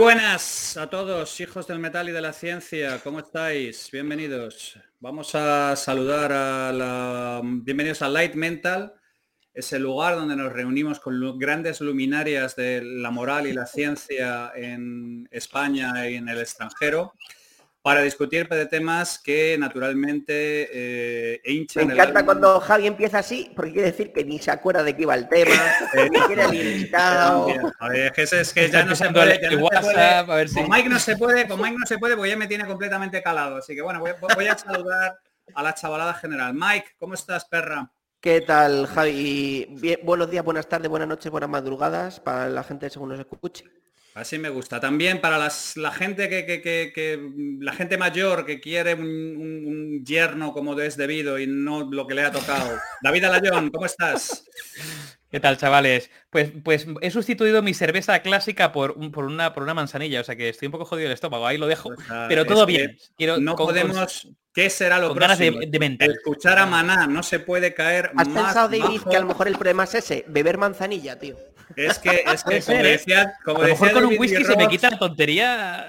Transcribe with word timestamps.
Buenas 0.00 0.78
a 0.78 0.88
todos, 0.88 1.38
hijos 1.42 1.66
del 1.66 1.78
metal 1.78 2.08
y 2.08 2.12
de 2.12 2.22
la 2.22 2.32
ciencia. 2.32 2.98
¿Cómo 3.04 3.18
estáis? 3.18 3.90
Bienvenidos. 3.92 4.80
Vamos 4.98 5.34
a 5.34 5.76
saludar 5.76 6.32
a 6.32 6.72
la... 6.72 7.42
Bienvenidos 7.44 8.00
a 8.00 8.08
Light 8.08 8.34
Mental, 8.34 8.94
ese 9.52 9.78
lugar 9.78 10.16
donde 10.16 10.36
nos 10.36 10.54
reunimos 10.54 11.00
con 11.00 11.38
grandes 11.38 11.82
luminarias 11.82 12.56
de 12.56 12.80
la 12.82 13.10
moral 13.10 13.46
y 13.46 13.52
la 13.52 13.66
ciencia 13.66 14.52
en 14.56 15.28
España 15.30 16.08
y 16.08 16.14
en 16.14 16.30
el 16.30 16.38
extranjero 16.38 17.12
para 17.82 18.02
discutir 18.02 18.46
de 18.48 18.66
temas 18.66 19.18
que 19.18 19.56
naturalmente 19.58 20.68
eh, 20.72 21.40
hinchan 21.44 21.86
Me 21.86 21.94
encanta 21.94 22.24
cuando 22.24 22.60
Javi 22.60 22.86
empieza 22.86 23.18
así, 23.18 23.50
porque 23.56 23.72
quiere 23.72 23.90
decir 23.90 24.12
que 24.12 24.24
ni 24.24 24.38
se 24.38 24.50
acuerda 24.50 24.82
de 24.82 24.94
qué 24.94 25.02
iba 25.02 25.14
el 25.14 25.28
tema, 25.28 25.54
ni 26.10 26.20
quiere 26.20 26.90
A 26.94 27.88
ver, 27.88 28.12
es 28.16 28.52
que 28.52 28.70
ya 28.70 28.84
no 28.84 28.94
se 28.94 29.08
puede, 29.10 29.40
Con 29.40 30.68
Mike 30.68 30.88
no 30.88 30.98
se 30.98 31.16
puede, 31.16 31.48
con 31.48 31.60
Mike 31.60 31.76
no 31.78 31.86
se 31.86 31.98
puede, 31.98 32.16
porque 32.16 32.30
ya 32.30 32.36
me 32.36 32.46
tiene 32.46 32.66
completamente 32.66 33.22
calado. 33.22 33.56
Así 33.56 33.74
que 33.74 33.82
bueno, 33.82 34.00
voy, 34.00 34.46
a 34.46 34.58
saludar 34.58 35.18
a 35.54 35.62
la 35.62 35.74
chavalada 35.74 36.14
general. 36.14 36.52
Mike, 36.54 36.96
¿cómo 36.98 37.14
estás, 37.14 37.46
perra? 37.46 37.90
¿Qué 38.20 38.42
tal, 38.42 38.86
Javi? 38.86 39.98
buenos 40.02 40.30
días, 40.30 40.44
buenas 40.44 40.68
tardes, 40.68 40.90
buenas 40.90 41.08
noches, 41.08 41.32
buenas 41.32 41.48
madrugadas 41.48 42.20
para 42.20 42.50
la 42.50 42.62
gente 42.62 42.90
según 42.90 43.08
nos 43.08 43.18
escuche. 43.18 43.64
Así 44.20 44.38
me 44.38 44.50
gusta. 44.50 44.80
También 44.80 45.20
para 45.20 45.38
la 45.38 45.90
gente 45.92 46.28
que, 46.28 47.30
la 47.60 47.72
gente 47.72 47.96
mayor 47.96 48.44
que 48.44 48.60
quiere 48.60 48.94
un, 48.94 50.04
yerno 50.04 50.52
como 50.52 50.78
es 50.78 50.96
debido 50.96 51.38
y 51.38 51.46
no 51.46 51.90
lo 51.90 52.06
que 52.06 52.14
le 52.14 52.22
ha 52.22 52.30
tocado. 52.30 52.78
David 53.02 53.24
Alayón, 53.24 53.70
¿cómo 53.70 53.86
estás? 53.86 54.44
¿Qué 55.30 55.40
tal, 55.40 55.56
chavales? 55.56 56.10
Pues, 56.28 56.52
pues 56.62 56.86
he 57.00 57.10
sustituido 57.10 57.62
mi 57.62 57.72
cerveza 57.72 58.18
clásica 58.20 58.72
por, 58.72 59.10
por, 59.10 59.24
una, 59.24 59.54
por 59.54 59.62
una 59.62 59.74
manzanilla, 59.74 60.20
o 60.20 60.24
sea 60.24 60.36
que 60.36 60.48
estoy 60.48 60.66
un 60.66 60.72
poco 60.72 60.84
jodido 60.84 61.06
el 61.06 61.14
estómago, 61.14 61.46
ahí 61.46 61.56
lo 61.56 61.66
dejo. 61.66 61.94
Pues 61.94 62.08
pero 62.28 62.44
todo 62.44 62.66
bien. 62.66 62.98
no 63.38 63.56
podemos... 63.56 64.28
¿Qué 64.52 64.68
será 64.68 64.98
lo 64.98 65.14
próximo? 65.14 65.60
de, 65.60 65.96
Escuchar 66.00 66.58
a 66.58 66.66
Maná, 66.66 67.06
no 67.06 67.22
se 67.22 67.38
puede 67.38 67.72
caer 67.72 68.10
¿Has 68.16 68.28
pensado, 68.28 68.68
David, 68.68 69.02
que 69.08 69.16
a 69.16 69.20
lo 69.20 69.26
mejor 69.26 69.46
el 69.46 69.54
problema 69.54 69.84
es 69.84 69.94
ese? 69.94 70.24
Beber 70.26 70.58
manzanilla, 70.58 71.20
tío. 71.20 71.36
Es 71.76 71.98
que, 71.98 72.24
es 72.26 72.44
que 72.44 72.60
como 72.60 72.78
¿eh? 72.78 72.82
decía, 72.82 73.34
como 73.44 73.62
decía 73.62 73.92
con 73.92 74.04
un 74.06 74.18
whisky 74.18 74.44
se 74.44 74.56
me 74.56 74.68
quita 74.68 74.90
la 74.90 74.98
tontería. 74.98 75.88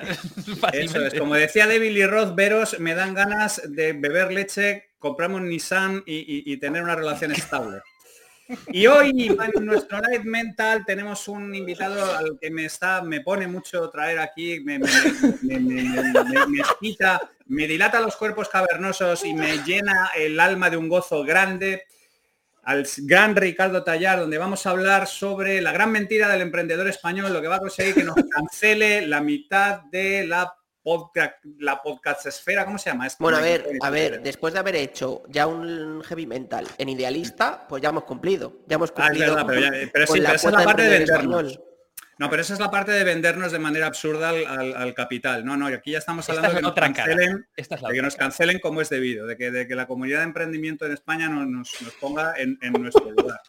Eso 0.74 1.06
es, 1.06 1.14
como 1.16 1.36
decía 1.36 1.68
David 1.68 1.96
y 1.96 2.06
Roth, 2.06 2.36
veros, 2.36 2.80
me 2.80 2.94
dan 2.94 3.14
ganas 3.14 3.62
de 3.66 3.94
beber 3.94 4.32
leche, 4.32 4.92
compramos 5.00 5.42
un 5.42 5.50
Nissan 5.50 6.04
y, 6.06 6.58
tener 6.58 6.84
una 6.84 6.96
relación 6.96 7.32
estable. 7.32 7.82
Y 8.68 8.86
hoy 8.88 9.12
en 9.30 9.66
nuestro 9.66 10.02
Live 10.02 10.26
Mental 10.26 10.84
tenemos 10.86 11.28
un 11.30 11.56
invitado 11.56 12.18
al 12.18 12.38
que 12.40 12.52
me 12.52 12.66
está, 12.66 13.02
me 13.02 13.22
pone 13.22 13.48
mucho 13.48 13.90
traer 13.90 14.20
aquí, 14.20 14.60
me, 14.60 14.78
me, 14.78 14.88
me, 15.42 15.60
me, 15.60 16.64
me 17.48 17.68
dilata 17.68 18.02
los 18.02 18.18
cuerpos 18.18 18.50
cavernosos 18.50 19.24
y 19.24 19.34
me 19.34 19.64
llena 19.64 20.12
el 20.18 20.40
alma 20.40 20.70
de 20.70 20.78
un 20.78 20.90
gozo 20.90 21.24
grande 21.24 21.86
al 22.64 22.88
gran 23.00 23.36
Ricardo 23.36 23.84
Tallar, 23.84 24.20
donde 24.20 24.38
vamos 24.38 24.66
a 24.66 24.72
hablar 24.72 25.08
sobre 25.08 25.62
la 25.62 25.72
gran 25.72 25.92
mentira 25.92 26.30
del 26.30 26.42
emprendedor 26.42 26.88
español, 26.88 27.34
lo 27.34 27.42
que 27.42 27.48
va 27.48 27.56
a 27.56 27.60
conseguir 27.60 27.96
que 27.96 28.04
nos 28.04 28.16
cancele 28.30 29.08
la 29.08 29.22
mitad 29.22 29.82
de 29.92 30.26
la 30.26 30.54
podcast, 30.84 31.36
la 31.60 31.82
podcast 31.82 32.26
esfera, 32.26 32.66
¿cómo 32.66 32.78
se 32.78 32.90
llama? 32.90 33.08
bueno, 33.20 33.38
a 33.38 33.42
ver, 33.42 33.66
a 33.82 33.90
ver, 33.90 34.22
después 34.22 34.54
de 34.54 34.60
haber 34.60 34.76
hecho 34.76 35.24
ya 35.28 35.48
un 35.48 36.02
heavy 36.04 36.26
mental 36.26 36.68
en 36.78 36.90
idealista, 36.90 37.68
pues 37.68 37.82
ya 37.82 37.90
hemos 37.90 38.04
cumplido. 38.04 38.62
Ya 38.68 38.76
hemos 38.76 38.92
ah, 38.96 39.08
cumplido. 39.08 39.38
pero, 39.94 40.08
sí, 40.08 40.20
esa 40.20 40.34
es 40.34 40.44
la 40.44 40.64
parte 40.64 40.84
de 40.84 41.00
vendernos. 41.00 41.60
No, 42.22 42.30
pero 42.30 42.44
esa 42.44 42.54
es 42.54 42.60
la 42.60 42.70
parte 42.70 42.92
de 42.92 43.04
vendernos 43.04 43.52
de 43.52 43.58
manera 43.58 43.88
absurda 43.88 44.30
al, 44.30 44.94
capital. 44.94 45.44
No, 45.44 45.58
no, 45.58 45.72
y 45.72 45.74
aquí 45.74 45.90
ya 45.90 45.98
estamos 45.98 46.30
hablando 46.30 46.50
de 46.52 46.56
que, 46.58 46.62
nos 46.62 46.74
cancelen, 46.76 47.48
de 47.58 47.94
que 47.96 48.02
nos 48.04 48.16
cancelen 48.16 48.60
como 48.60 48.80
es 48.80 48.90
debido, 48.90 49.26
de 49.26 49.36
que, 49.36 49.50
de 49.50 49.68
que 49.68 49.74
la 49.74 49.88
comunidad 49.88 50.20
de 50.20 50.26
emprendimiento 50.26 50.86
en 50.86 50.92
España 50.92 51.30
nos, 51.30 51.48
nos, 51.82 51.94
ponga 52.00 52.36
en, 52.38 52.60
en 52.62 52.74
nuestro 52.74 53.10
lugar. 53.10 53.42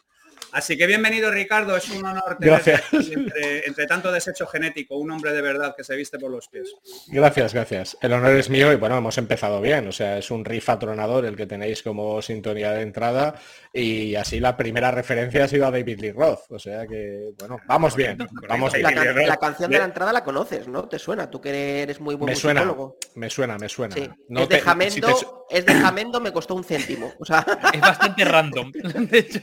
Así 0.53 0.77
que 0.77 0.87
bienvenido 0.87 1.31
Ricardo, 1.31 1.77
es 1.77 1.89
un 1.89 2.05
honor 2.05 2.37
tener 2.39 2.63
entre, 2.93 3.67
entre, 3.67 3.87
tanto 3.87 4.13
desecho 4.13 4.47
genético, 4.47 4.97
un 4.97 5.11
hombre 5.11 5.33
de 5.33 5.41
verdad 5.41 5.75
que 5.75 5.83
se 5.83 5.97
viste 5.97 6.19
por 6.19 6.31
los 6.31 6.49
pies. 6.49 6.75
Gracias, 7.09 7.55
gracias. 7.55 7.97
El 8.03 8.13
honor 8.13 8.37
es 8.37 8.51
mío 8.51 8.71
y 8.71 8.77
bueno, 8.77 8.99
hemos 8.99 9.17
empezado 9.17 9.63
bien, 9.63 9.89
o 9.89 9.93
sea, 9.93 10.19
es 10.19 10.31
un 10.31 10.45
riff 10.45 10.69
atronador 10.69 11.25
el 11.25 11.37
que 11.37 11.47
tenéis 11.47 11.83
como 11.83 12.21
sintonía 12.21 12.73
de 12.73 12.83
entrada 12.83 13.35
y 13.73 14.15
así 14.15 14.41
la 14.41 14.57
primera 14.57 14.91
referencia 14.91 15.45
ha 15.45 15.49
sido 15.49 15.67
a 15.67 15.71
David 15.71 16.01
Lee 16.01 16.13
Roth, 16.13 16.51
o 16.51 16.59
sea 16.59 16.87
que 16.87 17.31
bueno, 17.39 17.59
vamos 17.67 17.97
bien. 17.97 18.19
Vamos 18.47 18.77
La, 18.77 18.91
la, 18.91 19.37
canción 19.39 19.71
de 19.71 19.79
la 19.79 19.87
entrada 19.87 20.13
la 20.13 20.23
conoces, 20.23 20.69
¿no? 20.69 20.87
¿Te 20.87 20.99
suena? 20.99 21.31
Tú 21.31 21.41
que 21.41 21.83
eres 21.83 21.99
muy 21.99 22.15
buen 22.15 22.31
me 22.31 22.37
suena, 22.37 22.75
me 23.15 23.31
suena, 23.31 23.57
me 23.57 23.69
suena. 23.71 23.97
No 24.29 24.43
es, 24.43 24.49
de 24.51 24.61
Jamendo, 24.61 25.47
es 25.49 25.65
de 25.65 25.75
Jamendo, 25.75 26.21
me 26.21 26.33
costó 26.33 26.55
un 26.55 26.65
céntimo. 26.65 27.13
O 27.19 27.25
sea... 27.25 27.45
Es 27.73 27.81
bastante 27.81 28.25
random, 28.25 28.71
de 28.73 29.19
hecho. 29.19 29.41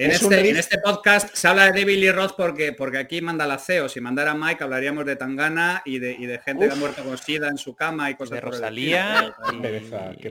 Este, 0.00 0.48
en 0.48 0.56
este, 0.56 0.78
podcast 0.78 1.34
se 1.34 1.46
habla 1.46 1.70
de 1.70 1.78
David 1.78 1.98
Lee 1.98 2.10
Roth 2.10 2.32
porque, 2.34 2.72
porque 2.72 2.96
aquí 2.96 3.20
manda 3.20 3.46
la 3.46 3.58
CEO. 3.58 3.86
Si 3.86 4.00
mandara 4.00 4.34
Mike 4.34 4.64
hablaríamos 4.64 5.04
de 5.04 5.14
Tangana 5.14 5.82
y 5.84 5.98
de, 5.98 6.12
y 6.12 6.24
de 6.24 6.38
gente 6.38 6.66
que 6.66 6.72
ha 6.72 6.76
muerto 6.76 7.04
con 7.04 7.18
SIDA 7.18 7.48
en 7.48 7.58
su 7.58 7.76
cama 7.76 8.10
y 8.10 8.14
cosas 8.14 8.36
de 8.36 8.40
Rosalía. 8.40 9.36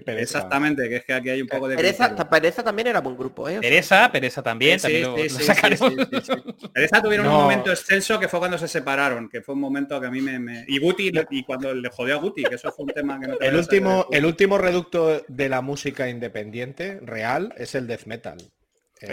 Exactamente, 0.08 0.90
que 0.90 0.96
es 0.96 1.06
que 1.06 1.14
aquí 1.14 1.30
hay 1.30 1.44
un 1.44 1.48
poco 1.48 1.68
de... 1.68 1.76
Pereza, 1.76 2.16
Pereza 2.28 2.64
también 2.64 2.88
era 2.88 3.02
buen 3.02 3.16
grupo, 3.16 3.48
¿eh? 3.48 3.60
Pereza, 3.62 4.12
Pereza 4.12 4.42
también. 4.42 4.80
Pereza 4.82 7.02
tuvieron 7.04 7.28
un 7.28 7.34
momento 7.34 7.70
excelso 7.70 8.20
que 8.20 8.28
fue 8.28 8.40
cuando 8.40 8.58
se 8.58 8.68
separaron, 8.68 9.30
que 9.30 9.42
fue 9.42 9.54
un 9.54 9.62
momento 9.62 10.02
que 10.02 10.08
a 10.08 10.12
mí 10.12 10.22
me... 10.22 10.66
Y 10.68 10.80
Guti, 10.80 11.12
y 11.30 11.44
cuando 11.44 11.76
le 11.76 11.90
jodió 11.90 12.16
a 12.16 12.18
Guti, 12.18 12.44
que 12.44 12.56
eso 12.56 12.72
fue 12.72 12.86
un 12.86 12.92
tema 12.92 13.20
que 13.20 13.28
no... 13.28 13.40
El 13.40 13.56
último, 13.56 14.08
el 14.12 14.26
último 14.26 14.58
reducto 14.58 15.24
de 15.28 15.48
la 15.48 15.62
música 15.62 16.10
independiente 16.10 17.00
real 17.04 17.54
es 17.56 17.76
el 17.76 17.86
death 17.86 18.06
metal. 18.06 18.40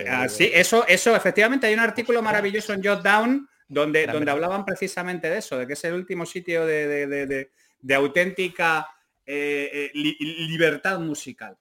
Ah, 0.09 0.29
sí, 0.29 0.51
eso, 0.53 0.87
eso, 0.87 1.15
efectivamente, 1.15 1.67
hay 1.67 1.75
un 1.75 1.81
artículo 1.81 2.23
maravilloso 2.23 2.73
en 2.73 2.83
Jotdown 2.83 3.49
donde, 3.69 4.07
donde 4.07 4.31
hablaban 4.31 4.65
precisamente 4.65 5.29
de 5.29 5.39
eso, 5.39 5.59
de 5.59 5.67
que 5.67 5.75
es 5.75 5.85
el 5.85 5.95
último 5.95 6.27
sitio 6.27 6.67
de, 6.67 7.51
auténtica 7.95 8.89
eh, 9.25 9.91
eh, 9.95 10.17
libertad 10.49 10.99
musical. 11.01 11.57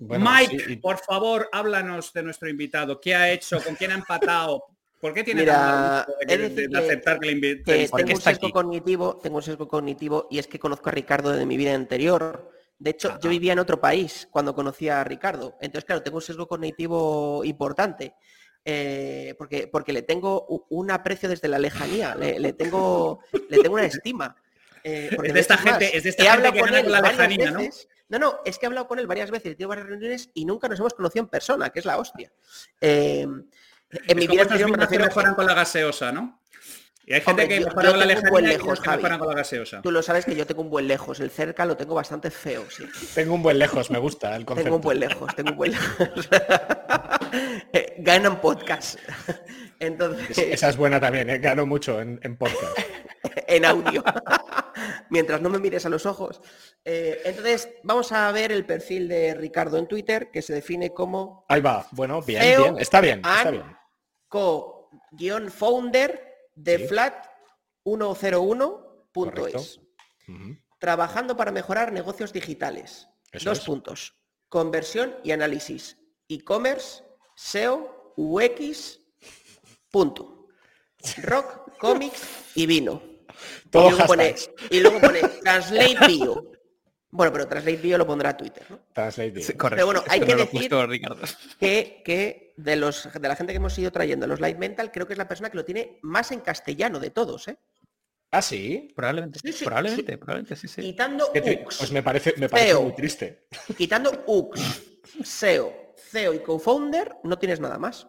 Mike, 0.00 0.78
por 0.80 0.98
favor, 0.98 1.48
háblanos 1.52 2.12
de 2.12 2.22
nuestro 2.22 2.48
invitado. 2.48 3.00
¿Qué 3.00 3.14
ha 3.14 3.30
hecho? 3.30 3.62
¿Con 3.62 3.74
quién 3.74 3.90
ha 3.92 3.94
empatado? 3.94 4.64
¿Por 5.00 5.12
qué 5.12 5.24
tiene 5.24 5.40
Mira, 5.40 6.06
de, 6.26 6.78
aceptar 6.78 7.18
que 7.18 7.26
le 7.26 7.32
invite? 7.32 7.88
Tengo 7.88 8.14
un 8.14 8.20
sesgo 8.20 8.50
cognitivo, 8.50 9.18
tengo 9.20 9.36
un 9.36 9.42
sesgo 9.42 9.66
cognitivo 9.66 10.28
y 10.30 10.38
es 10.38 10.46
que 10.46 10.60
conozco 10.60 10.90
a 10.90 10.92
Ricardo 10.92 11.32
de 11.32 11.44
mi 11.44 11.56
vida 11.56 11.74
anterior 11.74 12.52
de 12.82 12.90
hecho, 12.90 13.16
yo 13.20 13.30
vivía 13.30 13.52
en 13.52 13.60
otro 13.60 13.80
país 13.80 14.26
cuando 14.28 14.56
conocía 14.56 15.00
a 15.00 15.04
Ricardo. 15.04 15.56
Entonces, 15.60 15.84
claro, 15.84 16.02
tengo 16.02 16.16
un 16.16 16.22
sesgo 16.22 16.48
cognitivo 16.48 17.44
importante. 17.44 18.14
Eh, 18.64 19.34
porque, 19.38 19.68
porque 19.68 19.92
le 19.92 20.02
tengo 20.02 20.46
un 20.70 20.90
aprecio 20.90 21.28
desde 21.28 21.48
la 21.48 21.58
lejanía, 21.60 22.14
le, 22.16 22.52
tengo, 22.54 23.20
le 23.50 23.58
tengo 23.58 23.74
una 23.74 23.86
estima. 23.86 24.34
Eh, 24.82 25.16
es 25.22 25.32
de 25.32 25.40
esta 25.40 25.56
gente, 25.56 25.96
es 25.96 26.02
de 26.02 26.10
esta 26.10 26.32
gente 26.32 26.52
que 26.52 26.60
con 26.60 26.74
él 26.74 26.90
la 26.90 27.00
lejanía, 27.00 27.52
¿no? 27.52 27.60
No, 28.08 28.18
no, 28.18 28.40
es 28.44 28.58
que 28.58 28.66
he 28.66 28.68
hablado 28.68 28.88
con 28.88 28.98
él 28.98 29.06
varias 29.06 29.30
veces, 29.30 29.56
tengo 29.56 29.68
varias 29.68 29.86
reuniones 29.86 30.30
y 30.34 30.44
nunca 30.44 30.68
nos 30.68 30.80
hemos 30.80 30.94
conocido 30.94 31.22
en 31.22 31.28
persona, 31.28 31.70
que 31.70 31.78
es 31.78 31.84
la 31.84 31.98
hostia. 31.98 32.32
Eh, 32.80 33.22
en 33.22 34.16
mi 34.18 34.26
vida 34.26 34.42
anterior 34.42 34.70
me 34.70 34.76
refiero 34.76 35.08
con 35.36 35.46
la 35.46 35.54
gaseosa, 35.54 36.10
¿no? 36.10 36.41
Y 37.12 37.16
hay 37.16 37.20
gente 37.20 37.46
que 37.46 37.60
mejora 37.60 37.94
la 37.94 38.06
lejanía 38.06 38.40
lejos, 38.40 38.80
y 38.80 38.88
con 38.88 39.02
la 39.02 39.34
gaseosa. 39.34 39.82
Tú 39.82 39.90
lo 39.90 40.02
sabes 40.02 40.24
que 40.24 40.34
yo 40.34 40.46
tengo 40.46 40.62
un 40.62 40.70
buen 40.70 40.88
lejos, 40.88 41.20
el 41.20 41.30
cerca 41.30 41.66
lo 41.66 41.76
tengo 41.76 41.94
bastante 41.94 42.30
feo, 42.30 42.64
sí. 42.70 42.86
Tengo 43.14 43.34
un 43.34 43.42
buen 43.42 43.58
lejos, 43.58 43.90
me 43.90 43.98
gusta 43.98 44.34
el 44.34 44.46
concepto. 44.46 44.64
Tengo 44.64 44.76
un 44.76 44.82
buen 44.82 44.98
lejos, 44.98 45.36
tengo 45.36 45.50
un 45.50 45.56
buen 45.56 45.72
lejos. 45.72 46.28
Eh, 47.72 47.94
ganan 47.98 48.42
podcast. 48.42 48.98
Entonces... 49.78 50.36
Esa 50.36 50.68
es 50.68 50.76
buena 50.76 51.00
también, 51.00 51.30
¿eh? 51.30 51.38
gano 51.38 51.64
mucho 51.64 51.98
en, 51.98 52.18
podcast. 52.36 52.78
en 53.46 53.64
audio. 53.64 54.04
Mientras 55.08 55.40
no 55.40 55.48
me 55.48 55.58
mires 55.58 55.86
a 55.86 55.88
los 55.88 56.04
ojos. 56.04 56.42
Eh, 56.84 57.22
entonces, 57.24 57.70
vamos 57.84 58.12
a 58.12 58.30
ver 58.32 58.52
el 58.52 58.66
perfil 58.66 59.08
de 59.08 59.32
Ricardo 59.32 59.78
en 59.78 59.86
Twitter, 59.86 60.30
que 60.30 60.42
se 60.42 60.52
define 60.52 60.92
como... 60.92 61.46
Ahí 61.48 61.62
va, 61.62 61.86
bueno, 61.92 62.20
bien, 62.20 62.60
bien, 62.60 62.78
está 62.78 63.00
bien, 63.00 63.22
está 63.24 63.50
bien. 63.50 63.64
Co-founder 64.28 66.31
de 66.54 66.88
flat101.es. 66.88 69.80
Trabajando 70.78 71.36
para 71.36 71.52
mejorar 71.52 71.92
negocios 71.92 72.32
digitales. 72.32 73.06
Dos 73.44 73.60
puntos. 73.60 74.16
Conversión 74.48 75.14
y 75.24 75.32
análisis. 75.32 75.98
E-commerce, 76.28 77.02
SEO, 77.36 78.14
UX, 78.16 79.00
punto. 79.90 80.46
Rock, 81.22 81.76
cómics 81.78 82.22
y 82.54 82.66
vino. 82.66 83.02
Todo 83.70 83.88
y, 83.88 83.90
luego 83.90 84.06
pone, 84.06 84.34
y 84.70 84.80
luego 84.80 85.00
pone 85.00 85.20
Translate 85.42 86.06
Bio. 86.06 86.52
Bueno, 87.10 87.32
pero 87.32 87.48
Translate 87.48 87.78
Bio 87.78 87.98
lo 87.98 88.06
pondrá 88.06 88.30
a 88.30 88.36
Twitter, 88.36 88.64
¿no? 88.70 88.78
Translate 88.92 89.30
Bio. 89.30 89.46
Pero 89.70 89.86
bueno, 89.86 90.04
hay 90.08 90.20
que 90.20 90.36
decir 90.36 90.70
que, 91.58 92.02
que 92.04 92.41
de, 92.56 92.76
los, 92.76 93.08
de 93.12 93.28
la 93.28 93.36
gente 93.36 93.52
que 93.52 93.58
hemos 93.58 93.78
ido 93.78 93.90
trayendo, 93.90 94.26
los 94.26 94.40
Light 94.40 94.58
Mental, 94.58 94.90
creo 94.90 95.06
que 95.06 95.14
es 95.14 95.18
la 95.18 95.28
persona 95.28 95.50
que 95.50 95.56
lo 95.56 95.64
tiene 95.64 95.98
más 96.02 96.32
en 96.32 96.40
castellano 96.40 97.00
de 97.00 97.10
todos, 97.10 97.48
¿eh? 97.48 97.58
¿Ah, 98.30 98.40
sí? 98.40 98.88
Probablemente. 98.96 99.38
Sí, 99.40 99.64
probablemente, 99.64 100.16
probablemente, 100.16 100.56
sí, 100.56 100.66
sí. 100.66 100.80
Quitando 100.80 101.30
Pues 101.32 101.92
me 101.92 102.02
parece, 102.02 102.34
me 102.38 102.48
parece 102.48 102.74
muy 102.74 102.94
triste. 102.94 103.46
Quitando 103.76 104.24
UX, 104.26 104.82
SEO, 105.22 105.94
CEO 105.96 106.32
y 106.32 106.38
co-founder, 106.38 107.16
no 107.24 107.38
tienes 107.38 107.60
nada 107.60 107.78
más. 107.78 108.06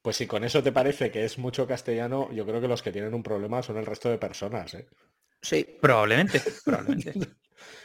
Pues 0.00 0.16
si 0.16 0.26
con 0.26 0.44
eso 0.44 0.62
te 0.62 0.72
parece 0.72 1.10
que 1.10 1.24
es 1.26 1.36
mucho 1.36 1.66
castellano, 1.66 2.32
yo 2.32 2.46
creo 2.46 2.60
que 2.62 2.68
los 2.68 2.82
que 2.82 2.92
tienen 2.92 3.12
un 3.12 3.22
problema 3.22 3.62
son 3.62 3.76
el 3.76 3.84
resto 3.84 4.08
de 4.08 4.16
personas. 4.16 4.72
¿eh? 4.72 4.88
Sí. 5.42 5.66
Probablemente, 5.80 6.42
probablemente. 6.64 7.14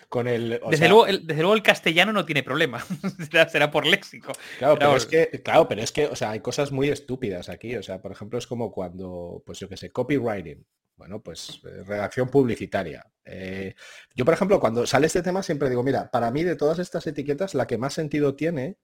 con 0.10 0.28
el, 0.28 0.60
desde, 0.70 0.88
luego, 0.88 1.08
el, 1.08 1.26
desde, 1.26 1.42
luego, 1.42 1.56
el, 1.56 1.64
castellano 1.64 2.14
no 2.14 2.26
tiene 2.26 2.44
problema. 2.44 2.84
será, 3.52 3.72
por 3.72 3.86
léxico. 3.86 4.32
Claro, 4.60 4.78
pero, 4.78 4.96
es 4.96 5.06
que, 5.06 5.42
claro, 5.44 5.68
pero 5.68 5.82
es 5.82 5.92
que, 5.92 6.06
o 6.06 6.16
sea, 6.16 6.32
hay 6.32 6.40
cosas 6.40 6.72
muy 6.72 6.90
estúpidas 6.90 7.50
aquí. 7.50 7.76
O 7.76 7.84
sea, 7.84 8.02
por 8.02 8.12
ejemplo, 8.12 8.38
es 8.38 8.48
como 8.48 8.72
cuando, 8.72 9.42
pues 9.46 9.60
yo 9.60 9.70
qué 9.70 9.78
sé, 9.78 9.92
copywriting. 9.92 10.66
Bueno, 10.96 11.22
pues 11.22 11.60
eh, 11.66 11.84
redacción 11.84 12.30
publicitaria. 12.30 13.06
Eh, 13.26 13.74
yo, 14.16 14.26
por 14.26 14.34
ejemplo, 14.34 14.60
cuando 14.60 14.86
sale 14.86 15.08
este 15.08 15.24
tema 15.24 15.42
siempre 15.42 15.70
digo, 15.70 15.84
mira, 15.84 16.12
para 16.12 16.30
mí 16.32 16.44
de 16.44 16.56
todas 16.56 16.80
estas 16.80 17.08
etiquetas, 17.08 17.56
la 17.56 17.66
que 17.66 17.78
más 17.78 17.94
sentido 17.94 18.36
tiene 18.36 18.78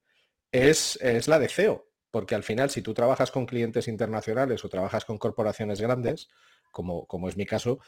es, 0.51 0.97
es 1.01 1.27
la 1.27 1.39
de 1.39 1.49
CEO. 1.49 1.87
Porque 2.11 2.33
al 2.33 2.43
final, 2.43 2.71
si 2.71 2.81
tú 2.81 2.93
trabajas 2.93 3.29
con 3.29 3.45
clientes 3.45 3.87
internacionales 3.87 4.65
o 4.65 4.69
trabajas 4.69 5.05
con 5.05 5.19
corporaciones 5.19 5.79
grandes, 5.79 6.29
como, 6.71 7.05
como 7.05 7.29
es 7.29 7.37
mi 7.37 7.45
caso, 7.45 7.79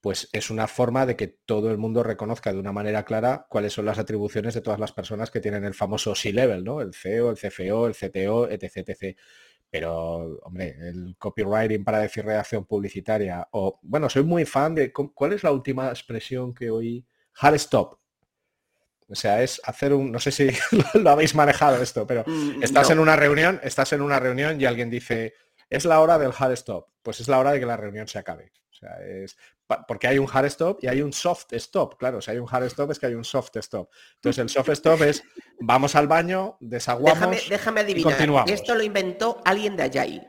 pues 0.00 0.28
es 0.32 0.50
una 0.50 0.66
forma 0.66 1.04
de 1.04 1.16
que 1.16 1.28
todo 1.28 1.70
el 1.70 1.78
mundo 1.78 2.02
reconozca 2.02 2.52
de 2.52 2.58
una 2.58 2.72
manera 2.72 3.04
clara 3.04 3.46
cuáles 3.48 3.74
son 3.74 3.84
las 3.84 3.98
atribuciones 3.98 4.54
de 4.54 4.62
todas 4.62 4.80
las 4.80 4.92
personas 4.92 5.30
que 5.30 5.40
tienen 5.40 5.64
el 5.64 5.74
famoso 5.74 6.14
C-Level, 6.14 6.64
¿no? 6.64 6.80
El 6.80 6.94
CEO, 6.94 7.30
el 7.30 7.36
CFO, 7.36 7.86
el 7.86 7.94
CTO, 7.94 8.48
etc, 8.48 8.76
etc. 8.76 9.18
Pero, 9.68 10.38
hombre, 10.42 10.74
el 10.80 11.16
copywriting 11.18 11.84
para 11.84 11.98
decir 11.98 12.24
redacción 12.24 12.64
publicitaria, 12.64 13.46
o, 13.52 13.78
bueno, 13.82 14.08
soy 14.08 14.24
muy 14.24 14.44
fan 14.44 14.74
de, 14.74 14.92
¿cuál 14.92 15.34
es 15.34 15.44
la 15.44 15.52
última 15.52 15.90
expresión 15.90 16.54
que 16.54 16.70
oí? 16.70 17.06
Hard 17.38 17.54
stop. 17.56 18.00
O 19.08 19.14
sea, 19.14 19.42
es 19.42 19.60
hacer 19.64 19.92
un, 19.92 20.10
no 20.10 20.18
sé 20.18 20.30
si 20.30 20.48
lo 20.94 21.10
habéis 21.10 21.34
manejado 21.34 21.82
esto, 21.82 22.06
pero 22.06 22.24
mm, 22.26 22.62
estás 22.62 22.90
en 22.90 23.00
una 23.00 23.16
reunión, 23.16 23.60
estás 23.62 23.92
en 23.92 24.02
una 24.02 24.18
reunión 24.18 24.60
y 24.60 24.64
alguien 24.64 24.88
dice, 24.88 25.34
es 25.68 25.84
la 25.84 26.00
hora 26.00 26.18
del 26.18 26.32
hard 26.36 26.52
stop. 26.52 26.88
Pues 27.02 27.20
es 27.20 27.28
la 27.28 27.38
hora 27.38 27.52
de 27.52 27.60
que 27.60 27.66
la 27.66 27.76
reunión 27.76 28.08
se 28.08 28.18
acabe. 28.18 28.52
Sea, 28.80 28.96
es 29.04 29.36
porque 29.86 30.08
hay 30.08 30.18
un 30.18 30.26
hard 30.30 30.46
stop 30.46 30.78
y 30.82 30.88
hay 30.88 31.02
un 31.02 31.12
soft 31.12 31.52
stop. 31.52 31.96
Claro, 31.98 32.20
si 32.20 32.30
hay 32.30 32.38
un 32.38 32.48
hard 32.50 32.64
stop 32.64 32.90
es 32.90 32.98
que 32.98 33.06
hay 33.06 33.14
un 33.14 33.24
soft 33.24 33.54
stop. 33.56 33.90
Entonces 34.16 34.38
el 34.38 34.48
soft 34.48 34.70
stop 34.70 35.02
es 35.02 35.22
vamos 35.60 35.94
al 35.94 36.08
baño, 36.08 36.56
desaguamos. 36.60 37.30
Déjame, 37.30 37.40
déjame 37.48 37.80
adivinar. 37.80 38.50
Esto 38.50 38.74
lo 38.74 38.82
inventó 38.82 39.40
alguien 39.44 39.76
de 39.76 39.82
Agile. 39.84 40.28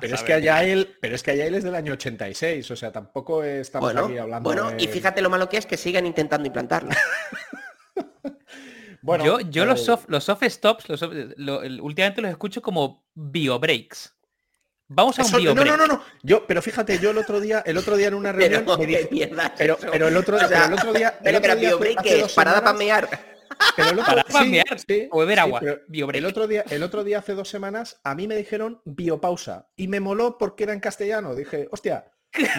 Pero 0.00 0.14
es, 0.14 0.22
que 0.22 0.32
Agile, 0.32 0.88
pero 1.02 1.14
es 1.14 1.22
que 1.22 1.32
Agile 1.32 1.58
es 1.58 1.64
del 1.64 1.74
año 1.74 1.92
86, 1.92 2.70
o 2.70 2.76
sea, 2.76 2.92
tampoco 2.92 3.44
estamos 3.44 3.94
aquí 3.94 4.16
hablando 4.16 4.48
Bueno, 4.48 4.72
y 4.78 4.86
fíjate 4.86 5.20
lo 5.20 5.28
malo 5.28 5.50
que 5.50 5.58
es 5.58 5.66
que 5.66 5.76
sigan 5.76 6.06
intentando 6.06 6.46
implantarlo. 6.46 6.90
bueno, 9.02 9.24
yo, 9.24 9.40
yo 9.40 9.66
los, 9.66 9.82
eh, 9.82 9.84
soft, 9.84 10.06
los 10.08 10.24
soft 10.24 10.44
stops, 10.44 10.88
los 10.88 11.02
últimamente 11.02 12.22
los 12.22 12.30
escucho 12.30 12.62
como 12.62 13.06
bio 13.14 13.58
breaks. 13.58 14.15
Vamos 14.88 15.18
a 15.18 15.24
un 15.24 15.44
No, 15.44 15.54
no, 15.54 15.76
no, 15.76 15.86
no. 15.86 16.02
Yo, 16.22 16.46
pero 16.46 16.62
fíjate, 16.62 16.98
yo 16.98 17.10
el 17.10 17.18
otro 17.18 17.40
día, 17.40 17.62
el 17.66 17.76
otro 17.76 17.96
día 17.96 18.08
en 18.08 18.14
una 18.14 18.32
reunión 18.32 18.64
pero, 18.64 18.78
me 18.78 18.86
dije, 18.86 19.30
pero, 19.58 19.76
pero, 19.78 20.08
el 20.08 20.16
otro, 20.16 20.38
el 20.38 20.72
otro 20.72 20.92
día, 20.92 21.18
el 21.22 21.36
otro 21.36 21.56
día 21.56 21.70
es 22.04 22.32
parada 22.32 22.60
para 22.60 22.78
mear. 22.78 23.36
Pero 23.74 23.90
el 23.90 23.98
otro, 23.98 24.16
para 24.30 24.44
o 25.10 25.18
beber 25.20 25.40
agua. 25.40 25.60
el 25.62 26.26
otro 26.26 26.46
día, 26.46 26.64
el 26.68 26.82
otro 26.82 27.04
día 27.04 27.18
hace 27.18 27.34
dos 27.34 27.48
semanas 27.48 28.00
a 28.04 28.14
mí 28.14 28.28
me 28.28 28.36
dijeron 28.36 28.82
biopausa 28.84 29.68
y 29.76 29.88
me 29.88 30.00
moló 30.00 30.38
porque 30.38 30.64
era 30.64 30.72
en 30.72 30.80
castellano. 30.80 31.34
Dije, 31.34 31.68
hostia, 31.70 32.12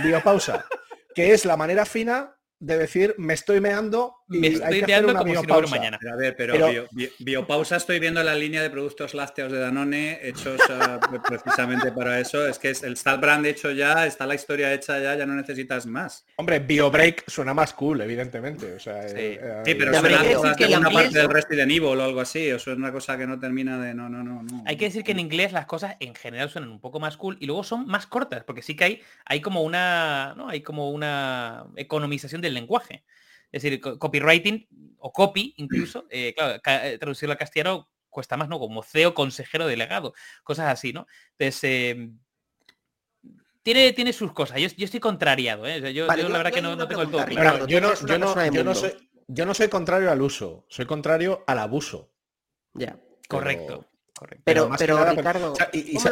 biopausa, 0.03 0.65
que 1.15 1.33
es 1.33 1.45
la 1.45 1.55
manera 1.55 1.85
fina 1.85 2.35
de 2.59 2.77
decir 2.77 3.15
me 3.17 3.33
estoy 3.33 3.61
meando 3.61 4.16
me 4.27 4.47
estoy 4.47 4.81
meando 4.83 5.13
como 5.13 5.31
biopausa. 5.31 5.67
si 5.67 5.73
no 5.73 5.77
mañana. 5.77 5.99
a 6.11 6.15
ver, 6.15 6.35
pero, 6.35 6.87
biopausa 7.19 7.77
estoy 7.77 7.99
viendo 7.99 8.21
la 8.23 8.35
línea 8.35 8.61
de 8.61 8.69
productos 8.69 9.13
lácteos 9.13 9.51
de 9.51 9.59
Danone 9.59 10.19
hechos 10.21 10.59
uh, 10.69 11.21
precisamente 11.27 11.91
para 11.91 12.19
eso. 12.19 12.47
Es 12.47 12.59
que 12.59 12.71
es, 12.71 12.83
el 12.83 12.97
Stat 12.97 13.19
Brand 13.21 13.45
hecho 13.45 13.71
ya, 13.71 14.05
está 14.05 14.25
la 14.25 14.35
historia 14.35 14.73
hecha 14.73 14.99
ya, 14.99 15.15
ya 15.15 15.25
no 15.25 15.33
necesitas 15.33 15.85
más. 15.85 16.25
Hombre, 16.35 16.59
BioBreak 16.59 17.29
suena 17.29 17.53
más 17.53 17.73
cool, 17.73 18.01
evidentemente. 18.01 18.73
O 18.73 18.79
sea, 18.79 19.07
sí. 19.07 19.15
Eh, 19.17 19.39
eh, 19.41 19.61
sí 19.65 19.75
pero 19.75 19.93
suena 19.93 20.55
que 20.55 20.65
una 20.65 20.89
parte 20.89 21.17
del 21.17 21.29
Resident 21.29 21.71
Evil 21.71 21.99
o 21.99 22.03
algo 22.03 22.19
así. 22.19 22.47
Eso 22.47 22.71
es 22.71 22.77
una 22.77 22.91
cosa 22.91 23.17
que 23.17 23.27
no 23.27 23.39
termina 23.39 23.79
de 23.79 23.93
no, 23.93 24.09
no, 24.09 24.23
no, 24.23 24.43
no. 24.43 24.63
Hay 24.65 24.77
que 24.77 24.85
decir 24.85 25.03
que 25.03 25.11
en 25.11 25.19
inglés 25.19 25.51
las 25.51 25.65
cosas 25.65 25.95
en 25.99 26.15
general 26.15 26.49
suenan 26.49 26.71
un 26.71 26.79
poco 26.79 26.99
más 26.99 27.17
cool 27.17 27.37
y 27.39 27.45
luego 27.45 27.63
son 27.63 27.87
más 27.87 28.07
cortas, 28.07 28.43
porque 28.43 28.61
sí 28.61 28.75
que 28.75 28.83
hay, 28.83 29.01
hay 29.25 29.41
como 29.41 29.61
una, 29.63 30.33
¿no? 30.35 30.49
Hay 30.49 30.61
como 30.61 30.91
una 30.91 31.65
economización 31.75 32.41
del 32.41 32.53
lenguaje. 32.53 33.03
Es 33.51 33.63
decir, 33.63 33.79
copywriting 33.79 34.67
o 34.99 35.11
copy 35.11 35.53
incluso, 35.57 36.05
eh, 36.09 36.33
claro, 36.35 36.59
eh, 36.65 36.97
traducirlo 36.99 37.33
al 37.33 37.37
castellano 37.37 37.89
cuesta 38.09 38.37
más, 38.37 38.49
¿no? 38.49 38.59
Como 38.59 38.83
CEO, 38.83 39.13
consejero 39.13 39.67
delegado, 39.67 40.13
cosas 40.43 40.67
así, 40.67 40.91
¿no? 40.93 41.05
Entonces, 41.37 41.63
em, 41.63 42.19
tiene, 43.63 43.93
tiene 43.93 44.13
sus 44.13 44.33
cosas. 44.33 44.59
Yo, 44.59 44.85
estoy 44.85 44.99
contrariado, 44.99 45.65
¿eh? 45.67 45.93
yo, 45.93 46.07
la 46.07 46.15
verdad 46.15 46.51
que 46.51 46.61
no, 46.61 46.87
tengo 46.87 47.01
el 47.01 47.11
todo. 47.11 47.25
yo, 47.67 47.81
no, 47.81 47.95
soy, 48.73 48.93
yo 49.27 49.45
no 49.45 49.53
soy 49.53 49.67
contrario 49.67 50.11
al 50.11 50.21
uso, 50.21 50.65
soy 50.69 50.85
contrario 50.85 51.43
al 51.47 51.59
abuso. 51.59 52.11
Ya. 52.73 52.97
Correcto. 53.27 53.85
Pero, 54.43 54.71
pero, 54.77 55.05
Ricardo, 55.05 55.53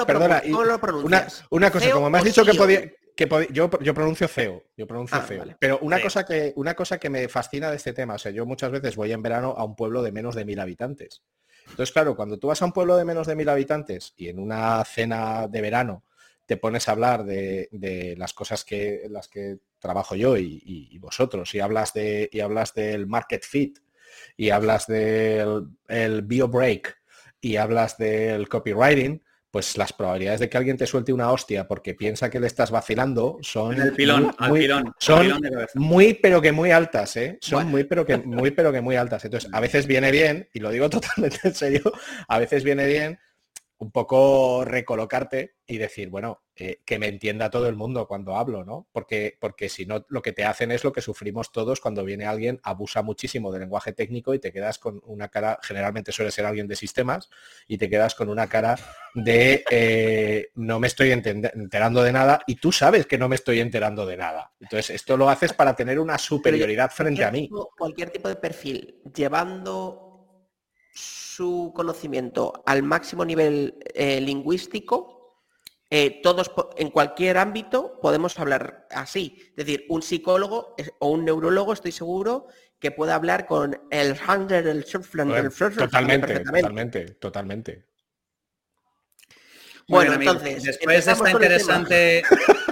perdona, 0.05 0.43
una, 1.49 1.71
cosa, 1.71 1.89
como 1.91 2.09
me 2.09 2.19
has 2.19 2.23
dicho 2.23 2.45
que 2.45 2.53
podía, 2.53 2.91
yo, 3.51 3.69
yo 3.79 3.93
pronuncio 3.93 4.27
feo, 4.27 4.63
yo 4.75 4.87
pronuncio 4.87 5.17
ah, 5.17 5.21
feo. 5.21 5.45
Pero 5.59 5.79
una 5.81 6.01
cosa, 6.01 6.25
que, 6.25 6.53
una 6.55 6.73
cosa 6.73 6.97
que 6.97 7.09
me 7.09 7.27
fascina 7.29 7.69
de 7.69 7.77
este 7.77 7.93
tema, 7.93 8.15
o 8.15 8.17
sea, 8.17 8.31
yo 8.31 8.45
muchas 8.45 8.71
veces 8.71 8.95
voy 8.95 9.11
en 9.11 9.21
verano 9.21 9.55
a 9.57 9.63
un 9.63 9.75
pueblo 9.75 10.01
de 10.03 10.11
menos 10.11 10.35
de 10.35 10.45
mil 10.45 10.59
habitantes. 10.59 11.23
Entonces, 11.69 11.91
claro, 11.91 12.15
cuando 12.15 12.37
tú 12.37 12.47
vas 12.47 12.61
a 12.61 12.65
un 12.65 12.73
pueblo 12.73 12.97
de 12.97 13.05
menos 13.05 13.27
de 13.27 13.35
mil 13.35 13.49
habitantes 13.49 14.13
y 14.17 14.27
en 14.27 14.39
una 14.39 14.83
cena 14.85 15.47
de 15.47 15.61
verano 15.61 16.03
te 16.45 16.57
pones 16.57 16.87
a 16.87 16.91
hablar 16.91 17.25
de, 17.25 18.15
las 18.17 18.33
cosas 18.33 18.63
que 18.63 19.07
las 19.09 19.27
que 19.27 19.57
trabajo 19.79 20.15
yo 20.15 20.37
y, 20.37 20.97
vosotros, 20.99 21.53
y 21.55 21.59
hablas 21.59 21.93
de 21.93 22.29
y 22.31 22.39
hablas 22.39 22.73
del 22.73 23.07
market 23.07 23.43
fit, 23.43 23.79
y 24.37 24.49
hablas 24.51 24.85
del 24.87 25.67
el 25.87 26.21
bio 26.21 26.47
break, 26.47 26.95
y 27.41 27.55
hablas 27.55 27.97
del 27.97 28.47
copywriting, 28.47 29.23
pues 29.55 29.77
las 29.77 29.93
probabilidades 29.93 30.41
de 30.41 30.49
que 30.49 30.57
alguien 30.57 30.75
te 30.75 30.85
suelte 30.85 31.13
una 31.13 31.31
hostia 31.31 31.65
porque 31.65 31.93
piensa 31.93 32.29
que 32.29 32.41
le 32.41 32.47
estás 32.47 32.71
vacilando 32.71 33.37
son 33.39 33.79
el 33.79 33.93
pilón, 33.93 34.35
muy, 34.37 34.69
son 34.99 35.31
muy 35.75 36.13
pero 36.15 36.41
que 36.41 36.51
muy 36.51 36.71
altas, 36.71 37.15
¿eh? 37.15 37.37
Son 37.39 37.65
muy 37.67 37.85
pero 37.85 38.05
que 38.05 38.17
muy 38.17 38.51
pero 38.51 38.73
que 38.73 38.81
muy 38.81 38.97
altas. 38.97 39.23
Entonces, 39.23 39.49
a 39.53 39.61
veces 39.61 39.87
viene 39.87 40.11
bien, 40.11 40.49
y 40.51 40.59
lo 40.59 40.71
digo 40.71 40.89
totalmente 40.89 41.39
en 41.45 41.55
serio, 41.55 41.83
a 42.27 42.37
veces 42.37 42.65
viene 42.65 42.85
bien 42.85 43.17
un 43.77 43.91
poco 43.91 44.65
recolocarte 44.65 45.55
y 45.65 45.77
decir, 45.77 46.09
bueno, 46.09 46.43
eh, 46.57 46.79
que 46.85 46.99
me 46.99 47.07
entienda 47.07 47.49
todo 47.49 47.67
el 47.67 47.75
mundo 47.75 48.07
cuando 48.07 48.37
hablo, 48.37 48.63
¿no? 48.63 48.87
Porque, 48.93 49.37
porque 49.39 49.67
si 49.67 49.85
no, 49.85 50.05
lo 50.07 50.21
que 50.21 50.31
te 50.31 50.45
hacen 50.45 50.71
es 50.71 50.83
lo 50.83 50.93
que 50.93 51.01
sufrimos 51.01 51.51
todos 51.51 51.81
cuando 51.81 52.05
viene 52.05 52.25
alguien, 52.25 52.61
abusa 52.63 53.01
muchísimo 53.01 53.51
del 53.51 53.61
lenguaje 53.61 53.91
técnico 53.91 54.33
y 54.33 54.39
te 54.39 54.53
quedas 54.53 54.79
con 54.79 55.01
una 55.05 55.27
cara, 55.27 55.59
generalmente 55.61 56.13
suele 56.13 56.31
ser 56.31 56.45
alguien 56.45 56.67
de 56.67 56.75
sistemas, 56.75 57.29
y 57.67 57.77
te 57.77 57.89
quedas 57.89 58.15
con 58.15 58.29
una 58.29 58.47
cara 58.47 58.77
de 59.13 59.65
eh, 59.69 60.51
no 60.55 60.79
me 60.79 60.87
estoy 60.87 61.11
enterando 61.11 62.03
de 62.03 62.11
nada 62.11 62.41
y 62.47 62.55
tú 62.55 62.71
sabes 62.71 63.05
que 63.05 63.17
no 63.17 63.27
me 63.27 63.35
estoy 63.35 63.59
enterando 63.59 64.05
de 64.05 64.17
nada. 64.17 64.53
Entonces, 64.59 64.91
esto 64.91 65.17
lo 65.17 65.29
haces 65.29 65.53
para 65.53 65.75
tener 65.75 65.99
una 65.99 66.17
superioridad 66.17 66.89
frente 66.91 67.23
a 67.23 67.31
mí. 67.31 67.49
cualquier 67.77 68.11
tipo 68.11 68.29
de 68.29 68.35
perfil, 68.35 69.01
llevando 69.13 70.05
su 70.93 71.73
conocimiento 71.75 72.63
al 72.65 72.81
máximo 72.83 73.25
nivel 73.25 73.77
eh, 73.93 74.21
lingüístico, 74.21 75.14
eh, 75.97 76.19
todos 76.21 76.51
en 76.75 76.89
cualquier 76.89 77.37
ámbito 77.37 78.01
podemos 78.01 78.37
hablar 78.37 78.85
así. 78.91 79.37
Es 79.55 79.65
decir, 79.65 79.85
un 79.87 80.01
psicólogo 80.01 80.75
o 80.99 81.09
un 81.09 81.23
neurólogo, 81.23 81.71
estoy 81.71 81.93
seguro, 81.93 82.47
que 82.79 82.91
puede 82.91 83.13
hablar 83.13 83.45
con 83.45 83.79
el 83.91 84.13
Hander, 84.27 84.67
el 84.67 84.79
el 84.79 85.53
Totalmente, 85.73 86.39
totalmente, 86.41 87.05
totalmente. 87.11 87.85
Bueno, 89.87 90.15
entonces, 90.15 90.63
después 90.63 91.05
de 91.05 91.11
esta 91.13 91.31
interesante 91.31 92.23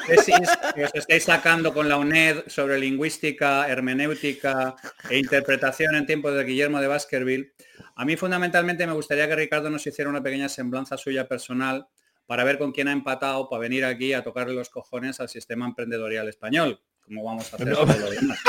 tesis 0.05 0.49
que 0.75 0.83
os 0.83 0.93
estáis 0.93 1.23
sacando 1.23 1.73
con 1.73 1.87
la 1.87 1.95
UNED 1.95 2.43
sobre 2.47 2.77
lingüística, 2.77 3.69
hermenéutica 3.69 4.75
e 5.09 5.17
interpretación 5.17 5.95
en 5.95 6.05
tiempos 6.05 6.35
de 6.35 6.43
Guillermo 6.43 6.81
de 6.81 6.87
Baskerville, 6.87 7.53
a 7.95 8.03
mí 8.03 8.17
fundamentalmente 8.17 8.85
me 8.85 8.91
gustaría 8.91 9.29
que 9.29 9.35
Ricardo 9.37 9.69
nos 9.69 9.87
hiciera 9.87 10.09
una 10.09 10.21
pequeña 10.21 10.49
semblanza 10.49 10.97
suya 10.97 11.25
personal 11.25 11.87
para 12.25 12.43
ver 12.43 12.57
con 12.57 12.71
quién 12.71 12.87
ha 12.87 12.91
empatado 12.93 13.49
para 13.49 13.61
venir 13.61 13.85
aquí 13.85 14.13
a 14.13 14.23
tocarle 14.23 14.53
los 14.53 14.69
cojones 14.69 15.19
al 15.19 15.29
sistema 15.29 15.65
emprendedorial 15.65 16.27
español, 16.29 16.79
como 17.01 17.23
vamos 17.23 17.51
a 17.51 17.55
hacer 17.55 17.69
lo 17.69 17.85
demás. 17.85 18.39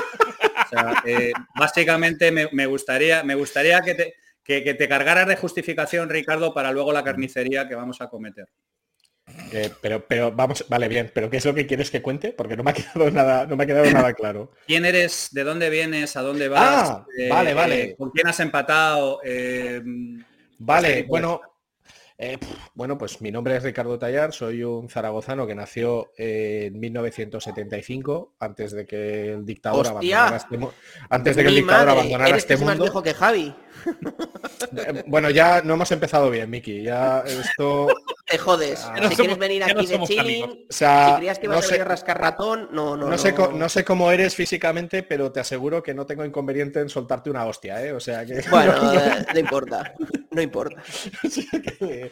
Eh, 1.04 1.32
básicamente 1.56 2.32
me, 2.32 2.66
gustaría, 2.66 3.22
me 3.22 3.34
gustaría 3.34 3.80
que 3.82 3.94
te, 3.94 4.14
que, 4.42 4.74
te 4.74 4.88
cargaras 4.88 5.28
de 5.28 5.36
justificación, 5.36 6.08
Ricardo, 6.08 6.52
para 6.52 6.72
luego 6.72 6.92
la 6.92 7.04
carnicería 7.04 7.68
que 7.68 7.74
vamos 7.74 8.00
a 8.00 8.08
cometer. 8.08 8.48
porque, 9.26 9.70
pero, 9.80 10.04
pero 10.06 10.32
vamos, 10.32 10.66
vale 10.68 10.88
bien, 10.88 11.10
pero 11.14 11.30
¿qué 11.30 11.38
es 11.38 11.44
lo 11.44 11.54
que 11.54 11.66
quieres 11.66 11.90
que 11.90 12.02
cuente? 12.02 12.32
Porque 12.32 12.56
no 12.56 12.62
me 12.62 12.72
ha 12.72 12.74
quedado 12.74 13.10
nada, 13.10 13.46
no 13.46 13.56
me 13.56 13.64
ha 13.64 13.66
quedado 13.66 13.90
nada 13.90 14.12
claro. 14.12 14.52
¿Quién 14.66 14.84
eres? 14.84 15.28
¿De 15.32 15.44
dónde 15.44 15.70
vienes? 15.70 16.16
¿A 16.16 16.22
dónde 16.22 16.48
vas? 16.48 16.90
Ah, 16.90 17.06
vale, 17.30 17.54
vale. 17.54 17.96
¿Con 17.96 18.10
quién 18.10 18.26
has 18.26 18.40
empatado? 18.40 19.20
vale, 20.58 21.02
bueno, 21.04 21.40
eh, 22.16 22.38
bueno, 22.74 22.96
pues 22.96 23.20
mi 23.20 23.32
nombre 23.32 23.56
es 23.56 23.62
Ricardo 23.62 23.98
Tallar, 23.98 24.32
soy 24.32 24.62
un 24.62 24.88
zaragozano 24.88 25.46
que 25.46 25.54
nació 25.54 26.12
en 26.16 26.78
1975, 26.78 28.34
antes 28.38 28.72
de 28.72 28.86
que 28.86 29.32
el 29.32 29.44
dictador 29.44 29.88
abandonara 29.88 30.36
este, 30.36 30.58
antes 31.10 31.36
de 31.36 31.42
que 31.42 31.48
el 31.48 31.54
dictador 31.56 31.88
abandonara 31.88 32.36
este 32.36 32.56
mundo. 32.56 32.92
Más 32.92 33.02
que 33.02 33.14
Javi. 33.14 33.54
Eh, 34.76 35.04
bueno, 35.06 35.30
ya 35.30 35.60
no 35.62 35.74
hemos 35.74 35.90
empezado 35.92 36.30
bien, 36.30 36.48
Miki. 36.48 36.82
Ya 36.82 37.20
esto. 37.20 37.88
Te 38.26 38.38
jodes. 38.38 38.80
si 39.10 39.16
quieres 39.16 39.38
venir 39.38 39.62
aquí 39.62 39.86
de 39.86 40.00
chilling, 40.00 40.66
si 40.70 40.84
creías 41.16 41.38
que 41.38 41.46
ibas 41.46 41.70
a 41.70 41.84
rascar 41.84 42.20
ratón, 42.20 42.68
no, 42.72 42.96
no. 42.96 43.08
No 43.08 43.18
sé, 43.18 43.34
no 43.52 43.68
sé 43.68 43.84
cómo 43.84 44.10
eres 44.10 44.34
físicamente, 44.34 45.02
pero 45.02 45.30
te 45.30 45.40
aseguro 45.40 45.82
que 45.82 45.92
no 45.92 46.06
tengo 46.06 46.24
inconveniente 46.24 46.80
en 46.80 46.88
soltarte 46.88 47.28
una 47.28 47.44
hostia, 47.44 47.84
¿eh? 47.84 47.92
O 47.92 48.00
sea 48.00 48.24
que. 48.24 48.42
Bueno, 48.50 48.72
no, 49.34 49.38
importa. 49.38 49.94
No 50.34 50.42
importa. 50.42 50.82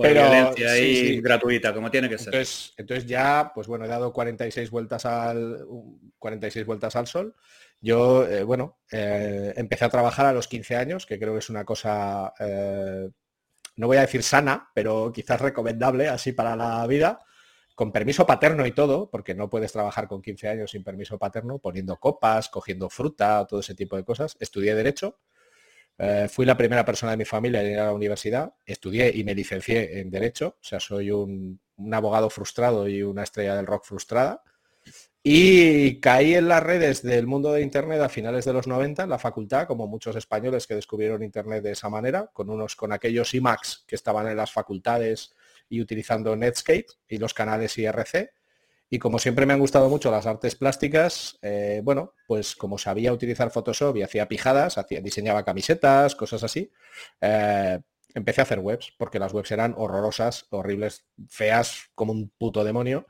pero 0.00 0.54
sí, 0.54 1.20
gratuita, 1.20 1.72
como 1.72 1.90
tiene 1.90 2.08
que 2.08 2.18
ser. 2.18 2.34
Entonces, 2.34 2.74
entonces 2.76 3.06
ya, 3.06 3.50
pues 3.54 3.66
bueno, 3.66 3.84
he 3.84 3.88
dado 3.88 4.12
46 4.12 4.70
vueltas 4.70 5.06
al 5.06 5.66
46 6.18 6.66
vueltas 6.66 6.96
al 6.96 7.06
sol. 7.06 7.34
Yo, 7.80 8.26
eh, 8.28 8.44
bueno, 8.44 8.78
eh, 8.92 9.54
empecé 9.56 9.84
a 9.84 9.90
trabajar 9.90 10.26
a 10.26 10.32
los 10.32 10.46
15 10.46 10.76
años, 10.76 11.04
que 11.04 11.18
creo 11.18 11.32
que 11.32 11.40
es 11.40 11.50
una 11.50 11.64
cosa, 11.64 12.32
eh, 12.38 13.10
no 13.76 13.86
voy 13.88 13.96
a 13.96 14.02
decir 14.02 14.22
sana, 14.22 14.70
pero 14.74 15.10
quizás 15.12 15.40
recomendable 15.40 16.08
así 16.08 16.32
para 16.32 16.54
la 16.54 16.86
vida, 16.86 17.18
con 17.74 17.90
permiso 17.90 18.24
paterno 18.24 18.66
y 18.66 18.72
todo, 18.72 19.10
porque 19.10 19.34
no 19.34 19.50
puedes 19.50 19.72
trabajar 19.72 20.06
con 20.06 20.22
15 20.22 20.48
años 20.48 20.70
sin 20.70 20.84
permiso 20.84 21.18
paterno, 21.18 21.58
poniendo 21.58 21.96
copas, 21.96 22.48
cogiendo 22.48 22.88
fruta, 22.88 23.46
todo 23.48 23.60
ese 23.60 23.74
tipo 23.74 23.96
de 23.96 24.04
cosas. 24.04 24.36
Estudié 24.38 24.74
Derecho, 24.74 25.18
fui 26.28 26.44
la 26.44 26.56
primera 26.56 26.84
persona 26.84 27.12
de 27.12 27.18
mi 27.18 27.24
familia 27.24 27.62
en 27.62 27.72
ir 27.72 27.78
a 27.78 27.86
la 27.86 27.92
universidad, 27.92 28.54
estudié 28.66 29.12
y 29.14 29.24
me 29.24 29.34
licencié 29.34 30.00
en 30.00 30.10
Derecho, 30.10 30.56
o 30.60 30.64
sea, 30.64 30.80
soy 30.80 31.10
un 31.10 31.60
abogado 31.92 32.28
frustrado 32.30 32.88
y 32.88 33.02
una 33.02 33.22
estrella 33.22 33.54
del 33.54 33.66
rock 33.66 33.84
frustrada. 33.84 34.42
Y 35.24 36.00
caí 36.00 36.34
en 36.34 36.48
las 36.48 36.64
redes 36.64 37.02
del 37.02 37.28
mundo 37.28 37.52
de 37.52 37.62
Internet 37.62 38.00
a 38.00 38.08
finales 38.08 38.44
de 38.44 38.52
los 38.52 38.66
90 38.66 39.04
en 39.04 39.10
la 39.10 39.20
facultad, 39.20 39.68
como 39.68 39.86
muchos 39.86 40.16
españoles 40.16 40.66
que 40.66 40.74
descubrieron 40.74 41.22
Internet 41.22 41.62
de 41.62 41.70
esa 41.70 41.88
manera, 41.88 42.28
con 42.32 42.50
unos 42.50 42.74
con 42.74 42.92
aquellos 42.92 43.32
IMAX 43.32 43.84
que 43.86 43.94
estaban 43.94 44.26
en 44.26 44.36
las 44.36 44.50
facultades 44.50 45.32
y 45.68 45.80
utilizando 45.80 46.34
Netscape 46.34 46.86
y 47.06 47.18
los 47.18 47.34
canales 47.34 47.78
IRC. 47.78 48.32
Y 48.92 48.98
como 48.98 49.18
siempre 49.18 49.46
me 49.46 49.54
han 49.54 49.58
gustado 49.58 49.88
mucho 49.88 50.10
las 50.10 50.26
artes 50.26 50.54
plásticas, 50.54 51.38
eh, 51.40 51.80
bueno, 51.82 52.12
pues 52.26 52.54
como 52.54 52.76
sabía 52.76 53.14
utilizar 53.14 53.50
Photoshop 53.50 53.96
y 53.96 54.02
hacía 54.02 54.28
pijadas, 54.28 54.76
hacía, 54.76 55.00
diseñaba 55.00 55.46
camisetas, 55.46 56.14
cosas 56.14 56.44
así, 56.44 56.70
eh, 57.22 57.80
empecé 58.12 58.42
a 58.42 58.44
hacer 58.44 58.58
webs, 58.58 58.92
porque 58.98 59.18
las 59.18 59.32
webs 59.32 59.50
eran 59.50 59.72
horrorosas, 59.78 60.44
horribles, 60.50 61.06
feas, 61.30 61.88
como 61.94 62.12
un 62.12 62.34
puto 62.36 62.64
demonio, 62.64 63.06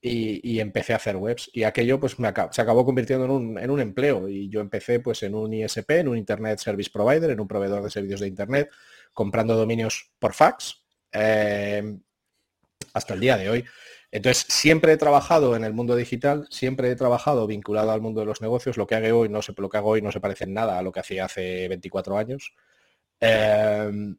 y, 0.00 0.58
empecé 0.58 0.94
a 0.94 0.96
hacer 0.96 1.16
webs. 1.16 1.50
Y 1.52 1.64
aquello 1.64 2.00
pues 2.00 2.16
se 2.52 2.62
acabó 2.62 2.86
convirtiendo 2.86 3.26
en 3.26 3.30
un, 3.30 3.58
en 3.58 3.68
un, 3.68 3.80
empleo. 3.80 4.30
Y 4.30 4.48
yo 4.48 4.62
empecé 4.62 5.00
pues 5.00 5.22
en 5.22 5.34
un 5.34 5.52
ISP, 5.52 5.90
en 5.90 6.08
un 6.08 6.16
Internet 6.16 6.60
Service 6.60 6.88
Provider, 6.90 7.28
en 7.28 7.40
un 7.40 7.48
proveedor 7.48 7.82
de 7.82 7.90
servicios 7.90 8.20
de 8.20 8.28
Internet, 8.28 8.70
comprando 9.12 9.54
dominios 9.54 10.12
por 10.18 10.32
fax, 10.32 10.82
eh, 11.12 11.98
hasta 12.94 13.12
el 13.12 13.20
día 13.20 13.36
de 13.36 13.50
hoy. 13.50 13.64
Entonces, 14.16 14.46
siempre 14.48 14.94
he 14.94 14.96
trabajado 14.96 15.56
en 15.56 15.62
el 15.62 15.74
mundo 15.74 15.94
digital, 15.94 16.46
siempre 16.50 16.90
he 16.90 16.96
trabajado 16.96 17.46
vinculado 17.46 17.90
al 17.90 18.00
mundo 18.00 18.20
de 18.20 18.26
los 18.26 18.40
negocios. 18.40 18.78
Lo 18.78 18.86
que 18.86 18.94
hago 18.94 19.18
hoy 19.18 19.28
no 19.28 19.42
se, 19.42 19.52
lo 19.54 19.68
que 19.68 19.76
hago 19.76 19.90
hoy 19.90 20.00
no 20.00 20.10
se 20.10 20.20
parece 20.20 20.44
en 20.44 20.54
nada 20.54 20.78
a 20.78 20.82
lo 20.82 20.90
que 20.90 21.00
hacía 21.00 21.26
hace 21.26 21.68
24 21.68 22.16
años. 22.16 22.54
Eh, 23.20 24.14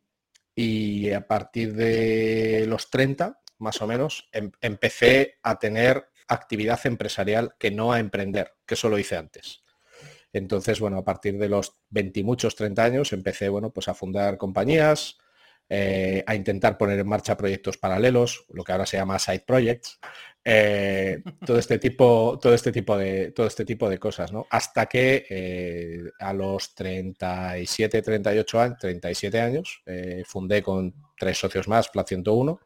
y 0.54 1.10
a 1.12 1.28
partir 1.28 1.74
de 1.74 2.66
los 2.68 2.92
30, 2.92 3.42
más 3.58 3.82
o 3.82 3.88
menos, 3.88 4.30
em, 4.34 4.52
empecé 4.62 5.40
a 5.42 5.58
tener 5.58 6.10
actividad 6.28 6.80
empresarial 6.86 7.56
que 7.58 7.72
no 7.72 7.92
a 7.92 8.00
emprender, 8.00 8.54
que 8.68 8.76
eso 8.76 8.90
lo 8.90 9.00
hice 9.00 9.18
antes. 9.18 9.64
Entonces, 10.32 10.80
bueno, 10.80 11.00
a 11.00 11.06
partir 11.06 11.40
de 11.40 11.50
los 11.50 11.76
20 11.90 12.20
y 12.20 12.24
muchos, 12.24 12.56
30 12.56 12.84
años, 12.84 13.14
empecé, 13.14 13.50
bueno, 13.50 13.72
pues 13.72 13.88
a 13.88 13.96
fundar 13.96 14.38
compañías, 14.38 15.18
eh, 15.70 16.24
a 16.26 16.36
intentar 16.36 16.78
poner 16.78 17.00
en 17.00 17.08
marcha 17.08 17.36
proyectos 17.36 17.78
paralelos, 17.78 18.46
lo 18.50 18.64
que 18.64 18.72
ahora 18.72 18.86
se 18.86 18.98
llama 18.98 19.20
side 19.20 19.44
projects, 19.46 20.00
eh, 20.44 21.22
todo 21.46 21.60
este 21.60 21.78
tipo, 21.78 22.40
todo 22.42 22.54
este 22.54 22.72
tipo 22.72 22.98
de, 22.98 23.32
todo 23.32 23.48
este 23.48 23.66
tipo 23.66 23.90
de 23.90 24.00
cosas, 24.00 24.32
¿no? 24.32 24.46
Hasta 24.50 24.86
que 24.86 25.26
eh, 25.30 26.04
a 26.20 26.32
los 26.34 26.74
37, 26.74 28.02
38 28.02 28.62
años, 28.62 28.78
37 28.80 29.42
años, 29.42 29.84
fundé 30.26 30.62
con 30.64 30.94
tres 31.18 31.38
socios 31.38 31.68
más, 31.68 31.90
Flat 31.90 32.08
101, 32.08 32.60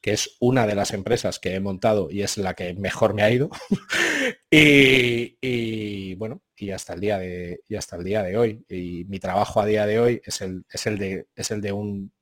que 0.00 0.12
es 0.12 0.36
una 0.40 0.66
de 0.66 0.74
las 0.74 0.92
empresas 0.92 1.38
que 1.38 1.54
he 1.54 1.60
montado 1.60 2.08
y 2.10 2.22
es 2.22 2.38
la 2.38 2.54
que 2.54 2.74
mejor 2.74 3.12
me 3.12 3.22
ha 3.22 3.30
ido. 3.30 3.50
y, 4.50 6.14
bueno, 6.14 6.42
y 6.56 6.70
hasta 6.70 6.94
el 6.94 7.00
día 7.00 7.18
de 7.18 7.60
y 7.68 7.74
hasta 7.74 7.96
el 7.96 8.04
día 8.04 8.22
de 8.22 8.36
hoy. 8.36 8.64
Y 8.68 9.04
mi 9.06 9.18
trabajo 9.18 9.60
a 9.60 9.66
día 9.66 9.84
de 9.84 9.98
hoy 9.98 10.22
es 10.24 10.40
el, 10.42 10.64
es 10.70 10.86
el 10.86 10.98
de 10.98 11.26
es 11.34 11.50
el 11.50 11.60
de 11.60 11.72
un 11.72 12.12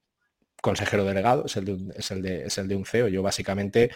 consejero 0.65 1.05
delegado, 1.05 1.45
es 1.47 1.57
el 1.57 1.65
de 1.65 1.73
un, 1.75 1.93
es 1.97 2.11
el 2.11 2.23
de, 2.23 2.47
es 2.47 2.59
el 2.59 2.67
de 2.67 2.77
un 2.77 2.85
CEO. 2.85 3.09
Yo 3.09 3.23
básicamente 3.23 3.91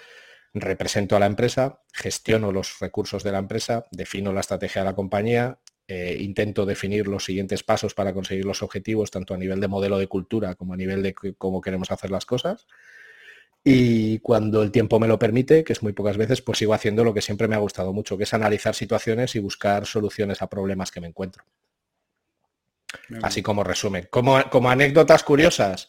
represento 0.55 1.17
a 1.17 1.19
la 1.19 1.27
empresa, 1.27 1.83
gestiono 1.93 2.53
los 2.53 2.79
recursos 2.79 3.23
de 3.25 3.33
la 3.33 3.39
empresa, 3.39 3.87
defino 3.91 4.33
la 4.33 4.41
estrategia 4.41 4.83
de 4.83 4.87
la 4.87 4.95
compañía, 4.95 5.59
eh, 5.87 6.17
intento 6.21 6.67
definir 6.67 7.09
los 7.09 7.25
siguientes 7.25 7.63
pasos 7.63 7.95
para 7.95 8.13
conseguir 8.13 8.45
los 8.45 8.63
objetivos, 8.63 9.11
tanto 9.11 9.35
a 9.35 9.39
nivel 9.39 9.61
de 9.61 9.69
modelo 9.69 9.99
de 9.99 10.07
cultura 10.07 10.55
como 10.55 10.75
a 10.75 10.77
nivel 10.77 11.03
de 11.03 11.15
cómo 11.37 11.61
queremos 11.61 11.91
hacer 11.91 12.11
las 12.11 12.27
cosas 12.27 12.67
y 13.65 14.21
cuando 14.21 14.63
el 14.63 14.71
tiempo 14.71 14.99
me 15.01 15.09
lo 15.09 15.19
permite, 15.19 15.65
que 15.65 15.73
es 15.73 15.83
muy 15.83 15.93
pocas 15.93 16.17
veces, 16.17 16.41
pues 16.41 16.59
sigo 16.59 16.75
haciendo 16.75 17.05
lo 17.05 17.13
que 17.13 17.21
siempre 17.21 17.49
me 17.49 17.55
ha 17.55 17.59
gustado 17.59 17.93
mucho, 17.93 18.17
que 18.17 18.25
es 18.25 18.35
analizar 18.35 18.75
situaciones 18.75 19.35
y 19.35 19.41
buscar 19.41 19.85
soluciones 19.87 20.43
a 20.43 20.49
problemas 20.49 20.91
que 20.91 21.01
me 21.01 21.09
encuentro. 21.09 21.45
Así 23.23 23.43
como 23.43 23.65
resumen. 23.65 24.09
Como, 24.11 24.43
como 24.51 24.71
anécdotas 24.71 25.23
curiosas, 25.23 25.89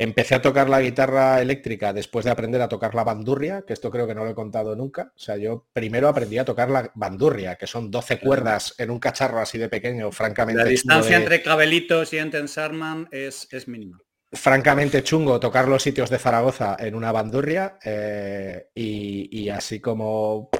empecé 0.00 0.34
a 0.34 0.40
tocar 0.40 0.70
la 0.70 0.80
guitarra 0.80 1.42
eléctrica 1.42 1.92
después 1.92 2.24
de 2.24 2.30
aprender 2.30 2.62
a 2.62 2.68
tocar 2.68 2.94
la 2.94 3.04
bandurria, 3.04 3.64
que 3.66 3.74
esto 3.74 3.90
creo 3.90 4.06
que 4.06 4.14
no 4.14 4.24
lo 4.24 4.30
he 4.30 4.34
contado 4.34 4.74
nunca. 4.74 5.12
O 5.14 5.18
sea, 5.18 5.36
yo 5.36 5.66
primero 5.74 6.08
aprendí 6.08 6.38
a 6.38 6.44
tocar 6.46 6.70
la 6.70 6.90
bandurria, 6.94 7.56
que 7.56 7.66
son 7.66 7.90
12 7.90 8.18
cuerdas 8.18 8.74
en 8.78 8.90
un 8.90 8.98
cacharro 8.98 9.40
así 9.40 9.58
de 9.58 9.68
pequeño, 9.68 10.10
francamente. 10.10 10.62
La 10.62 10.68
distancia 10.70 11.18
entre 11.18 11.42
cabelitos 11.42 12.14
y 12.14 12.18
Enten 12.18 12.48
Sarman 12.48 13.08
es, 13.12 13.46
es 13.50 13.68
mínima 13.68 13.98
francamente 14.32 15.02
chungo 15.02 15.40
tocar 15.40 15.66
los 15.66 15.82
sitios 15.82 16.08
de 16.08 16.20
Zaragoza 16.20 16.76
en 16.78 16.94
una 16.94 17.10
bandurria 17.10 17.78
eh, 17.84 18.68
y, 18.72 19.48
así 19.48 19.80
como 19.80 20.50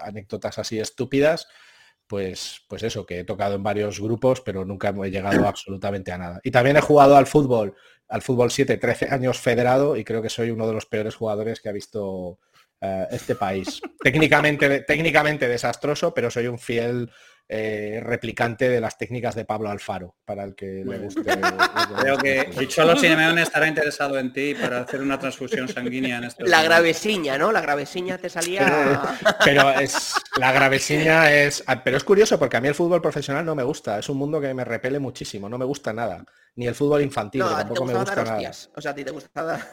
anécdotas 0.00 0.58
así 0.58 0.80
estúpidas, 0.80 1.46
pues, 2.06 2.62
pues 2.68 2.82
eso, 2.82 3.06
que 3.06 3.20
he 3.20 3.24
tocado 3.24 3.54
en 3.54 3.62
varios 3.62 4.00
grupos, 4.00 4.40
pero 4.40 4.64
nunca 4.64 4.94
he 5.04 5.10
llegado 5.10 5.46
absolutamente 5.48 6.12
a 6.12 6.18
nada. 6.18 6.40
Y 6.42 6.50
también 6.50 6.76
he 6.76 6.80
jugado 6.80 7.16
al 7.16 7.26
fútbol, 7.26 7.74
al 8.14 8.22
fútbol 8.22 8.52
7, 8.52 8.76
13 8.76 9.08
años 9.10 9.40
federado 9.40 9.96
y 9.96 10.04
creo 10.04 10.22
que 10.22 10.28
soy 10.28 10.52
uno 10.52 10.68
de 10.68 10.72
los 10.72 10.86
peores 10.86 11.16
jugadores 11.16 11.60
que 11.60 11.68
ha 11.68 11.72
visto 11.72 12.38
eh, 12.80 13.08
este 13.10 13.34
país. 13.34 13.82
técnicamente, 14.04 14.82
técnicamente 14.82 15.48
desastroso, 15.48 16.14
pero 16.14 16.30
soy 16.30 16.46
un 16.46 16.60
fiel 16.60 17.10
eh, 17.46 18.00
replicante 18.02 18.70
de 18.70 18.80
las 18.80 18.96
técnicas 18.96 19.34
de 19.34 19.44
Pablo 19.44 19.68
Alfaro, 19.68 20.16
para 20.24 20.44
el 20.44 20.54
que 20.54 20.82
le 20.84 20.98
guste. 20.98 21.22
Creo 22.00 22.16
que 22.16 22.50
Cholo 22.68 22.96
Simeone 22.96 23.42
estará 23.42 23.68
interesado 23.68 24.18
en 24.18 24.32
ti 24.32 24.54
para 24.54 24.80
hacer 24.80 25.02
una 25.02 25.18
transfusión 25.18 25.68
sanguínea 25.68 26.18
en 26.18 26.24
este 26.24 26.44
La 26.48 26.62
gravesiña, 26.62 27.36
¿no? 27.36 27.52
La 27.52 27.60
gravesiña 27.60 28.16
te 28.16 28.30
salía... 28.30 29.18
Pero, 29.44 29.70
es... 29.78 30.14
La 30.38 30.52
gravesiña 30.52 31.32
es... 31.32 31.62
Ah, 31.66 31.84
pero 31.84 31.98
es 31.98 32.04
curioso 32.04 32.38
porque 32.38 32.56
a 32.56 32.60
mí 32.60 32.68
el 32.68 32.74
fútbol 32.74 33.02
profesional 33.02 33.44
no 33.44 33.54
me 33.54 33.62
gusta. 33.62 33.98
Es 33.98 34.08
un 34.08 34.16
mundo 34.16 34.40
que 34.40 34.54
me 34.54 34.64
repele 34.64 34.98
muchísimo. 34.98 35.48
No 35.48 35.58
me 35.58 35.66
gusta 35.66 35.92
nada. 35.92 36.24
Ni 36.56 36.66
el 36.66 36.74
fútbol 36.74 37.02
infantil, 37.02 37.42
tampoco 37.42 37.84
me 37.84 37.94
gusta 37.94 38.24
nada. 38.24 38.50
O 38.74 38.80
sea, 38.80 38.92
a 38.92 38.94
ti 38.94 39.04
te 39.04 39.10
gusta 39.10 39.66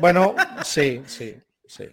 Bueno, 0.00 0.34
sí, 0.64 1.02
sí. 1.06 1.36
Sí. 1.68 1.84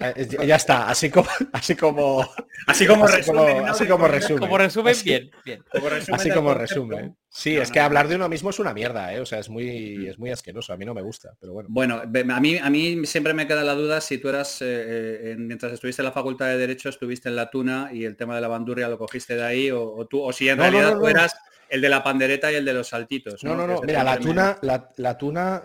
Eh, 0.00 0.28
ya 0.46 0.56
está, 0.56 0.88
así 0.90 1.08
como 1.08 1.28
así 1.52 1.76
como 1.76 2.28
así 2.66 2.86
como 2.86 3.06
resumen, 3.06 3.68
así 3.68 3.86
como 3.86 4.08
resumen. 4.08 4.40
Como 4.40 4.58
resumen 4.58 4.96
bien, 5.04 5.30
bien. 5.44 5.64
así 6.12 6.30
como 6.30 6.52
resumen. 6.54 7.16
Sí, 7.28 7.56
es 7.56 7.70
que 7.70 7.80
hablar 7.80 8.08
de 8.08 8.16
uno 8.16 8.28
mismo 8.28 8.50
es 8.50 8.58
una 8.58 8.74
mierda, 8.74 9.14
¿eh? 9.14 9.20
o 9.20 9.24
sea, 9.24 9.38
es 9.38 9.48
muy 9.48 10.08
es 10.08 10.18
muy 10.18 10.30
asqueroso, 10.30 10.72
a 10.72 10.76
mí 10.76 10.84
no 10.84 10.92
me 10.92 11.02
gusta, 11.02 11.34
pero 11.40 11.52
bueno. 11.52 11.68
Bueno, 11.70 12.02
a 12.02 12.40
mí 12.40 12.58
a 12.58 12.68
mí 12.68 13.06
siempre 13.06 13.32
me 13.32 13.46
queda 13.46 13.62
la 13.62 13.74
duda 13.74 14.00
si 14.00 14.18
tú 14.18 14.28
eras 14.28 14.58
eh, 14.60 15.36
mientras 15.38 15.72
estuviste 15.72 16.02
en 16.02 16.06
la 16.06 16.12
Facultad 16.12 16.46
de 16.46 16.58
Derecho 16.58 16.88
estuviste 16.88 17.28
en 17.28 17.36
la 17.36 17.48
Tuna 17.48 17.90
y 17.92 18.04
el 18.04 18.16
tema 18.16 18.34
de 18.34 18.40
la 18.40 18.48
bandurria 18.48 18.88
lo 18.88 18.98
cogiste 18.98 19.36
de 19.36 19.44
ahí 19.44 19.70
o, 19.70 20.04
tú 20.06 20.20
o 20.20 20.32
si 20.32 20.48
en 20.48 20.58
realidad 20.58 20.98
tú 20.98 21.06
eras 21.06 21.34
el 21.68 21.80
de 21.80 21.88
la 21.88 22.02
pandereta 22.02 22.52
y 22.52 22.56
el 22.56 22.66
de 22.66 22.74
los 22.74 22.88
saltitos. 22.88 23.42
No, 23.44 23.54
no, 23.54 23.66
no, 23.66 23.80
mira, 23.80 24.04
la 24.04 24.18
tuna, 24.18 24.58
la, 24.60 24.90
la 24.96 25.16
tuna 25.16 25.62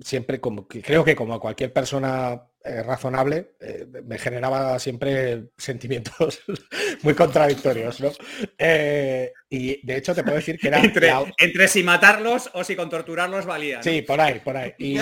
siempre 0.00 0.40
como 0.40 0.66
creo 0.66 1.04
que 1.04 1.16
como 1.16 1.40
cualquier 1.40 1.72
persona 1.72 2.48
eh, 2.64 2.82
razonable, 2.82 3.52
eh, 3.60 3.86
me 4.04 4.18
generaba 4.18 4.78
siempre 4.78 5.50
sentimientos 5.56 6.40
muy 7.02 7.14
contradictorios, 7.14 8.00
¿no? 8.00 8.10
Eh, 8.58 9.32
y 9.48 9.86
de 9.86 9.96
hecho 9.96 10.14
te 10.14 10.24
puedo 10.24 10.36
decir 10.36 10.58
que 10.58 10.68
era... 10.68 10.80
Entre, 11.38 11.68
si 11.68 11.82
matarlos 11.84 12.50
o 12.54 12.64
si 12.64 12.74
con 12.74 12.90
torturarlos 12.90 13.46
valía. 13.46 13.82
Sí, 13.82 14.02
por 14.02 14.20
ahí, 14.20 14.40
por 14.40 14.56
ahí. 14.56 14.74
Y, 14.78 14.98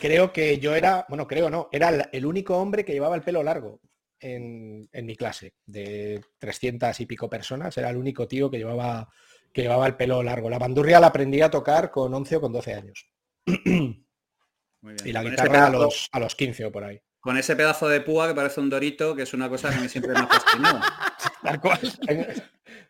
creo 0.00 0.32
que 0.32 0.58
yo 0.58 0.74
era, 0.74 1.04
bueno, 1.08 1.26
creo 1.26 1.50
no, 1.50 1.68
era 1.72 2.08
el 2.12 2.24
único 2.24 2.56
hombre 2.56 2.84
que 2.84 2.92
llevaba 2.92 3.16
el 3.16 3.22
pelo 3.22 3.42
largo 3.42 3.80
en, 4.20 4.88
mi 4.92 5.16
clase. 5.16 5.54
De 5.66 6.22
300 6.38 6.98
y 7.00 7.06
pico 7.06 7.28
personas, 7.28 7.76
era 7.76 7.90
el 7.90 7.96
único 7.96 8.28
tío 8.28 8.50
que 8.50 8.58
llevaba, 8.58 9.08
que 9.52 9.62
llevaba 9.62 9.86
el 9.86 9.96
pelo 9.96 10.22
largo. 10.22 10.48
La 10.48 10.58
bandurria 10.58 11.00
la 11.00 11.08
aprendí 11.08 11.40
a 11.40 11.50
tocar 11.50 11.90
con 11.90 12.14
11 12.14 12.36
o 12.36 12.40
con 12.40 12.52
12 12.52 12.74
años. 12.74 13.06
Y 13.46 15.12
la 15.12 15.22
guitarra 15.22 15.66
a, 15.66 15.70
los, 15.70 16.08
a 16.12 16.20
los 16.20 16.34
15 16.34 16.66
o 16.66 16.72
por 16.72 16.84
ahí. 16.84 17.00
Con 17.20 17.38
ese 17.38 17.56
pedazo 17.56 17.88
de 17.88 18.02
púa 18.02 18.28
que 18.28 18.34
parece 18.34 18.60
un 18.60 18.68
dorito, 18.68 19.16
que 19.16 19.22
es 19.22 19.32
una 19.32 19.48
cosa 19.48 19.70
que 19.70 19.76
a 19.76 19.80
mí 19.80 19.88
siempre 19.88 20.12
me 20.12 20.20
ha 20.20 20.26
fascinado. 20.26 20.80
Tal 21.42 21.60
cual. 21.60 21.80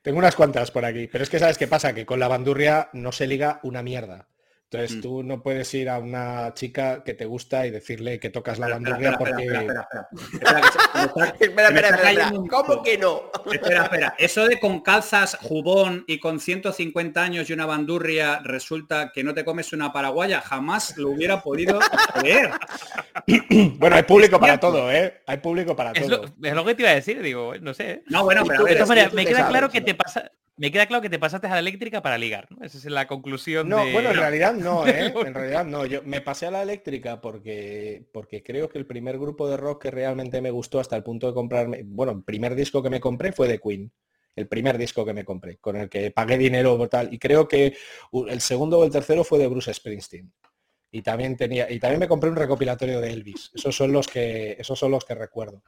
Tengo 0.02 0.18
unas 0.18 0.34
cuantas 0.34 0.70
por 0.72 0.84
aquí, 0.84 1.06
pero 1.06 1.22
es 1.22 1.30
que 1.30 1.38
sabes 1.38 1.56
qué 1.56 1.68
pasa, 1.68 1.94
que 1.94 2.04
con 2.04 2.18
la 2.18 2.28
bandurria 2.28 2.90
no 2.92 3.12
se 3.12 3.28
liga 3.28 3.60
una 3.62 3.82
mierda. 3.82 4.28
Entonces 4.74 4.98
mm. 4.98 5.00
tú 5.02 5.22
no 5.22 5.40
puedes 5.40 5.72
ir 5.74 5.88
a 5.88 5.98
una 5.98 6.52
chica 6.54 7.04
que 7.04 7.14
te 7.14 7.26
gusta 7.26 7.64
y 7.64 7.70
decirle 7.70 8.18
que 8.18 8.30
tocas 8.30 8.58
la 8.58 8.68
bandurria 8.68 9.16
porque... 9.16 9.44
Espera, 9.44 9.88
espera, 11.38 11.88
espera, 11.90 12.32
¿Cómo 12.50 12.82
que 12.82 12.98
no? 12.98 13.30
Espera, 13.52 13.84
espera. 13.84 14.14
Eso 14.18 14.48
de 14.48 14.58
con 14.58 14.80
calzas, 14.80 15.38
jubón 15.40 16.04
y 16.08 16.18
con 16.18 16.40
150 16.40 17.22
años 17.22 17.48
y 17.48 17.52
una 17.52 17.66
bandurria 17.66 18.40
resulta 18.42 19.12
que 19.14 19.22
no 19.22 19.32
te 19.32 19.44
comes 19.44 19.72
una 19.72 19.92
paraguaya, 19.92 20.40
jamás 20.40 20.96
lo 20.96 21.10
hubiera 21.10 21.40
podido 21.40 21.78
creer. 22.18 22.50
bueno, 23.78 23.94
hay 23.94 24.02
público 24.02 24.40
para 24.40 24.58
todo, 24.58 24.90
¿eh? 24.90 25.22
Hay 25.26 25.36
público 25.38 25.76
para 25.76 25.92
todo. 25.92 26.24
es 26.42 26.54
lo 26.54 26.64
que 26.64 26.74
te 26.74 26.82
iba 26.82 26.90
a 26.90 26.94
decir, 26.94 27.22
digo, 27.22 27.54
no 27.60 27.74
sé. 27.74 28.02
No, 28.08 28.24
bueno, 28.24 28.42
pero 28.44 28.64
me 29.12 29.24
queda 29.24 29.46
claro 29.48 29.70
que 29.70 29.80
te 29.80 29.94
pasa 29.94 30.32
me 30.56 30.70
queda 30.70 30.86
claro 30.86 31.02
que 31.02 31.10
te 31.10 31.18
pasaste 31.18 31.46
a 31.48 31.50
la 31.50 31.58
eléctrica 31.58 32.00
para 32.00 32.16
ligar, 32.16 32.46
¿no? 32.50 32.64
Esa 32.64 32.78
es 32.78 32.84
la 32.84 33.06
conclusión. 33.06 33.68
No, 33.68 33.78
bueno, 33.90 34.10
en 34.10 34.16
realidad 34.16 34.54
no, 34.54 34.86
¿eh? 34.86 35.12
En 35.26 35.34
realidad 35.34 35.64
no. 35.64 35.84
Yo 35.84 36.02
me 36.04 36.20
pasé 36.20 36.46
a 36.46 36.50
la 36.50 36.62
eléctrica 36.62 37.20
porque, 37.20 38.06
porque 38.12 38.42
creo 38.42 38.68
que 38.68 38.78
el 38.78 38.86
primer 38.86 39.18
grupo 39.18 39.48
de 39.48 39.56
rock 39.56 39.82
que 39.82 39.90
realmente 39.90 40.40
me 40.40 40.50
gustó 40.50 40.78
hasta 40.78 40.96
el 40.96 41.02
punto 41.02 41.26
de 41.26 41.34
comprarme, 41.34 41.82
bueno, 41.84 42.12
el 42.12 42.22
primer 42.22 42.54
disco 42.54 42.82
que 42.82 42.90
me 42.90 43.00
compré 43.00 43.32
fue 43.32 43.48
de 43.48 43.58
Queen. 43.58 43.92
El 44.36 44.48
primer 44.48 44.76
disco 44.78 45.04
que 45.04 45.12
me 45.12 45.24
compré, 45.24 45.58
con 45.58 45.76
el 45.76 45.88
que 45.88 46.10
pagué 46.10 46.36
dinero 46.36 46.88
tal. 46.88 47.12
Y 47.14 47.18
creo 47.20 47.46
que 47.46 47.76
el 48.28 48.40
segundo 48.40 48.80
o 48.80 48.84
el 48.84 48.90
tercero 48.90 49.22
fue 49.22 49.38
de 49.38 49.46
Bruce 49.46 49.72
Springsteen. 49.72 50.32
Y 50.90 51.02
también 51.02 51.36
tenía, 51.36 51.70
y 51.70 51.78
también 51.78 52.00
me 52.00 52.08
compré 52.08 52.30
un 52.30 52.36
recopilatorio 52.36 53.00
de 53.00 53.12
Elvis. 53.12 53.52
Esos 53.54 53.76
son 53.76 53.92
los 53.92 54.08
que, 54.08 54.56
esos 54.58 54.78
son 54.78 54.90
los 54.90 55.04
que 55.04 55.14
recuerdo. 55.14 55.62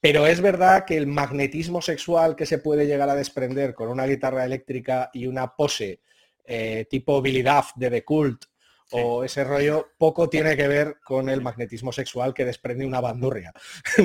Pero 0.00 0.26
es 0.26 0.40
verdad 0.40 0.84
que 0.84 0.96
el 0.96 1.06
magnetismo 1.06 1.82
sexual 1.82 2.36
que 2.36 2.46
se 2.46 2.58
puede 2.58 2.86
llegar 2.86 3.08
a 3.08 3.16
desprender 3.16 3.74
con 3.74 3.88
una 3.88 4.06
guitarra 4.06 4.44
eléctrica 4.44 5.10
y 5.12 5.26
una 5.26 5.54
pose 5.54 6.00
eh, 6.44 6.86
tipo 6.88 7.20
Billy 7.20 7.42
Duff 7.42 7.72
de 7.76 7.90
The 7.90 8.04
Cult 8.04 8.44
o 8.90 9.24
ese 9.24 9.44
rollo 9.44 9.90
poco 9.98 10.28
tiene 10.28 10.56
que 10.56 10.66
ver 10.66 10.98
con 11.04 11.28
el 11.28 11.42
magnetismo 11.42 11.92
sexual 11.92 12.32
que 12.32 12.44
desprende 12.44 12.86
una 12.86 13.00
bandurria. 13.00 13.52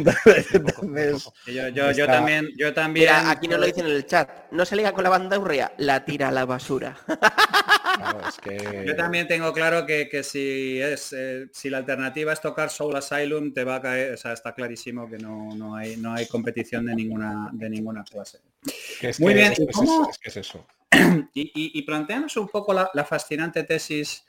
yo, 1.94 2.06
también, 2.06 2.50
yo 2.58 2.74
también. 2.74 3.10
aquí 3.28 3.48
no 3.48 3.58
lo 3.58 3.65
dicen 3.65 3.86
en 3.86 3.94
el 3.94 4.06
chat. 4.06 4.52
No 4.52 4.65
se 4.65 4.76
liga 4.76 4.91
con 4.91 5.04
la 5.04 5.10
bandurria, 5.10 5.74
la 5.78 6.04
tira 6.04 6.30
a 6.30 6.32
la 6.32 6.46
basura. 6.46 6.98
Yo 8.86 8.95
también 8.95 9.27
tengo 9.27 9.53
claro 9.53 9.86
que, 9.86 10.23
si 10.23 10.79
es 10.82 11.13
eh, 11.13 11.47
si 11.51 11.69
la 11.69 11.77
alternativa 11.79 12.34
es 12.34 12.41
tocar 12.41 12.69
Soul 12.69 12.95
Asylum, 12.95 13.53
te 13.53 13.63
va 13.63 13.75
a 13.75 13.82
caer, 13.82 14.13
o 14.13 14.17
sea, 14.17 14.34
está 14.34 14.53
clarísimo 14.53 15.10
que 15.10 15.17
no, 15.17 15.56
no 15.56 15.75
hay 15.75 15.97
no 15.97 16.13
hay 16.13 16.27
competición 16.27 16.86
de 16.86 16.95
ninguna 16.95 17.49
de 17.53 17.69
ninguna 17.69 18.03
clase. 18.03 18.39
Muy 19.19 19.34
bien, 19.34 19.53
es, 20.23 20.38
eso. 20.38 20.65
Y, 21.36 21.51
y, 21.53 21.82
planteanos 21.84 22.38
un 22.38 22.47
poco 22.47 22.73
la 22.73 23.03
fascinante 23.03 23.63
tesis 23.63 24.23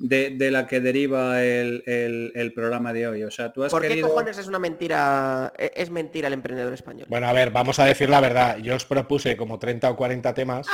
de, 0.00 0.50
la 0.50 0.66
que 0.66 0.80
deriva 0.80 1.42
el, 1.42 2.52
programa 2.54 2.92
de 2.92 3.06
hoy. 3.06 3.22
O 3.22 3.30
sea, 3.30 3.52
tú 3.52 3.62
has 3.62 3.70
¿Por 3.70 3.86
qué 3.86 4.00
cojones 4.00 4.38
es 4.38 4.46
una 4.46 4.58
mentira, 4.58 5.52
e, 5.56 5.72
es 5.76 5.90
mentira 5.90 6.28
el 6.28 6.34
emprendedor 6.34 6.72
español? 6.72 7.06
Bueno, 7.08 7.28
a 7.28 7.32
ver, 7.32 7.50
vamos 7.50 7.78
a 7.78 7.84
decir 7.84 8.08
la 8.08 8.20
verdad. 8.20 8.58
Yo 8.58 8.74
os 8.74 8.84
propuse 8.84 9.36
como 9.36 9.58
30 9.58 9.90
o 9.90 9.96
40 9.96 10.34
temas, 10.34 10.66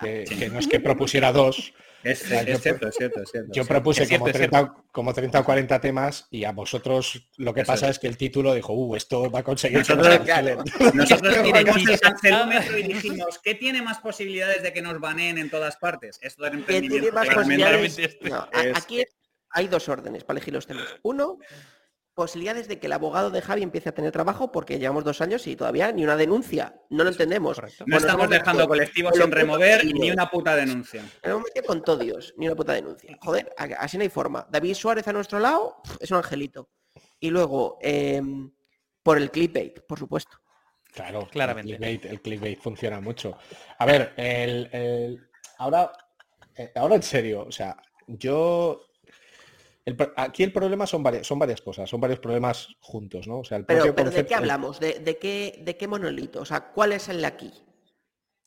que 0.00 0.50
no 0.52 0.58
es 0.58 0.66
que 0.66 0.80
propusiera 0.80 1.32
dos, 1.32 1.72
es, 2.02 2.22
cierto, 2.22 2.88
es 2.88 2.96
cierto, 2.96 3.22
es 3.22 3.30
cierto. 3.30 3.52
Yo 3.52 3.64
propuse 3.64 4.08
como, 4.08 4.30
30, 4.30 4.74
como 4.90 5.12
30 5.12 5.40
o 5.40 5.44
40 5.44 5.80
temas 5.80 6.26
y 6.30 6.44
a 6.44 6.52
vosotros 6.52 7.28
lo 7.36 7.54
que 7.54 7.64
pasa 7.64 7.88
es. 7.88 7.98
que 7.98 8.06
el 8.06 8.16
título 8.16 8.54
dijo, 8.54 8.72
uh, 8.72 8.96
esto 8.96 9.30
va 9.30 9.40
a 9.40 9.42
conseguir 9.44 9.78
nosotros, 9.78 10.20
nosotros 10.94 11.38
miramos 11.42 11.88
el 11.88 12.00
cancelómetro 12.00 12.78
y 12.78 12.82
dijimos, 12.84 13.38
¿qué 13.42 13.54
tiene 13.54 13.82
más 13.82 13.98
posibilidades 13.98 14.62
de 14.62 14.72
que 14.72 14.82
nos 14.82 14.98
baneen 15.00 15.38
en 15.38 15.50
todas 15.50 15.76
partes? 15.76 16.18
Esto 16.22 16.44
del 16.44 16.54
emprendimiento. 16.54 17.12
Más 17.12 17.28
posibilidades? 17.28 17.98
aquí 18.74 19.04
hay 19.50 19.68
dos 19.68 19.88
órdenes 19.88 20.24
para 20.24 20.38
elegir 20.38 20.54
los 20.54 20.66
temas. 20.66 20.86
Uno, 21.02 21.38
posibilidades 22.14 22.68
de 22.68 22.78
que 22.78 22.86
el 22.86 22.92
abogado 22.92 23.30
de 23.30 23.40
Javi 23.40 23.62
empiece 23.62 23.88
a 23.88 23.94
tener 23.94 24.12
trabajo 24.12 24.52
porque 24.52 24.78
llevamos 24.78 25.04
dos 25.04 25.20
años 25.20 25.46
y 25.46 25.56
todavía 25.56 25.92
ni 25.92 26.04
una 26.04 26.16
denuncia. 26.16 26.80
No 26.90 27.04
lo 27.04 27.10
entendemos. 27.10 27.60
No 27.86 27.96
estamos 27.96 28.28
dejando 28.28 28.68
colectivos 28.68 29.14
sin 29.16 29.30
remover 29.30 29.84
ni 29.86 30.10
una 30.10 30.30
puta 30.30 30.54
denuncia. 30.54 31.04
Hemos 31.22 31.42
metido 31.42 31.66
con 31.66 31.82
todo 31.82 31.98
Dios, 31.98 32.34
ni 32.36 32.46
una 32.46 32.56
puta 32.56 32.74
denuncia. 32.74 33.16
Joder, 33.20 33.52
así 33.78 33.96
no 33.96 34.02
hay 34.02 34.10
forma. 34.10 34.46
David 34.50 34.74
Suárez 34.74 35.08
a 35.08 35.12
nuestro 35.12 35.38
lado 35.38 35.76
es 36.00 36.10
un 36.10 36.18
angelito. 36.18 36.70
Y 37.18 37.30
luego, 37.30 37.78
em, 37.80 38.52
por 39.02 39.16
el 39.16 39.30
clickbait, 39.30 39.80
por 39.86 39.98
supuesto. 39.98 40.38
Claro, 40.92 41.26
claramente. 41.30 41.76
El 41.80 42.20
clickbait, 42.20 42.60
funciona 42.60 43.00
mucho. 43.00 43.38
A 43.78 43.86
ver, 43.86 44.12
el, 44.16 45.28
ahora, 45.58 45.90
eh, 46.54 46.72
ahora 46.74 46.96
en 46.96 47.02
serio, 47.02 47.46
o 47.48 47.52
sea, 47.52 47.76
yo 48.06 48.91
aquí 50.16 50.42
el 50.42 50.52
problema 50.52 50.86
son 50.86 51.02
varias, 51.02 51.26
son 51.26 51.38
varias 51.38 51.60
cosas, 51.60 51.88
son 51.88 52.00
varios 52.00 52.20
problemas 52.20 52.68
juntos, 52.80 53.26
¿no? 53.26 53.40
O 53.40 53.44
sea, 53.44 53.58
el 53.58 53.64
pero, 53.64 53.94
pero 53.94 54.10
¿de 54.10 54.26
qué 54.26 54.34
hablamos? 54.34 54.78
¿De, 54.78 55.18
qué, 55.20 55.60
¿De 55.64 55.76
qué 55.76 55.88
monolito? 55.88 56.40
O 56.40 56.44
sea, 56.44 56.72
¿cuál 56.72 56.92
es 56.92 57.08
el 57.08 57.24
aquí? 57.24 57.52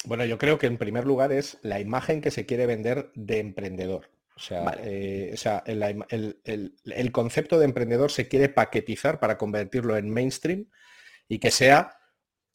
Bueno, 0.06 0.24
yo 0.26 0.38
creo 0.38 0.58
que 0.58 0.68
en 0.68 0.78
primer 0.78 1.06
lugar 1.06 1.32
es 1.32 1.58
la 1.62 1.80
imagen 1.80 2.22
que 2.22 2.32
se 2.32 2.46
quiere 2.46 2.66
vender 2.66 3.12
de 3.16 3.40
emprendedor. 3.40 4.12
O 4.38 4.40
sea, 4.40 4.78
eh, 4.84 5.34
el, 6.84 7.12
concepto 7.12 7.58
de 7.58 7.66
emprendedor 7.66 8.12
se 8.12 8.28
quiere 8.28 8.50
paquetizar 8.50 9.20
para 9.20 9.38
convertirlo 9.38 9.96
en 9.96 10.10
mainstream 10.10 10.70
y 11.30 11.40
que 11.40 11.52
sea, 11.52 11.98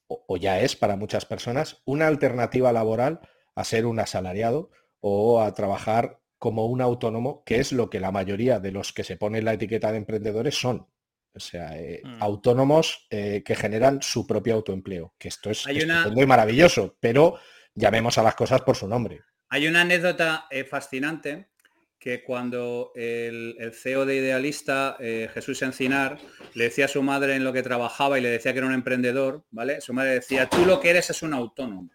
o 0.06 0.36
ya 0.36 0.60
es 0.60 0.76
para 0.76 0.96
muchas 0.96 1.24
personas, 1.24 1.80
una 1.86 2.06
alternativa 2.06 2.72
laboral 2.72 3.20
a 3.54 3.64
ser 3.64 3.86
un 3.86 3.98
asalariado 3.98 4.70
o 5.00 5.40
a 5.40 5.54
trabajar 5.54 6.20
como 6.40 6.66
un 6.66 6.80
autónomo, 6.80 7.44
que 7.44 7.60
es 7.60 7.70
lo 7.70 7.90
que 7.90 8.00
la 8.00 8.10
mayoría 8.10 8.58
de 8.58 8.72
los 8.72 8.94
que 8.94 9.04
se 9.04 9.18
ponen 9.18 9.44
la 9.44 9.52
etiqueta 9.52 9.92
de 9.92 9.98
emprendedores 9.98 10.58
son. 10.58 10.86
O 11.34 11.38
sea, 11.38 11.78
eh, 11.78 12.00
mm. 12.02 12.22
autónomos 12.22 13.06
eh, 13.10 13.42
que 13.44 13.54
generan 13.54 14.00
su 14.00 14.26
propio 14.26 14.54
autoempleo, 14.54 15.14
que 15.18 15.28
esto 15.28 15.50
es 15.50 15.66
muy 16.10 16.24
maravilloso, 16.24 16.96
pero 16.98 17.38
llamemos 17.74 18.16
a 18.16 18.22
las 18.22 18.34
cosas 18.34 18.62
por 18.62 18.74
su 18.74 18.88
nombre. 18.88 19.20
Hay 19.50 19.68
una 19.68 19.82
anécdota 19.82 20.46
eh, 20.50 20.64
fascinante 20.64 21.50
que 21.98 22.24
cuando 22.24 22.92
el, 22.94 23.72
CEO 23.74 24.06
de 24.06 24.16
Idealista, 24.16 24.96
Jesús 24.98 25.60
Encinar, 25.60 26.16
le 26.54 26.64
decía 26.64 26.86
a 26.86 26.88
su 26.88 27.02
madre 27.02 27.36
en 27.36 27.44
lo 27.44 27.52
que 27.52 27.62
trabajaba 27.62 28.18
y 28.18 28.22
le 28.22 28.30
decía 28.30 28.54
que 28.54 28.58
era 28.60 28.66
un 28.66 28.72
emprendedor, 28.72 29.44
¿vale? 29.50 29.82
Su 29.82 29.92
madre 29.92 30.12
decía, 30.12 30.48
tú 30.48 30.64
lo 30.64 30.80
que 30.80 30.88
eres 30.88 31.10
es 31.10 31.20
un 31.20 31.34
autónomo. 31.34 31.90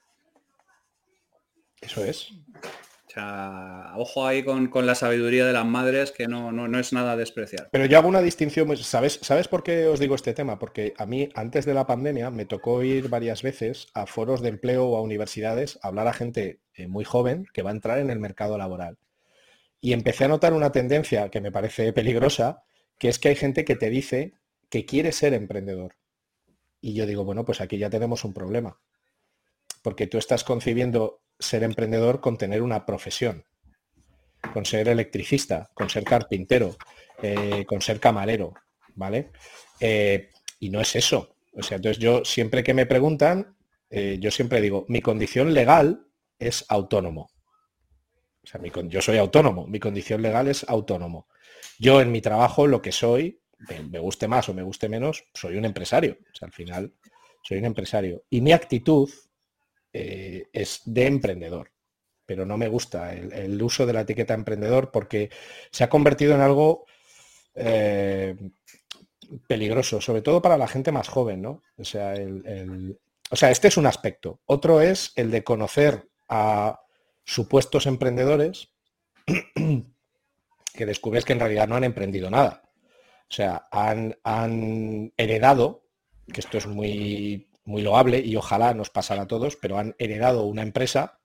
Eso 1.81 2.05
es 2.05 2.31
ojo 3.17 4.25
ahí 4.25 4.43
con, 4.43 4.69
la 4.85 4.95
sabiduría 4.95 5.45
de 5.45 5.53
las 5.53 5.65
madres, 5.65 6.11
que 6.11 6.27
no, 6.27 6.51
no, 6.51 6.79
es 6.79 6.93
nada 6.93 7.15
despreciar. 7.15 7.69
Pero 7.71 7.85
yo 7.85 7.97
hago 7.97 8.09
una 8.09 8.21
distinción, 8.21 8.75
¿sabes, 8.77 9.19
¿sabes 9.21 9.47
por 9.47 9.63
qué 9.63 9.87
os 9.87 9.99
digo 9.99 10.15
este 10.15 10.33
tema? 10.33 10.59
Porque 10.59 10.93
a 10.97 11.05
mí, 11.05 11.29
antes 11.33 11.65
de 11.65 11.73
la 11.73 11.87
pandemia, 11.87 12.29
me 12.29 12.45
tocó 12.45 12.83
ir 12.83 13.09
varias 13.09 13.41
veces 13.41 13.87
a 13.93 14.05
foros 14.05 14.41
de 14.41 14.49
empleo 14.49 14.85
o 14.85 14.97
a 14.97 15.01
universidades 15.01 15.79
a 15.81 15.87
hablar 15.87 16.07
a 16.07 16.13
gente 16.13 16.59
eh, 16.73 16.87
muy 16.87 17.05
joven 17.05 17.45
que 17.53 17.61
va 17.61 17.69
a 17.69 17.73
entrar 17.73 17.99
en 17.99 18.09
el 18.09 18.19
mercado 18.19 18.57
laboral. 18.57 18.97
Y 19.79 19.93
empecé 19.93 20.25
a 20.25 20.29
notar 20.29 20.53
una 20.53 20.71
tendencia 20.71 21.29
que 21.29 21.41
me 21.41 21.51
parece 21.51 21.93
peligrosa, 21.93 22.63
que 22.97 23.09
es 23.09 23.19
que 23.19 23.29
hay 23.29 23.35
gente 23.35 23.65
que 23.65 23.75
te 23.75 23.89
dice 23.89 24.33
que 24.69 24.85
quiere 24.85 25.11
ser 25.11 25.33
emprendedor. 25.33 25.95
Y 26.81 26.93
yo 26.93 27.05
digo, 27.05 27.23
bueno, 27.23 27.45
pues 27.45 27.61
aquí 27.61 27.77
ya 27.77 27.89
tenemos 27.89 28.25
un 28.25 28.33
problema. 28.33 28.79
Porque 29.81 30.07
tú 30.07 30.17
estás 30.17 30.43
concibiendo 30.43 31.21
ser 31.39 31.63
emprendedor 31.63 32.21
con 32.21 32.37
tener 32.37 32.61
una 32.61 32.85
profesión, 32.85 33.45
con 34.53 34.65
ser 34.65 34.87
electricista, 34.89 35.69
con 35.73 35.89
ser 35.89 36.03
carpintero, 36.03 36.75
eh, 37.21 37.65
con 37.65 37.81
ser 37.81 37.99
camarero, 37.99 38.53
¿vale? 38.95 39.31
Eh, 39.79 40.29
y 40.59 40.69
no 40.69 40.81
es 40.81 40.95
eso. 40.95 41.35
O 41.53 41.63
sea, 41.63 41.77
entonces 41.77 42.01
yo 42.01 42.25
siempre 42.25 42.63
que 42.63 42.73
me 42.73 42.85
preguntan, 42.85 43.55
eh, 43.89 44.17
yo 44.19 44.31
siempre 44.31 44.61
digo, 44.61 44.85
mi 44.89 45.01
condición 45.01 45.53
legal 45.53 46.07
es 46.37 46.65
autónomo. 46.69 47.29
O 48.43 48.47
sea, 48.47 48.61
yo 48.87 49.01
soy 49.01 49.17
autónomo, 49.17 49.65
mi 49.67 49.79
condición 49.79 50.21
legal 50.21 50.47
es 50.47 50.65
autónomo. 50.67 51.27
Yo 51.79 52.01
en 52.01 52.11
mi 52.11 52.21
trabajo 52.21 52.67
lo 52.67 52.81
que 52.81 52.91
soy, 52.91 53.41
me, 53.89 53.99
guste 53.99 54.27
más 54.27 54.49
o 54.49 54.53
me 54.53 54.63
guste 54.63 54.89
menos, 54.89 55.23
soy 55.33 55.57
un 55.57 55.65
empresario. 55.65 56.17
O 56.31 56.35
sea, 56.35 56.47
al 56.47 56.53
final 56.53 56.93
soy 57.41 57.57
un 57.57 57.65
empresario. 57.65 58.23
Y 58.29 58.41
mi 58.41 58.51
actitud 58.51 59.09
eh, 59.97 60.49
es 60.51 60.81
de 60.83 61.07
emprendedor. 61.07 61.71
Pero 62.25 62.45
no 62.45 62.57
me 62.57 62.67
gusta 62.67 63.13
el, 63.13 63.61
uso 63.61 63.85
de 63.85 63.93
la 63.93 64.01
etiqueta 64.01 64.33
emprendedor 64.33 64.91
porque 64.91 65.29
se 65.71 65.85
ha 65.85 65.89
convertido 65.89 66.35
en 66.35 66.41
algo 66.41 66.85
eh, 67.53 68.35
peligroso, 69.47 70.01
sobre 70.01 70.21
todo 70.21 70.41
para 70.41 70.57
la 70.57 70.67
gente 70.67 70.91
más 70.91 71.07
joven, 71.07 71.41
¿no? 71.41 71.61
O 71.77 71.85
sea, 71.85 72.13
este 73.49 73.69
es 73.69 73.77
un 73.77 73.85
aspecto. 73.85 74.41
Otro 74.47 74.81
es 74.81 75.13
el 75.15 75.31
de 75.31 75.45
conocer 75.45 76.09
a 76.27 76.81
supuestos 77.23 77.85
emprendedores 77.85 78.73
que 80.73 80.85
descubres 80.85 81.23
que 81.23 81.31
en 81.31 81.39
realidad 81.39 81.69
no 81.69 81.77
han 81.77 81.85
emprendido 81.85 82.29
nada. 82.29 82.63
O 83.29 83.33
sea, 83.33 83.69
han, 83.71 84.17
han 84.25 85.13
heredado, 85.15 85.85
que 86.33 86.41
esto 86.41 86.57
es 86.57 86.67
muy, 86.67 87.47
muy 87.65 87.81
loable 87.81 88.19
y 88.19 88.35
ojalá 88.35 88.73
nos 88.73 88.89
pasara 88.89 89.23
a 89.23 89.27
todos, 89.27 89.55
pero 89.55 89.77
han 89.77 89.95
heredado 89.99 90.43
una 90.45 90.61
empresa, 90.61 91.19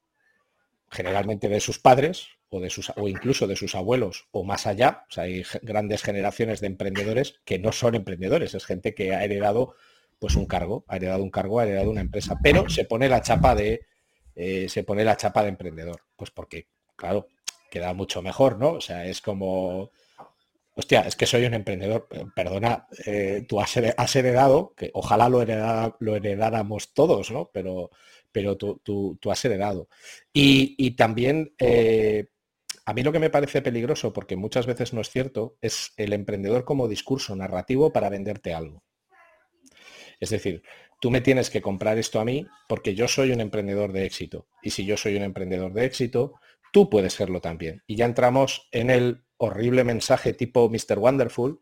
generalmente 0.90 1.48
de 1.48 1.60
sus 1.60 1.78
padres 1.78 2.28
o, 2.48 2.60
de 2.60 2.70
sus, 2.70 2.92
o 2.96 3.08
incluso 3.08 3.46
de 3.46 3.56
sus 3.56 3.74
abuelos 3.74 4.28
o 4.32 4.42
más 4.42 4.66
allá. 4.66 5.04
O 5.08 5.12
sea, 5.12 5.24
hay 5.24 5.44
grandes 5.62 6.02
generaciones 6.02 6.60
de 6.60 6.66
emprendedores 6.66 7.40
que 7.44 7.58
no 7.58 7.72
son 7.72 7.94
emprendedores, 7.94 8.54
es 8.54 8.64
gente 8.64 8.94
que 8.94 9.14
ha 9.14 9.24
heredado 9.24 9.74
pues 10.18 10.34
un 10.34 10.46
cargo, 10.46 10.84
ha 10.88 10.96
heredado 10.96 11.22
un 11.22 11.30
cargo, 11.30 11.60
ha 11.60 11.64
heredado 11.64 11.90
una 11.90 12.02
empresa, 12.02 12.36
pero 12.42 12.68
se 12.68 12.84
pone 12.84 13.08
la 13.08 13.22
chapa 13.22 13.54
de 13.54 13.86
eh, 14.34 14.68
se 14.68 14.84
pone 14.84 15.04
la 15.04 15.16
chapa 15.16 15.42
de 15.42 15.50
emprendedor. 15.50 16.02
Pues 16.16 16.30
porque, 16.30 16.68
claro, 16.96 17.28
queda 17.70 17.92
mucho 17.94 18.22
mejor, 18.22 18.58
¿no? 18.58 18.72
O 18.72 18.80
sea, 18.80 19.04
es 19.06 19.20
como, 19.20 19.90
hostia, 20.80 21.02
es 21.02 21.16
que 21.16 21.26
soy 21.26 21.44
un 21.44 21.54
emprendedor, 21.54 22.08
eh, 22.10 22.24
perdona, 22.34 22.86
eh, 23.06 23.44
tú 23.48 23.60
has, 23.60 23.76
heredado, 24.16 24.74
que 24.76 24.90
ojalá 24.94 25.28
lo, 25.28 25.44
lo 26.00 26.16
heredáramos 26.16 26.92
todos, 26.92 27.30
¿no? 27.30 27.50
Pero, 27.52 27.90
pero 28.32 28.56
tú, 28.56 28.80
tú, 28.82 29.30
has 29.30 29.44
heredado. 29.44 29.88
Y, 30.32 30.90
también, 30.92 31.54
a 32.84 32.94
mí 32.94 33.02
lo 33.02 33.12
que 33.12 33.18
me 33.18 33.30
parece 33.30 33.62
peligroso, 33.62 34.12
porque 34.12 34.36
muchas 34.36 34.66
veces 34.66 34.92
no 34.92 35.00
es 35.00 35.10
cierto, 35.10 35.56
es 35.60 35.92
el 35.96 36.12
emprendedor 36.12 36.64
como 36.64 36.88
discurso 36.88 37.34
narrativo 37.36 37.92
para 37.92 38.10
venderte 38.10 38.54
algo. 38.54 38.82
Es 40.20 40.30
decir, 40.30 40.62
tú 41.00 41.10
me 41.10 41.22
tienes 41.22 41.50
que 41.50 41.62
comprar 41.62 41.98
esto 41.98 42.20
a 42.20 42.24
mí 42.24 42.46
porque 42.68 42.94
yo 42.94 43.08
soy 43.08 43.32
un 43.32 43.40
emprendedor 43.40 43.92
de 43.92 44.04
éxito. 44.04 44.46
Y 44.62 44.70
si 44.70 44.84
yo 44.84 44.96
soy 44.96 45.16
un 45.16 45.22
emprendedor 45.22 45.72
de 45.72 45.86
éxito, 45.86 46.34
tú 46.72 46.90
puedes 46.90 47.14
serlo 47.14 47.40
también. 47.40 47.82
Y 47.86 47.96
ya 47.96 48.04
entramos 48.04 48.68
en 48.70 48.90
el 48.90 49.24
horrible 49.40 49.84
mensaje 49.84 50.32
tipo 50.34 50.68
Mr. 50.68 50.98
Wonderful 50.98 51.60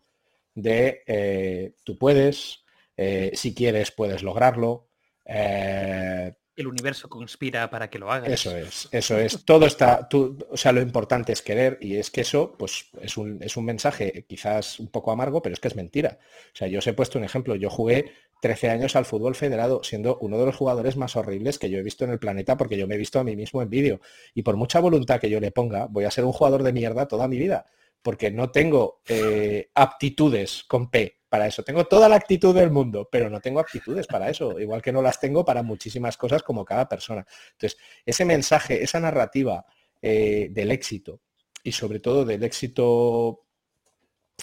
de 0.54 1.02
eh, 1.06 1.72
tú 1.84 1.96
puedes, 1.96 2.64
eh, 2.96 3.30
si 3.34 3.54
quieres 3.54 3.92
puedes 3.92 4.22
lograrlo. 4.22 4.88
Eh, 5.24 6.34
el 6.56 6.66
universo 6.66 7.08
conspira 7.08 7.70
para 7.70 7.88
que 7.88 8.00
lo 8.00 8.10
hagas. 8.10 8.32
Eso 8.32 8.56
es, 8.56 8.88
eso 8.90 9.16
es. 9.16 9.44
Todo 9.44 9.66
está, 9.66 10.08
tú, 10.08 10.36
o 10.50 10.56
sea, 10.56 10.72
lo 10.72 10.80
importante 10.80 11.32
es 11.32 11.40
querer 11.40 11.78
y 11.80 11.96
es 11.96 12.10
que 12.10 12.22
eso, 12.22 12.56
pues, 12.58 12.90
es 13.00 13.16
un, 13.16 13.40
es 13.40 13.56
un 13.56 13.64
mensaje 13.64 14.26
quizás 14.28 14.80
un 14.80 14.88
poco 14.88 15.12
amargo, 15.12 15.40
pero 15.40 15.52
es 15.52 15.60
que 15.60 15.68
es 15.68 15.76
mentira. 15.76 16.18
O 16.52 16.56
sea, 16.56 16.66
yo 16.66 16.80
os 16.80 16.86
he 16.88 16.94
puesto 16.94 17.16
un 17.16 17.24
ejemplo. 17.24 17.54
Yo 17.54 17.70
jugué 17.70 18.12
13 18.40 18.70
años 18.70 18.96
al 18.96 19.04
fútbol 19.04 19.34
federado, 19.34 19.82
siendo 19.82 20.18
uno 20.20 20.38
de 20.38 20.46
los 20.46 20.56
jugadores 20.56 20.96
más 20.96 21.16
horribles 21.16 21.58
que 21.58 21.70
yo 21.70 21.78
he 21.78 21.82
visto 21.82 22.04
en 22.04 22.10
el 22.10 22.18
planeta 22.18 22.56
porque 22.56 22.76
yo 22.76 22.86
me 22.86 22.94
he 22.94 22.98
visto 22.98 23.18
a 23.18 23.24
mí 23.24 23.36
mismo 23.36 23.62
en 23.62 23.70
vídeo. 23.70 24.00
Y 24.34 24.42
por 24.42 24.56
mucha 24.56 24.80
voluntad 24.80 25.20
que 25.20 25.30
yo 25.30 25.40
le 25.40 25.50
ponga, 25.50 25.86
voy 25.86 26.04
a 26.04 26.10
ser 26.10 26.24
un 26.24 26.32
jugador 26.32 26.62
de 26.62 26.72
mierda 26.72 27.08
toda 27.08 27.28
mi 27.28 27.38
vida, 27.38 27.66
porque 28.02 28.30
no 28.30 28.50
tengo 28.50 29.00
eh, 29.08 29.70
aptitudes 29.74 30.64
con 30.68 30.90
P 30.90 31.18
para 31.28 31.46
eso. 31.46 31.62
Tengo 31.62 31.84
toda 31.86 32.08
la 32.08 32.16
actitud 32.16 32.54
del 32.54 32.70
mundo, 32.70 33.08
pero 33.10 33.28
no 33.28 33.40
tengo 33.40 33.60
aptitudes 33.60 34.06
para 34.06 34.30
eso, 34.30 34.58
igual 34.58 34.82
que 34.82 34.92
no 34.92 35.02
las 35.02 35.20
tengo 35.20 35.44
para 35.44 35.62
muchísimas 35.62 36.16
cosas 36.16 36.42
como 36.42 36.64
cada 36.64 36.88
persona. 36.88 37.26
Entonces, 37.52 37.78
ese 38.06 38.24
mensaje, 38.24 38.82
esa 38.82 39.00
narrativa 39.00 39.66
eh, 40.00 40.48
del 40.50 40.70
éxito 40.70 41.20
y 41.62 41.72
sobre 41.72 42.00
todo 42.00 42.24
del 42.24 42.44
éxito 42.44 43.44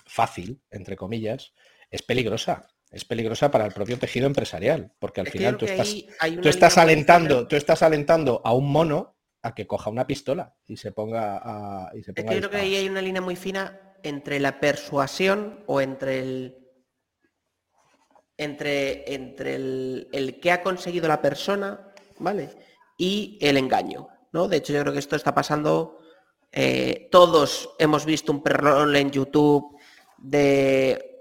fácil, 0.05 0.61
entre 0.69 0.95
comillas, 0.95 1.53
es 1.89 2.01
peligrosa 2.01 2.67
es 2.95 3.03
peligrosa 3.03 3.51
para 3.51 3.65
el 3.65 3.73
propio 3.73 3.99
tejido 3.99 4.25
empresarial, 4.25 4.93
porque 4.99 5.19
al 5.19 5.27
final 5.27 5.57
tú 5.57 5.65
estás, 5.65 5.93
tú 6.41 6.47
estás 6.47 6.77
alentando, 6.77 7.45
tú 7.45 7.57
estás 7.57 7.83
alentando 7.83 8.41
a 8.45 8.53
un 8.53 8.71
mono 8.71 9.17
a 9.41 9.53
que 9.53 9.67
coja 9.67 9.89
una 9.89 10.07
pistola 10.07 10.55
y 10.65 10.77
se 10.77 10.93
ponga 10.93 11.41
a. 11.43 11.91
Y 11.93 12.03
se 12.03 12.13
ponga 12.13 12.29
creo 12.29 12.49
que 12.49 12.55
ahí 12.55 12.73
hay 12.77 12.87
una 12.87 13.01
línea 13.01 13.21
muy 13.21 13.35
fina 13.35 13.97
entre 14.01 14.39
la 14.39 14.61
persuasión 14.61 15.65
o 15.67 15.81
entre 15.81 16.19
el. 16.19 16.57
Entre, 18.37 19.13
entre 19.13 19.55
el, 19.55 20.07
el 20.13 20.39
que 20.39 20.51
ha 20.53 20.63
conseguido 20.63 21.09
la 21.09 21.21
persona, 21.21 21.93
¿vale? 22.19 22.49
Y 22.97 23.37
el 23.41 23.57
engaño. 23.57 24.07
¿no? 24.31 24.47
De 24.47 24.57
hecho, 24.57 24.71
yo 24.71 24.79
creo 24.81 24.93
que 24.93 24.99
esto 24.99 25.17
está 25.17 25.35
pasando. 25.35 25.99
Eh, 26.49 27.09
todos 27.11 27.71
hemos 27.77 28.05
visto 28.05 28.31
un 28.31 28.41
perrón 28.41 28.95
en 28.95 29.11
YouTube 29.11 29.77
de 30.17 31.14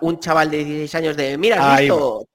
un 0.00 0.18
chaval 0.20 0.50
de 0.50 0.58
16 0.58 0.94
años 0.96 1.16
de, 1.16 1.38
mira, 1.38 1.76
visto? 1.78 2.26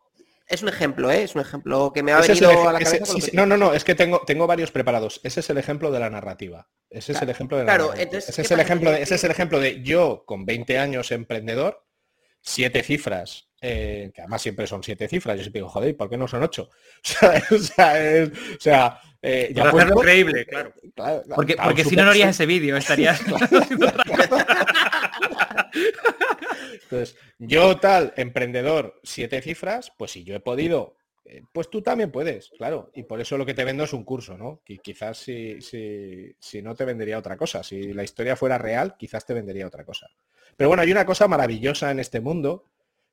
Es 0.48 0.62
un 0.62 0.70
ejemplo, 0.70 1.10
¿eh? 1.10 1.24
Es 1.24 1.34
un 1.34 1.42
ejemplo 1.42 1.92
que 1.92 2.04
me 2.04 2.12
ha 2.12 2.20
venido 2.20 2.70
a 2.70 2.74
la 2.74 2.80
cabeza. 2.80 3.14
no, 3.34 3.46
no, 3.48 3.58
no, 3.58 3.74
es 3.74 3.84
que 3.84 3.96
tengo, 3.96 4.22
tengo 4.28 4.46
varios 4.46 4.72
preparados. 4.72 5.20
Ese 5.24 5.40
es 5.40 5.50
el 5.50 5.58
ejemplo 5.58 5.92
de 5.92 6.00
la 6.00 6.10
narrativa. 6.10 6.68
Ese 6.90 7.14
es 7.14 7.22
el 7.22 7.30
ejemplo 7.30 7.58
de 7.58 7.64
la 7.64 7.76
claro, 7.76 7.94
ese, 7.94 8.42
es 8.42 8.52
el 8.52 8.60
ejemplo 8.60 8.92
de, 8.92 9.02
ese 9.02 9.16
es 9.16 9.24
el 9.24 9.32
ejemplo 9.32 9.60
de 9.60 9.82
yo 9.82 10.24
con 10.26 10.46
20 10.46 10.78
años 10.78 11.12
emprendedor, 11.12 11.84
siete 12.42 12.84
cifras, 12.84 13.50
eh, 13.60 14.12
que 14.14 14.22
además 14.22 14.44
siempre 14.44 14.68
son 14.68 14.84
siete 14.84 15.08
cifras. 15.08 15.36
Yo 15.36 15.44
siempre 15.44 15.62
digo, 15.62 15.70
joder, 15.70 15.98
¿por 15.98 16.10
qué 16.10 16.18
no 16.18 16.28
son 16.28 16.44
ocho? 16.44 16.70
O 17.52 17.58
sea, 17.58 18.00
es, 18.00 18.30
o 18.30 18.62
sea, 18.62 19.02
eh, 19.22 19.52
ya 19.52 19.72
increíble, 19.72 20.46
claro. 20.46 20.72
porque, 21.36 21.56
porque 21.62 21.84
si 21.84 21.96
no, 21.96 22.06
no 22.06 22.12
harías 22.12 22.30
ese 22.30 22.46
vídeo, 22.46 22.78
estarías... 22.78 23.20
Entonces, 26.84 27.18
yo 27.40 27.78
tal, 27.78 28.14
emprendedor, 28.16 29.00
siete 29.04 29.42
cifras, 29.42 29.92
pues 29.98 30.12
si 30.12 30.24
yo 30.24 30.36
he 30.36 30.40
podido, 30.40 30.98
eh, 31.26 31.42
pues 31.52 31.70
tú 31.70 31.82
también 31.82 32.12
puedes, 32.12 32.50
claro. 32.58 32.92
Y 32.94 33.04
por 33.04 33.20
eso 33.20 33.38
lo 33.38 33.46
que 33.46 33.54
te 33.54 33.64
vendo 33.64 33.84
es 33.84 33.94
un 33.94 34.04
curso, 34.04 34.38
¿no? 34.38 34.62
Que 34.64 34.78
quizás 34.78 35.18
si, 35.18 35.62
si, 35.62 36.36
si 36.40 36.62
no 36.62 36.76
te 36.76 36.86
vendería 36.86 37.18
otra 37.18 37.38
cosa. 37.38 37.64
Si 37.64 37.94
la 37.94 38.04
historia 38.04 38.36
fuera 38.36 38.58
real, 38.58 38.96
quizás 38.98 39.26
te 39.26 39.34
vendería 39.34 39.68
otra 39.68 39.84
cosa. 39.84 40.08
Pero 40.56 40.70
bueno, 40.70 40.84
hay 40.84 40.92
una 40.92 41.06
cosa 41.06 41.28
maravillosa 41.28 41.92
en 41.92 42.00
este 42.00 42.22
mundo 42.22 42.66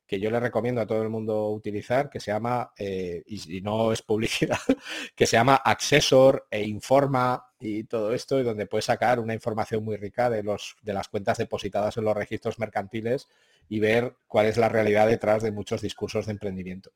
que 0.05 0.19
yo 0.19 0.29
le 0.29 0.39
recomiendo 0.39 0.81
a 0.81 0.85
todo 0.85 1.01
el 1.01 1.09
mundo 1.09 1.49
utilizar, 1.49 2.09
que 2.09 2.19
se 2.19 2.31
llama, 2.31 2.71
eh, 2.77 3.23
y, 3.25 3.61
no 3.61 3.91
es 3.91 4.01
publicidad, 4.01 4.59
que 5.15 5.25
se 5.25 5.37
llama 5.37 5.55
Accessor 5.55 6.47
e 6.51 6.63
Informa 6.63 7.45
y 7.59 7.85
todo 7.85 8.13
esto, 8.13 8.39
y 8.39 8.43
donde 8.43 8.65
puedes 8.65 8.85
sacar 8.85 9.19
una 9.19 9.33
información 9.33 9.83
muy 9.83 9.95
rica 9.95 10.29
de, 10.29 10.43
los, 10.43 10.75
de 10.81 10.93
las 10.93 11.07
cuentas 11.07 11.37
depositadas 11.37 11.97
en 11.97 12.03
los 12.03 12.15
registros 12.15 12.59
mercantiles 12.59 13.27
y 13.69 13.79
ver 13.79 14.15
cuál 14.27 14.47
es 14.47 14.57
la 14.57 14.69
realidad 14.69 15.07
detrás 15.07 15.41
de 15.41 15.51
muchos 15.51 15.81
discursos 15.81 16.25
de 16.25 16.33
emprendimiento. 16.33 16.91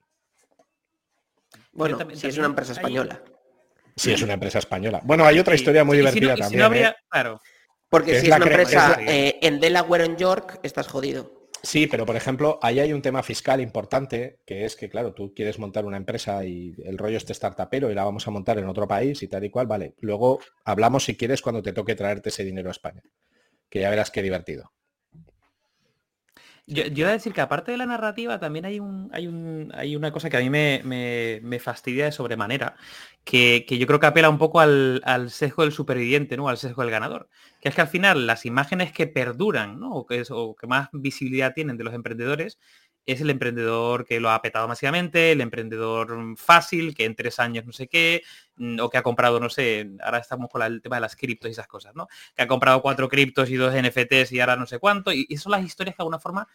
Bueno, 1.71 1.97
si 2.13 2.27
es 2.27 2.37
una 2.37 2.47
empresa 2.47 2.73
española. 2.73 3.21
Si 3.95 4.11
es 4.11 4.21
una 4.21 4.33
empresa 4.33 4.59
española. 4.59 5.01
Bueno, 5.03 5.25
hay 5.25 5.39
otra 5.39 5.55
historia 5.55 5.83
muy 5.83 5.97
divertida 5.97 6.35
también. 6.35 6.73
¿eh? 6.73 6.95
claro. 7.09 7.39
Porque 7.89 8.19
si 8.19 8.27
es, 8.27 8.35
una 8.35 8.45
empresa 8.45 8.97
eh, 8.99 9.39
en 9.41 9.59
Delaware, 9.59 10.05
en 10.05 10.17
York, 10.17 10.59
estás 10.61 10.87
jodido. 10.87 11.36
Sí, 11.63 11.87
pero 11.87 12.05
por 12.05 12.15
ejemplo, 12.15 12.59
ahí 12.61 12.79
hay 12.79 12.93
un 12.93 13.01
tema 13.01 13.23
fiscal 13.23 13.61
importante, 13.61 14.39
que 14.45 14.65
es 14.65 14.75
que, 14.75 14.89
claro, 14.89 15.13
tú 15.13 15.33
quieres 15.33 15.59
montar 15.59 15.85
una 15.85 15.97
empresa 15.97 16.45
y 16.45 16.75
el 16.85 16.97
rollo 16.97 17.17
este 17.17 17.33
startupero 17.33 17.91
y 17.91 17.95
la 17.95 18.03
vamos 18.05 18.27
a 18.27 18.31
montar 18.31 18.57
en 18.59 18.67
otro 18.67 18.87
país 18.87 19.21
y 19.23 19.27
tal 19.27 19.43
y 19.43 19.49
cual, 19.49 19.67
vale. 19.67 19.93
Luego 19.99 20.39
hablamos 20.63 21.03
si 21.05 21.17
quieres 21.17 21.41
cuando 21.41 21.61
te 21.61 21.73
toque 21.73 21.95
traerte 21.95 22.29
ese 22.29 22.43
dinero 22.43 22.69
a 22.69 22.71
España, 22.71 23.01
que 23.69 23.81
ya 23.81 23.89
verás 23.89 24.11
qué 24.11 24.21
divertido. 24.21 24.71
Yo, 26.69 26.83
yo, 26.83 27.05
voy 27.05 27.11
a 27.11 27.13
decir 27.13 27.31
que 27.31 27.39
aparte 27.39 27.71
de 27.71 27.77
la 27.77 27.85
narrativa 27.85 28.39
también 28.39 28.65
hay, 28.65 28.81
un, 28.81 29.09
hay, 29.13 29.25
un, 29.27 29.71
hay 29.73 29.95
una 29.95 30.11
cosa 30.11 30.29
que 30.29 30.35
a 30.35 30.41
mí 30.41 30.49
me, 30.49 30.81
me, 30.83 31.59
fastidia 31.59 32.03
de 32.03 32.11
sobremanera, 32.11 32.75
que, 33.23 33.65
que, 33.65 33.77
yo 33.77 33.87
creo 33.87 34.01
que 34.01 34.07
apela 34.07 34.29
un 34.29 34.37
poco 34.37 34.59
al, 34.59 35.01
al, 35.05 35.29
sesgo 35.29 35.63
del 35.63 35.71
superviviente, 35.71 36.35
¿no? 36.35 36.49
Al 36.49 36.57
sesgo 36.57 36.81
del 36.81 36.91
ganador. 36.91 37.29
Que 37.61 37.69
es 37.69 37.75
que 37.75 37.79
al 37.79 37.87
final 37.87 38.27
las 38.27 38.45
imágenes 38.45 38.91
que 38.91 39.07
perduran, 39.07 39.79
¿no? 39.79 39.91
O 39.91 40.05
que, 40.05 40.23
o 40.29 40.55
que 40.57 40.67
más 40.67 40.89
visibilidad 40.91 41.53
tienen 41.53 41.77
de 41.77 41.85
los 41.85 41.93
emprendedores 41.93 42.59
es 43.07 43.21
el 43.21 43.29
emprendedor 43.29 44.05
que 44.05 44.19
lo 44.19 44.29
ha 44.29 44.41
petado 44.41 44.67
masivamente, 44.67 45.31
el 45.31 45.39
emprendedor 45.39 46.35
fácil, 46.35 46.93
que 46.93 47.05
en 47.05 47.15
tres 47.15 47.39
años 47.39 47.65
no 47.65 47.71
sé 47.71 47.87
qué, 47.87 48.21
mm, 48.57 48.79
o 48.81 48.89
que 48.89 48.97
ha 48.97 49.01
comprado, 49.01 49.39
no 49.39 49.49
sé, 49.49 49.89
ahora 50.03 50.19
estamos 50.19 50.49
con 50.51 50.61
el 50.61 50.81
tema 50.81 50.97
de 50.97 51.01
las 51.01 51.15
criptos 51.15 51.47
y 51.47 51.53
esas 51.53 51.67
cosas, 51.67 51.95
¿no? 51.95 52.07
Que 52.35 52.43
ha 52.43 52.47
comprado 52.47 52.81
cuatro 52.81 53.07
criptos 53.07 53.49
y 53.49 53.55
dos 53.55 53.73
NFTs 53.73 54.33
y 54.33 54.41
ahora 54.41 54.57
no 54.57 54.67
sé 54.67 54.77
cuánto, 54.79 55.13
y, 55.13 55.25
son 55.37 55.53
las 55.53 55.63
historias 55.63 55.95
que 55.95 55.99
de 55.99 56.03
alguna 56.03 56.19
forma 56.19 56.47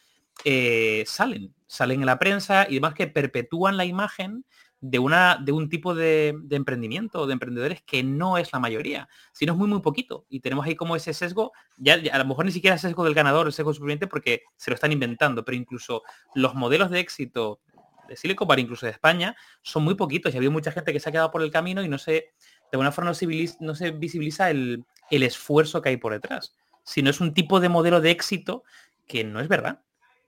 eh, 0.44 1.04
salen, 1.06 1.54
salen 1.66 2.00
en 2.00 2.06
la 2.06 2.18
prensa 2.18 2.66
y 2.68 2.74
demás 2.74 2.94
que 2.94 3.06
perpetúan 3.06 3.78
la 3.78 3.86
imagen 3.86 4.44
de, 4.82 4.98
una, 4.98 5.38
de 5.40 5.52
un 5.52 5.68
tipo 5.68 5.94
de, 5.94 6.36
emprendimiento 6.50 7.26
de 7.26 7.32
emprendedores 7.32 7.82
que 7.82 8.02
no 8.02 8.36
es 8.36 8.52
la 8.52 8.58
mayoría, 8.58 9.08
sino 9.32 9.52
es 9.52 9.58
muy, 9.58 9.68
muy 9.68 9.80
poquito. 9.80 10.26
Y 10.28 10.40
tenemos 10.40 10.66
ahí 10.66 10.74
como 10.74 10.96
ese 10.96 11.14
sesgo, 11.14 11.52
ya, 11.76 11.94
a 12.12 12.18
lo 12.18 12.24
mejor 12.24 12.44
ni 12.44 12.50
siquiera 12.50 12.74
es 12.74 12.82
sesgo 12.82 13.04
del 13.04 13.14
ganador, 13.14 13.46
el 13.46 13.52
sesgo 13.52 13.72
superviviente 13.72 14.08
porque 14.08 14.42
se 14.56 14.70
lo 14.70 14.74
están 14.74 14.90
inventando, 14.90 15.44
pero 15.44 15.56
incluso 15.56 16.02
los 16.34 16.54
modelos 16.56 16.90
de 16.90 16.98
éxito 16.98 17.60
de 18.08 18.16
Silicon 18.16 18.48
Valley, 18.48 18.64
incluso 18.64 18.84
de 18.84 18.92
España, 18.92 19.36
son 19.62 19.84
muy 19.84 19.94
poquitos 19.94 20.34
y 20.34 20.36
ha 20.36 20.38
habido 20.38 20.50
mucha 20.50 20.72
gente 20.72 20.92
que 20.92 20.98
se 20.98 21.08
ha 21.08 21.12
quedado 21.12 21.30
por 21.30 21.42
el 21.42 21.52
camino 21.52 21.84
y 21.84 21.88
no 21.88 21.96
se, 21.96 22.12
de 22.12 22.32
alguna 22.72 22.90
forma 22.90 23.12
no 23.12 23.14
se 23.14 23.26
visibiliza, 23.26 23.58
no 23.60 23.76
se 23.76 23.92
visibiliza 23.92 24.50
el, 24.50 24.84
el 25.12 25.22
esfuerzo 25.22 25.80
que 25.80 25.90
hay 25.90 25.96
por 25.96 26.12
detrás, 26.12 26.56
sino 26.82 27.08
es 27.08 27.20
un 27.20 27.34
tipo 27.34 27.60
de 27.60 27.68
modelo 27.68 28.00
de 28.00 28.10
éxito 28.10 28.64
que 29.06 29.22
no 29.22 29.38
es 29.38 29.46
verdad 29.46 29.80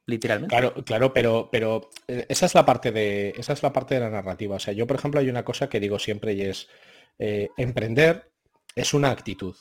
literalmente. 0.06 0.54
Claro, 0.54 0.74
claro, 0.84 1.12
pero, 1.12 1.48
pero 1.50 1.90
eh, 2.08 2.26
esa 2.28 2.46
es 2.46 2.54
la 2.54 2.64
parte 2.64 2.92
de. 2.92 3.34
Esa 3.36 3.52
es 3.52 3.62
la 3.62 3.72
parte 3.72 3.94
de 3.94 4.00
la 4.00 4.10
narrativa. 4.10 4.56
O 4.56 4.58
sea, 4.60 4.74
yo, 4.74 4.86
por 4.86 4.96
ejemplo, 4.96 5.20
hay 5.20 5.28
una 5.28 5.44
cosa 5.44 5.68
que 5.68 5.80
digo 5.80 5.98
siempre 5.98 6.34
y 6.34 6.42
es 6.42 6.68
eh, 7.18 7.48
emprender 7.56 8.30
es 8.74 8.92
una 8.92 9.10
actitud, 9.10 9.56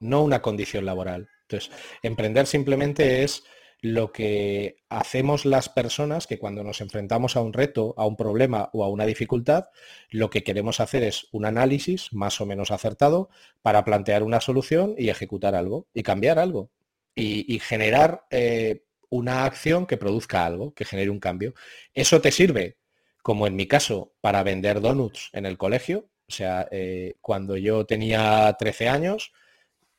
no 0.00 0.22
una 0.22 0.42
condición 0.42 0.84
laboral. 0.84 1.28
Entonces, 1.42 1.70
emprender 2.02 2.46
simplemente 2.46 3.22
es 3.22 3.44
lo 3.80 4.10
que 4.12 4.78
hacemos 4.88 5.44
las 5.44 5.68
personas 5.68 6.26
que 6.26 6.38
cuando 6.38 6.64
nos 6.64 6.80
enfrentamos 6.80 7.36
a 7.36 7.42
un 7.42 7.52
reto, 7.52 7.94
a 7.96 8.06
un 8.06 8.16
problema 8.16 8.70
o 8.72 8.82
a 8.82 8.88
una 8.88 9.06
dificultad, 9.06 9.66
lo 10.10 10.30
que 10.30 10.42
queremos 10.42 10.80
hacer 10.80 11.04
es 11.04 11.28
un 11.30 11.44
análisis 11.44 12.12
más 12.12 12.40
o 12.40 12.46
menos 12.46 12.72
acertado 12.72 13.30
para 13.62 13.84
plantear 13.84 14.24
una 14.24 14.40
solución 14.40 14.96
y 14.98 15.10
ejecutar 15.10 15.54
algo 15.54 15.86
y 15.94 16.02
cambiar 16.02 16.40
algo 16.40 16.70
y, 17.14 17.58
generar 17.60 18.26
eh, 18.30 18.84
una 19.10 19.44
acción 19.44 19.86
que 19.86 19.96
produzca 19.96 20.44
algo, 20.44 20.74
que 20.74 20.84
genere 20.84 21.10
un 21.10 21.20
cambio. 21.20 21.54
Eso 21.94 22.20
te 22.20 22.30
sirve, 22.30 22.78
como 23.22 23.46
en 23.46 23.56
mi 23.56 23.66
caso, 23.66 24.14
para 24.20 24.42
vender 24.42 24.80
donuts 24.80 25.30
en 25.32 25.46
el 25.46 25.58
colegio. 25.58 26.10
O 26.28 26.32
sea, 26.32 26.68
eh, 26.70 27.14
cuando 27.20 27.56
yo 27.56 27.86
tenía 27.86 28.54
13 28.58 28.88
años, 28.88 29.32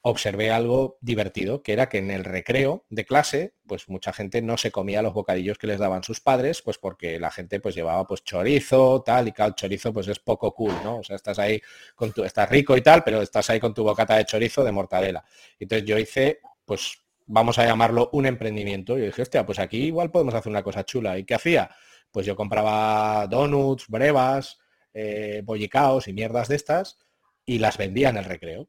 observé 0.02 0.52
algo 0.52 0.98
divertido, 1.02 1.62
que 1.62 1.74
era 1.74 1.90
que 1.90 1.98
en 1.98 2.10
el 2.12 2.24
recreo 2.24 2.86
de 2.90 3.06
clase, 3.06 3.54
pues 3.68 3.90
mucha 3.90 4.14
gente 4.14 4.42
no 4.42 4.58
se 4.58 4.72
comía 4.72 5.02
los 5.02 5.14
bocadillos 5.14 5.58
que 5.58 5.68
les 5.68 5.80
daban 5.80 6.04
sus 6.04 6.22
padres, 6.22 6.62
pues 6.62 6.78
porque 6.78 7.20
la 7.20 7.32
gente 7.32 7.60
pues 7.60 7.76
llevaba 7.76 8.08
pues 8.08 8.24
chorizo, 8.24 9.02
tal, 9.04 9.28
y 9.28 9.32
cada 9.34 9.54
chorizo 9.56 9.92
pues 9.94 10.08
es 10.08 10.20
poco 10.20 10.54
cool, 10.54 10.74
¿no? 10.84 11.00
O 11.00 11.04
sea, 11.04 11.18
estás 11.18 11.38
ahí 11.40 11.62
con 11.96 12.14
tu, 12.14 12.24
estás 12.24 12.50
rico 12.50 12.78
y 12.78 12.82
tal, 12.82 13.04
pero 13.04 13.22
estás 13.22 13.50
ahí 13.50 13.60
con 13.60 13.74
tu 13.74 13.84
bocata 13.84 14.16
de 14.16 14.26
chorizo 14.26 14.64
de 14.64 14.72
mortadela. 14.72 15.26
Entonces 15.60 15.86
yo 15.86 15.98
hice, 15.98 16.40
pues 16.64 17.02
vamos 17.30 17.60
a 17.60 17.66
llamarlo 17.66 18.10
un 18.12 18.26
emprendimiento. 18.26 18.98
Y 18.98 19.02
dije, 19.02 19.22
hostia, 19.22 19.46
pues 19.46 19.60
aquí 19.60 19.86
igual 19.86 20.12
podemos 20.12 20.34
hacer 20.34 20.50
una 20.50 20.64
cosa 20.64 20.84
chula. 20.84 21.18
¿Y 21.18 21.24
qué 21.24 21.36
hacía? 21.36 21.70
Pues 22.12 22.26
yo 22.26 22.36
compraba 22.36 23.28
donuts, 23.28 23.86
brevas, 23.88 24.60
eh, 24.94 25.42
bollicaos 25.46 26.08
y 26.08 26.14
mierdas 26.14 26.48
de 26.48 26.56
estas 26.56 26.98
y 27.46 27.60
las 27.60 27.78
vendía 27.78 28.10
en 28.10 28.18
el 28.18 28.26
recreo. 28.26 28.68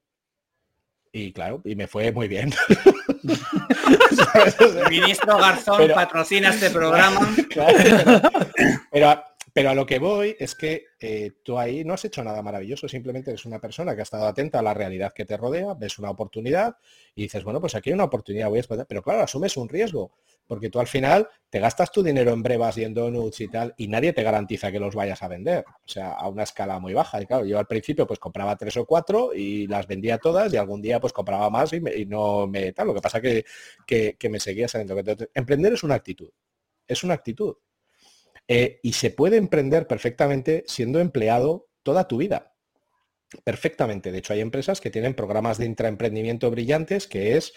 Y 1.13 1.33
claro, 1.33 1.61
y 1.65 1.75
me 1.75 1.89
fue 1.89 2.13
muy 2.13 2.29
bien. 2.29 2.53
Ministro 4.91 5.39
Garzón 5.39 5.91
patrocina 5.93 6.51
este 6.51 6.71
programa. 6.71 7.21
pero, 8.93 9.25
pero 9.53 9.71
a 9.71 9.75
lo 9.75 9.87
que 9.87 9.99
voy 9.99 10.37
es 10.39 10.55
que 10.55 10.87
eh, 11.01 11.33
tú 11.43 11.59
ahí 11.59 11.85
no 11.85 11.95
has 11.95 12.05
hecho 12.05 12.23
nada 12.23 12.43
maravilloso, 12.43 12.89
simplemente 12.89 13.31
eres 13.31 13.45
una 13.45 13.61
persona 13.61 13.95
que 13.95 14.01
ha 14.01 14.03
estado 14.03 14.27
atenta 14.27 14.61
a 14.61 14.63
la 14.63 14.75
realidad 14.75 15.13
que 15.15 15.25
te 15.25 15.37
rodea, 15.37 15.75
ves 15.75 15.99
una 15.99 16.11
oportunidad 16.11 16.77
y 17.15 17.23
dices, 17.23 17.43
bueno, 17.45 17.61
pues 17.61 17.75
aquí 17.75 17.91
hay 17.91 17.95
una 17.95 18.05
oportunidad, 18.05 18.49
voy 18.49 18.59
a 18.59 18.61
explotar. 18.61 18.87
Pero 18.87 19.03
claro, 19.03 19.23
asumes 19.23 19.57
un 19.57 19.69
riesgo, 19.69 20.13
porque 20.47 20.71
tú 20.71 20.81
al 20.81 20.87
final 20.87 21.29
te 21.49 21.59
gastas 21.59 21.91
tu 21.91 22.03
dinero 22.03 22.33
en 22.33 22.43
brevas 22.43 22.77
y 22.79 22.85
en 22.85 22.95
donuts 22.95 23.41
y 23.41 23.49
tal, 23.49 23.75
y 23.77 23.89
nadie 23.89 24.13
te 24.13 24.23
garantiza 24.23 24.71
que 24.71 24.81
los 24.81 24.95
vayas 24.95 25.23
a 25.23 25.29
vender. 25.29 25.65
O 25.69 25.89
sea, 25.89 26.13
a 26.13 26.29
una 26.29 26.43
escala 26.45 26.79
muy 26.79 26.93
baja. 26.93 27.21
Y 27.23 27.27
claro, 27.27 27.45
yo 27.45 27.59
al 27.59 27.67
principio 27.67 28.07
pues 28.07 28.19
compraba 28.19 28.57
tres 28.57 28.77
o 28.77 28.85
cuatro 28.85 29.33
y 29.35 29.67
las 29.67 29.87
vendía 29.87 30.19
todas 30.19 30.53
y 30.53 30.57
algún 30.57 30.83
día 30.83 31.01
pues 31.01 31.13
compraba 31.13 31.51
más 31.51 31.73
y, 31.73 31.81
no 32.07 32.47
me 32.47 32.73
tal. 32.73 32.89
Lo 32.89 32.95
que 32.95 33.01
pasa 33.01 33.21
que, 33.21 33.45
que, 33.87 34.29
me 34.29 34.41
seguía 34.41 34.69
saliendo. 34.69 34.97
Emprender 35.35 35.73
es 35.73 35.83
una 35.83 35.95
actitud. 35.95 36.31
Es 36.87 37.05
una 37.05 37.15
actitud. 37.15 37.57
Eh, 38.53 38.81
y 38.83 38.95
se 38.95 39.11
puede 39.11 39.37
emprender 39.37 39.87
perfectamente 39.87 40.65
siendo 40.67 40.99
empleado 40.99 41.69
toda 41.85 42.09
tu 42.09 42.17
vida. 42.17 42.57
Perfectamente. 43.45 44.11
De 44.11 44.19
hecho, 44.19 44.33
hay 44.33 44.41
empresas 44.41 44.81
que 44.81 44.91
tienen 44.91 45.15
programas 45.15 45.57
de 45.57 45.67
intraemprendimiento 45.67 46.51
brillantes 46.51 47.07
que 47.07 47.37
es 47.37 47.53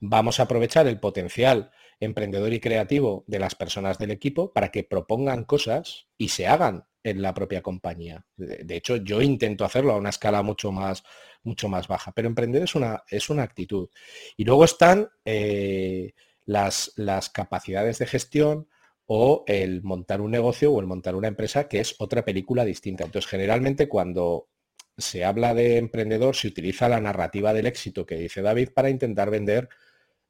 vamos 0.00 0.40
a 0.40 0.44
aprovechar 0.44 0.88
el 0.88 0.98
potencial 0.98 1.70
emprendedor 2.00 2.52
y 2.52 2.58
creativo 2.58 3.22
de 3.28 3.38
las 3.38 3.54
personas 3.54 3.98
del 3.98 4.10
equipo 4.10 4.52
para 4.52 4.72
que 4.72 4.82
propongan 4.82 5.44
cosas 5.44 6.08
y 6.18 6.30
se 6.30 6.48
hagan 6.48 6.86
en 7.04 7.22
la 7.22 7.34
propia 7.34 7.62
compañía. 7.62 8.26
De, 8.36 8.76
hecho, 8.76 8.96
yo 8.96 9.22
intento 9.22 9.64
hacerlo 9.64 9.92
a 9.92 9.96
una 9.96 10.10
escala 10.10 10.42
mucho 10.42 10.72
más, 10.72 11.04
mucho 11.44 11.68
más 11.68 11.86
baja, 11.86 12.10
pero 12.10 12.26
emprender 12.26 12.64
es 12.64 12.74
una, 12.74 13.04
es 13.08 13.30
una 13.30 13.44
actitud. 13.44 13.90
Y 14.36 14.42
luego 14.42 14.64
están 14.64 15.08
eh, 15.24 16.14
las, 16.46 16.94
las 16.96 17.30
capacidades 17.30 18.00
de 18.00 18.06
gestión, 18.06 18.66
o 19.06 19.44
el 19.46 19.82
montar 19.82 20.20
un 20.20 20.30
negocio 20.30 20.72
o 20.72 20.80
el 20.80 20.86
montar 20.86 21.14
una 21.14 21.28
empresa, 21.28 21.68
que 21.68 21.80
es 21.80 21.94
otra 21.98 22.24
película 22.24 22.64
distinta. 22.64 23.04
Entonces, 23.04 23.30
generalmente 23.30 23.88
cuando 23.88 24.48
se 24.96 25.24
habla 25.24 25.54
de 25.54 25.78
emprendedor, 25.78 26.36
se 26.36 26.48
utiliza 26.48 26.88
la 26.88 27.00
narrativa 27.00 27.52
del 27.52 27.66
éxito 27.66 28.06
que 28.06 28.16
dice 28.16 28.42
David 28.42 28.70
para 28.74 28.90
intentar 28.90 29.30
vender 29.30 29.68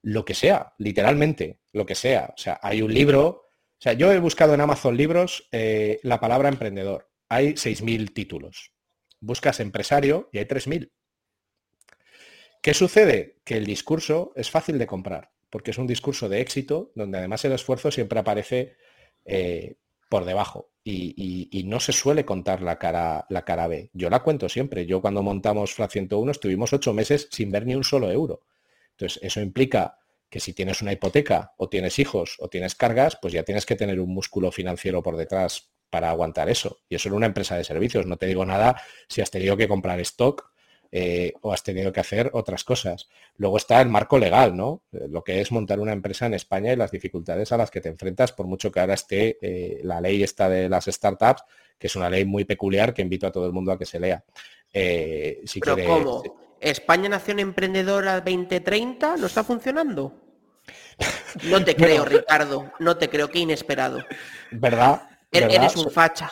lo 0.02 0.24
que 0.24 0.34
sea, 0.34 0.74
literalmente, 0.78 1.60
lo 1.72 1.86
que 1.86 1.94
sea. 1.94 2.32
O 2.36 2.38
sea, 2.38 2.58
hay 2.62 2.82
un 2.82 2.92
libro, 2.92 3.26
o 3.28 3.78
sea, 3.78 3.92
yo 3.92 4.12
he 4.12 4.18
buscado 4.18 4.54
en 4.54 4.60
Amazon 4.60 4.96
libros 4.96 5.48
eh, 5.52 6.00
la 6.02 6.20
palabra 6.20 6.48
emprendedor. 6.48 7.10
Hay 7.28 7.54
6.000 7.54 8.12
títulos. 8.12 8.72
Buscas 9.20 9.60
empresario 9.60 10.28
y 10.32 10.38
hay 10.38 10.44
3.000. 10.44 10.90
¿Qué 12.60 12.74
sucede? 12.74 13.40
Que 13.44 13.56
el 13.56 13.66
discurso 13.66 14.32
es 14.36 14.50
fácil 14.50 14.78
de 14.78 14.86
comprar 14.86 15.31
porque 15.52 15.70
es 15.70 15.76
un 15.78 15.86
discurso 15.86 16.30
de 16.30 16.40
éxito 16.40 16.92
donde 16.94 17.18
además 17.18 17.44
el 17.44 17.52
esfuerzo 17.52 17.90
siempre 17.90 18.18
aparece 18.18 18.74
eh, 19.26 19.74
por 20.08 20.24
debajo 20.24 20.70
y, 20.82 21.64
no 21.66 21.78
se 21.78 21.92
suele 21.92 22.24
contar 22.24 22.62
la 22.62 22.78
cara, 22.78 23.26
la 23.28 23.44
cara 23.44 23.68
B. 23.68 23.90
Yo 23.92 24.08
la 24.08 24.22
cuento 24.22 24.48
siempre. 24.48 24.86
Yo 24.86 25.02
cuando 25.02 25.22
montamos 25.22 25.74
FLA 25.74 25.88
101 25.88 26.32
estuvimos 26.32 26.72
ocho 26.72 26.94
meses 26.94 27.28
sin 27.30 27.50
ver 27.50 27.66
ni 27.66 27.74
un 27.74 27.84
solo 27.84 28.10
euro. 28.10 28.40
Entonces, 28.92 29.22
eso 29.22 29.40
implica 29.40 29.98
que 30.28 30.40
si 30.40 30.54
tienes 30.54 30.80
una 30.80 30.92
hipoteca 30.92 31.52
o 31.58 31.68
tienes 31.68 31.98
hijos 31.98 32.36
o 32.40 32.48
tienes 32.48 32.74
cargas, 32.74 33.18
pues 33.20 33.34
ya 33.34 33.42
tienes 33.42 33.66
que 33.66 33.76
tener 33.76 34.00
un 34.00 34.12
músculo 34.12 34.50
financiero 34.52 35.02
por 35.02 35.16
detrás 35.16 35.70
para 35.90 36.08
aguantar 36.08 36.48
eso. 36.48 36.78
Y 36.88 36.94
eso 36.94 37.10
en 37.10 37.14
una 37.14 37.26
empresa 37.26 37.56
de 37.56 37.64
servicios. 37.64 38.06
No 38.06 38.16
te 38.16 38.26
digo 38.26 38.46
nada 38.46 38.80
si 39.08 39.20
has 39.20 39.30
tenido 39.30 39.56
que 39.56 39.68
comprar 39.68 40.00
stock 40.00 40.51
eh, 40.94 41.32
o 41.40 41.54
has 41.54 41.62
tenido 41.62 41.90
que 41.90 42.00
hacer 42.00 42.30
otras 42.34 42.64
cosas. 42.64 43.08
Luego 43.38 43.56
está 43.56 43.80
el 43.80 43.88
marco 43.88 44.18
legal, 44.18 44.54
¿no? 44.54 44.82
Eh, 44.92 45.06
lo 45.08 45.24
que 45.24 45.40
es 45.40 45.50
montar 45.50 45.80
una 45.80 45.94
empresa 45.94 46.26
en 46.26 46.34
España 46.34 46.70
y 46.70 46.76
las 46.76 46.90
dificultades 46.90 47.50
a 47.50 47.56
las 47.56 47.70
que 47.70 47.80
te 47.80 47.88
enfrentas, 47.88 48.32
por 48.32 48.46
mucho 48.46 48.70
que 48.70 48.80
ahora 48.80 48.92
esté 48.92 49.38
eh, 49.40 49.80
la 49.84 50.02
ley 50.02 50.22
esta 50.22 50.50
de 50.50 50.68
las 50.68 50.84
startups, 50.84 51.44
que 51.78 51.86
es 51.86 51.96
una 51.96 52.10
ley 52.10 52.26
muy 52.26 52.44
peculiar 52.44 52.92
que 52.92 53.00
invito 53.00 53.26
a 53.26 53.32
todo 53.32 53.46
el 53.46 53.52
mundo 53.52 53.72
a 53.72 53.78
que 53.78 53.86
se 53.86 53.98
lea. 53.98 54.22
si 54.70 55.60
Pero 55.60 55.78
¿cómo? 55.86 56.22
¿España 56.60 57.08
Nación 57.08 57.40
Emprendedora 57.40 58.20
2030 58.20 59.16
no 59.16 59.26
está 59.26 59.42
funcionando? 59.42 60.12
No 61.44 61.64
te 61.64 61.74
creo, 61.74 62.04
Ricardo. 62.04 62.70
No 62.78 62.98
te 62.98 63.08
creo, 63.08 63.28
qué 63.28 63.38
inesperado. 63.38 64.04
¿Verdad? 64.50 65.08
Er, 65.32 65.50
eres 65.50 65.74
un 65.76 65.90
facha. 65.90 66.30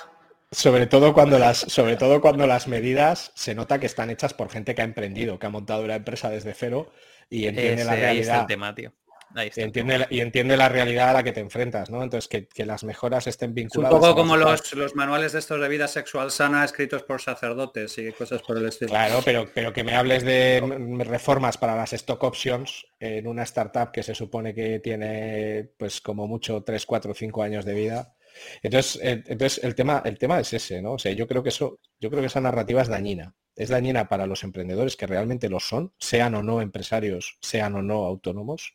Sobre 0.52 0.88
todo 0.88 1.14
cuando 1.14 1.38
las, 1.38 1.58
sobre 1.58 1.96
todo 1.96 2.20
cuando 2.20 2.44
las 2.46 2.66
medidas 2.66 3.30
se 3.34 3.54
nota 3.54 3.78
que 3.78 3.86
están 3.86 4.10
hechas 4.10 4.34
por 4.34 4.50
gente 4.50 4.74
que 4.74 4.82
ha 4.82 4.84
emprendido, 4.84 5.38
que 5.38 5.46
ha 5.46 5.50
montado 5.50 5.84
una 5.84 5.94
empresa 5.94 6.28
desde 6.28 6.54
cero 6.54 6.90
y 7.28 7.46
entiende 7.46 7.84
la 7.84 7.94
realidad. 7.94 8.48
y, 8.50 9.60
entiende, 9.60 10.08
y 10.10 10.18
entiende 10.18 10.56
la 10.56 10.68
realidad 10.68 11.10
a 11.10 11.12
la 11.12 11.22
que 11.22 11.30
te 11.30 11.38
enfrentas, 11.38 11.88
¿no? 11.88 12.02
Entonces 12.02 12.26
que, 12.26 12.64
las 12.64 12.82
mejoras 12.82 13.28
estén 13.28 13.54
vinculadas. 13.54 13.94
un 13.94 14.00
poco 14.00 14.16
como 14.16 14.36
los, 14.36 14.74
los, 14.74 14.96
manuales 14.96 15.34
de 15.34 15.38
estos 15.38 15.60
de 15.60 15.68
vida 15.68 15.86
sexual 15.86 16.32
sana 16.32 16.64
escritos 16.64 17.04
por 17.04 17.20
sacerdotes 17.20 17.96
y 17.98 18.10
cosas 18.10 18.42
por 18.42 18.58
el 18.58 18.66
estilo. 18.66 18.90
Claro, 18.90 19.20
pero, 19.24 19.46
pero 19.54 19.72
que 19.72 19.84
me 19.84 19.94
hables 19.94 20.24
de 20.24 20.60
reformas 21.06 21.58
para 21.58 21.76
las 21.76 21.92
stock 21.92 22.24
options 22.24 22.88
en 22.98 23.28
una 23.28 23.44
startup 23.44 23.92
que 23.92 24.02
se 24.02 24.16
supone 24.16 24.52
que 24.52 24.80
tiene 24.80 25.70
pues 25.76 26.00
como 26.00 26.26
mucho 26.26 26.64
3, 26.64 26.84
4, 26.84 27.14
5 27.14 27.42
años 27.44 27.64
de 27.64 27.74
vida 27.74 28.14
entonces, 28.62 29.00
eh, 29.02 29.22
entonces 29.26 29.62
el, 29.64 29.74
tema, 29.74 30.02
el 30.04 30.18
tema 30.18 30.40
es 30.40 30.52
ese, 30.52 30.82
¿no? 30.82 30.92
O 30.92 30.98
sea, 30.98 31.12
yo 31.12 31.26
creo 31.26 31.42
que 31.42 31.48
eso, 31.50 31.80
yo 32.00 32.10
creo 32.10 32.20
que 32.20 32.26
esa 32.26 32.40
narrativa 32.40 32.82
es 32.82 32.88
dañina. 32.88 33.34
Es 33.56 33.68
dañina 33.68 34.08
para 34.08 34.26
los 34.26 34.44
emprendedores 34.44 34.96
que 34.96 35.06
realmente 35.06 35.48
lo 35.48 35.60
son, 35.60 35.92
sean 35.98 36.34
o 36.34 36.42
no 36.42 36.62
empresarios, 36.62 37.38
sean 37.40 37.74
o 37.74 37.82
no 37.82 38.04
autónomos, 38.04 38.74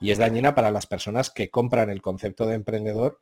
y 0.00 0.10
es 0.10 0.18
dañina 0.18 0.54
para 0.54 0.70
las 0.70 0.86
personas 0.86 1.30
que 1.30 1.50
compran 1.50 1.90
el 1.90 2.02
concepto 2.02 2.46
de 2.46 2.54
emprendedor 2.54 3.20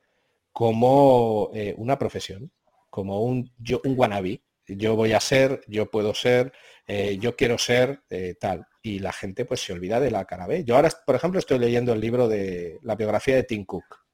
como 0.51 1.51
eh, 1.53 1.75
una 1.77 1.99
profesión, 1.99 2.51
como 2.89 3.21
un, 3.23 3.51
yo, 3.59 3.81
un 3.83 3.95
wannabe. 3.97 4.41
Yo 4.67 4.95
voy 4.95 5.13
a 5.13 5.19
ser, 5.19 5.61
yo 5.67 5.89
puedo 5.89 6.13
ser, 6.13 6.51
eh, 6.87 7.17
yo 7.19 7.35
quiero 7.35 7.57
ser 7.57 8.01
tal. 8.39 8.65
Y 8.81 8.99
la 8.99 9.13
gente 9.13 9.45
pues 9.45 9.61
se 9.61 9.73
olvida 9.73 9.99
de 9.99 10.11
la 10.11 10.25
cara 10.25 10.47
B. 10.47 10.63
Yo 10.65 10.75
ahora, 10.75 10.89
por 11.05 11.15
ejemplo, 11.15 11.39
estoy 11.39 11.59
leyendo 11.59 11.93
el 11.93 12.01
libro 12.01 12.27
de 12.27 12.79
la 12.81 12.95
biografía 12.95 13.35
de 13.35 13.43
Tim 13.43 13.65
Cook 13.65 14.06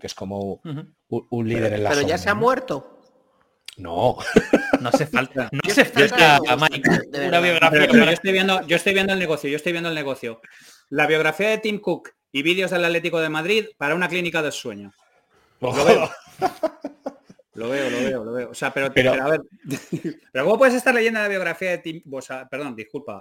que 0.00 0.06
es 0.06 0.14
como 0.14 0.60
un, 1.08 1.48
líder 1.48 1.74
en 1.74 1.84
la 1.84 1.90
Pero 1.90 2.02
ya 2.02 2.18
se 2.18 2.28
ha 2.28 2.34
muerto. 2.34 3.00
No. 3.76 4.16
No 4.80 4.88
hace 4.88 5.06
falta. 5.06 5.48
No 5.52 5.60
hace 5.66 5.84
falta, 5.84 6.38
una 6.42 7.40
biografía. 7.40 7.86
yo, 7.86 8.10
estoy 8.10 8.32
viendo, 8.32 8.66
yo 8.66 8.76
estoy 8.76 8.94
viendo 8.94 9.12
el 9.12 9.18
negocio, 9.18 9.50
yo 9.50 9.56
estoy 9.56 9.72
viendo 9.72 9.88
el 9.88 9.94
negocio. 9.94 10.40
La 10.88 11.06
biografía 11.06 11.48
de 11.50 11.58
Tim 11.58 11.80
Cook 11.80 12.10
y 12.32 12.42
vídeos 12.42 12.70
del 12.70 12.84
Atlético 12.84 13.20
de 13.20 13.28
Madrid 13.28 13.66
para 13.76 13.94
una 13.94 14.08
clínica 14.08 14.42
del 14.42 14.52
sueño. 14.52 14.92
Lo 15.60 15.72
veo. 15.84 16.10
Lo 17.54 17.70
veo, 17.70 17.90
lo 17.90 17.98
veo, 17.98 18.24
lo 18.24 18.32
veo. 18.32 18.50
O 18.50 18.54
sea, 18.54 18.72
pero, 18.72 18.92
pero, 18.92 19.12
a 19.12 19.30
ver. 19.30 19.40
pero 20.32 20.44
¿cómo 20.44 20.58
puedes 20.58 20.74
estar 20.74 20.94
leyendo 20.94 21.20
la 21.20 21.28
biografía 21.28 21.70
de 21.70 21.78
Tim? 21.78 22.02
O 22.12 22.20
sea, 22.20 22.46
perdón, 22.46 22.76
disculpa. 22.76 23.18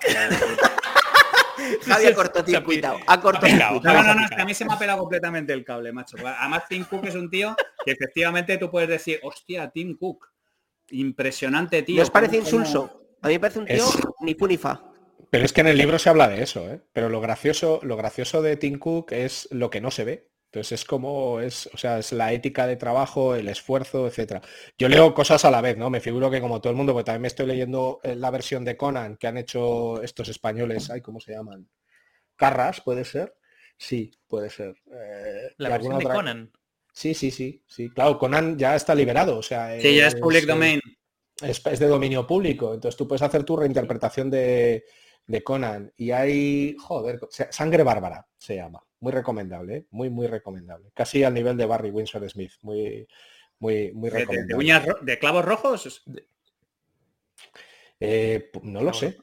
Javier 1.85 2.15
cortó 2.15 2.43
cuidado. 2.63 2.99
Ha 3.07 3.19
cortado. 3.19 3.81
No, 3.83 4.03
no, 4.03 4.13
no, 4.13 4.27
a 4.37 4.45
mí 4.45 4.53
se 4.53 4.65
me 4.65 4.73
ha 4.73 4.79
pelado 4.79 4.99
completamente 4.99 5.53
el 5.53 5.63
cable, 5.63 5.91
macho. 5.91 6.17
Además, 6.25 6.63
Tim 6.67 6.83
Cook 6.85 7.05
es 7.05 7.15
un 7.15 7.29
tío 7.29 7.55
que 7.83 7.91
efectivamente 7.91 8.57
tú 8.57 8.69
puedes 8.69 8.89
decir, 8.89 9.19
hostia, 9.23 9.69
Tim 9.69 9.97
Cook. 9.97 10.29
Impresionante, 10.91 11.81
tío. 11.81 11.97
¿No 11.97 12.03
os 12.03 12.11
parece 12.11 12.37
insulso? 12.37 13.17
A 13.21 13.27
mí 13.27 13.33
me 13.33 13.39
parece 13.39 13.59
un 13.59 13.65
tío 13.65 13.83
ni 14.21 14.35
fu 14.35 14.47
ni 14.47 14.57
fa. 14.57 14.83
Pero 15.31 15.43
es 15.43 15.51
que 15.51 15.61
en 15.61 15.67
el 15.67 15.77
libro 15.77 15.97
se 15.97 16.09
habla 16.09 16.27
de 16.27 16.43
eso, 16.43 16.69
¿eh? 16.69 16.81
Pero 16.93 17.09
lo 17.09 17.19
gracioso, 17.21 17.79
lo 17.83 17.97
gracioso 17.97 18.41
de 18.41 18.55
Tim 18.55 18.77
Cook 18.77 19.11
es 19.11 19.47
lo 19.51 19.69
que 19.69 19.81
no 19.81 19.91
se 19.91 20.03
ve. 20.03 20.29
Entonces 20.55 20.79
es 20.79 20.85
como 20.85 21.41
es, 21.41 21.69
o 21.73 21.77
sea, 21.77 21.99
es 21.99 22.13
la 22.13 22.31
ética 22.31 22.65
de 22.65 22.77
trabajo, 22.77 23.35
el 23.35 23.49
esfuerzo, 23.49 24.07
etcétera. 24.07 24.41
Yo 24.77 24.87
leo 24.87 25.13
cosas 25.13 25.43
a 25.43 25.51
la 25.51 25.59
vez, 25.59 25.75
¿no? 25.75 25.89
Me 25.89 25.99
figuro 25.99 26.31
que 26.31 26.39
como 26.39 26.61
todo 26.61 26.71
el 26.71 26.77
mundo, 26.77 26.93
porque 26.93 27.07
también 27.07 27.23
me 27.23 27.27
estoy 27.27 27.45
leyendo 27.45 27.99
eh, 28.03 28.15
la 28.15 28.31
versión 28.31 28.63
de 28.63 28.77
Conan 28.77 29.17
que 29.17 29.27
han 29.27 29.37
hecho 29.37 30.01
estos 30.01 30.29
españoles, 30.29 30.89
ay, 30.89 31.01
¿cómo 31.01 31.19
se 31.19 31.33
llaman? 31.33 31.67
Carras, 32.37 32.79
¿puede 32.79 33.03
ser? 33.03 33.35
Sí, 33.77 34.11
puede 34.29 34.49
ser. 34.49 34.77
Eh, 34.93 35.51
la 35.57 35.67
versión 35.67 35.99
de 35.99 36.05
Conan. 36.05 36.51
Sí, 36.93 37.13
sí, 37.13 37.31
sí, 37.31 37.61
sí. 37.67 37.89
Claro, 37.89 38.17
Conan 38.17 38.57
ya 38.57 38.77
está 38.77 38.95
liberado, 38.95 39.37
o 39.37 39.43
sea. 39.43 39.77
Sí, 39.77 39.97
ya 39.97 40.07
es 40.07 40.15
public 40.15 40.45
domain. 40.45 40.79
Es, 41.41 41.61
de 41.63 41.87
dominio 41.87 42.25
público, 42.25 42.73
entonces 42.73 42.95
tú 42.97 43.09
puedes 43.09 43.23
hacer 43.23 43.43
tu 43.43 43.57
reinterpretación 43.57 44.29
de, 44.29 44.85
de 45.27 45.43
Conan. 45.43 45.91
Y 45.97 46.11
hay, 46.11 46.77
joder, 46.79 47.19
Sangre 47.51 47.83
Bárbara 47.83 48.25
se 48.37 48.55
llama 48.55 48.81
muy 48.99 49.11
recomendable, 49.11 49.75
¿eh? 49.75 49.85
muy, 49.91 50.09
muy 50.09 50.27
recomendable. 50.27 50.91
Casi 50.93 51.23
al 51.23 51.33
nivel 51.33 51.57
de 51.57 51.65
Barry 51.65 51.91
Windsor 51.91 52.27
Smith, 52.29 52.53
muy, 52.61 53.07
muy, 53.59 53.91
muy 53.93 54.09
recomendable. 54.09 54.83
¿De, 55.01 55.19
clavos 55.19 55.45
rojos? 55.45 56.03
Eh, 57.99 58.51
no 58.63 58.81
lo 58.81 58.93
sé. 58.93 59.17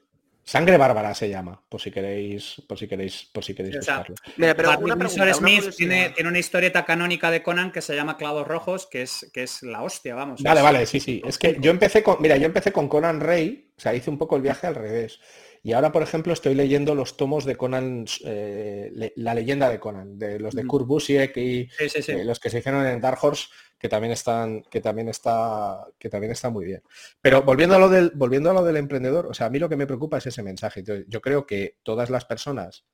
Sangre 0.45 0.77
Bárbara 0.77 1.15
se 1.15 1.29
llama, 1.29 1.63
por 1.69 1.81
si 1.81 1.93
queréis, 1.93 2.61
por 2.69 2.77
si 2.77 2.89
queréis, 2.89 3.31
por 3.33 3.45
si 3.45 3.55
queréis 3.55 3.77
buscarlo. 3.77 4.17
pero 4.37 4.71
Windsor 4.81 5.33
Smith 5.35 5.71
tiene, 5.77 6.11
tiene, 6.11 6.29
una 6.29 6.39
historieta 6.39 6.85
canónica 6.85 7.31
de 7.31 7.43
Conan 7.45 7.71
que 7.71 7.81
se 7.81 7.95
llama 7.95 8.17
Clavos 8.17 8.47
Rojos, 8.47 8.89
que 8.91 9.03
es, 9.03 9.31
que 9.33 9.45
es 9.45 9.63
la 9.63 9.83
hostia, 9.83 10.17
vamos. 10.17 10.43
Vale, 10.43 10.61
vale, 10.61 10.87
sí, 10.87 10.99
sí. 10.99 11.23
Es 11.25 11.39
que 11.39 11.57
yo 11.61 11.71
empecé 11.71 12.03
con, 12.03 12.17
mira, 12.21 12.37
yo 12.37 12.47
empecé 12.47 12.73
con 12.73 12.89
Conan 12.89 13.21
Rey, 13.21 13.73
o 13.77 13.81
sea, 13.81 13.95
hice 13.95 14.11
un 14.11 14.19
poco 14.19 14.35
el 14.35 14.43
viaje 14.43 14.67
al 14.67 14.75
revés. 14.75 15.21
Y 15.65 15.75
ahora, 15.75 15.93
por 15.93 16.03
ejemplo, 16.03 16.33
estoy 16.33 16.57
leyendo 16.57 16.97
los 16.97 17.17
tomos 17.17 17.45
de 17.45 17.55
Conan, 17.55 18.05
eh, 18.25 19.13
la 19.15 19.33
leyenda 19.33 19.71
de 19.71 19.79
Conan, 19.79 20.19
de 20.19 20.41
los 20.41 20.55
de 20.55 20.67
Kurt 20.67 20.89
Busiek 20.89 21.37
y 21.37 21.69
eh, 21.79 22.25
los 22.25 22.41
que 22.41 22.51
se 22.51 22.59
hicieron 22.59 22.85
en 22.85 23.01
Dark 23.01 23.19
Horse, 23.23 23.47
que 23.79 23.89
también 23.89 24.13
están, 24.13 24.63
que 24.63 24.81
también 24.81 25.09
está, 25.09 25.87
que 26.01 26.09
también 26.09 26.33
está 26.33 26.51
muy 26.51 26.65
bien. 26.65 26.83
Pero 27.21 27.43
volviendo 27.43 27.77
a 27.77 27.79
lo 27.79 27.89
del, 27.89 28.11
volviendo 28.17 28.51
a 28.51 28.55
lo 28.55 28.65
del 28.65 28.77
emprendedor, 28.77 29.27
o 29.27 29.35
sea, 29.35 29.47
a 29.47 29.51
mí 29.51 29.61
lo 29.61 29.69
que 29.69 29.77
me 29.77 29.87
preocupa 29.87 30.19
es 30.19 30.27
ese 30.27 30.43
mensaje. 30.43 30.83
yo 30.83 31.21
creo 31.21 31.47
que 31.47 31.79
todas 31.85 32.11
las 32.11 32.25
personas 32.25 32.85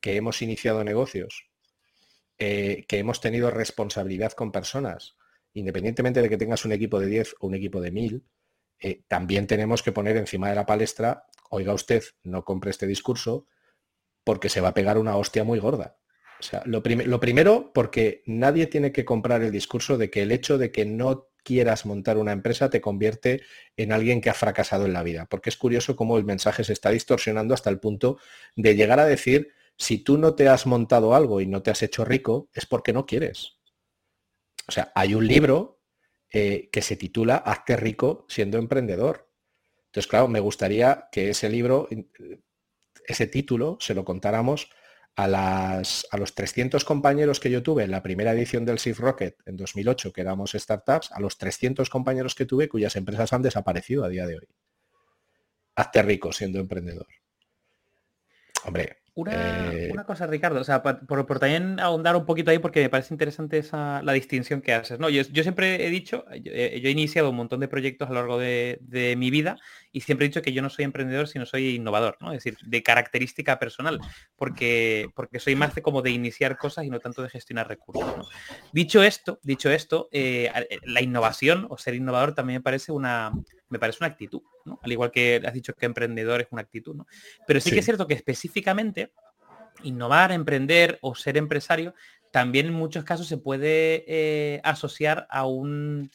que 0.00 0.16
hemos 0.16 0.42
iniciado 0.42 0.82
negocios, 0.82 1.48
eh, 2.38 2.86
que 2.88 2.98
hemos 2.98 3.20
tenido 3.20 3.52
responsabilidad 3.52 4.32
con 4.32 4.50
personas, 4.50 5.16
independientemente 5.54 6.20
de 6.22 6.28
que 6.28 6.36
tengas 6.36 6.64
un 6.64 6.72
equipo 6.72 6.98
de 6.98 7.06
10 7.06 7.36
o 7.38 7.46
un 7.46 7.54
equipo 7.54 7.80
de 7.80 7.92
1000, 7.92 8.24
también 9.08 9.46
tenemos 9.46 9.82
que 9.82 9.90
poner 9.90 10.16
encima 10.16 10.50
de 10.50 10.54
la 10.54 10.66
palestra 10.66 11.24
oiga 11.50 11.72
usted, 11.72 12.02
no 12.22 12.44
compre 12.44 12.70
este 12.70 12.86
discurso 12.86 13.46
porque 14.24 14.48
se 14.48 14.60
va 14.60 14.68
a 14.68 14.74
pegar 14.74 14.98
una 14.98 15.16
hostia 15.16 15.44
muy 15.44 15.58
gorda. 15.58 15.98
O 16.38 16.42
sea, 16.42 16.62
lo, 16.66 16.82
primero, 16.82 17.72
porque 17.72 18.22
nadie 18.26 18.66
tiene 18.66 18.92
que 18.92 19.04
comprar 19.04 19.42
el 19.42 19.52
discurso 19.52 19.96
de 19.96 20.10
que 20.10 20.22
el 20.22 20.32
hecho 20.32 20.58
de 20.58 20.70
que 20.70 20.84
no 20.84 21.28
quieras 21.42 21.86
montar 21.86 22.18
una 22.18 22.32
empresa 22.32 22.68
te 22.68 22.80
convierte 22.80 23.42
en 23.76 23.92
alguien 23.92 24.20
que 24.20 24.28
ha 24.28 24.34
fracasado 24.34 24.84
en 24.84 24.92
la 24.92 25.02
vida. 25.02 25.26
Porque 25.30 25.48
es 25.48 25.56
curioso 25.56 25.96
cómo 25.96 26.18
el 26.18 26.24
mensaje 26.24 26.64
se 26.64 26.72
está 26.72 26.90
distorsionando 26.90 27.54
hasta 27.54 27.70
el 27.70 27.78
punto 27.78 28.18
de 28.54 28.74
llegar 28.74 29.00
a 29.00 29.06
decir, 29.06 29.52
si 29.78 29.98
tú 29.98 30.18
no 30.18 30.34
te 30.34 30.48
has 30.48 30.66
montado 30.66 31.14
algo 31.14 31.40
y 31.40 31.46
no 31.46 31.62
te 31.62 31.70
has 31.70 31.82
hecho 31.82 32.04
rico, 32.04 32.50
es 32.52 32.66
porque 32.66 32.92
no 32.92 33.06
quieres. 33.06 33.58
O 34.68 34.72
sea, 34.72 34.92
hay 34.94 35.14
un 35.14 35.26
libro 35.26 35.80
eh, 36.30 36.68
que 36.72 36.82
se 36.82 36.96
titula 36.96 37.36
Hazte 37.36 37.76
rico 37.76 38.26
siendo 38.28 38.58
emprendedor. 38.58 39.25
Entonces, 39.96 40.10
claro, 40.10 40.28
me 40.28 40.40
gustaría 40.40 41.08
que 41.10 41.30
ese 41.30 41.48
libro, 41.48 41.88
ese 43.06 43.26
título, 43.28 43.78
se 43.80 43.94
lo 43.94 44.04
contáramos 44.04 44.68
a, 45.16 45.24
a 45.24 46.18
los 46.18 46.34
300 46.34 46.84
compañeros 46.84 47.40
que 47.40 47.50
yo 47.50 47.62
tuve 47.62 47.84
en 47.84 47.90
la 47.90 48.02
primera 48.02 48.32
edición 48.32 48.66
del 48.66 48.78
SIF 48.78 49.00
Rocket 49.00 49.38
en 49.46 49.56
2008, 49.56 50.12
que 50.12 50.20
éramos 50.20 50.52
startups, 50.52 51.12
a 51.12 51.20
los 51.20 51.38
300 51.38 51.88
compañeros 51.88 52.34
que 52.34 52.44
tuve 52.44 52.68
cuyas 52.68 52.94
empresas 52.94 53.32
han 53.32 53.40
desaparecido 53.40 54.04
a 54.04 54.10
día 54.10 54.26
de 54.26 54.36
hoy. 54.36 54.48
Hazte 55.76 56.02
rico 56.02 56.30
siendo 56.30 56.58
emprendedor. 56.58 57.06
Hombre, 58.66 58.98
eh, 59.30 59.88
una, 59.92 60.04
cosa, 60.04 60.26
Ricardo, 60.26 60.60
o 60.60 60.64
sea, 60.64 60.82
por, 60.82 61.38
también 61.38 61.80
ahondar 61.80 62.16
un 62.16 62.26
poquito 62.26 62.50
ahí 62.50 62.58
porque 62.58 62.82
me 62.82 62.90
parece 62.90 63.14
interesante 63.14 63.56
esa, 63.56 64.02
la 64.02 64.12
distinción 64.12 64.60
que 64.60 64.74
haces. 64.74 64.98
¿no? 64.98 65.08
Yo, 65.08 65.24
siempre 65.24 65.86
he 65.86 65.88
dicho, 65.88 66.26
yo, 66.42 66.52
he 66.52 66.90
iniciado 66.90 67.30
un 67.30 67.36
montón 67.36 67.60
de 67.60 67.68
proyectos 67.68 68.10
a 68.10 68.12
lo 68.12 68.20
largo 68.20 68.38
de, 68.38 69.14
mi 69.16 69.30
vida 69.30 69.56
y 69.90 70.02
siempre 70.02 70.26
he 70.26 70.28
dicho 70.28 70.42
que 70.42 70.52
yo 70.52 70.60
no 70.60 70.68
soy 70.68 70.84
emprendedor, 70.84 71.28
sino 71.28 71.46
soy 71.46 71.76
innovador, 71.76 72.18
¿no? 72.20 72.32
Es 72.32 72.44
decir, 72.44 72.58
de 72.62 72.82
característica 72.82 73.58
personal, 73.58 74.00
porque, 74.36 75.08
porque 75.14 75.40
soy 75.40 75.56
más 75.56 75.74
de 75.74 75.80
como 75.80 76.02
de 76.02 76.10
iniciar 76.10 76.58
cosas 76.58 76.84
y 76.84 76.90
no 76.90 77.00
tanto 77.00 77.22
de 77.22 77.30
gestionar 77.30 77.68
recursos. 77.68 78.28
Dicho 78.74 79.02
esto, 79.02 79.40
dicho 79.42 79.70
esto, 79.70 80.10
eh, 80.12 80.50
la 80.82 81.00
innovación 81.00 81.66
o 81.70 81.78
ser 81.78 81.94
innovador 81.94 82.34
también 82.34 82.58
me 82.58 82.62
parece 82.62 82.92
una, 82.92 83.32
me 83.68 83.78
parece 83.78 83.98
una 84.00 84.08
actitud, 84.08 84.42
¿no? 84.64 84.78
Al 84.82 84.92
igual 84.92 85.10
que 85.10 85.42
has 85.44 85.52
dicho 85.52 85.74
que 85.74 85.86
emprendedor 85.86 86.40
es 86.40 86.48
una 86.50 86.62
actitud, 86.62 86.94
¿no? 86.94 87.06
Pero 87.46 87.60
sí, 87.60 87.70
que 87.70 87.80
es 87.80 87.84
cierto 87.84 88.06
que 88.06 88.14
específicamente 88.14 89.12
innovar, 89.82 90.32
emprender 90.32 90.98
o 91.02 91.14
ser 91.14 91.36
empresario 91.36 91.94
también 92.30 92.66
en 92.66 92.74
muchos 92.74 93.04
casos 93.04 93.26
se 93.26 93.38
puede 93.38 94.04
eh, 94.06 94.60
asociar 94.62 95.26
a 95.30 95.46
un, 95.46 96.10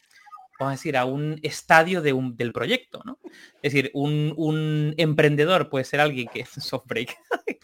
vamos 0.62 0.72
a 0.72 0.78
decir, 0.78 0.96
a 0.96 1.04
un 1.04 1.38
estadio 1.42 2.02
de 2.02 2.12
un, 2.12 2.36
del 2.36 2.52
proyecto, 2.52 3.02
¿no? 3.04 3.18
Es 3.62 3.72
decir, 3.72 3.90
un, 3.94 4.34
un 4.36 4.94
emprendedor 4.96 5.68
puede 5.68 5.84
ser 5.84 6.00
alguien 6.00 6.28
que 6.28 6.40
es 6.42 6.48
soft 6.48 6.86
break. 6.86 7.16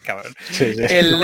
Cabrón. 0.03 0.33
Sí, 0.49 0.73
sí. 0.73 0.83
El... 0.89 1.15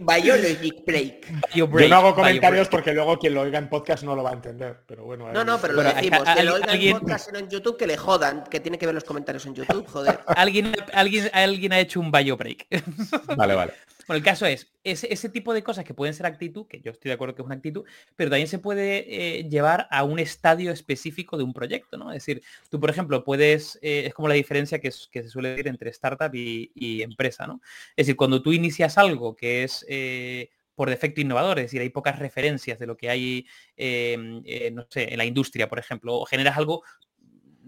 biologic, 0.00 0.84
break. 0.84 1.54
Yo 1.54 1.66
no 1.66 1.96
hago 1.96 2.14
comentarios 2.14 2.68
porque 2.68 2.92
luego 2.92 3.18
quien 3.18 3.34
lo 3.34 3.42
oiga 3.42 3.58
en 3.58 3.68
podcast 3.68 4.02
no 4.02 4.16
lo 4.16 4.22
va 4.22 4.30
a 4.30 4.34
entender. 4.34 4.82
Pero 4.86 5.04
bueno. 5.04 5.30
No, 5.32 5.44
no, 5.44 5.58
pero 5.60 5.74
lo 5.74 5.82
decimos. 5.82 6.22
que 6.36 6.42
lo 6.42 6.54
oiga 6.54 6.72
en 6.72 6.98
podcast 6.98 7.34
en 7.34 7.48
YouTube 7.48 7.76
que 7.76 7.86
le 7.86 7.96
jodan, 7.96 8.44
que 8.44 8.60
tiene 8.60 8.78
que 8.78 8.86
ver 8.86 8.94
los 8.94 9.04
comentarios 9.04 9.44
en 9.46 9.54
YouTube, 9.54 9.86
joder. 9.86 10.20
alguien, 10.26 10.74
alguien, 10.92 11.30
alguien 11.32 11.72
ha 11.72 11.80
hecho 11.80 12.00
un 12.00 12.10
bio 12.10 12.36
break. 12.36 12.66
vale, 13.36 13.54
vale. 13.54 13.72
Bueno, 14.08 14.18
el 14.18 14.24
caso 14.24 14.46
es, 14.46 14.72
ese, 14.84 15.28
tipo 15.28 15.52
de 15.52 15.62
cosas 15.62 15.84
que 15.84 15.92
pueden 15.92 16.14
ser 16.14 16.24
actitud, 16.24 16.66
que 16.66 16.80
yo 16.80 16.92
estoy 16.92 17.10
de 17.10 17.12
acuerdo 17.12 17.34
que 17.34 17.42
es 17.42 17.46
una 17.46 17.56
actitud, 17.56 17.84
pero 18.16 18.30
también 18.30 18.48
se 18.48 18.58
puede 18.58 19.04
eh, 19.40 19.44
llevar 19.50 19.86
a 19.90 20.02
un 20.02 20.18
estadio 20.18 20.72
específico 20.72 21.36
de 21.36 21.44
un 21.44 21.52
proyecto, 21.52 21.98
¿no? 21.98 22.10
Es 22.10 22.24
decir, 22.24 22.42
tú, 22.70 22.80
por 22.80 22.88
ejemplo, 22.88 23.22
puedes, 23.22 23.78
eh, 23.82 24.04
es 24.06 24.14
como 24.14 24.26
la 24.28 24.34
diferencia 24.34 24.78
que, 24.80 24.90
se 24.90 25.28
suele 25.28 25.50
decir 25.50 25.68
entre 25.68 25.90
startup 25.90 26.34
y, 26.34 27.02
empresa, 27.02 27.46
¿no? 27.46 27.60
Es 27.90 28.06
decir, 28.06 28.16
cuando 28.16 28.40
tú 28.40 28.52
inicias 28.52 28.96
algo 28.96 29.36
que 29.36 29.64
es... 29.64 29.84
Eh, 29.88 30.48
por 30.74 30.90
defecto 30.90 31.20
innovador, 31.20 31.58
es 31.58 31.64
decir, 31.64 31.80
hay 31.80 31.88
pocas 31.88 32.20
referencias 32.20 32.78
de 32.78 32.86
lo 32.86 32.96
que 32.96 33.10
hay, 33.10 33.48
em, 33.76 34.44
no 34.72 34.86
sé, 34.88 35.12
en 35.12 35.18
la 35.18 35.24
industria, 35.24 35.68
por 35.68 35.80
ejemplo, 35.80 36.14
o 36.14 36.24
generas 36.24 36.56
algo 36.56 36.84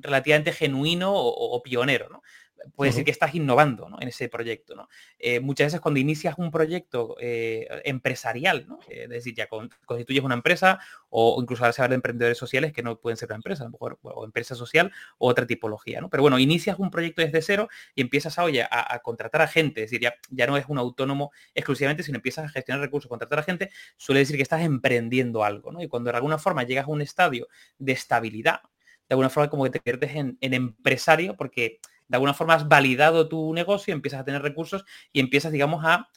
relativamente 0.01 0.53
genuino 0.53 1.12
o, 1.14 1.62
pionero, 1.62 2.09
¿no? 2.09 2.22
Puede 2.74 2.90
decir 2.90 3.04
que 3.04 3.11
estás 3.11 3.34
innovando 3.34 3.88
en 4.00 4.08
ese 4.08 4.28
proyecto. 4.28 4.74
¿no? 4.74 4.88
Eh, 5.18 5.40
muchas 5.40 5.68
veces 5.68 5.80
cuando 5.80 6.00
inicias 6.00 6.36
un 6.38 6.50
proyecto 6.50 7.16
eh, 7.20 7.66
empresarial, 7.84 8.66
¿no? 8.68 8.78
Eh, 8.88 9.04
es 9.04 9.08
decir, 9.08 9.34
ya 9.34 9.48
constituyes 9.48 10.24
una 10.24 10.34
empresa 10.34 10.78
o 11.08 11.38
incluso 11.40 11.64
ahora 11.64 11.72
se 11.72 11.82
habla 11.82 11.90
de 11.90 11.96
emprendedores 11.96 12.38
sociales 12.38 12.72
que 12.72 12.82
no 12.82 12.98
pueden 12.98 13.16
ser 13.16 13.28
una 13.28 13.36
empresa, 13.36 13.64
a 13.64 13.66
lo 13.66 13.72
mejor 13.72 13.98
o 14.02 14.24
empresa 14.24 14.54
social 14.54 14.92
o 15.18 15.28
otra 15.28 15.46
tipología. 15.46 16.00
¿no? 16.00 16.08
Pero 16.08 16.22
bueno, 16.22 16.38
inicias 16.38 16.78
un 16.78 16.90
proyecto 16.90 17.22
desde 17.22 17.42
cero 17.42 17.68
y 17.94 18.02
empiezas 18.02 18.38
a, 18.38 18.44
oye, 18.44 18.62
a, 18.62 18.98
contratar 19.02 19.42
a 19.42 19.48
gente, 19.48 19.82
es 19.82 19.90
decir, 19.90 20.02
ya, 20.02 20.14
ya, 20.30 20.46
no 20.46 20.56
es 20.56 20.66
un 20.68 20.78
autónomo 20.78 21.32
exclusivamente, 21.54 22.02
sino 22.02 22.16
empiezas 22.16 22.44
a 22.44 22.48
gestionar 22.48 22.80
recursos, 22.80 23.08
contratar 23.08 23.38
a 23.38 23.42
gente, 23.42 23.70
suele 23.96 24.20
decir 24.20 24.36
que 24.36 24.42
estás 24.42 24.62
emprendiendo 24.62 25.44
algo. 25.44 25.72
¿no? 25.72 25.82
Y 25.82 25.88
cuando 25.88 26.11
de 26.11 26.16
alguna 26.16 26.38
forma 26.38 26.62
llegas 26.62 26.86
a 26.86 26.90
un 26.90 27.02
estadio 27.02 27.48
de 27.78 27.92
estabilidad, 27.92 28.61
de 29.08 29.14
alguna 29.14 29.30
forma 29.30 29.50
como 29.50 29.64
que 29.64 29.70
te 29.70 29.80
pierdes 29.80 30.14
en, 30.14 30.38
en 30.40 30.54
empresario 30.54 31.36
porque 31.36 31.80
de 32.11 32.16
alguna 32.16 32.34
forma 32.34 32.54
has 32.54 32.68
validado 32.68 33.28
tu 33.28 33.54
negocio, 33.54 33.94
empiezas 33.94 34.20
a 34.20 34.24
tener 34.24 34.42
recursos 34.42 34.84
y 35.12 35.20
empiezas, 35.20 35.52
digamos, 35.52 35.84
a 35.84 36.08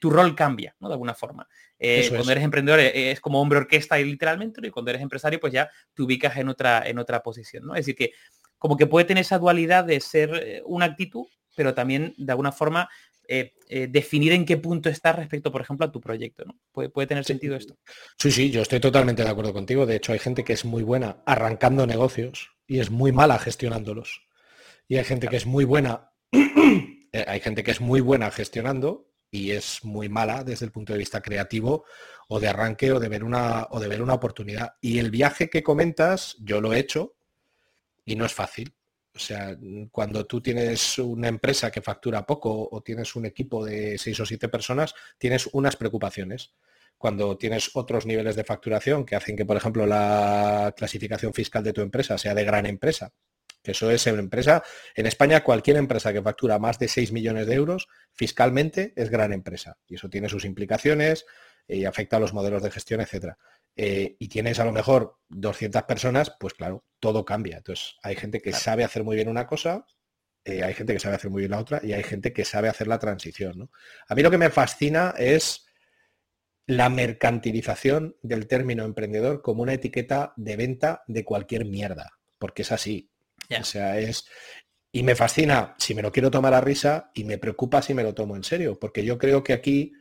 tu 0.00 0.10
rol 0.10 0.34
cambia, 0.34 0.74
¿no? 0.80 0.88
De 0.88 0.94
alguna 0.94 1.14
forma. 1.14 1.46
cuando 2.08 2.32
eres 2.32 2.42
emprendedor 2.42 2.80
es 2.80 3.20
como 3.20 3.40
hombre 3.40 3.58
orquesta 3.58 4.00
y 4.00 4.04
literalmente, 4.04 4.66
y 4.66 4.70
cuando 4.70 4.90
eres 4.90 5.02
empresario, 5.02 5.38
pues 5.38 5.52
ya 5.52 5.70
te 5.94 6.02
ubicas 6.02 6.36
en 6.38 6.48
otra, 6.48 6.82
en 6.84 6.98
otra 6.98 7.22
posición, 7.22 7.66
¿no? 7.66 7.74
Es 7.74 7.86
decir, 7.86 7.94
que 7.94 8.12
como 8.58 8.76
que 8.76 8.86
puede 8.86 9.04
tener 9.04 9.20
esa 9.20 9.38
dualidad 9.38 9.84
de 9.84 10.00
ser 10.00 10.62
una 10.66 10.86
actitud, 10.86 11.26
pero 11.54 11.72
también 11.72 12.14
de 12.16 12.32
alguna 12.32 12.50
forma 12.50 12.88
eh, 13.26 13.54
eh, 13.68 13.86
definir 13.88 14.32
en 14.32 14.44
qué 14.44 14.58
punto 14.58 14.90
estás 14.90 15.16
respecto, 15.16 15.50
por 15.50 15.62
ejemplo, 15.62 15.86
a 15.86 15.92
tu 15.92 16.00
proyecto. 16.00 16.44
¿no? 16.44 16.58
¿Puede, 16.72 17.06
tener 17.06 17.24
sentido 17.24 17.56
esto? 17.56 17.76
Sí, 18.18 18.30
sí, 18.30 18.50
yo 18.50 18.60
estoy 18.60 18.80
totalmente 18.80 19.24
de 19.24 19.30
acuerdo 19.30 19.52
contigo. 19.52 19.86
De 19.86 19.96
hecho, 19.96 20.12
hay 20.12 20.18
gente 20.18 20.44
que 20.44 20.52
es 20.52 20.64
muy 20.64 20.82
buena 20.82 21.22
arrancando 21.24 21.86
negocios 21.86 22.50
y 22.66 22.80
es 22.80 22.90
muy 22.90 23.12
mala 23.12 23.38
gestionándolos. 23.38 24.22
Y 24.88 24.96
hay 24.96 25.04
gente 25.04 25.28
que 25.28 25.36
es 25.36 25.46
muy 25.46 25.64
buena, 25.64 26.10
eh, 26.32 27.24
hay 27.26 27.40
gente 27.40 27.62
que 27.62 27.70
es 27.70 27.80
muy 27.80 28.00
buena 28.00 28.30
gestionando 28.30 29.10
y 29.30 29.50
es 29.50 29.84
muy 29.84 30.08
mala 30.08 30.44
desde 30.44 30.66
el 30.66 30.72
punto 30.72 30.92
de 30.92 30.98
vista 30.98 31.20
creativo 31.20 31.84
o 32.28 32.38
de 32.38 32.48
arranque 32.48 32.92
o 32.92 33.00
de 33.00 33.08
ver 33.08 33.24
una 33.24 33.66
o 33.70 33.80
de 33.80 33.88
ver 33.88 34.02
una 34.02 34.14
oportunidad. 34.14 34.74
Y 34.80 34.98
el 34.98 35.10
viaje 35.10 35.50
que 35.50 35.62
comentas, 35.62 36.36
yo 36.40 36.60
lo 36.60 36.72
he 36.72 36.78
hecho 36.78 37.16
y 38.04 38.16
no 38.16 38.24
es 38.24 38.32
fácil. 38.32 38.74
O 39.14 39.18
sea, 39.18 39.56
cuando 39.92 40.26
tú 40.26 40.40
tienes 40.40 40.98
una 40.98 41.28
empresa 41.28 41.70
que 41.70 41.80
factura 41.82 42.26
poco 42.26 42.68
o 42.70 42.82
tienes 42.82 43.14
un 43.14 43.26
equipo 43.26 43.64
de 43.64 43.96
seis 43.96 44.18
o 44.20 44.26
siete 44.26 44.48
personas, 44.48 44.94
tienes 45.18 45.48
unas 45.52 45.76
preocupaciones. 45.76 46.54
Cuando 46.98 47.36
tienes 47.36 47.70
otros 47.74 48.06
niveles 48.06 48.36
de 48.36 48.44
facturación 48.44 49.04
que 49.04 49.16
hacen 49.16 49.36
que, 49.36 49.44
por 49.44 49.56
ejemplo, 49.56 49.86
la 49.86 50.74
clasificación 50.76 51.32
fiscal 51.32 51.62
de 51.62 51.72
tu 51.72 51.80
empresa 51.80 52.18
sea 52.18 52.34
de 52.34 52.44
gran 52.44 52.66
empresa, 52.66 53.12
que 53.64 53.72
eso 53.72 53.90
es 53.90 54.06
en 54.06 54.18
empresa, 54.18 54.62
en 54.94 55.06
España 55.06 55.42
cualquier 55.42 55.78
empresa 55.78 56.12
que 56.12 56.22
factura 56.22 56.58
más 56.58 56.78
de 56.78 56.86
6 56.86 57.12
millones 57.12 57.46
de 57.46 57.54
euros 57.54 57.88
fiscalmente 58.12 58.92
es 58.94 59.08
gran 59.08 59.32
empresa. 59.32 59.78
Y 59.88 59.94
eso 59.94 60.10
tiene 60.10 60.28
sus 60.28 60.44
implicaciones 60.44 61.24
y 61.66 61.86
afecta 61.86 62.18
a 62.18 62.20
los 62.20 62.34
modelos 62.34 62.62
de 62.62 62.70
gestión, 62.70 63.00
etcétera. 63.00 63.38
Eh, 63.74 64.16
y 64.18 64.28
tienes 64.28 64.60
a 64.60 64.66
lo 64.66 64.72
mejor 64.72 65.16
200 65.30 65.82
personas, 65.84 66.36
pues 66.38 66.52
claro, 66.52 66.84
todo 67.00 67.24
cambia. 67.24 67.56
Entonces, 67.56 67.96
hay 68.02 68.16
gente 68.16 68.42
que 68.42 68.52
sabe 68.52 68.84
hacer 68.84 69.02
muy 69.02 69.16
bien 69.16 69.28
una 69.28 69.46
cosa, 69.46 69.86
eh, 70.44 70.62
hay 70.62 70.74
gente 70.74 70.92
que 70.92 71.00
sabe 71.00 71.16
hacer 71.16 71.30
muy 71.30 71.40
bien 71.40 71.52
la 71.52 71.58
otra 71.58 71.80
y 71.82 71.94
hay 71.94 72.02
gente 72.02 72.34
que 72.34 72.44
sabe 72.44 72.68
hacer 72.68 72.86
la 72.86 72.98
transición. 72.98 73.70
A 74.06 74.14
mí 74.14 74.22
lo 74.22 74.30
que 74.30 74.38
me 74.38 74.50
fascina 74.50 75.14
es 75.16 75.64
la 76.66 76.90
mercantilización 76.90 78.16
del 78.22 78.46
término 78.46 78.84
emprendedor 78.84 79.40
como 79.40 79.62
una 79.62 79.72
etiqueta 79.72 80.34
de 80.36 80.56
venta 80.56 81.02
de 81.06 81.24
cualquier 81.24 81.64
mierda, 81.64 82.18
porque 82.38 82.62
es 82.62 82.72
así. 82.72 83.10
O 83.60 83.64
sea, 83.64 83.98
es... 83.98 84.24
Y 84.92 85.02
me 85.02 85.16
fascina 85.16 85.74
si 85.78 85.94
me 85.94 86.02
lo 86.02 86.12
quiero 86.12 86.30
tomar 86.30 86.54
a 86.54 86.60
risa 86.60 87.10
y 87.14 87.24
me 87.24 87.38
preocupa 87.38 87.82
si 87.82 87.94
me 87.94 88.04
lo 88.04 88.14
tomo 88.14 88.36
en 88.36 88.44
serio, 88.44 88.78
porque 88.78 89.04
yo 89.04 89.18
creo 89.18 89.42
que 89.42 89.52
aquí 89.52 89.92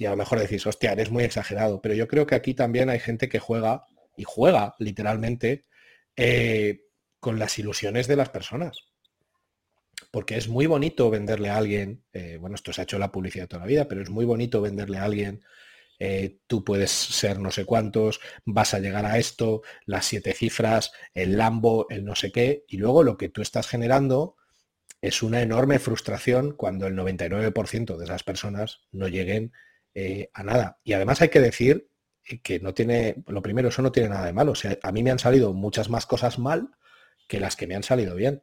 y 0.00 0.06
a 0.06 0.10
lo 0.10 0.16
mejor 0.16 0.38
decís, 0.38 0.66
hostia, 0.66 0.92
eres 0.92 1.10
muy 1.10 1.24
exagerado, 1.24 1.82
pero 1.82 1.94
yo 1.94 2.08
creo 2.08 2.26
que 2.26 2.34
aquí 2.34 2.54
también 2.54 2.88
hay 2.88 3.00
gente 3.00 3.28
que 3.28 3.38
juega, 3.38 3.84
y 4.16 4.24
juega 4.24 4.74
literalmente, 4.78 5.66
eh, 6.16 6.86
con 7.18 7.38
las 7.38 7.58
ilusiones 7.58 8.06
de 8.06 8.16
las 8.16 8.30
personas. 8.30 8.78
Porque 10.10 10.38
es 10.38 10.48
muy 10.48 10.64
bonito 10.64 11.10
venderle 11.10 11.50
a 11.50 11.58
alguien, 11.58 12.02
eh, 12.14 12.38
bueno, 12.40 12.54
esto 12.54 12.72
se 12.72 12.80
ha 12.80 12.84
hecho 12.84 12.98
la 12.98 13.12
publicidad 13.12 13.46
toda 13.46 13.60
la 13.60 13.66
vida, 13.66 13.88
pero 13.88 14.00
es 14.00 14.08
muy 14.08 14.24
bonito 14.24 14.62
venderle 14.62 14.96
a 14.96 15.04
alguien, 15.04 15.42
eh, 16.00 16.38
tú 16.46 16.64
puedes 16.64 16.90
ser 16.90 17.38
no 17.38 17.50
sé 17.50 17.66
cuántos, 17.66 18.20
vas 18.46 18.72
a 18.74 18.80
llegar 18.80 19.04
a 19.04 19.18
esto, 19.18 19.62
las 19.84 20.06
siete 20.06 20.32
cifras, 20.32 20.92
el 21.14 21.36
Lambo, 21.36 21.86
el 21.90 22.04
no 22.04 22.16
sé 22.16 22.32
qué, 22.32 22.64
y 22.66 22.78
luego 22.78 23.02
lo 23.02 23.18
que 23.18 23.28
tú 23.28 23.42
estás 23.42 23.68
generando 23.68 24.36
es 25.02 25.22
una 25.22 25.42
enorme 25.42 25.78
frustración 25.78 26.52
cuando 26.52 26.86
el 26.86 26.96
99% 26.96 27.96
de 27.96 28.04
esas 28.04 28.22
personas 28.22 28.80
no 28.92 29.08
lleguen 29.08 29.52
eh, 29.94 30.30
a 30.32 30.42
nada. 30.42 30.78
Y 30.84 30.94
además 30.94 31.20
hay 31.20 31.28
que 31.28 31.40
decir 31.40 31.90
que 32.42 32.60
no 32.60 32.74
tiene, 32.74 33.22
lo 33.26 33.42
primero, 33.42 33.68
eso 33.68 33.82
no 33.82 33.92
tiene 33.92 34.08
nada 34.08 34.26
de 34.26 34.32
malo. 34.32 34.52
O 34.52 34.56
sea, 34.56 34.78
a 34.82 34.92
mí 34.92 35.02
me 35.02 35.10
han 35.10 35.18
salido 35.18 35.52
muchas 35.52 35.90
más 35.90 36.06
cosas 36.06 36.38
mal 36.38 36.70
que 37.28 37.40
las 37.40 37.56
que 37.56 37.66
me 37.66 37.74
han 37.74 37.82
salido 37.82 38.14
bien. 38.14 38.42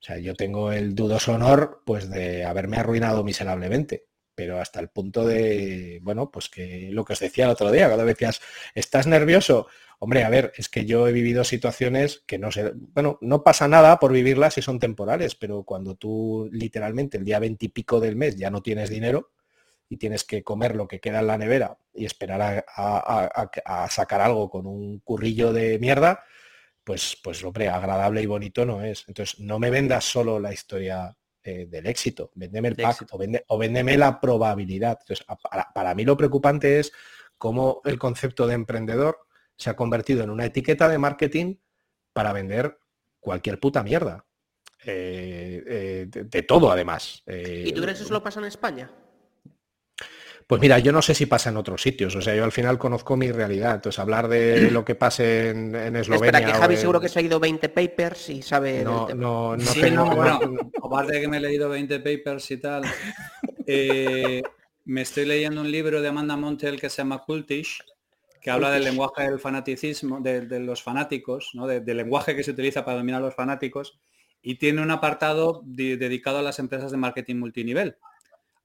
O 0.00 0.04
sea, 0.04 0.18
yo 0.18 0.34
tengo 0.34 0.72
el 0.72 0.94
dudoso 0.94 1.32
honor 1.32 1.82
pues 1.86 2.10
de 2.10 2.44
haberme 2.44 2.76
arruinado 2.76 3.24
miserablemente, 3.24 4.06
pero 4.34 4.60
hasta 4.60 4.80
el 4.80 4.88
punto 4.88 5.26
de, 5.26 6.00
bueno, 6.02 6.30
pues 6.30 6.48
que 6.48 6.88
lo 6.92 7.04
que 7.04 7.14
os 7.14 7.20
decía 7.20 7.44
el 7.44 7.50
otro 7.50 7.70
día, 7.70 7.86
cuando 7.86 8.04
decías, 8.04 8.40
¿estás 8.74 9.06
nervioso? 9.06 9.66
Hombre, 9.98 10.24
a 10.24 10.30
ver, 10.30 10.52
es 10.56 10.68
que 10.68 10.84
yo 10.84 11.06
he 11.06 11.12
vivido 11.12 11.44
situaciones 11.44 12.24
que 12.26 12.38
no 12.38 12.50
sé, 12.50 12.72
bueno, 12.74 13.18
no 13.20 13.44
pasa 13.44 13.68
nada 13.68 13.98
por 13.98 14.12
vivirlas 14.12 14.54
si 14.54 14.62
son 14.62 14.78
temporales, 14.80 15.34
pero 15.34 15.62
cuando 15.64 15.94
tú 15.94 16.48
literalmente 16.52 17.18
el 17.18 17.24
día 17.24 17.38
veintipico 17.38 18.00
del 18.00 18.16
mes 18.16 18.36
ya 18.36 18.50
no 18.50 18.62
tienes 18.62 18.90
dinero, 18.90 19.30
y 19.92 19.98
tienes 19.98 20.24
que 20.24 20.42
comer 20.42 20.74
lo 20.74 20.88
que 20.88 21.00
queda 21.00 21.20
en 21.20 21.26
la 21.26 21.36
nevera 21.36 21.76
y 21.92 22.06
esperar 22.06 22.64
a, 22.66 23.88
sacar 23.90 24.22
algo 24.22 24.48
con 24.48 24.66
un 24.66 25.00
currillo 25.00 25.52
de 25.52 25.78
mierda, 25.78 26.24
pues, 26.82 27.18
pues 27.22 27.44
hombre, 27.44 27.68
agradable 27.68 28.22
y 28.22 28.26
bonito 28.26 28.64
no 28.64 28.82
es. 28.82 29.04
Entonces, 29.06 29.38
no 29.38 29.58
me 29.58 29.68
vendas 29.68 30.04
solo 30.04 30.40
la 30.40 30.50
historia 30.50 31.14
eh, 31.44 31.66
del 31.68 31.86
éxito, 31.86 32.30
véndeme 32.34 32.68
el 32.68 32.76
pack 32.76 33.06
o, 33.48 33.58
véndeme 33.58 33.98
la 33.98 34.20
probabilidad. 34.20 34.98
Entonces, 35.00 35.26
para, 35.74 35.94
mí 35.94 36.04
lo 36.04 36.16
preocupante 36.16 36.78
es 36.78 36.92
cómo 37.36 37.80
el 37.84 37.98
concepto 37.98 38.46
de 38.46 38.54
emprendedor 38.54 39.18
se 39.56 39.70
ha 39.70 39.76
convertido 39.76 40.22
en 40.22 40.30
una 40.30 40.44
etiqueta 40.44 40.88
de 40.88 40.98
marketing 40.98 41.56
para 42.12 42.32
vender 42.32 42.78
cualquier 43.18 43.58
puta 43.58 43.82
mierda. 43.82 44.24
Eh, 44.84 45.62
eh, 45.66 46.06
de, 46.08 46.42
todo, 46.42 46.70
además. 46.70 47.22
¿Y 47.26 47.72
tú 47.72 47.82
crees 47.82 47.98
que 47.98 48.04
eso 48.04 48.12
lo 48.12 48.22
pasa 48.22 48.40
en 48.40 48.46
España? 48.46 48.90
Pues 50.52 50.60
mira, 50.60 50.78
yo 50.80 50.92
no 50.92 51.00
sé 51.00 51.14
si 51.14 51.24
pasa 51.24 51.48
en 51.48 51.56
otros 51.56 51.80
sitios, 51.80 52.14
o 52.14 52.20
sea, 52.20 52.34
yo 52.34 52.44
al 52.44 52.52
final 52.52 52.76
conozco 52.76 53.16
mi 53.16 53.32
realidad, 53.32 53.76
entonces 53.76 53.98
hablar 53.98 54.28
de 54.28 54.70
lo 54.70 54.84
que 54.84 54.94
pase 54.94 55.48
en, 55.48 55.74
Eslovenia... 55.96 56.26
Espera, 56.26 56.44
que 56.44 56.52
Javi 56.52 56.76
seguro 56.76 57.00
que 57.00 57.08
se 57.08 57.20
ha 57.20 57.22
ido 57.22 57.40
20 57.40 57.70
papers 57.70 58.28
y 58.28 58.42
sabe... 58.42 58.84
No, 58.84 59.08
no, 59.14 59.56
no, 59.56 59.72
tengo... 59.72 60.04
bueno, 60.14 60.40
aparte 60.82 61.14
de 61.14 61.20
que 61.22 61.28
me 61.28 61.38
he 61.38 61.40
leído 61.40 61.70
20 61.70 62.00
papers 62.00 62.50
y 62.50 62.58
tal, 62.58 62.82
eh, 63.66 64.42
me 64.84 65.00
estoy 65.00 65.24
leyendo 65.24 65.62
un 65.62 65.70
libro 65.70 66.02
de 66.02 66.08
Amanda 66.08 66.36
Montel 66.36 66.78
que 66.78 66.90
se 66.90 66.98
llama 66.98 67.24
Cultish, 67.24 67.82
que 68.38 68.50
habla 68.50 68.70
del 68.70 68.84
lenguaje 68.84 69.22
del 69.22 69.40
fanaticismo, 69.40 70.20
de, 70.20 70.60
los 70.60 70.82
fanáticos, 70.82 71.52
¿no? 71.54 71.66
del 71.66 71.96
lenguaje 71.96 72.36
que 72.36 72.42
se 72.42 72.50
utiliza 72.50 72.84
para 72.84 72.98
dominar 72.98 73.22
a 73.22 73.24
los 73.24 73.34
fanáticos, 73.34 73.98
y 74.42 74.56
tiene 74.56 74.82
un 74.82 74.90
apartado 74.90 75.62
dedicado 75.64 76.40
a 76.40 76.42
las 76.42 76.58
empresas 76.58 76.90
de 76.90 76.98
marketing 76.98 77.36
multinivel, 77.36 77.96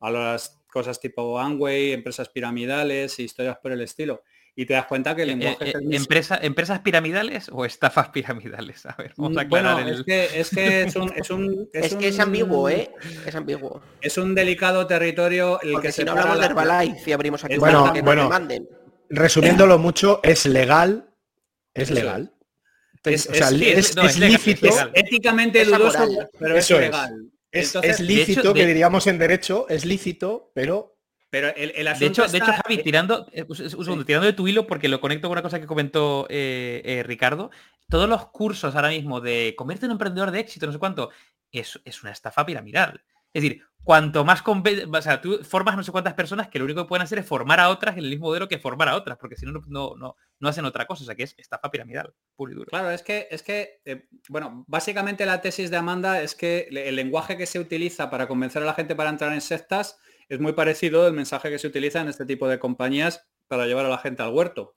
a 0.02 0.12
las 0.12 0.57
cosas 0.68 1.00
tipo 1.00 1.40
Amway, 1.40 1.94
empresas 1.94 2.30
piramidales, 2.30 3.20
historias 3.20 3.58
por 3.58 3.72
el 3.72 3.82
estilo. 3.82 4.24
Y 4.60 4.66
te 4.66 4.74
das 4.74 4.88
cuenta 4.88 5.16
que 5.16 5.22
el 5.22 5.30
eh, 5.30 5.36
lenguaje 5.36 5.70
es 5.70 5.76
eh, 5.76 5.80
Empresa, 5.92 6.40
¿Empresas 6.42 6.80
piramidales 6.80 7.48
o 7.52 7.64
estafas 7.64 8.10
piramidales? 8.10 8.88
A 8.88 8.96
ver, 8.98 9.14
vamos 9.16 9.38
a 9.38 9.44
mm, 9.44 9.50
bueno, 9.50 9.80
es, 9.80 10.04
que, 10.04 10.40
es 10.40 10.50
que 10.50 10.82
es 10.82 10.96
un... 10.96 11.14
Es, 11.16 11.30
un, 11.30 11.70
es, 11.74 11.94
que 11.94 12.08
es 12.08 12.20
ambiguo, 12.20 12.68
¿eh? 12.68 12.90
Es 13.26 13.36
ambiguo. 13.36 13.82
Es 14.02 14.18
un 14.18 14.34
delicado 14.34 14.88
territorio 14.88 15.62
el 15.62 15.80
que 15.80 15.92
si 15.92 16.04
no 16.04 16.14
hablamos 16.14 16.40
de 16.40 16.46
Herbalife 16.48 17.10
y 17.10 17.14
abrimos 17.14 17.44
aquí 17.44 17.58
bueno, 17.58 17.94
bueno, 18.04 18.30
resumiéndolo 19.10 19.78
mucho, 19.78 20.22
es 20.24 20.48
legal, 20.48 21.08
es 21.76 21.92
legal. 21.92 22.34
Es, 23.04 23.28
o 23.28 23.34
sea, 23.34 23.50
es, 23.50 24.20
lícito. 24.20 24.68
éticamente 24.94 25.64
dudoso, 25.64 26.30
pero 26.40 26.58
es 26.58 26.70
legal. 26.72 27.32
Es, 27.60 28.00
lícito, 28.00 28.54
que 28.54 28.66
diríamos 28.66 29.08
en 29.08 29.18
derecho, 29.18 29.68
es 29.70 29.86
lícito, 29.86 30.52
pero... 30.54 30.94
Pero 31.30 31.54
el, 31.56 31.74
de, 31.74 32.06
hecho, 32.06 32.26
de 32.26 32.38
hecho, 32.38 32.54
Javi, 32.54 32.78
tirando, 32.82 33.28
eh, 33.34 33.46
un 33.46 33.56
segundo, 33.56 34.06
tirando 34.06 34.26
de 34.26 34.32
tu 34.32 34.48
hilo, 34.48 34.66
porque 34.66 34.88
lo 34.88 35.02
conecto 35.02 35.28
con 35.28 35.34
una 35.34 35.42
cosa 35.42 35.60
que 35.60 35.68
comentó 35.68 36.26
eh, 36.30 36.82
eh, 36.86 37.04
Ricardo, 37.04 37.52
todos 37.90 38.08
los 38.08 38.28
cursos 38.28 38.74
ahora 38.76 38.90
mismo 38.90 39.20
de 39.20 39.54
convierte 39.58 39.86
en 39.86 39.92
un 39.92 39.96
emprendedor 39.96 40.32
de 40.32 40.40
éxito, 40.40 40.66
no 40.66 40.72
sé 40.72 40.80
cuánto, 40.80 41.10
es, 41.52 41.82
es 41.84 42.02
una 42.02 42.14
estafa 42.14 42.46
piramidal. 42.46 43.04
Es 43.34 43.44
decir, 43.44 43.62
cuanto 43.88 44.26
más... 44.26 44.44
O 44.46 45.02
sea, 45.02 45.22
tú 45.22 45.40
formas 45.46 45.78
no 45.78 45.82
sé 45.82 45.94
cuántas 45.94 46.14
personas 46.14 46.50
que 46.50 46.60
lo 46.60 46.66
único 46.66 46.84
que 46.84 46.90
pueden 46.90 47.04
hacer 47.04 47.20
es 47.20 47.26
formar 47.26 47.62
a 47.62 47.70
otras 47.70 47.96
en 47.96 48.04
el 48.04 48.10
mismo 48.10 48.26
modelo 48.26 48.50
que 48.50 48.60
formar 48.60 48.90
a 48.90 48.98
otras, 48.98 49.18
porque 49.18 49.38
si 49.38 49.46
no, 49.46 49.54
no, 49.66 49.96
no, 49.96 50.18
no 50.40 50.50
hacen 50.50 50.66
otra 50.66 50.86
cosa. 50.86 51.04
O 51.04 51.06
sea, 51.06 51.16
que 51.16 51.24
es 51.24 51.34
estafa 51.38 51.72
piramidal, 51.72 52.14
puro 52.36 52.52
y 52.52 52.56
duro. 52.56 52.70
Claro, 52.70 52.92
es 52.92 53.02
que, 53.02 53.30
es 53.32 53.44
que 53.44 53.80
eh, 53.86 54.10
bueno, 54.28 54.66
básicamente 54.68 55.26
la 55.26 55.40
tesis 55.40 55.72
de 55.72 55.78
Amanda 55.78 56.22
es 56.22 56.36
que 56.36 56.68
el 56.70 56.98
lenguaje 56.98 57.38
que 57.38 57.46
se 57.46 57.60
utiliza 57.60 58.10
para 58.10 58.28
convencer 58.28 58.62
a 58.62 58.66
la 58.66 58.74
gente 58.74 58.94
para 58.94 59.10
entrar 59.10 59.32
en 59.32 59.40
sectas 59.40 59.98
es 60.28 60.42
muy 60.42 60.52
parecido 60.52 61.06
al 61.06 61.14
mensaje 61.14 61.50
que 61.50 61.58
se 61.58 61.68
utiliza 61.68 62.02
en 62.02 62.10
este 62.10 62.26
tipo 62.26 62.50
de 62.50 62.60
compañías 62.60 63.26
para 63.48 63.68
llevar 63.68 63.86
a 63.86 63.90
la 63.90 64.00
gente 64.00 64.22
al 64.22 64.34
huerto. 64.34 64.74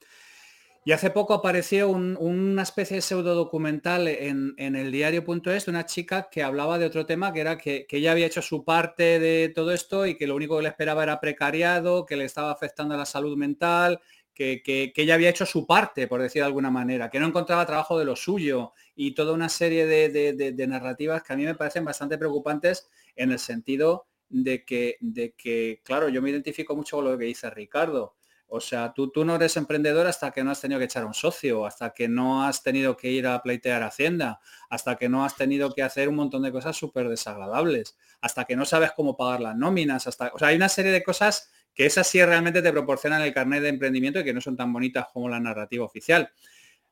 Y 0.83 0.93
hace 0.93 1.11
poco 1.11 1.35
apareció 1.35 1.91
una 1.91 2.63
especie 2.63 2.97
de 2.97 3.03
pseudo 3.03 3.35
documental 3.35 4.09
en, 4.09 4.55
el 4.57 4.91
diario.es 4.91 5.67
de 5.67 5.71
una 5.71 5.85
chica 5.85 6.29
que 6.31 6.43
hablaba 6.43 6.79
de 6.79 6.87
otro 6.87 7.05
tema, 7.05 7.35
que 7.35 7.41
era 7.41 7.59
que, 7.59 7.87
ella 7.91 8.13
había 8.13 8.27
hecho 8.27 8.41
su 8.41 8.65
parte 8.65 9.21
de 9.21 9.51
todo 9.55 9.73
esto 9.73 10.07
y 10.07 10.17
que 10.17 10.27
lo 10.27 10.35
único 10.35 10.57
que 10.57 10.63
le 10.63 10.69
esperaba 10.71 11.03
era 11.03 11.21
precariado, 11.21 12.07
que 12.07 12.17
le 12.17 12.25
estaba 12.25 12.51
afectando 12.51 12.95
a 12.95 12.99
la 12.99 13.05
salud 13.05 13.37
mental, 13.37 14.01
que, 14.35 14.93
ella 14.97 15.15
había 15.15 15.29
hecho 15.29 15.45
su 15.45 15.67
parte, 15.67 16.09
por 16.09 16.23
decir 16.23 16.41
de 16.41 16.47
alguna 16.47 16.71
manera, 16.71 17.11
que 17.11 17.21
no 17.21 17.27
encontraba 17.27 17.67
trabajo 17.67 17.99
de 17.99 18.07
lo 18.07 18.17
suyo 18.17 18.73
y 18.95 19.15
toda 19.15 19.35
una 19.35 19.51
serie 19.51 19.85
de, 19.85 20.67
narrativas 20.67 21.23
que 21.23 21.35
a 21.35 21.37
mí 21.37 21.45
me 21.45 21.55
parecen 21.55 21.85
bastante 21.85 22.17
preocupantes 22.17 22.89
en 23.17 23.33
el 23.33 23.39
sentido 23.39 24.07
de 24.31 24.65
que, 24.65 24.97
de 25.01 25.35
que, 25.37 25.83
claro, 25.85 26.09
yo 26.09 26.23
me 26.23 26.31
identifico 26.31 26.75
mucho 26.75 26.97
con 26.97 27.05
lo 27.05 27.19
que 27.19 27.27
dice 27.27 27.51
Ricardo. 27.51 28.17
O 28.53 28.61
sea, 28.61 28.93
tú, 28.93 29.11
tú 29.11 29.25
no 29.25 29.37
eres 29.37 29.57
emprendedor 29.57 30.09
hasta 30.09 30.33
que 30.33 30.43
no 30.43 30.51
has 30.51 30.61
tenido 30.61 30.81
que 30.81 30.87
echar 30.87 31.05
un 31.05 31.15
socio, 31.15 31.65
hasta 31.65 31.95
que 31.95 32.09
no 32.09 32.45
has 32.45 32.65
tenido 32.65 32.97
que 32.97 33.09
ir 33.09 33.29
a 33.29 33.41
pleitear 33.41 33.83
Hacienda, 33.85 34.41
hasta 34.69 34.97
que 34.97 35.09
no 35.09 35.25
has 35.25 35.37
tenido 35.37 35.73
que 35.73 35.85
hacer 35.85 36.09
un 36.09 36.17
montón 36.17 36.43
de 36.43 36.51
cosas 36.51 36.77
súper 36.77 37.09
desagradables, 37.09 37.97
hasta 38.21 38.45
que 38.45 38.57
no 38.57 38.65
sabes 38.65 38.91
cómo 38.91 39.17
pagar 39.17 39.41
las 39.41 39.57
nóminas, 39.57 40.09
hasta. 40.09 40.33
O 40.35 40.39
sea, 40.39 40.49
hay 40.49 40.57
una 40.57 40.69
serie 40.69 40.91
de 40.91 41.05
cosas 41.05 41.53
que 41.73 41.87
esas 41.87 42.09
sí 42.09 42.23
realmente 42.25 42.61
te 42.61 42.73
proporcionan 42.73 43.23
el 43.23 43.33
carnet 43.33 43.63
de 43.63 43.69
emprendimiento 43.69 44.19
y 44.19 44.25
que 44.25 44.35
no 44.35 44.41
son 44.41 44.57
tan 44.57 44.73
bonitas 44.73 45.07
como 45.13 45.29
la 45.29 45.39
narrativa 45.39 45.85
oficial. 45.85 46.31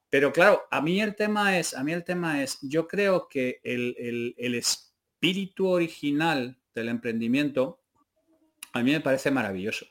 Pero 0.09 0.33
claro, 0.33 0.63
a 0.71 0.81
mí 0.81 1.01
el 1.01 1.17
tema 1.17 1.59
es, 1.59 1.75
a 1.75 1.83
mí 1.83 1.93
el 1.93 2.05
tema 2.05 2.41
es, 2.43 2.59
yo 2.63 2.87
creo 2.87 3.27
que 3.29 3.61
el, 3.65 4.35
el 4.39 4.55
espíritu 4.55 5.67
original 5.67 6.57
del 6.73 6.89
emprendimiento 6.89 7.81
a 8.73 8.83
mí 8.83 8.93
me 8.93 9.01
parece 9.01 9.31
maravilloso. 9.31 9.87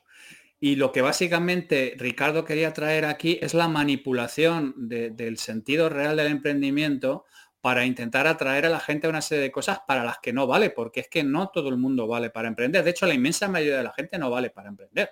Y 0.60 0.76
lo 0.76 0.92
que 0.92 1.02
básicamente 1.02 1.94
Ricardo 1.98 2.44
quería 2.44 2.74
traer 2.74 3.06
aquí 3.06 3.38
es 3.42 3.54
la 3.54 3.68
manipulación 3.68 4.74
del 4.78 5.38
sentido 5.38 5.90
real 5.90 6.18
del 6.18 6.28
emprendimiento 6.28 7.26
para 7.62 7.86
intentar 7.86 8.28
atraer 8.28 8.66
a 8.66 8.70
la 8.70 8.80
gente 8.80 9.08
a 9.08 9.10
una 9.10 9.22
serie 9.22 9.44
de 9.44 9.52
cosas 9.52 9.82
para 9.86 10.04
las 10.04 10.18
que 10.20 10.34
no 10.34 10.48
vale, 10.48 10.70
porque 10.72 11.02
es 11.02 11.10
que 11.10 11.24
no 11.24 11.50
todo 11.50 11.70
el 11.70 11.78
mundo 11.78 12.08
vale 12.08 12.30
para 12.30 12.48
emprender. 12.48 12.84
De 12.84 12.92
hecho, 12.92 13.06
la 13.06 13.14
inmensa 13.14 13.48
mayoría 13.48 13.78
de 13.78 13.84
la 13.84 13.94
gente 13.94 14.18
no 14.18 14.30
vale 14.30 14.50
para 14.50 14.70
emprender. 14.70 15.12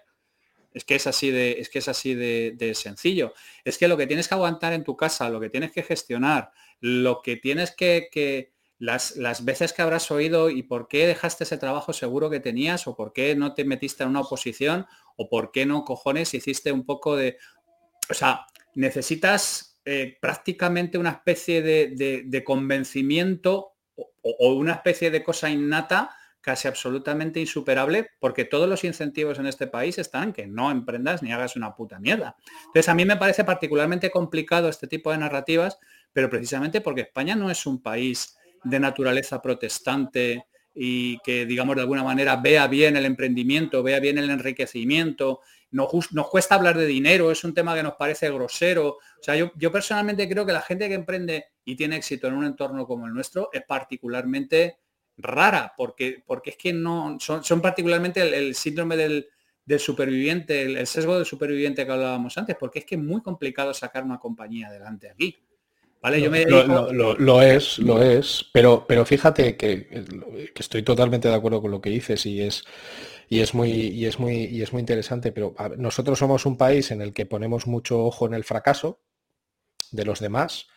Es 0.72 0.84
que 0.84 0.96
es 0.96 1.08
así 1.08 1.32
de, 1.32 1.52
es 1.60 1.70
que 1.70 1.80
es 1.80 1.88
así 1.88 2.16
de 2.16 2.72
sencillo. 2.76 3.34
Es 3.64 3.78
que 3.78 3.88
lo 3.88 3.98
que 3.98 4.08
tienes 4.08 4.28
que 4.28 4.34
aguantar 4.34 4.74
en 4.74 4.84
tu 4.84 4.98
casa, 4.98 5.30
lo 5.30 5.40
que 5.40 5.50
tienes 5.50 5.72
que 5.72 5.84
gestionar, 5.84 6.52
lo 6.80 7.22
que 7.22 7.38
tienes 7.38 7.72
que, 7.72 8.10
que 8.12 8.56
las, 8.78 9.46
veces 9.46 9.74
que 9.74 9.82
habrás 9.82 10.12
oído 10.12 10.50
y 10.50 10.64
por 10.64 10.88
qué 10.88 11.08
dejaste 11.08 11.46
ese 11.46 11.58
trabajo 11.58 11.94
seguro 11.94 12.30
que 12.30 12.40
tenías 12.40 12.88
o 12.88 12.96
por 12.96 13.14
qué 13.14 13.36
no 13.36 13.54
te 13.54 13.66
metiste 13.66 14.04
en 14.04 14.10
una 14.10 14.22
oposición 14.22 14.86
o 15.16 15.30
por 15.30 15.52
qué 15.52 15.66
no 15.66 15.84
cojones 15.84 16.34
hiciste 16.34 16.72
un 16.72 16.86
poco 16.86 17.16
de... 17.16 17.38
O 18.10 18.14
sea, 18.14 18.46
necesitas 18.76 19.80
eh, 19.86 20.18
prácticamente 20.20 20.98
una 20.98 21.12
especie 21.12 21.62
de, 21.62 22.44
convencimiento 22.44 23.74
o, 23.96 24.54
una 24.54 24.74
especie 24.74 25.12
de 25.12 25.24
cosa 25.24 25.50
innata 25.50 26.10
casi 26.42 26.68
absolutamente 26.68 27.40
insuperable 27.40 28.10
porque 28.20 28.46
todos 28.46 28.70
los 28.70 28.84
incentivos 28.84 29.40
en 29.40 29.48
este 29.48 29.66
país 29.68 29.98
están 29.98 30.34
que 30.34 30.46
no 30.46 30.70
emprendas 30.70 31.24
ni 31.24 31.32
hagas 31.32 31.56
una 31.56 31.76
puta 31.76 32.00
mierda. 32.00 32.36
Entonces 32.68 32.90
a 32.90 32.96
mí 32.96 33.06
me 33.06 33.18
parece 33.18 33.44
particularmente 33.44 34.12
complicado 34.12 34.70
este 34.70 34.88
tipo 34.88 35.12
de 35.12 35.18
narrativas, 35.18 35.80
pero 36.14 36.30
precisamente 36.30 36.82
porque 36.82 37.02
España 37.02 37.36
no 37.36 37.50
es 37.50 37.66
un 37.66 37.82
país 37.82 38.38
de 38.64 38.80
naturaleza 38.80 39.42
protestante 39.42 40.46
y 40.76 41.20
que, 41.20 41.46
digamos, 41.46 41.78
de 41.78 41.84
alguna 41.84 42.04
manera 42.04 42.36
vea 42.36 42.68
bien 42.68 42.98
el 42.98 43.06
emprendimiento, 43.06 43.82
vea 43.82 44.02
bien 44.02 44.18
el 44.18 44.30
enriquecimiento. 44.30 45.40
Nos, 45.72 46.12
nos 46.12 46.30
cuesta 46.30 46.56
hablar 46.56 46.78
de 46.78 46.86
dinero, 46.86 47.32
es 47.32 47.46
un 47.46 47.54
tema 47.54 47.74
que 47.74 47.82
nos 47.82 47.94
parece 47.94 48.30
grosero. 48.30 48.90
O 48.90 49.24
sea, 49.24 49.36
yo, 49.36 49.72
personalmente 49.72 50.28
creo 50.28 50.46
que 50.46 50.52
la 50.52 50.62
gente 50.62 50.90
que 50.90 50.96
emprende 50.96 51.46
y 51.64 51.78
tiene 51.78 51.96
éxito 51.96 52.28
en 52.28 52.34
un 52.34 52.46
entorno 52.46 52.86
como 52.86 53.08
el 53.08 53.14
nuestro 53.14 53.50
es 53.54 53.64
particularmente 53.64 54.78
rara, 55.18 55.74
porque, 55.78 56.22
porque 56.26 56.52
es 56.52 56.58
que 56.58 56.74
no, 56.74 57.18
son, 57.22 57.42
son 57.42 57.62
particularmente 57.62 58.22
el, 58.22 58.54
síndrome 58.54 58.98
del, 58.98 59.30
superviviente, 59.80 60.64
el, 60.64 60.76
el, 60.76 60.88
sesgo 60.88 61.16
del 61.16 61.26
superviviente 61.26 61.86
que 61.86 61.92
hablábamos 61.92 62.38
antes, 62.38 62.58
porque 62.60 62.80
es 62.80 62.86
que 62.86 62.96
es 62.96 63.02
muy 63.02 63.22
complicado 63.22 63.74
sacar 63.74 64.04
una 64.04 64.20
compañía 64.20 64.68
adelante 64.68 65.10
aquí 65.10 65.38
lo, 66.10 67.42
es, 67.42 67.80
lo 67.80 68.02
es, 68.02 68.46
pero, 68.54 68.86
pero 68.88 69.06
fíjate 69.06 69.58
que, 69.58 69.88
estoy 70.56 70.84
totalmente 70.84 71.28
de 71.28 71.36
acuerdo 71.36 71.62
con 71.62 71.72
lo 71.72 71.82
que 71.82 71.90
dices 71.90 72.26
y 72.26 72.42
es, 72.42 72.64
y 73.30 73.40
es 73.40 73.54
muy, 73.54 73.72
y 73.72 74.06
es 74.06 74.20
muy, 74.20 74.46
y 74.46 74.62
es 74.62 74.72
muy 74.74 74.82
interesante, 74.82 75.32
pero 75.32 75.56
nosotros 75.78 76.20
somos 76.20 76.46
un 76.46 76.58
país 76.58 76.92
en 76.92 77.02
el 77.02 77.14
que 77.14 77.26
ponemos 77.26 77.68
mucho 77.68 78.04
ojo 78.04 78.26
en 78.28 78.34
el 78.34 78.44
fracaso 78.44 79.02
de 79.92 80.06
los 80.06 80.20
demás 80.20 80.68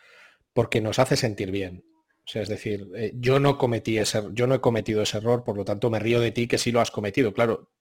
porque 0.53 0.81
nos 0.81 0.99
hace 0.99 1.15
sentir 1.15 1.51
bien. 1.51 1.85
O 2.25 2.31
sea, 2.31 2.41
es 2.41 2.49
decir, 2.49 2.87
eh, 2.95 3.11
yo 3.15 3.39
no 3.39 3.57
cometí 3.57 3.97
ese, 3.97 4.23
yo 4.33 4.45
no 4.45 4.55
he 4.55 4.61
cometido 4.61 5.01
ese 5.01 5.17
error, 5.17 5.43
por 5.43 5.57
lo 5.57 5.65
tanto 5.65 5.89
me 5.89 5.99
río 5.99 6.19
de 6.19 6.31
ti 6.31 6.47
que 6.47 6.57
sí 6.57 6.71
lo 6.71 6.79
has 6.79 6.91
cometido. 6.91 7.33
Claro, 7.33 7.71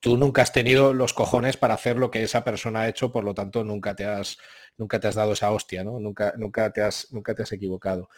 tú 0.00 0.16
nunca 0.16 0.42
has 0.42 0.52
tenido 0.52 0.92
los 0.92 1.12
cojones 1.14 1.56
para 1.56 1.74
hacer 1.74 1.96
lo 1.96 2.10
que 2.10 2.22
esa 2.22 2.44
persona 2.44 2.80
ha 2.82 2.88
hecho, 2.88 3.12
por 3.12 3.24
lo 3.24 3.34
tanto 3.34 3.64
nunca 3.64 3.94
te 3.94 4.04
has, 4.04 4.38
nunca 4.78 5.00
te 5.00 5.08
has 5.08 5.14
dado 5.14 5.32
esa 5.32 5.50
hostia, 5.52 5.84
¿no? 5.84 5.98
Nunca, 6.00 6.34
nunca, 6.36 6.72
te 6.72 6.82
has, 6.82 7.12
nunca 7.12 7.34
te 7.34 7.42
has 7.42 7.52
equivocado. 7.52 8.08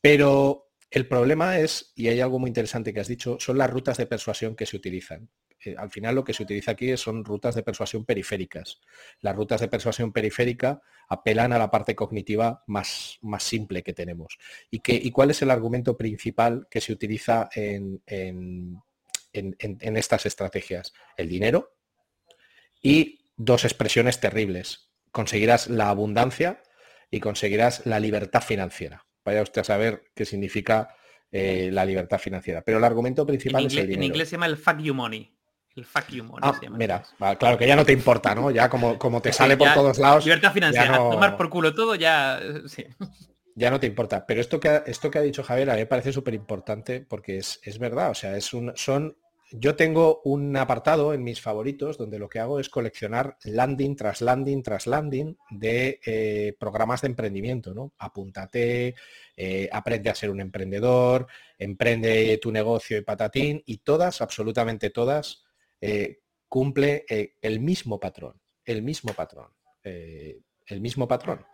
Pero 0.00 0.72
el 0.90 1.08
problema 1.08 1.58
es, 1.58 1.92
y 1.94 2.08
hay 2.08 2.20
algo 2.20 2.38
muy 2.38 2.48
interesante 2.48 2.92
que 2.92 3.00
has 3.00 3.08
dicho, 3.08 3.38
son 3.40 3.58
las 3.58 3.70
rutas 3.70 3.96
de 3.96 4.06
persuasión 4.06 4.54
que 4.54 4.66
se 4.66 4.76
utilizan. 4.76 5.30
Eh, 5.64 5.74
al 5.78 5.90
final 5.90 6.14
lo 6.14 6.24
que 6.24 6.34
se 6.34 6.42
utiliza 6.42 6.72
aquí 6.72 6.96
son 6.96 7.24
rutas 7.24 7.54
de 7.54 7.62
persuasión 7.62 8.04
periféricas. 8.04 8.80
Las 9.20 9.34
rutas 9.34 9.60
de 9.60 9.68
persuasión 9.68 10.12
periférica 10.12 10.82
apelan 11.08 11.52
a 11.52 11.58
la 11.58 11.70
parte 11.70 11.94
cognitiva 11.94 12.62
más, 12.66 13.18
más 13.22 13.42
simple 13.42 13.82
que 13.82 13.92
tenemos. 13.92 14.38
¿Y, 14.70 14.82
¿Y 14.84 15.10
cuál 15.10 15.30
es 15.30 15.40
el 15.42 15.50
argumento 15.50 15.96
principal 15.96 16.66
que 16.70 16.80
se 16.80 16.92
utiliza 16.92 17.48
en, 17.54 18.02
en 18.06 19.96
estas 19.96 20.26
estrategias? 20.26 20.92
El 21.16 21.28
dinero 21.28 21.74
y 22.82 23.30
dos 23.36 23.64
expresiones 23.64 24.20
terribles, 24.20 24.91
conseguirás 25.12 25.68
la 25.68 25.90
abundancia 25.90 26.62
y 27.10 27.20
conseguirás 27.20 27.86
la 27.86 28.00
libertad 28.00 28.42
financiera. 28.42 29.06
Vaya 29.24 29.42
usted 29.42 29.60
a 29.60 29.64
saber 29.64 30.04
qué 30.14 30.24
significa 30.24 30.96
eh, 31.30 31.70
la 31.72 31.84
libertad 31.84 32.18
financiera. 32.18 32.62
Pero 32.62 32.78
el 32.78 32.84
argumento 32.84 33.24
principal 33.24 33.66
es 33.66 33.74
el 33.74 33.86
dinero. 33.86 34.00
En 34.00 34.04
inglés 34.04 34.28
se 34.28 34.36
llama 34.36 34.46
el 34.46 34.56
fuck 34.56 34.78
you 34.78 34.94
money. 34.94 35.32
El 35.76 35.84
fuck 35.84 36.08
you 36.08 36.24
money. 36.24 36.40
Ah, 36.42 36.58
mira, 36.70 37.04
claro 37.38 37.56
que 37.56 37.66
ya 37.66 37.76
no 37.76 37.84
te 37.84 37.92
importa, 37.92 38.34
¿no? 38.34 38.50
Ya 38.50 38.68
como, 38.68 38.98
como 38.98 39.22
te 39.22 39.32
sale 39.32 39.56
por 39.56 39.72
todos 39.72 39.98
lados. 39.98 40.24
Libertad 40.24 40.52
financiera, 40.52 40.96
tomar 40.96 41.36
por 41.36 41.48
culo 41.48 41.74
todo, 41.74 41.94
ya. 41.94 42.40
Sí. 42.66 42.84
Ya 43.54 43.70
no 43.70 43.78
te 43.78 43.86
importa. 43.86 44.26
Pero 44.26 44.40
esto 44.40 44.58
que 44.58 44.68
ha, 44.68 44.76
esto 44.78 45.10
que 45.10 45.18
ha 45.18 45.22
dicho 45.22 45.42
Javier 45.42 45.70
a 45.70 45.74
mí 45.74 45.80
me 45.80 45.86
parece 45.86 46.12
súper 46.12 46.34
importante 46.34 47.00
porque 47.00 47.38
es, 47.38 47.60
es, 47.62 47.78
verdad. 47.78 48.10
O 48.10 48.14
sea, 48.14 48.36
es 48.36 48.52
un, 48.54 48.72
son 48.76 49.16
yo 49.52 49.76
tengo 49.76 50.22
un 50.24 50.56
apartado 50.56 51.12
en 51.12 51.22
mis 51.22 51.40
favoritos 51.40 51.98
donde 51.98 52.18
lo 52.18 52.28
que 52.28 52.38
hago 52.38 52.58
es 52.58 52.68
coleccionar 52.68 53.36
landing 53.44 53.96
tras 53.96 54.22
landing 54.22 54.62
tras 54.62 54.86
landing 54.86 55.36
de 55.50 56.00
eh, 56.04 56.56
programas 56.58 57.02
de 57.02 57.08
emprendimiento, 57.08 57.74
¿no? 57.74 57.92
Apúntate, 57.98 58.94
eh, 59.36 59.68
aprende 59.70 60.10
a 60.10 60.14
ser 60.14 60.30
un 60.30 60.40
emprendedor, 60.40 61.26
emprende 61.58 62.38
tu 62.38 62.50
negocio 62.50 62.96
y 62.96 63.02
patatín, 63.02 63.62
y 63.66 63.78
todas, 63.78 64.22
absolutamente 64.22 64.90
todas, 64.90 65.44
eh, 65.80 66.20
cumple 66.48 67.04
el 67.40 67.60
mismo 67.60 67.98
patrón, 67.98 68.40
el 68.64 68.82
mismo 68.82 69.12
patrón, 69.14 69.48
el 69.82 70.80
mismo 70.80 71.08
patrón 71.08 71.44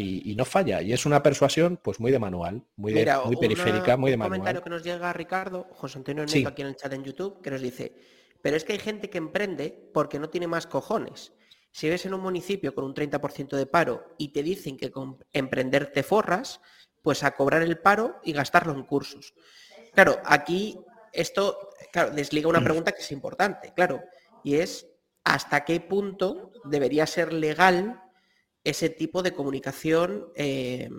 y, 0.00 0.34
no 0.36 0.44
falla. 0.44 0.80
Y 0.80 0.92
es 0.92 1.06
una 1.06 1.22
persuasión 1.22 1.78
pues 1.82 1.98
muy 1.98 2.12
de 2.12 2.18
manual, 2.18 2.62
muy, 2.76 2.92
de, 2.92 3.12
muy 3.24 3.36
periférica, 3.36 3.96
muy 3.96 4.10
de 4.10 4.16
manual. 4.16 4.38
Un 4.38 4.44
comentario 4.44 4.62
que 4.62 4.70
nos 4.70 4.84
llega 4.84 5.10
a 5.10 5.12
Ricardo, 5.12 5.66
José 5.72 5.98
Antonio 5.98 6.24
Neto 6.24 6.48
aquí 6.48 6.62
en 6.62 6.68
el 6.68 6.76
chat 6.76 6.92
en 6.92 7.02
YouTube, 7.02 7.42
que 7.42 7.50
nos 7.50 7.60
dice, 7.60 7.94
pero 8.40 8.56
es 8.56 8.64
que 8.64 8.74
hay 8.74 8.78
gente 8.78 9.10
que 9.10 9.18
emprende 9.18 9.90
porque 9.92 10.18
no 10.18 10.30
tiene 10.30 10.46
más 10.46 10.66
cojones. 10.66 11.32
Si 11.72 11.88
ves 11.88 12.06
en 12.06 12.14
un 12.14 12.20
municipio 12.20 12.74
con 12.74 12.84
un 12.84 12.94
30% 12.94 13.56
de 13.56 13.66
paro 13.66 14.14
y 14.18 14.28
te 14.28 14.42
dicen 14.42 14.76
que 14.76 14.90
con 14.90 15.18
emprender 15.32 15.92
te 15.92 16.02
forras, 16.02 16.60
pues 17.02 17.24
a 17.24 17.32
cobrar 17.32 17.62
el 17.62 17.78
paro 17.78 18.20
y 18.22 18.32
gastarlo 18.32 18.72
en 18.72 18.84
cursos. 18.84 19.34
Claro, 19.92 20.18
aquí 20.24 20.78
esto 21.12 21.70
claro, 21.92 22.10
desliga 22.12 22.48
una 22.48 22.60
mm. 22.60 22.64
pregunta 22.64 22.92
que 22.92 23.02
es 23.02 23.12
importante, 23.12 23.72
claro, 23.74 24.02
y 24.44 24.56
es 24.56 24.86
hasta 25.24 25.64
qué 25.64 25.80
punto 25.80 26.52
debería 26.64 27.06
ser 27.06 27.32
legal 27.32 28.00
ese 28.64 28.90
tipo 28.90 29.22
de 29.22 29.32
comunicación 29.32 30.28
eh, 30.34 30.90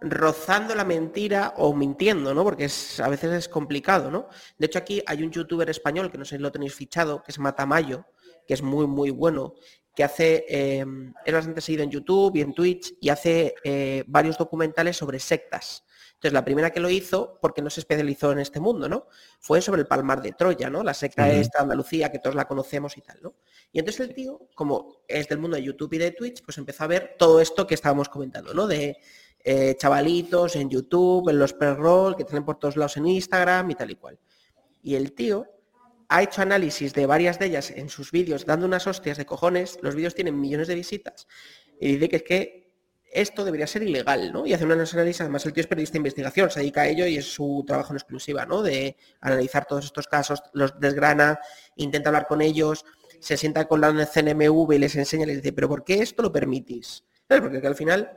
rozando 0.00 0.74
la 0.74 0.84
mentira 0.84 1.54
o 1.56 1.74
mintiendo, 1.74 2.34
¿no? 2.34 2.44
Porque 2.44 2.68
a 3.02 3.08
veces 3.08 3.32
es 3.32 3.48
complicado, 3.48 4.10
¿no? 4.10 4.28
De 4.58 4.66
hecho, 4.66 4.78
aquí 4.78 5.02
hay 5.06 5.22
un 5.22 5.30
youtuber 5.30 5.68
español, 5.70 6.10
que 6.10 6.18
no 6.18 6.24
sé 6.24 6.36
si 6.36 6.42
lo 6.42 6.52
tenéis 6.52 6.74
fichado, 6.74 7.22
que 7.22 7.32
es 7.32 7.38
Matamayo, 7.38 8.06
que 8.46 8.54
es 8.54 8.62
muy, 8.62 8.86
muy 8.86 9.10
bueno, 9.10 9.54
que 9.94 10.04
hace, 10.04 10.44
eh, 10.48 10.84
es 11.24 11.32
bastante 11.32 11.60
seguido 11.60 11.84
en 11.84 11.90
YouTube 11.90 12.36
y 12.36 12.40
en 12.42 12.52
Twitch, 12.52 12.94
y 13.00 13.08
hace 13.08 13.54
eh, 13.64 14.04
varios 14.06 14.36
documentales 14.36 14.96
sobre 14.96 15.18
sectas. 15.18 15.84
Entonces, 16.24 16.40
la 16.40 16.44
primera 16.46 16.70
que 16.70 16.80
lo 16.80 16.88
hizo, 16.88 17.38
porque 17.42 17.60
no 17.60 17.68
se 17.68 17.80
especializó 17.80 18.32
en 18.32 18.38
este 18.38 18.58
mundo, 18.58 18.88
¿no? 18.88 19.08
Fue 19.40 19.60
sobre 19.60 19.82
el 19.82 19.86
Palmar 19.86 20.22
de 20.22 20.32
Troya, 20.32 20.70
¿no? 20.70 20.82
La 20.82 20.94
secta 20.94 21.26
de 21.26 21.38
esta 21.38 21.60
Andalucía, 21.60 22.10
que 22.10 22.18
todos 22.18 22.34
la 22.34 22.46
conocemos 22.46 22.96
y 22.96 23.02
tal, 23.02 23.18
¿no? 23.20 23.34
Y 23.72 23.78
entonces 23.78 24.08
el 24.08 24.14
tío, 24.14 24.40
como 24.54 25.02
es 25.06 25.28
del 25.28 25.38
mundo 25.38 25.58
de 25.58 25.64
YouTube 25.64 25.92
y 25.92 25.98
de 25.98 26.12
Twitch, 26.12 26.42
pues 26.42 26.56
empezó 26.56 26.84
a 26.84 26.86
ver 26.86 27.16
todo 27.18 27.42
esto 27.42 27.66
que 27.66 27.74
estábamos 27.74 28.08
comentando, 28.08 28.54
¿no? 28.54 28.66
De 28.66 28.96
eh, 29.40 29.76
chavalitos 29.78 30.56
en 30.56 30.70
YouTube, 30.70 31.28
en 31.28 31.38
los 31.38 31.52
pre-roll, 31.52 32.16
que 32.16 32.24
tienen 32.24 32.46
por 32.46 32.58
todos 32.58 32.78
lados 32.78 32.96
en 32.96 33.06
Instagram 33.06 33.70
y 33.70 33.74
tal 33.74 33.90
y 33.90 33.96
cual. 33.96 34.18
Y 34.82 34.94
el 34.94 35.12
tío 35.12 35.46
ha 36.08 36.22
hecho 36.22 36.40
análisis 36.40 36.94
de 36.94 37.04
varias 37.04 37.38
de 37.38 37.46
ellas 37.48 37.70
en 37.70 37.90
sus 37.90 38.12
vídeos, 38.12 38.46
dando 38.46 38.64
unas 38.64 38.86
hostias 38.86 39.18
de 39.18 39.26
cojones. 39.26 39.78
Los 39.82 39.94
vídeos 39.94 40.14
tienen 40.14 40.40
millones 40.40 40.68
de 40.68 40.74
visitas. 40.74 41.28
Y 41.78 41.96
dice 41.96 42.08
que 42.08 42.16
es 42.16 42.22
que 42.22 42.63
esto 43.14 43.44
debería 43.44 43.66
ser 43.66 43.82
ilegal, 43.82 44.32
¿no? 44.32 44.46
Y 44.46 44.52
hace 44.52 44.64
un 44.64 44.72
análisis, 44.72 45.20
además 45.20 45.46
el 45.46 45.52
tío 45.52 45.62
es 45.62 45.66
periodista 45.66 45.94
de 45.94 45.98
investigación, 45.98 46.50
se 46.50 46.60
dedica 46.60 46.82
a 46.82 46.88
ello 46.88 47.06
y 47.06 47.16
es 47.16 47.32
su 47.32 47.64
trabajo 47.66 47.92
en 47.92 47.96
exclusiva, 47.96 48.44
¿no? 48.44 48.62
De 48.62 48.96
analizar 49.20 49.64
todos 49.66 49.84
estos 49.84 50.06
casos, 50.06 50.42
los 50.52 50.78
desgrana, 50.80 51.38
intenta 51.76 52.10
hablar 52.10 52.26
con 52.26 52.42
ellos, 52.42 52.84
se 53.20 53.36
sienta 53.36 53.66
con 53.66 53.80
la 53.80 53.92
CNMV 54.06 54.72
y 54.72 54.78
les 54.78 54.96
enseña 54.96 55.26
les 55.26 55.36
dice, 55.36 55.52
pero 55.52 55.68
¿por 55.68 55.84
qué 55.84 56.02
esto 56.02 56.22
lo 56.22 56.32
permitís? 56.32 57.04
Porque 57.28 57.66
al 57.66 57.76
final 57.76 58.10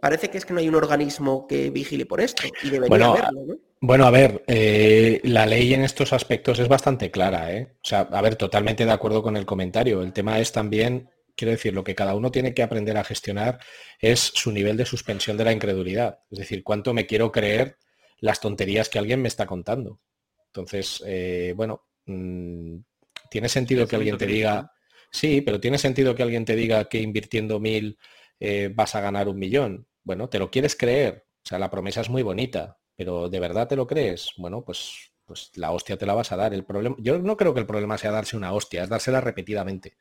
parece 0.00 0.30
que 0.30 0.38
es 0.38 0.44
que 0.44 0.52
no 0.52 0.60
hay 0.60 0.68
un 0.68 0.74
organismo 0.74 1.46
que 1.46 1.70
vigile 1.70 2.06
por 2.06 2.20
esto 2.20 2.42
y 2.62 2.70
debería 2.70 2.88
bueno, 2.88 3.12
haberlo, 3.12 3.44
¿no? 3.46 3.54
Bueno, 3.80 4.06
a 4.06 4.10
ver, 4.10 4.42
eh, 4.48 5.20
la 5.22 5.46
ley 5.46 5.72
en 5.72 5.84
estos 5.84 6.12
aspectos 6.12 6.58
es 6.58 6.66
bastante 6.66 7.12
clara, 7.12 7.52
¿eh? 7.52 7.68
O 7.74 7.86
sea, 7.86 8.00
a 8.00 8.22
ver, 8.22 8.34
totalmente 8.34 8.84
de 8.84 8.90
acuerdo 8.90 9.22
con 9.22 9.36
el 9.36 9.46
comentario. 9.46 10.02
El 10.02 10.12
tema 10.12 10.40
es 10.40 10.50
también 10.50 11.10
quiero 11.38 11.52
decir, 11.52 11.72
lo 11.72 11.84
que 11.84 11.94
cada 11.94 12.16
uno 12.16 12.30
tiene 12.30 12.52
que 12.52 12.62
aprender 12.62 12.98
a 12.98 13.04
gestionar 13.04 13.60
es 14.00 14.18
su 14.18 14.50
nivel 14.50 14.76
de 14.76 14.84
suspensión 14.84 15.36
de 15.36 15.44
la 15.44 15.52
incredulidad. 15.52 16.18
Es 16.30 16.40
decir, 16.40 16.64
cuánto 16.64 16.92
me 16.92 17.06
quiero 17.06 17.30
creer 17.30 17.78
las 18.20 18.40
tonterías 18.40 18.88
que 18.88 18.98
alguien 18.98 19.22
me 19.22 19.28
está 19.28 19.46
contando. 19.46 20.00
Entonces, 20.46 21.02
eh, 21.06 21.54
bueno, 21.56 21.86
mm, 22.06 22.78
tiene 23.30 23.48
sentido 23.48 23.86
que 23.86 23.96
alguien 23.96 24.18
te 24.18 24.26
diga, 24.26 24.72
sí, 25.12 25.40
pero 25.40 25.60
tiene 25.60 25.78
sentido 25.78 26.14
que 26.14 26.24
alguien 26.24 26.44
te 26.44 26.56
diga 26.56 26.88
que 26.88 27.00
invirtiendo 27.00 27.60
mil 27.60 27.98
eh, 28.40 28.70
vas 28.74 28.96
a 28.96 29.00
ganar 29.00 29.28
un 29.28 29.38
millón. 29.38 29.86
Bueno, 30.02 30.28
¿te 30.28 30.40
lo 30.40 30.50
quieres 30.50 30.74
creer? 30.74 31.26
O 31.44 31.48
sea, 31.48 31.60
la 31.60 31.70
promesa 31.70 32.00
es 32.00 32.10
muy 32.10 32.22
bonita, 32.22 32.78
pero 32.96 33.28
¿de 33.28 33.40
verdad 33.40 33.68
te 33.68 33.76
lo 33.76 33.86
crees? 33.86 34.32
Bueno, 34.38 34.64
pues, 34.64 35.12
pues 35.24 35.52
la 35.54 35.70
hostia 35.70 35.96
te 35.96 36.06
la 36.06 36.14
vas 36.14 36.32
a 36.32 36.36
dar. 36.36 36.52
El 36.52 36.64
problema, 36.64 36.96
yo 36.98 37.18
no 37.18 37.36
creo 37.36 37.54
que 37.54 37.60
el 37.60 37.66
problema 37.66 37.96
sea 37.96 38.10
darse 38.10 38.36
una 38.36 38.52
hostia, 38.52 38.82
es 38.82 38.88
dársela 38.88 39.20
repetidamente. 39.20 39.96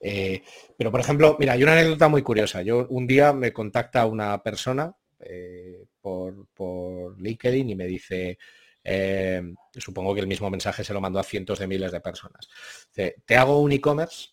Eh, 0.00 0.42
pero, 0.76 0.90
por 0.90 1.00
ejemplo, 1.00 1.36
mira, 1.38 1.52
hay 1.52 1.62
una 1.62 1.72
anécdota 1.72 2.08
muy 2.08 2.22
curiosa. 2.22 2.62
Yo 2.62 2.86
un 2.88 3.06
día 3.06 3.32
me 3.32 3.52
contacta 3.52 4.06
una 4.06 4.42
persona 4.42 4.94
eh, 5.20 5.84
por, 6.00 6.46
por, 6.54 7.20
LinkedIn 7.20 7.70
y 7.70 7.74
me 7.74 7.86
dice, 7.86 8.38
eh, 8.84 9.42
supongo 9.76 10.14
que 10.14 10.20
el 10.20 10.26
mismo 10.26 10.50
mensaje 10.50 10.84
se 10.84 10.92
lo 10.92 11.00
mandó 11.00 11.18
a 11.18 11.24
cientos 11.24 11.58
de 11.58 11.66
miles 11.66 11.92
de 11.92 12.00
personas. 12.00 12.48
te 12.92 13.36
hago 13.36 13.60
un 13.60 13.72
e-commerce 13.72 14.30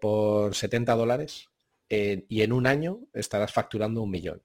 por 0.00 0.54
70 0.54 0.94
dólares 0.94 1.48
y 1.88 2.42
en 2.42 2.52
un 2.52 2.66
año 2.66 3.00
estarás 3.12 3.52
facturando 3.52 4.02
un 4.02 4.10
millón. 4.10 4.42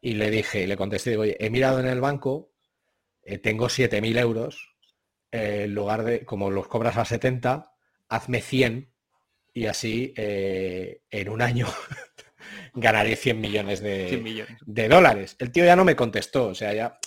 Y 0.00 0.14
le 0.14 0.30
dije, 0.30 0.66
le 0.66 0.76
contesté, 0.76 1.10
digo, 1.10 1.24
he 1.24 1.50
mirado 1.50 1.80
en 1.80 1.86
el 1.86 2.00
banco, 2.00 2.52
tengo 3.42 3.68
7.000 3.68 4.18
euros, 4.18 4.76
en 5.30 5.74
lugar 5.74 6.04
de, 6.04 6.24
como 6.24 6.50
los 6.50 6.68
cobras 6.68 6.96
a 6.96 7.04
70, 7.04 7.74
hazme 8.08 8.40
100 8.40 8.93
y 9.54 9.66
así 9.66 10.12
eh, 10.16 11.02
en 11.10 11.28
un 11.28 11.40
año 11.40 11.68
ganaré 12.74 13.14
100 13.14 13.40
millones 13.40 13.80
de, 13.80 14.44
de, 14.66 14.88
dólares. 14.88 15.36
El 15.38 15.52
tío 15.52 15.64
ya 15.64 15.76
no 15.76 15.84
me 15.84 15.96
contestó, 15.96 16.48
o 16.48 16.54
sea, 16.54 16.74
ya 16.74 16.98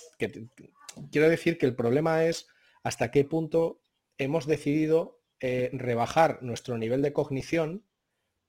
quiero 1.12 1.28
decir 1.28 1.58
que 1.58 1.66
el 1.66 1.76
problema 1.76 2.24
es 2.24 2.48
hasta 2.82 3.10
qué 3.10 3.24
punto 3.24 3.82
hemos 4.16 4.46
decidido 4.46 5.20
eh, 5.40 5.70
rebajar 5.72 6.42
nuestro 6.42 6.78
nivel 6.78 7.02
de 7.02 7.12
cognición 7.12 7.84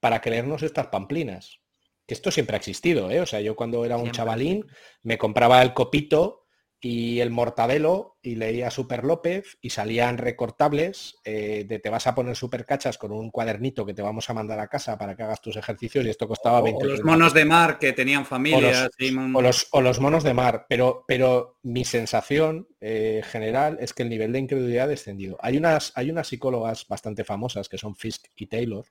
para 0.00 0.20
creernos 0.22 0.62
estas 0.62 0.88
pamplinas. 0.88 1.60
Que 2.06 2.14
esto 2.14 2.30
siempre 2.30 2.56
ha 2.56 2.58
existido, 2.58 3.10
¿eh? 3.10 3.20
O 3.20 3.26
sea, 3.26 3.40
yo 3.40 3.54
cuando 3.54 3.84
era 3.84 3.98
un 3.98 4.10
chavalín 4.10 4.66
me 5.02 5.18
compraba 5.18 5.62
el 5.62 5.74
copito 5.74 6.39
y 6.80 7.20
el 7.20 7.30
Mortadelo 7.30 8.16
y 8.22 8.36
leía 8.36 8.70
Super 8.70 9.04
López 9.04 9.58
y 9.60 9.70
salían 9.70 10.16
recortables 10.16 11.18
eh, 11.24 11.66
de 11.68 11.78
te 11.78 11.90
vas 11.90 12.06
a 12.06 12.14
poner 12.14 12.36
super 12.36 12.64
cachas 12.64 12.96
con 12.96 13.12
un 13.12 13.30
cuadernito 13.30 13.84
que 13.84 13.92
te 13.92 14.00
vamos 14.00 14.30
a 14.30 14.34
mandar 14.34 14.58
a 14.60 14.68
casa 14.68 14.96
para 14.96 15.14
que 15.14 15.22
hagas 15.22 15.42
tus 15.42 15.56
ejercicios 15.56 16.06
y 16.06 16.08
esto 16.08 16.26
costaba 16.26 16.62
20 16.62 16.84
O 16.84 16.88
los 16.88 17.04
monos 17.04 17.34
de 17.34 17.44
mar 17.44 17.78
que 17.78 17.92
tenían 17.92 18.24
familias. 18.24 18.88
O 19.34 19.42
los, 19.42 19.68
o 19.72 19.82
los, 19.82 20.00
monos 20.00 20.24
de 20.24 20.32
mar, 20.32 20.66
pero, 20.68 21.04
pero 21.06 21.58
mi 21.62 21.84
sensación 21.84 22.66
eh, 22.80 23.22
general 23.24 23.76
es 23.80 23.92
que 23.92 24.02
el 24.02 24.08
nivel 24.08 24.32
de 24.32 24.38
incredulidad 24.38 24.84
ha 24.84 24.88
descendido. 24.88 25.36
Hay 25.42 25.58
unas, 25.58 25.92
hay 25.96 26.10
unas 26.10 26.28
psicólogas 26.28 26.86
bastante 26.88 27.24
famosas 27.24 27.68
que 27.68 27.76
son 27.76 27.94
Fisk 27.94 28.26
y 28.36 28.46
Taylor 28.46 28.86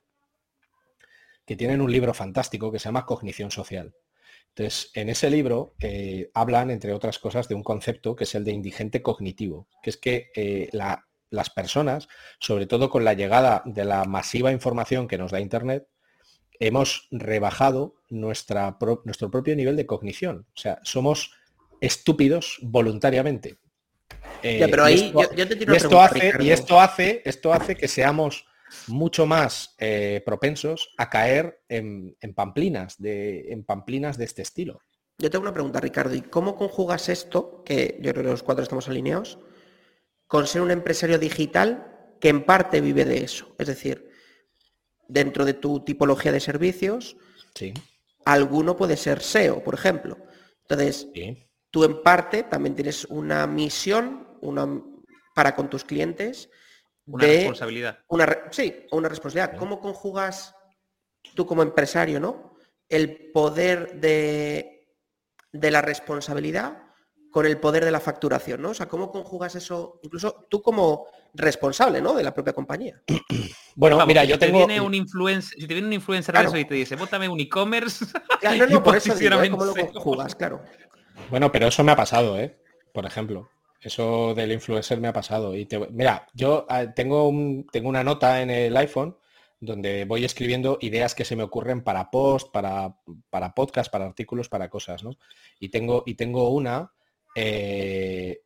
que 1.44 1.56
tienen 1.56 1.80
un 1.80 1.90
libro 1.90 2.14
fantástico 2.14 2.70
que 2.70 2.78
se 2.78 2.84
llama 2.84 3.04
Cognición 3.04 3.50
Social. 3.50 3.92
Entonces, 4.54 4.90
en 4.94 5.08
ese 5.08 5.30
libro 5.30 5.74
eh, 5.80 6.30
hablan, 6.34 6.70
entre 6.70 6.92
otras 6.92 7.18
cosas, 7.18 7.48
de 7.48 7.54
un 7.54 7.62
concepto 7.62 8.16
que 8.16 8.24
es 8.24 8.34
el 8.34 8.44
de 8.44 8.52
indigente 8.52 9.00
cognitivo, 9.00 9.68
que 9.82 9.90
es 9.90 9.96
que 9.96 10.30
eh, 10.34 10.68
las 10.72 11.50
personas, 11.50 12.08
sobre 12.40 12.66
todo 12.66 12.90
con 12.90 13.04
la 13.04 13.14
llegada 13.14 13.62
de 13.64 13.84
la 13.84 14.04
masiva 14.04 14.50
información 14.52 15.06
que 15.06 15.18
nos 15.18 15.30
da 15.30 15.40
Internet, 15.40 15.86
hemos 16.58 17.08
rebajado 17.10 17.94
nuestra 18.10 18.76
nuestro 19.04 19.30
propio 19.30 19.54
nivel 19.54 19.76
de 19.76 19.86
cognición. 19.86 20.46
O 20.54 20.58
sea, 20.58 20.80
somos 20.82 21.32
estúpidos 21.80 22.58
voluntariamente. 22.60 23.58
pero 24.42 24.84
ahí 24.84 25.12
yo, 25.12 25.48
te 25.48 25.56
y 25.58 25.76
esto 25.76 26.00
hace, 26.00 26.32
y 26.40 26.50
esto 26.50 26.80
hace, 26.80 27.22
esto 27.24 27.52
hace 27.52 27.76
que 27.76 27.88
seamos 27.88 28.49
mucho 28.86 29.26
más 29.26 29.74
eh, 29.78 30.22
propensos 30.24 30.92
a 30.98 31.10
caer 31.10 31.62
en, 31.68 32.16
pamplinas, 32.34 32.98
de, 32.98 33.52
en 33.52 33.64
pamplinas 33.64 34.18
de 34.18 34.24
este 34.24 34.42
estilo. 34.42 34.80
Yo 35.18 35.30
tengo 35.30 35.42
una 35.42 35.52
pregunta, 35.52 35.80
Ricardo, 35.80 36.14
¿y 36.14 36.22
cómo 36.22 36.56
conjugas 36.56 37.08
esto, 37.08 37.62
que 37.64 37.98
yo 38.00 38.12
creo 38.12 38.24
que 38.24 38.30
los 38.30 38.42
cuatro 38.42 38.62
estamos 38.62 38.88
alineados, 38.88 39.38
con 40.26 40.46
ser 40.46 40.62
un 40.62 40.70
empresario 40.70 41.18
digital 41.18 42.14
que 42.20 42.28
en 42.28 42.44
parte 42.44 42.80
vive 42.80 43.04
de 43.04 43.24
eso? 43.24 43.54
Es 43.58 43.66
decir, 43.66 44.10
dentro 45.08 45.44
de 45.44 45.54
tu 45.54 45.84
tipología 45.84 46.32
de 46.32 46.40
servicios, 46.40 47.16
sí. 47.54 47.74
alguno 48.24 48.76
puede 48.76 48.96
ser 48.96 49.20
SEO, 49.20 49.62
por 49.62 49.74
ejemplo. 49.74 50.16
Entonces, 50.62 51.08
tú 51.70 51.84
en 51.84 52.02
parte 52.02 52.44
también 52.44 52.74
tienes 52.74 53.04
una 53.06 53.46
misión 53.46 54.28
una, 54.40 54.82
para 55.34 55.54
con 55.54 55.68
tus 55.68 55.84
clientes 55.84 56.48
una 57.10 57.26
responsabilidad. 57.26 57.98
Una, 58.08 58.38
sí, 58.50 58.86
una 58.92 59.08
responsabilidad. 59.08 59.58
¿Cómo 59.58 59.80
conjugas 59.80 60.54
tú 61.34 61.46
como 61.46 61.62
empresario, 61.62 62.20
¿no? 62.20 62.54
El 62.88 63.30
poder 63.32 64.00
de, 64.00 64.88
de 65.52 65.70
la 65.70 65.82
responsabilidad 65.82 66.90
con 67.30 67.46
el 67.46 67.58
poder 67.58 67.84
de 67.84 67.92
la 67.92 68.00
facturación, 68.00 68.60
¿no? 68.60 68.70
O 68.70 68.74
sea, 68.74 68.88
¿cómo 68.88 69.10
conjugas 69.10 69.54
eso, 69.54 70.00
incluso 70.02 70.46
tú 70.50 70.60
como 70.60 71.06
responsable, 71.32 72.00
¿no? 72.00 72.14
De 72.14 72.24
la 72.24 72.34
propia 72.34 72.52
compañía. 72.52 73.02
Bueno, 73.76 74.04
mira, 74.04 74.24
yo 74.24 74.38
tengo... 74.38 74.58
Viene 74.58 74.80
un 74.80 74.92
influencer, 74.92 75.58
si 75.58 75.66
te 75.66 75.72
viene 75.72 75.86
un 75.86 75.92
influencer 75.94 76.34
eso 76.36 76.56
y 76.58 76.66
te 76.66 76.74
dice, 76.74 76.96
bótame 76.96 77.28
un 77.28 77.40
e-commerce... 77.40 78.04
no, 78.58 78.66
no, 78.68 78.82
por 78.82 78.96
eso 78.96 79.14
digo, 79.14 79.40
¿eh? 79.40 79.48
¿cómo 79.48 79.64
lo 79.64 79.74
conjugas? 79.74 80.34
Claro. 80.34 80.60
Bueno, 81.30 81.50
pero 81.50 81.68
eso 81.68 81.82
me 81.82 81.92
ha 81.92 81.96
pasado, 81.96 82.38
¿eh? 82.38 82.60
Por 82.92 83.06
ejemplo. 83.06 83.48
Eso 83.80 84.34
del 84.34 84.52
influencer 84.52 85.00
me 85.00 85.08
ha 85.08 85.12
pasado. 85.12 85.56
Y 85.56 85.66
mira, 85.90 86.26
yo 86.34 86.66
ah, 86.68 86.92
tengo, 86.94 87.28
un, 87.28 87.66
tengo 87.72 87.88
una 87.88 88.04
nota 88.04 88.42
en 88.42 88.50
el 88.50 88.76
iPhone 88.76 89.16
donde 89.60 90.06
voy 90.06 90.24
escribiendo 90.24 90.78
ideas 90.80 91.14
que 91.14 91.24
se 91.24 91.36
me 91.36 91.42
ocurren 91.42 91.82
para 91.82 92.10
post, 92.10 92.50
para, 92.50 92.96
para 93.28 93.54
podcast, 93.54 93.90
para 93.90 94.06
artículos, 94.06 94.48
para 94.48 94.70
cosas, 94.70 95.04
¿no? 95.04 95.16
Y 95.58 95.68
tengo, 95.68 96.02
y 96.06 96.14
tengo 96.14 96.50
una, 96.50 96.92
eh, 97.34 98.40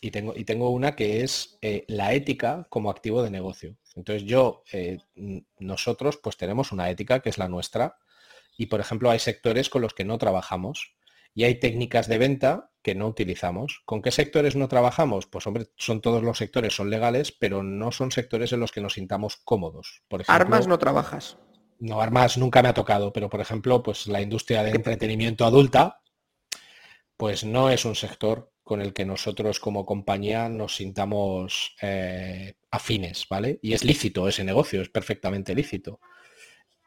y, 0.00 0.10
tengo, 0.10 0.32
y 0.34 0.44
tengo 0.44 0.70
una 0.70 0.96
que 0.96 1.22
es 1.22 1.58
eh, 1.60 1.84
la 1.88 2.14
ética 2.14 2.66
como 2.70 2.90
activo 2.90 3.22
de 3.22 3.30
negocio. 3.30 3.76
Entonces 3.94 4.24
yo, 4.24 4.62
eh, 4.72 4.98
nosotros 5.58 6.18
pues 6.18 6.36
tenemos 6.36 6.72
una 6.72 6.90
ética 6.90 7.20
que 7.20 7.30
es 7.30 7.38
la 7.38 7.48
nuestra 7.48 7.98
y 8.58 8.66
por 8.66 8.80
ejemplo 8.80 9.10
hay 9.10 9.18
sectores 9.18 9.68
con 9.70 9.82
los 9.82 9.94
que 9.94 10.04
no 10.04 10.18
trabajamos 10.18 10.94
y 11.34 11.44
hay 11.44 11.56
técnicas 11.60 12.08
de 12.08 12.18
venta 12.18 12.70
que 12.86 12.94
no 12.94 13.08
utilizamos. 13.08 13.82
¿Con 13.84 14.00
qué 14.00 14.12
sectores 14.12 14.54
no 14.54 14.68
trabajamos? 14.68 15.26
Pues 15.26 15.44
hombre, 15.48 15.66
son 15.76 16.00
todos 16.00 16.22
los 16.22 16.38
sectores, 16.38 16.72
son 16.72 16.88
legales, 16.88 17.32
pero 17.32 17.64
no 17.64 17.90
son 17.90 18.12
sectores 18.12 18.52
en 18.52 18.60
los 18.60 18.70
que 18.70 18.80
nos 18.80 18.92
sintamos 18.92 19.38
cómodos. 19.38 20.04
Por 20.06 20.22
armas 20.28 20.68
no 20.68 20.78
trabajas. 20.78 21.36
No, 21.80 22.00
armas 22.00 22.38
nunca 22.38 22.62
me 22.62 22.68
ha 22.68 22.74
tocado, 22.74 23.12
pero 23.12 23.28
por 23.28 23.40
ejemplo, 23.40 23.82
pues 23.82 24.06
la 24.06 24.22
industria 24.22 24.62
de 24.62 24.70
entretenimiento 24.70 25.44
adulta, 25.44 26.00
pues 27.16 27.42
no 27.42 27.70
es 27.70 27.84
un 27.84 27.96
sector 27.96 28.52
con 28.62 28.80
el 28.80 28.92
que 28.92 29.04
nosotros 29.04 29.58
como 29.58 29.84
compañía 29.84 30.48
nos 30.48 30.76
sintamos 30.76 31.74
eh, 31.82 32.54
afines, 32.70 33.26
¿vale? 33.28 33.58
Y 33.62 33.72
es 33.72 33.82
lícito 33.82 34.28
ese 34.28 34.44
negocio, 34.44 34.80
es 34.80 34.90
perfectamente 34.90 35.56
lícito. 35.56 35.98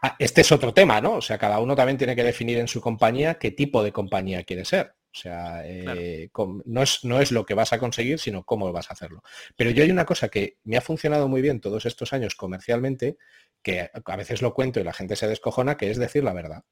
Ah, 0.02 0.16
este 0.18 0.40
es 0.40 0.52
otro 0.54 0.74
tema, 0.74 1.02
¿no? 1.02 1.16
O 1.16 1.22
sea, 1.22 1.38
cada 1.38 1.60
uno 1.60 1.76
también 1.76 1.98
tiene 1.98 2.16
que 2.16 2.24
definir 2.24 2.58
en 2.58 2.70
su 2.70 2.80
compañía 2.80 3.38
qué 3.38 3.52
tipo 3.52 3.84
de 3.84 3.92
compañía 3.92 4.46
quiere 4.46 4.64
ser. 4.64 4.96
O 5.12 5.18
sea, 5.18 5.64
eh, 5.66 6.30
no, 6.66 6.84
es, 6.84 7.04
no 7.04 7.20
es 7.20 7.32
lo 7.32 7.46
que 7.46 7.56
vas 7.56 7.74
a 7.74 7.80
conseguir, 7.80 8.20
sino 8.20 8.44
cómo 8.44 8.72
vas 8.72 8.90
a 8.90 8.94
hacerlo. 8.94 9.24
Pero 9.56 9.72
yo 9.72 9.84
hay 9.84 9.90
una 9.90 10.06
cosa 10.06 10.30
que 10.30 10.58
me 10.64 10.78
ha 10.78 10.82
funcionado 10.82 11.28
muy 11.28 11.42
bien 11.42 11.62
todos 11.62 11.86
estos 11.86 12.14
años 12.14 12.36
comercialmente, 12.36 13.18
que 13.64 13.90
a 13.92 14.16
veces 14.16 14.42
lo 14.42 14.54
cuento 14.54 14.80
y 14.80 14.84
la 14.84 14.94
gente 14.94 15.16
se 15.16 15.28
descojona, 15.28 15.78
que 15.78 15.90
es 15.90 15.98
decir 15.98 16.24
la 16.24 16.34
verdad. 16.34 16.64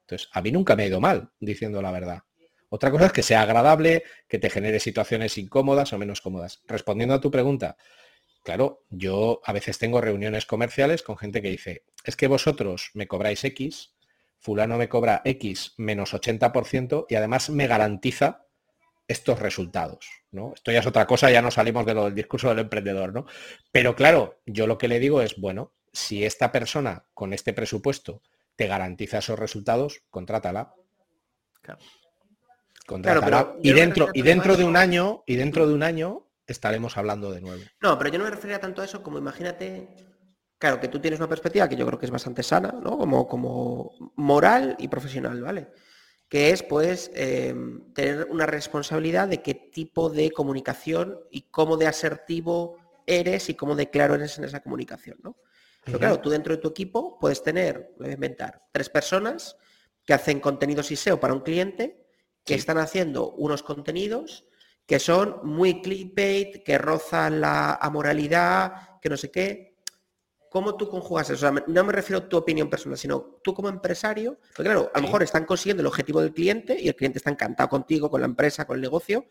Entonces, 0.00 0.28
a 0.32 0.40
mí 0.40 0.50
nunca 0.50 0.76
me 0.76 0.84
ha 0.84 0.86
ido 0.86 1.00
mal 1.00 1.30
diciendo 1.40 1.82
la 1.82 1.90
verdad. 1.90 2.22
Otra 2.70 2.90
cosa 2.90 3.06
es 3.06 3.12
que 3.12 3.22
sea 3.22 3.42
agradable, 3.42 4.02
que 4.28 4.38
te 4.38 4.48
genere 4.48 4.80
situaciones 4.80 5.36
incómodas 5.36 5.92
o 5.92 5.98
menos 5.98 6.22
cómodas. 6.22 6.62
Respondiendo 6.66 7.14
a 7.14 7.20
tu 7.20 7.30
pregunta, 7.30 7.76
Claro, 8.42 8.84
yo 8.90 9.40
a 9.44 9.52
veces 9.52 9.78
tengo 9.78 10.00
reuniones 10.00 10.46
comerciales 10.46 11.02
con 11.02 11.16
gente 11.16 11.42
que 11.42 11.50
dice, 11.50 11.84
es 12.04 12.16
que 12.16 12.26
vosotros 12.26 12.90
me 12.94 13.06
cobráis 13.06 13.44
X, 13.44 13.94
fulano 14.42 14.76
me 14.76 14.88
cobra 14.88 15.22
X 15.24 15.74
menos 15.78 16.12
80% 16.12 17.06
y 17.08 17.14
además 17.14 17.48
me 17.48 17.66
garantiza 17.66 18.46
estos 19.08 19.38
resultados. 19.38 20.10
¿no? 20.32 20.52
Esto 20.54 20.72
ya 20.72 20.80
es 20.80 20.86
otra 20.86 21.06
cosa, 21.06 21.30
ya 21.30 21.40
no 21.40 21.50
salimos 21.50 21.86
de 21.86 21.94
lo 21.94 22.04
del 22.04 22.14
discurso 22.14 22.48
del 22.48 22.58
emprendedor, 22.58 23.14
¿no? 23.14 23.26
Pero 23.70 23.94
claro, 23.94 24.40
yo 24.46 24.66
lo 24.66 24.78
que 24.78 24.88
le 24.88 24.98
digo 24.98 25.22
es, 25.22 25.36
bueno, 25.36 25.72
si 25.92 26.24
esta 26.24 26.50
persona 26.50 27.04
con 27.14 27.32
este 27.32 27.52
presupuesto 27.52 28.22
te 28.56 28.66
garantiza 28.66 29.18
esos 29.18 29.38
resultados, 29.38 30.02
contrátala. 30.10 30.74
Contrátala. 32.86 33.54
y 33.62 33.72
dentro, 33.72 34.08
y 34.12 34.22
dentro 34.22 34.56
de 34.56 34.64
un 34.64 34.76
año, 34.76 35.22
y 35.26 35.36
dentro 35.36 35.68
de 35.68 35.74
un 35.74 35.82
año 35.82 36.26
estaremos 36.46 36.96
hablando 36.96 37.30
de 37.30 37.40
nuevo. 37.40 37.62
No, 37.80 37.96
pero 37.98 38.10
yo 38.10 38.18
no 38.18 38.24
me 38.24 38.30
refería 38.30 38.58
tanto 38.58 38.82
a 38.82 38.86
eso 38.86 39.02
como 39.02 39.18
imagínate, 39.18 39.88
claro, 40.62 40.78
que 40.78 40.86
tú 40.86 41.00
tienes 41.00 41.18
una 41.18 41.28
perspectiva 41.28 41.68
que 41.68 41.74
yo 41.74 41.84
creo 41.84 41.98
que 41.98 42.06
es 42.06 42.12
bastante 42.12 42.44
sana, 42.44 42.70
¿no? 42.70 42.96
Como, 42.96 43.26
como 43.26 44.12
moral 44.14 44.76
y 44.78 44.86
profesional, 44.86 45.42
¿vale? 45.42 45.72
Que 46.28 46.50
es 46.50 46.62
pues 46.62 47.10
em, 47.14 47.92
tener 47.92 48.28
una 48.30 48.46
responsabilidad 48.46 49.26
de 49.26 49.42
qué 49.42 49.54
tipo 49.54 50.08
de 50.08 50.30
comunicación 50.30 51.18
y 51.32 51.50
cómo 51.50 51.76
de 51.76 51.88
asertivo 51.88 52.76
eres 53.08 53.48
y 53.48 53.54
cómo 53.54 53.74
de 53.74 53.90
claro 53.90 54.14
eres 54.14 54.38
en 54.38 54.44
esa 54.44 54.60
comunicación, 54.60 55.18
¿no? 55.24 55.36
Pero 55.84 55.98
claro, 55.98 56.20
tú 56.20 56.30
dentro 56.30 56.54
de 56.54 56.62
tu 56.62 56.68
equipo 56.68 57.18
puedes 57.18 57.42
tener, 57.42 57.96
voy 57.98 58.10
a 58.10 58.12
inventar, 58.12 58.62
tres 58.70 58.88
personas 58.88 59.56
que 60.04 60.14
hacen 60.14 60.38
contenidos 60.38 60.92
y 60.92 60.96
SEO 60.96 61.18
para 61.18 61.34
un 61.34 61.40
cliente, 61.40 62.06
que 62.44 62.54
están 62.54 62.78
haciendo 62.78 63.32
unos 63.32 63.64
contenidos 63.64 64.46
que 64.86 65.00
son 65.00 65.40
muy 65.42 65.82
clickbait, 65.82 66.62
que 66.62 66.78
rozan 66.78 67.40
la 67.40 67.74
amoralidad, 67.74 69.00
que 69.00 69.08
no 69.08 69.16
sé 69.16 69.32
qué. 69.32 69.71
¿Cómo 70.52 70.76
tú 70.76 70.86
conjugas 70.86 71.30
eso? 71.30 71.50
no 71.50 71.84
me 71.84 71.92
refiero 71.92 72.18
a 72.18 72.28
tu 72.28 72.36
opinión 72.36 72.68
personal, 72.68 72.98
sino 72.98 73.38
tú 73.42 73.54
como 73.54 73.70
empresario, 73.70 74.38
porque 74.54 74.64
claro, 74.70 74.90
a 74.92 74.98
lo 74.98 75.06
mejor 75.06 75.22
están 75.22 75.46
consiguiendo 75.46 75.80
el 75.80 75.86
objetivo 75.86 76.20
del 76.20 76.34
cliente 76.34 76.78
y 76.78 76.88
el 76.88 76.94
cliente 76.94 77.16
está 77.16 77.30
encantado 77.30 77.70
contigo, 77.70 78.10
con 78.10 78.20
la 78.20 78.26
empresa, 78.26 78.66
con 78.66 78.76
el 78.76 78.82
negocio, 78.82 79.24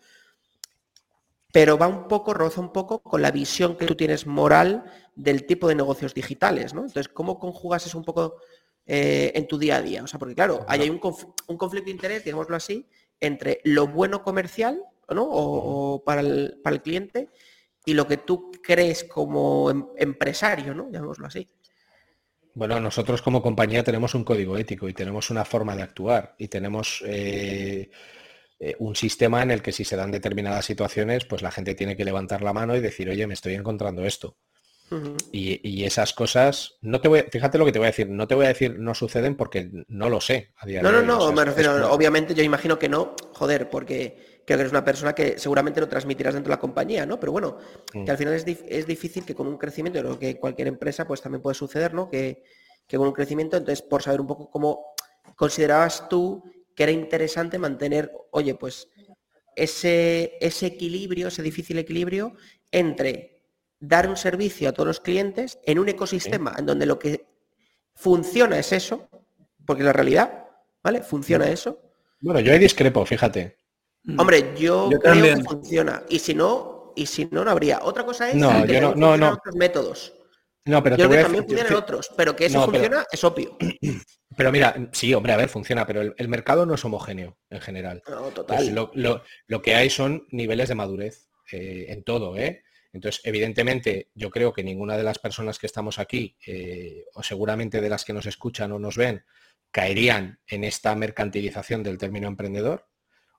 pero 1.52 1.78
va 1.78 1.86
un 1.88 2.08
poco, 2.08 2.34
roza 2.34 2.60
un 2.60 2.74
poco 2.74 3.04
con 3.04 3.22
la 3.22 3.30
visión 3.30 3.78
que 3.78 3.86
tú 3.86 3.94
tienes 3.94 4.26
moral 4.26 4.84
del 5.16 5.46
tipo 5.46 5.68
de 5.68 5.76
negocios 5.76 6.16
digitales, 6.16 6.74
¿no? 6.74 6.82
Entonces, 6.82 7.08
¿cómo 7.08 7.38
conjugas 7.38 7.86
eso 7.86 8.00
un 8.00 8.04
poco 8.04 8.38
eh, 8.88 9.32
en 9.36 9.48
tu 9.48 9.60
día 9.60 9.76
a 9.76 9.82
día? 9.84 10.04
O 10.04 10.08
sea, 10.08 10.18
porque 10.18 10.34
claro, 10.34 10.66
hay 10.68 10.90
un, 10.90 10.98
conflicto 10.98 11.86
de 11.86 11.92
interés, 11.92 12.24
digámoslo 12.24 12.56
así, 12.56 12.88
entre 13.20 13.62
lo 13.64 13.86
bueno 13.86 14.24
comercial, 14.24 14.82
¿no? 15.08 15.28
O, 15.30 16.04
para, 16.04 16.22
el, 16.22 16.60
para, 16.64 16.78
el, 16.78 16.82
cliente 16.82 17.30
y 17.86 17.94
lo 17.94 18.08
que 18.08 18.18
tú 18.18 18.52
crees 18.64 19.04
como 19.04 19.70
em, 19.70 19.86
empresario, 19.98 20.74
¿no? 20.74 20.92
Llamémoslo 20.92 21.28
así. 21.28 21.50
Bueno, 22.54 22.80
nosotros 22.80 23.22
como 23.22 23.42
compañía 23.42 23.84
tenemos 23.84 24.14
un 24.14 24.24
código 24.24 24.58
ético 24.58 24.90
y 24.90 24.94
tenemos 24.94 25.30
una 25.30 25.46
forma 25.46 25.76
de 25.76 25.84
actuar 25.84 26.36
y 26.38 26.50
tenemos 26.50 27.02
eh, 27.06 27.90
eh, 28.60 28.76
un 28.80 28.96
sistema 28.96 29.42
en 29.42 29.52
el 29.52 29.62
que 29.62 29.72
si 29.72 29.86
se 29.86 29.96
dan 29.96 30.12
determinadas 30.12 30.66
situaciones, 30.66 31.24
pues 31.26 31.42
la 31.42 31.52
gente 31.52 31.76
tiene 31.76 31.96
que 31.96 32.04
levantar 32.04 32.42
la 32.42 32.52
mano 32.52 32.76
y 32.76 32.82
decir, 32.82 33.10
oye, 33.10 33.26
me 33.26 33.36
estoy 33.36 33.56
encontrando 33.56 34.06
esto. 34.06 34.38
y, 35.32 35.86
esas 35.86 36.12
cosas, 36.14 36.78
no 36.82 37.00
te 37.00 37.08
voy, 37.08 37.24
fíjate 37.32 37.58
lo 37.58 37.64
que 37.64 37.72
te 37.72 37.80
voy 37.80 37.86
a 37.86 37.92
decir, 37.92 38.10
no 38.10 38.28
te 38.28 38.36
voy 38.36 38.44
a 38.44 38.50
decir 38.50 38.78
no 38.78 38.94
suceden 38.94 39.36
porque 39.36 39.70
no 39.88 40.10
lo 40.10 40.20
sé 40.20 40.52
a 40.58 40.66
día 40.66 40.82
no, 40.82 40.92
no, 40.92 41.02
no, 41.02 41.32
me 41.32 41.46
refiero, 41.46 41.90
obviamente 41.94 42.36
yo 42.36 42.44
imagino 42.44 42.78
que 42.78 42.90
no, 42.90 43.16
joder, 43.32 43.70
porque 43.70 44.31
creo 44.52 44.58
que 44.58 44.62
eres 44.62 44.72
una 44.72 44.84
persona 44.84 45.14
que 45.14 45.38
seguramente 45.38 45.80
lo 45.80 45.88
transmitirás 45.88 46.34
dentro 46.34 46.52
de 46.52 46.58
la 46.58 46.60
compañía, 46.60 47.06
¿no? 47.06 47.20
Pero 47.20 47.32
bueno, 47.32 47.58
que 47.92 48.00
mm. 48.00 48.10
al 48.10 48.18
final 48.18 48.34
es, 48.34 48.46
es, 48.46 48.86
difícil 48.86 49.26
que 49.26 49.34
con 49.34 49.48
un 49.48 49.58
crecimiento, 49.58 50.02
lo 50.04 50.20
que 50.20 50.38
cualquier 50.38 50.68
empresa 50.68 51.08
pues 51.08 51.22
también 51.22 51.42
puede 51.42 51.56
suceder, 51.56 51.94
¿no? 51.94 52.10
Que, 52.10 52.44
que 52.88 52.98
con 52.98 53.08
un 53.08 53.14
crecimiento, 53.14 53.58
entonces 53.58 53.82
por 53.82 54.04
saber 54.04 54.20
un 54.20 54.28
poco 54.28 54.50
cómo 54.50 54.94
considerabas 55.36 56.10
tú 56.10 56.44
que 56.76 56.84
era 56.84 56.92
interesante 56.92 57.58
mantener, 57.58 58.12
oye, 58.32 58.56
pues 58.56 58.90
ese, 59.56 60.38
ese 60.42 60.66
equilibrio, 60.68 61.28
ese 61.28 61.42
difícil 61.42 61.78
equilibrio 61.78 62.34
entre 62.72 63.44
dar 63.80 64.08
un 64.10 64.18
servicio 64.18 64.70
a 64.70 64.74
todos 64.74 64.88
los 64.88 65.00
clientes 65.00 65.60
en 65.66 65.80
un 65.80 65.90
ecosistema 65.90 66.54
en 66.58 66.66
donde 66.66 66.86
lo 66.86 67.00
que 67.00 67.26
funciona 67.96 68.60
es 68.60 68.72
eso, 68.72 69.10
porque 69.66 69.84
la 69.84 69.94
realidad, 69.94 70.46
¿vale? 70.84 71.02
Funciona 71.02 71.50
eso. 71.50 71.82
Bueno, 72.20 72.40
yo 72.40 72.54
hay 72.54 72.60
discrepo, 72.60 73.06
fíjate. 73.06 73.61
Hombre, 74.18 74.54
yo, 74.58 74.90
creo 74.90 75.36
que 75.36 75.44
funciona. 75.44 76.04
Y 76.10 76.20
si 76.20 76.34
no, 76.34 76.94
y 76.96 77.06
si 77.06 77.26
no, 77.26 77.46
no 77.46 77.52
habría. 77.52 77.80
Otra 77.84 78.04
cosa 78.06 78.30
es 78.30 78.36
no, 78.36 78.66
que 78.66 78.82
no, 78.82 78.96
no, 78.96 79.18
no. 79.18 79.34
otros 79.34 79.56
métodos. 79.56 80.14
No, 80.66 80.84
pero 80.84 80.96
yo 80.96 81.10
creo 81.10 81.18
que 81.18 81.24
también 81.24 81.48
funcionan 81.48 81.74
otros, 81.74 82.12
pero 82.16 82.36
que 82.36 82.46
eso 82.46 82.64
funciona 82.64 83.06
es 83.12 83.24
obvio. 83.24 83.58
Pero 84.38 84.50
mira, 84.50 84.74
sí, 84.94 85.14
hombre, 85.14 85.34
a 85.34 85.38
ver, 85.38 85.50
funciona, 85.50 85.86
pero 85.86 86.02
el, 86.02 86.28
mercado 86.30 86.66
no 86.66 86.76
es 86.76 86.86
homogéneo 86.86 87.38
en 87.50 87.60
general. 87.60 88.02
lo, 88.94 89.62
que 89.62 89.76
hay 89.76 89.90
son 89.90 90.26
niveles 90.32 90.70
de 90.70 90.76
madurez 90.76 91.28
eh, 91.52 91.88
en 91.90 92.04
todo, 92.04 92.38
¿eh? 92.38 92.64
Entonces, 92.94 93.22
evidentemente, 93.26 94.10
yo 94.16 94.30
creo 94.30 94.54
que 94.54 94.64
ninguna 94.64 94.96
de 94.96 95.04
las 95.04 95.20
personas 95.20 95.60
que 95.60 95.68
estamos 95.68 96.00
aquí, 96.00 96.38
eh, 96.46 97.06
o 97.14 97.24
seguramente 97.24 97.82
de 97.82 97.90
las 97.90 98.06
que 98.06 98.14
nos 98.14 98.26
escuchan 98.26 98.72
o 98.72 98.80
nos 98.80 98.96
ven, 98.96 99.26
caerían 99.70 100.40
en 100.48 100.64
esta 100.64 100.96
mercantilización 100.96 101.84
del 101.84 101.98
término 101.98 102.30
emprendedor. 102.30 102.88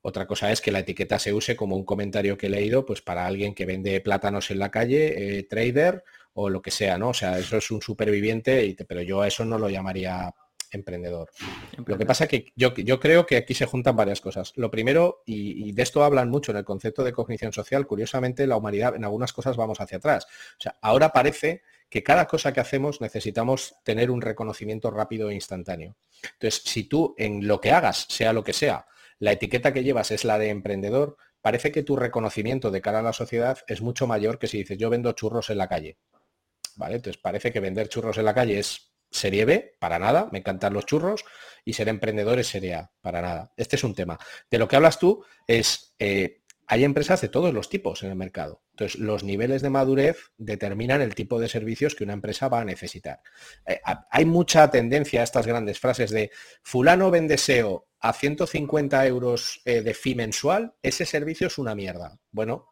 Otra 0.02 0.26
cosa 0.26 0.50
es 0.50 0.60
que 0.60 0.72
la 0.72 0.80
etiqueta 0.80 1.18
se 1.18 1.32
use 1.32 1.54
como 1.56 1.76
un 1.76 1.84
comentario 1.84 2.36
que 2.36 2.48
he 2.48 2.50
leído, 2.50 2.84
pues 2.84 3.00
para 3.02 3.24
alguien 3.24 3.54
que 3.54 3.66
vende 3.66 4.00
plátanos 4.00 4.50
en 4.50 4.58
la 4.58 4.70
calle, 4.70 5.38
eh, 5.38 5.42
trader 5.44 6.04
o 6.34 6.50
lo 6.50 6.60
que 6.60 6.72
sea, 6.72 6.98
¿no? 6.98 7.10
O 7.10 7.14
sea, 7.14 7.38
eso 7.38 7.56
es 7.56 7.70
un 7.70 7.80
superviviente, 7.80 8.76
pero 8.88 9.02
yo 9.02 9.22
a 9.22 9.28
eso 9.28 9.44
no 9.44 9.58
lo 9.58 9.68
llamaría 9.68 10.34
emprendedor. 10.72 11.30
Lo 11.86 11.98
que 11.98 12.06
pasa 12.06 12.24
es 12.24 12.30
que 12.30 12.52
yo, 12.56 12.74
yo, 12.74 12.98
creo 12.98 13.26
que 13.26 13.36
aquí 13.36 13.54
se 13.54 13.66
juntan 13.66 13.94
varias 13.94 14.20
cosas. 14.20 14.52
Lo 14.56 14.70
primero, 14.70 15.22
y, 15.26 15.70
de 15.72 15.82
esto 15.82 16.02
hablan 16.02 16.30
mucho 16.30 16.50
en 16.50 16.58
el 16.58 16.64
concepto 16.64 17.04
de 17.04 17.12
cognición 17.12 17.52
social, 17.52 17.86
curiosamente 17.86 18.46
la 18.46 18.56
humanidad 18.56 18.96
en 18.96 19.04
algunas 19.04 19.32
cosas 19.32 19.56
vamos 19.56 19.80
hacia 19.80 19.98
atrás. 19.98 20.26
O 20.58 20.60
sea, 20.60 20.76
ahora 20.80 21.12
parece 21.12 21.62
que 21.88 22.02
cada 22.02 22.26
cosa 22.26 22.52
que 22.52 22.60
hacemos 22.60 23.02
necesitamos 23.02 23.74
tener 23.84 24.10
un 24.10 24.22
reconocimiento 24.22 24.90
rápido 24.90 25.28
e 25.28 25.34
instantáneo. 25.34 25.94
Entonces, 26.22 26.62
si 26.64 26.84
tú 26.84 27.14
en 27.18 27.46
lo 27.46 27.60
que 27.60 27.70
hagas, 27.70 28.06
sea 28.08 28.32
lo 28.32 28.42
que 28.42 28.54
sea, 28.54 28.86
la 29.22 29.30
etiqueta 29.30 29.72
que 29.72 29.84
llevas 29.84 30.10
es 30.10 30.24
la 30.24 30.36
de 30.36 30.48
emprendedor, 30.48 31.16
parece 31.40 31.70
que 31.70 31.84
tu 31.84 31.94
reconocimiento 31.94 32.72
de 32.72 32.80
cara 32.80 32.98
a 32.98 33.02
la 33.02 33.12
sociedad 33.12 33.56
es 33.68 33.80
mucho 33.80 34.08
mayor 34.08 34.40
que 34.40 34.48
si 34.48 34.58
dices 34.58 34.78
yo 34.78 34.90
vendo 34.90 35.12
churros 35.12 35.48
en 35.50 35.58
la 35.58 35.68
calle. 35.68 35.96
¿Vale? 36.74 36.96
Entonces 36.96 37.22
parece 37.22 37.52
que 37.52 37.60
vender 37.60 37.88
churros 37.88 38.18
en 38.18 38.24
la 38.24 38.34
calle 38.34 38.58
es 38.58 38.92
Serie 39.12 39.44
B, 39.44 39.76
para 39.78 40.00
nada, 40.00 40.28
me 40.32 40.38
encantan 40.38 40.72
los 40.72 40.86
churros, 40.86 41.24
y 41.64 41.74
ser 41.74 41.88
emprendedor 41.88 42.40
es 42.40 42.48
Serie 42.48 42.74
A, 42.74 42.90
para 43.00 43.22
nada. 43.22 43.52
Este 43.56 43.76
es 43.76 43.84
un 43.84 43.94
tema. 43.94 44.18
De 44.50 44.58
lo 44.58 44.66
que 44.66 44.74
hablas 44.74 44.98
tú 44.98 45.24
es, 45.46 45.94
eh, 46.00 46.41
hay 46.72 46.84
empresas 46.84 47.20
de 47.20 47.28
todos 47.28 47.52
los 47.52 47.68
tipos 47.68 48.02
en 48.02 48.08
el 48.08 48.16
mercado. 48.16 48.62
Entonces, 48.70 48.98
los 48.98 49.24
niveles 49.24 49.60
de 49.60 49.68
madurez 49.68 50.30
determinan 50.38 51.02
el 51.02 51.14
tipo 51.14 51.38
de 51.38 51.50
servicios 51.50 51.94
que 51.94 52.02
una 52.02 52.14
empresa 52.14 52.48
va 52.48 52.62
a 52.62 52.64
necesitar. 52.64 53.20
Eh, 53.66 53.78
hay 54.10 54.24
mucha 54.24 54.70
tendencia 54.70 55.20
a 55.20 55.24
estas 55.24 55.46
grandes 55.46 55.78
frases 55.78 56.10
de 56.10 56.30
fulano 56.62 57.10
vende 57.10 57.36
SEO 57.36 57.88
a 58.00 58.14
150 58.14 59.06
euros 59.06 59.60
eh, 59.66 59.82
de 59.82 59.92
fee 59.92 60.14
mensual, 60.14 60.72
ese 60.80 61.04
servicio 61.04 61.48
es 61.48 61.58
una 61.58 61.74
mierda. 61.74 62.18
Bueno, 62.30 62.70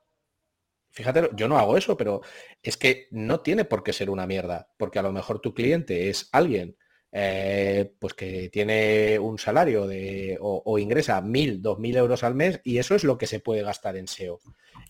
Fíjate, 0.93 1.31
yo 1.37 1.47
no 1.47 1.57
hago 1.57 1.77
eso, 1.77 1.97
pero 1.97 2.21
es 2.65 2.77
que 2.77 3.07
no 3.13 3.43
tiene 3.43 3.65
por 3.65 3.85
qué 3.85 3.93
ser 3.93 4.11
una 4.11 4.27
mierda, 4.27 4.73
porque 4.77 4.99
a 4.99 5.03
lo 5.03 5.13
mejor 5.13 5.39
tu 5.39 5.55
cliente 5.55 6.09
es 6.09 6.29
alguien 6.33 6.77
eh, 7.13 7.93
pues 7.99 8.15
que 8.15 8.49
tiene 8.51 9.19
un 9.19 9.39
salario 9.39 9.87
de, 9.87 10.39
o, 10.41 10.79
ingresa 10.79 11.21
mil, 11.21 11.61
dos 11.61 11.79
mil 11.79 11.97
euros 11.97 12.23
al 12.23 12.35
mes 12.35 12.61
y 12.65 12.79
eso 12.79 12.95
es 12.95 13.05
lo 13.05 13.19
que 13.19 13.27
se 13.27 13.41
puede 13.41 13.63
gastar 13.63 13.97
en 13.97 14.09
SEO. 14.09 14.41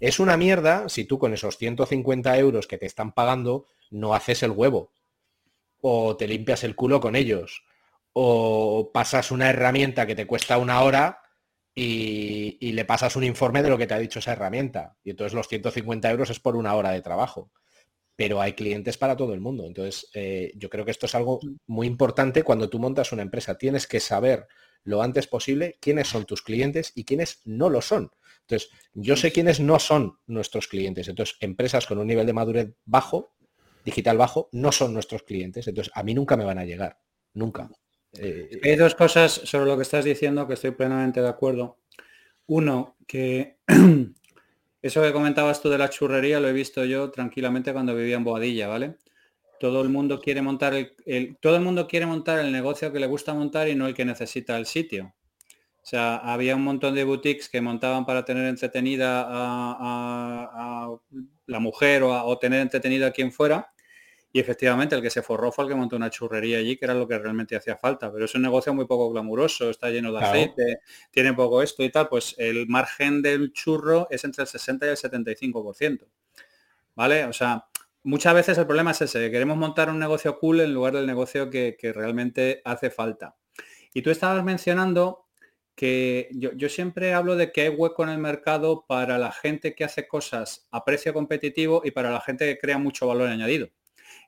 Es 0.00 0.20
una 0.20 0.36
mierda 0.36 0.88
si 0.88 1.04
tú 1.04 1.18
con 1.18 1.32
esos 1.32 1.56
150 1.56 2.36
euros 2.38 2.66
que 2.66 2.78
te 2.78 2.86
están 2.86 3.12
pagando 3.12 3.66
no 3.90 4.14
haces 4.14 4.42
el 4.42 4.50
huevo 4.50 4.92
o 5.80 6.16
te 6.16 6.28
limpias 6.28 6.64
el 6.64 6.76
culo 6.76 7.00
con 7.00 7.16
ellos 7.16 7.64
o 8.12 8.90
pasas 8.92 9.30
una 9.30 9.50
herramienta 9.50 10.06
que 10.06 10.14
te 10.14 10.26
cuesta 10.26 10.58
una 10.58 10.82
hora 10.82 11.22
y, 11.74 12.72
le 12.72 12.84
pasas 12.84 13.16
un 13.16 13.24
informe 13.24 13.62
de 13.62 13.70
lo 13.70 13.78
que 13.78 13.86
te 13.86 13.94
ha 13.94 13.98
dicho 13.98 14.18
esa 14.18 14.32
herramienta. 14.32 14.96
Y 15.04 15.10
entonces 15.10 15.34
los 15.34 15.48
150 15.48 16.10
euros 16.10 16.30
es 16.30 16.40
por 16.40 16.56
una 16.56 16.74
hora 16.74 16.90
de 16.90 17.00
trabajo. 17.00 17.50
Pero 18.20 18.42
hay 18.42 18.52
clientes 18.52 18.98
para 18.98 19.16
todo 19.16 19.32
el 19.32 19.40
mundo. 19.40 19.64
Entonces, 19.64 20.10
eh, 20.12 20.52
yo 20.54 20.68
creo 20.68 20.84
que 20.84 20.90
esto 20.90 21.06
es 21.06 21.14
algo 21.14 21.40
muy 21.66 21.86
importante 21.86 22.42
cuando 22.42 22.68
tú 22.68 22.78
montas 22.78 23.12
una 23.12 23.22
empresa. 23.22 23.56
Tienes 23.56 23.86
que 23.86 23.98
saber 23.98 24.46
lo 24.84 25.00
antes 25.00 25.26
posible 25.26 25.78
quiénes 25.80 26.08
son 26.08 26.26
tus 26.26 26.42
clientes 26.42 26.92
y 26.94 27.04
quiénes 27.04 27.40
no 27.46 27.70
lo 27.70 27.80
son. 27.80 28.10
Entonces, 28.42 28.68
yo 28.92 29.16
sé 29.16 29.32
quiénes 29.32 29.58
no 29.58 29.78
son 29.78 30.18
nuestros 30.26 30.68
clientes. 30.68 31.08
Entonces, 31.08 31.38
empresas 31.40 31.86
con 31.86 31.96
un 31.96 32.08
nivel 32.08 32.26
de 32.26 32.34
madurez 32.34 32.74
bajo, 32.84 33.32
digital 33.86 34.18
bajo, 34.18 34.50
no 34.52 34.70
son 34.70 34.92
nuestros 34.92 35.22
clientes. 35.22 35.66
Entonces, 35.66 35.90
a 35.96 36.02
mí 36.02 36.12
nunca 36.12 36.36
me 36.36 36.44
van 36.44 36.58
a 36.58 36.66
llegar. 36.66 36.98
Nunca. 37.32 37.70
Eh, 38.18 38.50
Hay 38.62 38.76
dos 38.76 38.94
cosas 38.94 39.32
sobre 39.32 39.64
lo 39.64 39.76
que 39.76 39.82
estás 39.84 40.04
diciendo 40.04 40.46
que 40.46 40.52
estoy 40.52 40.72
plenamente 40.72 41.22
de 41.22 41.28
acuerdo. 41.30 41.78
Uno, 42.48 42.98
que 43.06 43.56
eso 44.82 45.02
que 45.02 45.12
comentabas 45.12 45.60
tú 45.60 45.68
de 45.68 45.78
la 45.78 45.90
churrería 45.90 46.40
lo 46.40 46.48
he 46.48 46.52
visto 46.52 46.84
yo 46.84 47.10
tranquilamente 47.10 47.72
cuando 47.72 47.94
vivía 47.94 48.16
en 48.16 48.24
Boadilla, 48.24 48.68
¿vale? 48.68 48.96
todo 49.60 49.82
el 49.82 49.90
mundo 49.90 50.20
quiere 50.20 50.40
montar 50.40 50.72
el, 50.74 51.36
todo 51.36 51.54
el 51.54 51.62
mundo 51.62 51.86
quiere 51.86 52.06
montar 52.06 52.38
el 52.40 52.50
negocio 52.50 52.90
que 52.92 52.98
le 52.98 53.06
gusta 53.06 53.34
montar 53.34 53.68
y 53.68 53.74
no 53.74 53.86
el 53.86 53.94
que 53.94 54.06
necesita 54.06 54.56
el 54.56 54.64
sitio. 54.64 55.14
O 55.82 55.86
sea, 55.90 56.16
había 56.16 56.56
un 56.56 56.64
montón 56.64 56.94
de 56.94 57.04
boutiques 57.04 57.50
que 57.50 57.60
montaban 57.60 58.06
para 58.06 58.24
tener 58.24 58.46
entretenida 58.46 59.26
a, 59.28 60.90
la 61.46 61.58
mujer 61.58 62.02
o, 62.02 62.24
o, 62.24 62.38
tener 62.38 62.60
entretenida 62.60 63.08
a 63.08 63.10
quien 63.10 63.32
fuera. 63.32 63.70
Y 64.32 64.38
efectivamente 64.38 64.94
el 64.94 65.02
que 65.02 65.10
se 65.10 65.22
forró 65.22 65.50
fue 65.50 65.64
el 65.64 65.70
que 65.70 65.76
montó 65.76 65.96
una 65.96 66.08
churrería 66.08 66.58
allí, 66.58 66.76
que 66.76 66.84
era 66.84 66.94
lo 66.94 67.08
que 67.08 67.18
realmente 67.18 67.56
hacía 67.56 67.76
falta. 67.76 68.12
Pero 68.12 68.26
es 68.26 68.34
un 68.34 68.42
negocio 68.42 68.72
muy 68.72 68.86
poco 68.86 69.10
glamuroso, 69.10 69.70
está 69.70 69.90
lleno 69.90 70.12
de 70.12 70.24
aceite, 70.24 70.80
tiene 71.10 71.34
poco 71.34 71.62
esto 71.62 71.82
y 71.82 71.90
tal. 71.90 72.08
Pues 72.08 72.36
el 72.38 72.68
margen 72.68 73.22
del 73.22 73.52
churro 73.52 74.06
es 74.10 74.22
entre 74.24 74.42
el 74.42 74.48
60 74.48 74.86
y 74.86 74.88
el 74.90 74.96
75%. 74.96 76.06
¿Vale? 76.94 77.24
O 77.24 77.32
sea, 77.32 77.66
muchas 78.02 78.34
veces 78.34 78.58
el 78.58 78.66
problema 78.66 78.92
es 78.92 79.02
ese, 79.02 79.30
queremos 79.30 79.56
montar 79.56 79.90
un 79.90 79.98
negocio 79.98 80.38
cool 80.38 80.60
en 80.60 80.74
lugar 80.74 80.94
del 80.94 81.06
negocio 81.06 81.50
que, 81.50 81.76
realmente 81.94 82.62
hace 82.64 82.90
falta. 82.90 83.36
Y 83.92 84.02
tú 84.02 84.10
estabas 84.10 84.44
mencionando 84.44 85.26
que 85.74 86.28
yo, 86.32 86.68
siempre 86.68 87.14
hablo 87.14 87.36
de 87.36 87.52
que 87.52 87.62
hay 87.62 87.68
hueco 87.70 88.02
en 88.02 88.10
el 88.10 88.18
mercado 88.18 88.84
para 88.86 89.18
la 89.18 89.32
gente 89.32 89.74
que 89.74 89.84
hace 89.84 90.06
cosas 90.06 90.68
a 90.70 90.84
precio 90.84 91.14
competitivo 91.14 91.82
y 91.84 91.90
para 91.90 92.10
la 92.10 92.20
gente 92.20 92.44
que 92.46 92.58
crea 92.58 92.78
mucho 92.78 93.06
valor 93.06 93.28
añadido. 93.28 93.70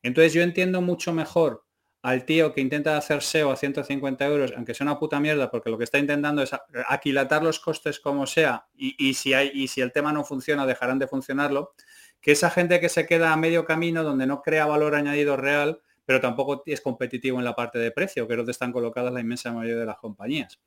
Entonces 0.02 0.32
yo 0.32 0.42
entiendo 0.42 0.80
mucho 0.80 1.12
mejor 1.12 1.64
al 2.02 2.24
tío 2.24 2.52
que 2.52 2.60
intenta 2.60 2.96
hacer 2.96 3.22
SEO 3.22 3.52
a 3.52 3.56
150 3.56 4.26
euros, 4.26 4.52
aunque 4.56 4.74
sea 4.74 4.84
una 4.84 4.98
puta 4.98 5.20
mierda, 5.20 5.50
porque 5.50 5.70
lo 5.70 5.78
que 5.78 5.84
está 5.84 5.98
intentando 5.98 6.42
es 6.42 6.50
aquilatar 6.88 7.44
los 7.44 7.60
costes 7.60 8.00
como 8.00 8.26
sea, 8.26 8.66
y, 8.74 9.14
si, 9.14 9.32
si 9.68 9.80
el 9.80 9.92
tema 9.92 10.12
no 10.12 10.24
funciona, 10.24 10.66
dejarán 10.66 10.98
de 10.98 11.06
funcionarlo, 11.06 11.74
que 12.20 12.32
esa 12.32 12.50
gente 12.50 12.80
que 12.80 12.88
se 12.88 13.06
queda 13.06 13.32
a 13.32 13.36
medio 13.36 13.64
camino 13.64 14.02
donde 14.02 14.26
no 14.26 14.42
crea 14.42 14.66
valor 14.66 14.96
añadido 14.96 15.36
real, 15.36 15.80
pero 16.04 16.20
tampoco 16.20 16.64
es 16.66 16.80
competitivo 16.80 17.38
en 17.38 17.44
la 17.44 17.54
parte 17.54 17.78
de 17.78 17.92
precio, 17.92 18.26
que 18.26 18.34
es 18.34 18.36
donde 18.36 18.52
están 18.52 18.72
colocadas 18.72 19.12
la 19.12 19.20
inmensa 19.20 19.52
mayoría 19.52 19.78
de 19.78 19.86
las 19.86 19.98
compañías. 19.98 20.60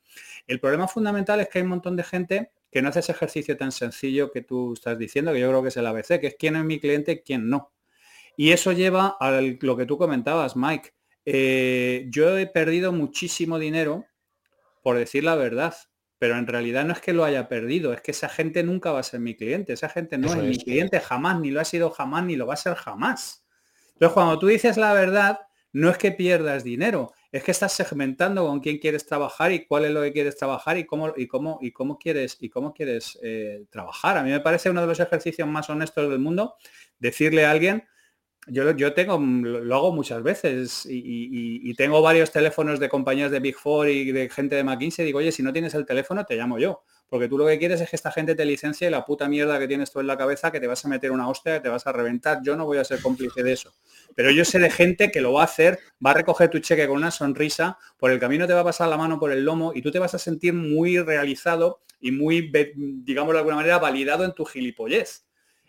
El 0.48 0.62
problema 0.62 0.88
fundamental 0.88 1.42
es 1.42 1.50
que 1.50 1.60
hay 1.60 1.64
un 1.64 1.70
montón 1.70 1.98
de 1.98 2.04
gente 2.04 2.52
que 2.72 2.82
no 2.82 2.90
hace 2.90 3.00
ese 3.00 3.12
ejercicio 3.12 3.58
tan 3.58 3.74
sencillo 3.74 4.32
que 4.32 4.42
tú 4.42 4.74
estás 4.74 4.98
diciendo, 4.98 5.34
que 5.34 5.42
yo 5.42 5.50
creo 5.50 5.62
que 5.62 5.70
es 5.70 5.78
el 5.78 5.86
ABC, 5.86 6.20
que 6.20 6.28
es 6.28 6.36
quién 6.40 6.56
es 6.56 6.64
mi 6.64 6.80
cliente 6.80 7.12
y 7.12 7.20
quién 7.20 7.50
no. 7.50 7.75
Y 8.38 8.52
eso 8.52 8.72
lleva 8.72 9.18
a 9.20 9.42
lo 9.42 9.78
que 9.78 9.86
tú 9.86 9.98
comentabas, 9.98 10.56
Mike. 10.56 10.94
Eh, 11.26 12.08
yo 12.10 12.38
he 12.38 12.48
perdido 12.48 12.92
muchísimo 12.92 13.58
dinero, 13.58 14.06
por 14.84 14.98
decir 14.98 15.24
la 15.24 15.36
verdad, 15.36 15.76
pero 16.20 16.38
en 16.38 16.48
realidad 16.48 16.86
no 16.86 16.94
es 16.94 17.02
que 17.02 17.14
lo 17.14 17.26
haya 17.26 17.48
perdido, 17.48 17.94
es 17.94 18.02
que 18.02 18.12
esa 18.12 18.30
gente 18.30 18.64
nunca 18.64 18.92
va 18.92 19.00
a 19.00 19.04
ser 19.04 19.20
mi 19.20 19.36
cliente, 19.36 19.74
esa 19.74 19.90
gente 19.90 20.18
no 20.18 20.28
es, 20.28 20.38
mi 20.38 20.58
cliente 20.58 21.00
jamás, 21.00 21.40
ni 21.40 21.52
lo 21.52 21.60
ha 21.60 21.66
sido 21.66 21.90
jamás, 21.90 22.24
ni 22.24 22.36
lo 22.36 22.48
va 22.48 22.54
a 22.54 22.58
ser 22.58 22.76
jamás. 22.76 23.46
Entonces, 23.94 24.14
cuando 24.14 24.40
tú 24.40 24.48
dices 24.48 24.78
la 24.78 24.94
verdad, 24.94 25.40
no 25.74 25.90
es 25.90 25.98
que 25.98 26.12
pierdas 26.12 26.64
dinero, 26.64 27.12
es 27.32 27.44
que 27.44 27.52
estás 27.52 27.74
segmentando 27.74 28.46
con 28.48 28.62
quién 28.62 28.78
quieres 28.78 29.06
trabajar 29.06 29.52
y 29.52 29.66
cuál 29.66 29.86
es 29.86 29.92
lo 29.92 30.02
que 30.02 30.14
quieres 30.14 30.38
trabajar 30.38 30.78
y 30.78 30.86
cómo 30.86 31.14
y 31.18 31.28
cómo 31.28 31.60
y 31.62 31.72
cómo 31.72 31.98
quieres 31.98 32.38
y 32.40 32.50
cómo 32.50 32.74
quieres 32.74 33.20
eh, 33.22 33.66
trabajar. 33.70 34.18
A 34.18 34.24
mí 34.24 34.30
me 34.30 34.40
parece 34.40 34.70
uno 34.70 34.82
de 34.82 34.88
los 34.88 35.00
ejercicios 35.00 35.48
más 35.48 35.70
honestos 35.70 36.10
del 36.10 36.20
mundo 36.20 36.56
decirle 36.98 37.46
a 37.46 37.52
alguien 37.52 37.84
yo, 38.48 38.72
yo 38.72 38.93
tengo, 38.93 39.18
lo 39.18 39.76
hago 39.76 39.91
muchas 39.91 40.22
veces 40.22 40.86
y, 40.89 41.74
tengo 41.76 42.02
varios 42.02 42.32
teléfonos 42.32 42.80
de 42.80 42.88
compañías 42.88 43.32
de 43.32 43.39
Big 43.39 43.56
Four 43.56 43.89
y 43.89 44.12
de 44.12 44.30
gente 44.30 44.56
de 44.56 44.64
McKinsey. 44.64 45.06
Digo, 45.06 45.20
oye, 45.20 45.32
si 45.32 45.43
no 45.43 45.52
tienes 45.52 45.74
el 45.74 45.86
teléfono, 45.86 46.26
te 46.26 46.36
llamo 46.36 46.58
yo. 46.58 46.84
Porque 47.10 47.28
tú 47.28 47.38
lo 47.38 47.46
que 47.46 47.60
quieres 47.60 47.82
es 47.82 47.89
que 47.89 47.96
esta 47.96 48.12
gente 48.12 48.34
te 48.34 48.46
licencie 48.46 48.89
la 48.89 49.06
puta 49.06 49.28
mierda 49.28 49.60
que 49.60 49.68
tienes 49.68 49.91
tú 49.91 50.00
en 50.00 50.08
la 50.08 50.18
cabeza, 50.18 50.52
que 50.52 50.60
te 50.60 50.68
vas 50.68 50.86
a 50.86 50.88
meter 50.88 51.12
una 51.12 51.28
hostia, 51.28 51.56
que 51.56 51.60
te 51.60 51.70
vas 51.70 51.86
a 51.86 51.91
reventar. 51.91 52.39
Yo 52.43 52.56
no 52.56 52.66
voy 52.66 52.78
a 52.78 52.84
ser 52.84 53.02
cómplice 53.02 53.43
de 53.43 53.54
eso. 53.54 53.74
Pero 54.16 54.32
yo 54.32 54.46
sé 54.46 54.60
de 54.60 54.70
gente 54.70 55.12
que 55.12 55.22
lo 55.22 55.34
va 55.34 55.41
a 55.41 55.46
hacer, 55.46 55.80
va 56.04 56.12
a 56.12 56.14
recoger 56.14 56.50
tu 56.50 56.60
cheque 56.60 56.88
con 56.88 56.98
una 56.98 57.12
sonrisa, 57.12 57.78
por 57.98 58.12
el 58.12 58.20
camino 58.20 58.48
te 58.48 58.54
va 58.54 58.62
a 58.62 58.66
pasar 58.66 58.89
la 58.89 58.98
mano 58.98 59.20
por 59.20 59.32
el 59.32 59.43
lomo 59.43 59.74
y 59.76 59.82
tú 59.82 59.91
te 59.91 60.00
vas 60.00 60.14
a 60.16 60.20
sentir 60.20 60.54
muy 60.54 61.00
realizado 61.00 61.82
y 62.00 62.12
muy, 62.12 62.52
digamos 63.04 63.34
de 63.34 63.39
alguna 63.39 63.58
manera, 63.58 63.80
validado 63.80 64.24
en 64.24 64.34
tu 64.34 64.46
gilipollez. 64.46 65.26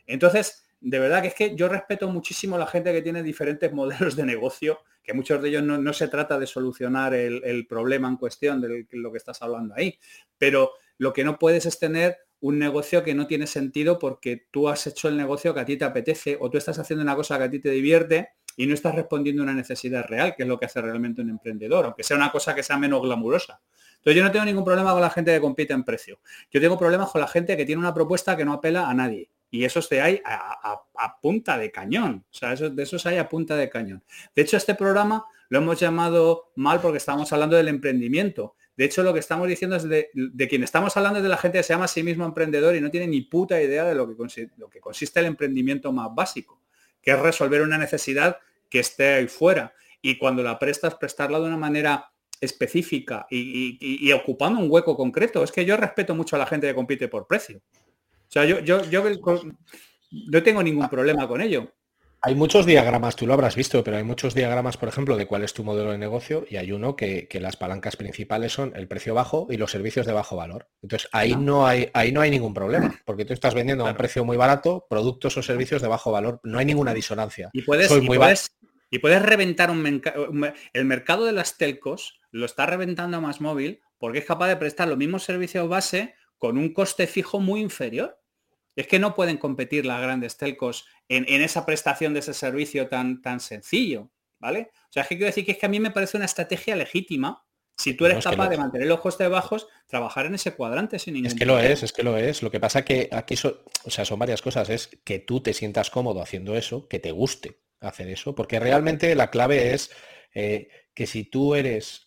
Entonces, 0.07 0.66
de 0.81 0.99
verdad 0.99 1.23
que 1.23 1.29
es 1.29 1.35
que 1.35 1.57
yo 1.57 1.69
respeto 1.69 2.09
muchísimo 2.09 2.57
a 2.57 2.59
la 2.59 2.67
gente 2.67 2.93
que 2.93 3.03
tiene 3.03 3.23
diferentes 3.23 3.73
modelos 3.73 4.17
de 4.17 4.25
negocio, 4.25 4.81
que 5.03 5.15
muchos 5.15 5.41
de 5.41 5.49
ellos 5.49 5.63
no, 5.63 5.93
se 5.93 6.09
trata 6.09 6.39
de 6.39 6.47
solucionar 6.47 7.15
el, 7.15 7.67
problema 7.69 8.09
en 8.09 8.17
cuestión 8.17 8.61
de 8.61 8.87
lo 8.91 9.13
que 9.13 9.19
estás 9.19 9.41
hablando 9.43 9.75
ahí, 9.77 9.99
pero 10.37 10.73
lo 10.99 11.13
que 11.13 11.25
no 11.25 11.39
puedes 11.39 11.65
es 11.67 11.79
tener 11.79 12.19
un 12.41 12.59
negocio 12.59 13.03
que 13.03 13.15
no 13.15 13.27
tiene 13.27 13.47
sentido 13.47 13.99
porque 13.99 14.47
tú 14.51 14.69
has 14.69 14.87
hecho 14.87 15.09
el 15.09 15.17
negocio 15.17 15.55
que 15.55 15.61
a 15.61 15.65
ti 15.65 15.77
te 15.77 15.85
apetece 15.85 16.37
o 16.41 16.51
tú 16.51 16.59
estás 16.59 16.79
haciendo 16.79 17.03
una 17.03 17.17
cosa 17.17 17.39
que 17.39 17.45
a 17.45 17.51
ti 17.51 17.61
te 17.61 17.71
divierte 17.71 18.31
y 18.57 18.67
no 18.67 18.75
estás 18.75 18.95
respondiendo 18.95 19.43
a 19.43 19.45
una 19.45 19.55
necesidad 19.55 20.05
real, 20.07 20.35
que 20.37 20.43
es 20.43 20.49
lo 20.49 20.59
que 20.59 20.67
hace 20.67 20.81
realmente 20.81 21.23
un 21.23 21.31
emprendedor, 21.31 21.85
aunque 21.85 22.03
sea 22.03 22.17
una 22.17 22.33
cosa 22.33 22.55
que 22.55 22.63
sea 22.63 22.79
menos 22.79 23.03
glamurosa. 23.03 23.61
Entonces 23.97 24.17
yo 24.17 24.25
no 24.25 24.31
tengo 24.31 24.45
ningún 24.45 24.65
problema 24.65 24.93
con 24.93 25.01
la 25.01 25.11
gente 25.11 25.33
que 25.33 25.41
compite 25.41 25.73
en 25.73 25.85
precio. 25.85 26.21
Yo 26.51 26.61
tengo 26.61 26.79
problemas 26.79 27.11
con 27.11 27.21
la 27.21 27.29
gente 27.29 27.57
que 27.57 27.65
tiene 27.65 27.81
una 27.81 27.95
propuesta 27.95 28.37
que 28.37 28.45
no 28.45 28.53
apela 28.53 28.89
a 28.89 28.95
nadie 28.95 29.31
y 29.51 29.65
esos 29.65 29.89
te 29.89 30.01
hay 30.01 30.21
a, 30.25 31.21
punta 31.21 31.59
de 31.59 31.71
cañón. 31.71 32.25
O 32.31 32.35
sea, 32.35 32.55
de 32.55 32.83
esos 32.83 33.07
hay 33.07 33.19
a 33.19 33.29
punta 33.29 33.57
de 33.57 33.69
cañón. 33.69 34.03
De 34.35 34.43
hecho, 34.43 34.57
este 34.57 34.75
programa 34.75 35.25
lo 35.49 35.59
hemos 35.59 35.79
llamado 35.79 36.53
mal 36.57 36.81
porque 36.81 36.99
estamos 36.99 37.33
hablando 37.33 37.57
del 37.57 37.69
emprendimiento. 37.69 38.57
De 38.77 38.85
hecho, 38.85 39.03
lo 39.03 39.15
que 39.15 39.21
estamos 39.21 39.49
diciendo 39.49 39.77
es 39.77 39.89
de, 39.89 40.11
quien 40.49 40.63
estamos 40.63 40.97
hablando 40.97 41.19
es 41.19 41.23
de 41.23 41.29
la 41.29 41.39
gente 41.39 41.59
que 41.59 41.63
se 41.63 41.73
llama 41.73 41.87
a 41.87 41.89
sí 41.89 42.03
mismo 42.03 42.27
emprendedor 42.27 42.77
y 42.77 42.81
no 42.81 42.91
tiene 42.91 43.07
ni 43.07 43.23
puta 43.23 43.61
idea 43.61 43.85
de 43.85 43.95
lo 43.95 44.07
que, 44.07 44.51
lo 44.57 44.69
que 44.69 44.81
consiste 44.81 45.21
el 45.21 45.27
emprendimiento 45.27 45.93
más 45.93 46.09
básico, 46.15 46.61
que 47.01 47.13
es 47.13 47.19
resolver 47.19 47.63
una 47.63 47.79
necesidad 47.79 48.39
que 48.69 48.81
esté 48.81 49.15
ahí 49.15 49.29
fuera. 49.29 49.75
Y 50.03 50.19
cuando 50.19 50.43
la 50.43 50.59
prestas, 50.59 50.97
prestarla 50.97 51.39
de 51.39 51.47
una 51.47 51.57
manera 51.57 52.13
específica 52.39 53.27
y 53.31 54.13
ocupando 54.13 54.61
un 54.61 54.71
hueco 54.71 54.95
concreto. 54.95 55.43
Es 55.43 55.53
que 55.53 55.65
yo 55.65 55.77
respeto 55.79 56.15
mucho 56.15 56.37
a 56.37 56.39
la 56.39 56.47
gente 56.47 56.67
que 56.67 56.75
compite 56.75 57.09
por 57.09 57.27
precio. 57.27 57.63
O 58.29 58.33
sea, 58.33 58.45
yo, 58.45 58.61
yo, 58.61 58.85
yo 58.85 59.05
no 60.11 60.43
tengo 60.43 60.63
ningún 60.63 60.89
problema 60.89 61.27
con 61.29 61.41
ello. 61.41 61.73
Hay 62.23 62.35
muchos 62.35 62.67
diagramas, 62.67 63.15
tú 63.15 63.27
lo 63.27 63.35
habrás 63.35 63.55
visto, 63.55 63.85
pero 63.85 63.99
hay 63.99 64.03
muchos 64.03 64.35
diagramas, 64.35 64.77
por 64.77 64.89
ejemplo, 64.89 65.17
de 65.17 65.27
cuál 65.27 65.45
es 65.45 65.55
tu 65.55 65.63
modelo 65.63 65.93
de 65.93 65.99
negocio 65.99 66.45
y 66.49 66.57
hay 66.57 66.73
uno 66.73 66.97
que, 66.97 67.29
las 67.41 67.57
palancas 67.57 67.95
principales 67.95 68.53
son 68.53 68.73
el 68.75 68.89
precio 68.89 69.15
bajo 69.15 69.47
y 69.49 69.57
los 69.59 69.71
servicios 69.71 70.07
de 70.07 70.13
bajo 70.13 70.35
valor. 70.35 70.69
Entonces 70.83 71.09
ahí 71.13 71.37
no 71.37 71.67
hay, 71.67 71.91
ahí 71.95 72.11
no 72.11 72.21
hay 72.21 72.31
ningún 72.31 72.53
problema, 72.53 73.01
porque 73.05 73.25
tú 73.25 73.33
estás 73.33 73.55
vendiendo 73.55 73.87
a 73.87 73.91
un 73.91 73.97
precio 73.97 74.25
muy 74.25 74.37
barato 74.37 74.87
productos 74.91 75.37
o 75.37 75.43
servicios 75.43 75.83
de 75.83 75.89
bajo 75.89 76.11
valor. 76.11 76.41
No 76.43 76.59
hay 76.59 76.65
ninguna 76.65 76.95
disonancia. 76.95 77.51
Y 77.53 77.63
puedes, 77.63 77.93
y 78.91 78.99
puedes, 78.99 79.23
reventar 79.23 79.71
un, 79.71 80.03
el 80.73 80.85
mercado 80.85 81.27
de 81.27 81.33
las 81.33 81.57
telcos, 81.59 82.19
lo 82.33 82.47
está 82.47 82.67
reventando 82.67 83.19
a 83.19 83.21
más 83.21 83.41
móvil 83.41 83.83
porque 83.99 84.19
es 84.19 84.25
capaz 84.25 84.49
de 84.49 84.57
prestar 84.57 84.89
los 84.89 84.99
mismos 84.99 85.23
servicios 85.23 85.69
base 85.69 86.15
con 86.39 86.59
un 86.59 86.73
coste 86.73 87.07
fijo 87.07 87.41
muy 87.41 87.61
inferior. 87.61 88.21
Es 88.75 88.87
que 88.87 88.99
no 88.99 89.15
pueden 89.15 89.39
competir 89.39 89.87
las 89.87 90.03
grandes 90.03 90.37
telcos 90.37 90.87
en, 91.09 91.25
esa 91.43 91.65
prestación 91.65 92.13
de 92.13 92.21
ese 92.21 92.35
servicio 92.35 92.89
tan, 92.89 93.23
tan 93.23 93.41
sencillo, 93.41 94.11
¿vale? 94.39 94.71
O 94.75 94.93
sea, 94.93 95.03
es 95.03 95.09
que 95.09 95.17
quiero 95.17 95.27
decir 95.27 95.47
que 95.47 95.53
es 95.53 95.59
que 95.59 95.67
a 95.67 95.71
mí 95.71 95.81
me 95.81 95.91
parece 95.91 96.19
una 96.19 96.27
estrategia 96.27 96.77
legítima 96.77 97.47
si 97.77 97.93
tú 97.93 98.07
eres 98.07 98.25
capaz 98.25 98.49
de 98.49 98.57
mantener 98.57 98.89
los 98.89 99.01
costes 99.01 99.29
bajos, 99.29 99.69
trabajar 99.87 100.27
en 100.27 100.35
ese 100.35 100.55
cuadrante 100.55 100.99
sin 100.99 101.15
ningún 101.15 101.27
Es 101.27 101.35
que 101.35 101.45
lo 101.45 101.59
es, 101.59 101.83
es 101.83 101.93
que 101.93 102.03
lo 102.03 102.17
es. 102.17 102.43
Lo 102.43 102.51
que 102.51 102.59
pasa 102.59 102.85
que 102.85 103.09
aquí 103.13 103.35
o 103.45 103.91
sea, 103.91 104.05
son 104.07 104.19
varias 104.19 104.41
cosas. 104.41 104.71
Es 104.71 104.89
que 105.05 105.19
tú 105.19 105.43
te 105.43 105.53
sientas 105.53 105.91
cómodo 105.91 106.23
haciendo 106.23 106.57
eso, 106.57 106.89
que 106.89 106.99
te 106.99 107.11
guste 107.11 107.61
hacer 107.81 108.09
eso, 108.09 108.35
porque 108.35 108.59
realmente 108.59 109.15
la 109.15 109.31
clave 109.31 109.75
es 109.75 109.91
eh, 110.33 110.69
que 110.95 111.07
si 111.07 111.25
tú 111.25 111.55
eres 111.55 112.06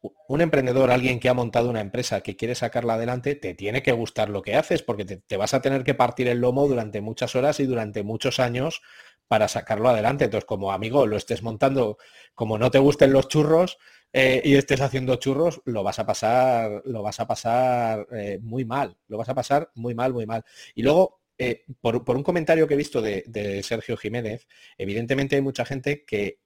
un 0.00 0.40
emprendedor, 0.40 0.90
alguien 0.90 1.18
que 1.18 1.28
ha 1.28 1.34
montado 1.34 1.70
una 1.70 1.80
empresa 1.80 2.20
que 2.20 2.36
quiere 2.36 2.54
sacarla 2.54 2.94
adelante, 2.94 3.34
te 3.34 3.54
tiene 3.54 3.82
que 3.82 3.92
gustar 3.92 4.28
lo 4.28 4.42
que 4.42 4.54
haces 4.56 4.82
porque 4.82 5.04
te, 5.04 5.36
vas 5.36 5.54
a 5.54 5.62
tener 5.62 5.84
que 5.84 5.94
partir 5.94 6.28
el 6.28 6.40
lomo 6.40 6.68
durante 6.68 7.00
muchas 7.00 7.34
horas 7.34 7.58
y 7.60 7.66
durante 7.66 8.02
muchos 8.02 8.38
años 8.38 8.82
para 9.26 9.48
sacarlo 9.48 9.88
adelante. 9.88 10.24
Entonces, 10.24 10.46
como 10.46 10.72
amigo, 10.72 11.06
lo 11.06 11.16
estés 11.16 11.42
montando, 11.42 11.98
como 12.34 12.58
no 12.58 12.70
te 12.70 12.78
gusten 12.78 13.12
los 13.12 13.28
churros 13.28 13.78
eh, 14.12 14.40
y 14.44 14.54
estés 14.54 14.80
haciendo 14.80 15.16
churros, 15.16 15.60
lo 15.64 15.82
vas 15.82 15.98
a 15.98 16.06
pasar, 16.06 16.82
lo 16.84 17.02
vas 17.02 17.18
a 17.20 17.26
pasar 17.26 18.06
eh, 18.12 18.38
muy 18.40 18.64
mal, 18.64 18.96
lo 19.08 19.18
vas 19.18 19.28
a 19.28 19.34
pasar 19.34 19.70
muy 19.74 19.94
mal, 19.94 20.12
muy 20.12 20.26
mal. 20.26 20.44
Y 20.74 20.82
luego, 20.82 21.20
eh, 21.38 21.64
por, 21.80 22.16
un 22.16 22.22
comentario 22.22 22.66
que 22.68 22.74
he 22.74 22.76
visto 22.76 23.02
de 23.02 23.62
Sergio 23.64 23.96
Jiménez, 23.96 24.46
evidentemente 24.76 25.36
hay 25.36 25.42
mucha 25.42 25.64
gente 25.64 26.04
que 26.04 26.38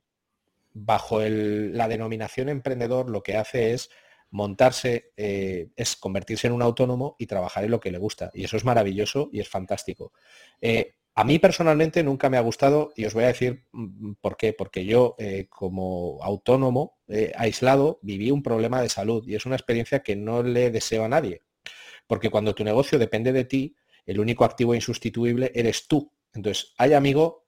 bajo 0.75 1.21
la 1.21 1.89
denominación 1.89 2.49
emprendedor 2.49 3.11
lo 3.11 3.23
que 3.23 3.37
hace 3.37 3.75
es 3.75 3.91
montarse, 4.33 5.13
eh, 5.17 5.69
es 5.77 5.95
convertirse 5.95 6.49
en 6.49 6.55
un 6.55 6.63
autónomo 6.63 7.17
y 7.19 7.27
trabajar 7.27 7.65
en 7.65 7.71
lo 7.71 7.81
que 7.81 7.93
le 7.93 7.99
gusta. 7.99 8.31
Y 8.35 8.45
eso 8.45 8.57
es 8.57 8.65
maravilloso 8.65 9.29
y 9.31 9.41
es 9.41 9.49
fantástico. 9.49 10.13
Eh, 10.61 10.95
a 11.15 11.25
mí 11.25 11.39
personalmente 11.39 12.03
nunca 12.03 12.31
me 12.31 12.39
ha 12.39 12.41
gustado 12.41 12.93
y 12.97 13.05
os 13.05 13.13
voy 13.13 13.25
a 13.25 13.29
decir 13.29 13.67
mm, 13.73 14.15
por 14.21 14.39
qué. 14.39 14.55
Porque 14.55 14.85
yo 14.87 15.15
eh, 15.19 15.47
como 15.49 16.19
autónomo, 16.23 16.99
aislado, 17.37 17.99
viví 18.03 18.31
un 18.31 18.43
problema 18.43 18.81
de 18.81 18.89
salud 18.89 19.23
y 19.29 19.35
es 19.35 19.45
una 19.45 19.57
experiencia 19.57 20.03
que 20.03 20.17
no 20.17 20.43
le 20.43 20.71
deseo 20.71 21.05
a 21.05 21.09
nadie. 21.09 21.43
Porque 22.07 22.31
cuando 22.31 22.55
tu 22.55 22.65
negocio 22.65 22.99
depende 22.99 23.33
de 23.33 23.45
ti, 23.45 23.77
el 24.07 24.19
único 24.19 24.45
activo 24.45 24.75
insustituible 24.75 25.53
eres 25.55 25.87
tú. 25.87 26.11
Entonces, 26.33 26.73
hay 26.79 26.95
amigo 26.95 27.45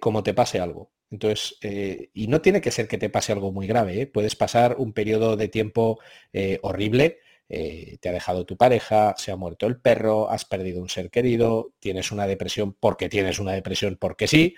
como 0.00 0.22
te 0.22 0.32
pase 0.32 0.60
algo. 0.60 0.93
Entonces, 1.14 1.58
eh, 1.62 2.10
y 2.12 2.26
no 2.26 2.40
tiene 2.40 2.60
que 2.60 2.72
ser 2.72 2.88
que 2.88 2.98
te 2.98 3.08
pase 3.08 3.30
algo 3.30 3.52
muy 3.52 3.68
grave, 3.68 4.00
¿eh? 4.00 4.06
puedes 4.08 4.34
pasar 4.34 4.74
un 4.78 4.92
periodo 4.92 5.36
de 5.36 5.46
tiempo 5.46 6.00
eh, 6.32 6.58
horrible, 6.62 7.20
te 7.46 8.08
ha 8.08 8.12
dejado 8.12 8.44
tu 8.44 8.56
pareja, 8.56 9.14
se 9.16 9.30
ha 9.30 9.36
muerto 9.36 9.68
el 9.68 9.76
perro, 9.76 10.28
has 10.28 10.44
perdido 10.44 10.82
un 10.82 10.88
ser 10.88 11.08
querido, 11.08 11.70
tienes 11.78 12.10
una 12.10 12.26
depresión 12.26 12.72
porque 12.72 13.08
tienes 13.08 13.38
una 13.38 13.52
depresión 13.52 13.96
porque 14.00 14.26
sí, 14.26 14.56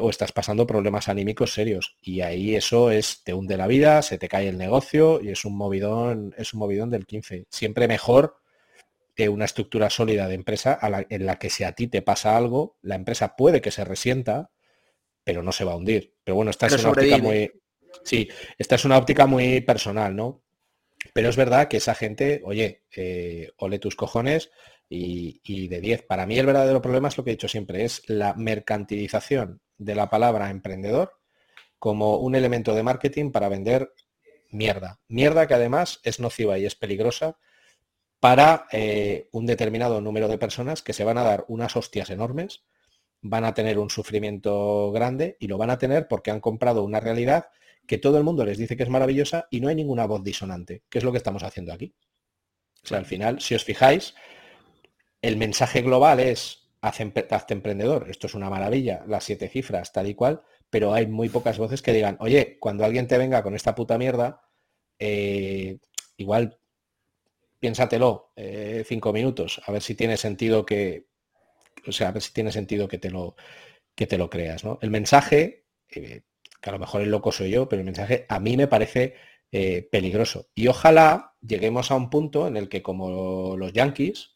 o 0.00 0.08
estás 0.08 0.30
pasando 0.30 0.64
problemas 0.64 1.08
anímicos 1.08 1.54
serios. 1.54 1.96
Y 2.00 2.20
ahí 2.20 2.54
eso 2.54 2.92
es, 2.92 3.24
te 3.24 3.34
hunde 3.34 3.56
la 3.56 3.66
vida, 3.66 4.02
se 4.02 4.16
te 4.16 4.28
cae 4.28 4.46
el 4.46 4.58
negocio 4.58 5.20
y 5.20 5.30
es 5.30 5.44
un 5.44 5.56
movidón, 5.56 6.34
es 6.38 6.54
un 6.54 6.60
movidón 6.60 6.90
del 6.90 7.04
15. 7.04 7.46
Siempre 7.50 7.88
mejor 7.88 8.36
una 9.26 9.46
estructura 9.46 9.90
sólida 9.90 10.28
de 10.28 10.34
empresa 10.34 10.78
en 11.10 11.26
la 11.26 11.40
que 11.40 11.50
si 11.50 11.64
a 11.64 11.72
ti 11.72 11.88
te 11.88 12.02
pasa 12.02 12.36
algo, 12.36 12.76
la 12.82 12.94
empresa 12.94 13.34
puede 13.34 13.60
que 13.60 13.72
se 13.72 13.84
resienta, 13.84 14.50
pero 15.28 15.42
no 15.42 15.52
se 15.52 15.62
va 15.62 15.72
a 15.72 15.76
hundir. 15.76 16.14
Pero 16.24 16.36
bueno, 16.36 16.50
esta 16.50 16.68
es 16.68 16.82
una 16.82 16.88
óptica 16.88 17.18
muy. 17.18 17.52
Sí, 18.02 18.30
esta 18.56 18.76
es 18.76 18.84
una 18.86 18.96
óptica 18.96 19.26
muy 19.26 19.60
personal, 19.60 20.16
¿no? 20.16 20.42
Pero 21.12 21.28
es 21.28 21.36
verdad 21.36 21.68
que 21.68 21.76
esa 21.76 21.94
gente, 21.94 22.40
oye, 22.46 22.84
eh, 22.96 23.50
ole 23.58 23.78
tus 23.78 23.94
cojones 23.94 24.50
y, 24.88 25.68
de 25.68 25.82
10. 25.82 26.04
Para 26.04 26.24
mí 26.24 26.38
el 26.38 26.46
verdadero 26.46 26.80
problema 26.80 27.08
es 27.08 27.18
lo 27.18 27.24
que 27.24 27.30
he 27.30 27.34
dicho 27.34 27.46
siempre, 27.46 27.84
es 27.84 28.08
la 28.08 28.32
mercantilización 28.36 29.60
de 29.76 29.94
la 29.94 30.08
palabra 30.08 30.48
emprendedor 30.48 31.20
como 31.78 32.16
un 32.16 32.34
elemento 32.34 32.74
de 32.74 32.82
marketing 32.82 33.30
para 33.30 33.50
vender 33.50 33.92
mierda. 34.50 34.98
Mierda 35.08 35.46
que 35.46 35.52
además 35.52 36.00
es 36.04 36.20
nociva 36.20 36.58
y 36.58 36.64
es 36.64 36.74
peligrosa 36.74 37.36
para 38.18 38.66
eh, 38.72 39.28
un 39.32 39.44
determinado 39.44 40.00
número 40.00 40.26
de 40.26 40.38
personas 40.38 40.80
que 40.80 40.94
se 40.94 41.04
van 41.04 41.18
a 41.18 41.22
dar 41.22 41.44
unas 41.48 41.76
hostias 41.76 42.08
enormes 42.08 42.64
van 43.20 43.44
a 43.44 43.54
tener 43.54 43.78
un 43.78 43.90
sufrimiento 43.90 44.90
grande 44.92 45.36
y 45.40 45.48
lo 45.48 45.58
van 45.58 45.70
a 45.70 45.78
tener 45.78 46.08
porque 46.08 46.30
han 46.30 46.40
comprado 46.40 46.84
una 46.84 47.00
realidad 47.00 47.46
que 47.86 47.98
todo 47.98 48.18
el 48.18 48.24
mundo 48.24 48.44
les 48.44 48.58
dice 48.58 48.76
que 48.76 48.82
es 48.82 48.88
maravillosa 48.88 49.48
y 49.50 49.60
no 49.60 49.68
hay 49.68 49.74
ninguna 49.74 50.06
voz 50.06 50.22
disonante, 50.22 50.82
que 50.88 50.98
es 50.98 51.04
lo 51.04 51.10
que 51.10 51.18
estamos 51.18 51.42
haciendo 51.42 51.72
aquí. 51.72 51.94
O 52.84 52.86
sea, 52.86 52.98
al 52.98 53.06
final, 53.06 53.40
si 53.40 53.54
os 53.54 53.64
fijáis, 53.64 54.14
el 55.22 55.36
mensaje 55.36 55.82
global 55.82 56.20
es 56.20 56.68
hazte 56.80 57.54
emprendedor, 57.54 58.08
esto 58.08 58.28
es 58.28 58.34
una 58.34 58.50
maravilla, 58.50 59.02
las 59.08 59.24
siete 59.24 59.48
cifras, 59.48 59.92
tal 59.92 60.06
y 60.06 60.14
cual, 60.14 60.42
pero 60.70 60.92
hay 60.94 61.06
muy 61.06 61.28
pocas 61.28 61.58
voces 61.58 61.82
que 61.82 61.92
digan, 61.92 62.16
oye, 62.20 62.58
cuando 62.60 62.84
alguien 62.84 63.08
te 63.08 63.18
venga 63.18 63.42
con 63.42 63.54
esta 63.54 63.74
puta 63.74 63.98
mierda, 63.98 64.42
eh, 64.98 65.78
igual 66.16 66.58
piénsatelo 67.58 68.32
eh, 68.36 68.84
cinco 68.86 69.12
minutos, 69.12 69.60
a 69.66 69.72
ver 69.72 69.82
si 69.82 69.94
tiene 69.94 70.16
sentido 70.16 70.64
que 70.64 71.07
o 71.88 71.92
sea, 71.92 72.08
a 72.08 72.12
ver 72.12 72.22
si 72.22 72.32
tiene 72.32 72.52
sentido 72.52 72.86
que 72.88 72.98
te 72.98 73.10
lo, 73.10 73.36
que 73.98 74.06
te 74.06 74.16
lo 74.16 74.30
creas. 74.30 74.64
¿no? 74.64 74.78
El 74.80 74.90
mensaje, 74.90 75.64
eh, 75.90 76.22
que 76.60 76.70
a 76.70 76.72
lo 76.72 76.78
mejor 76.78 77.02
el 77.02 77.10
loco 77.10 77.32
soy 77.32 77.50
yo, 77.50 77.68
pero 77.68 77.80
el 77.80 77.86
mensaje 77.86 78.26
a 78.28 78.38
mí 78.38 78.56
me 78.56 78.68
parece 78.68 79.14
eh, 79.50 79.88
peligroso. 79.90 80.46
Y 80.54 80.68
ojalá 80.68 81.34
lleguemos 81.40 81.90
a 81.90 81.96
un 81.96 82.08
punto 82.08 82.46
en 82.46 82.56
el 82.56 82.68
que 82.68 82.80
como 82.80 83.56
los 83.56 83.72
yankees, 83.72 84.34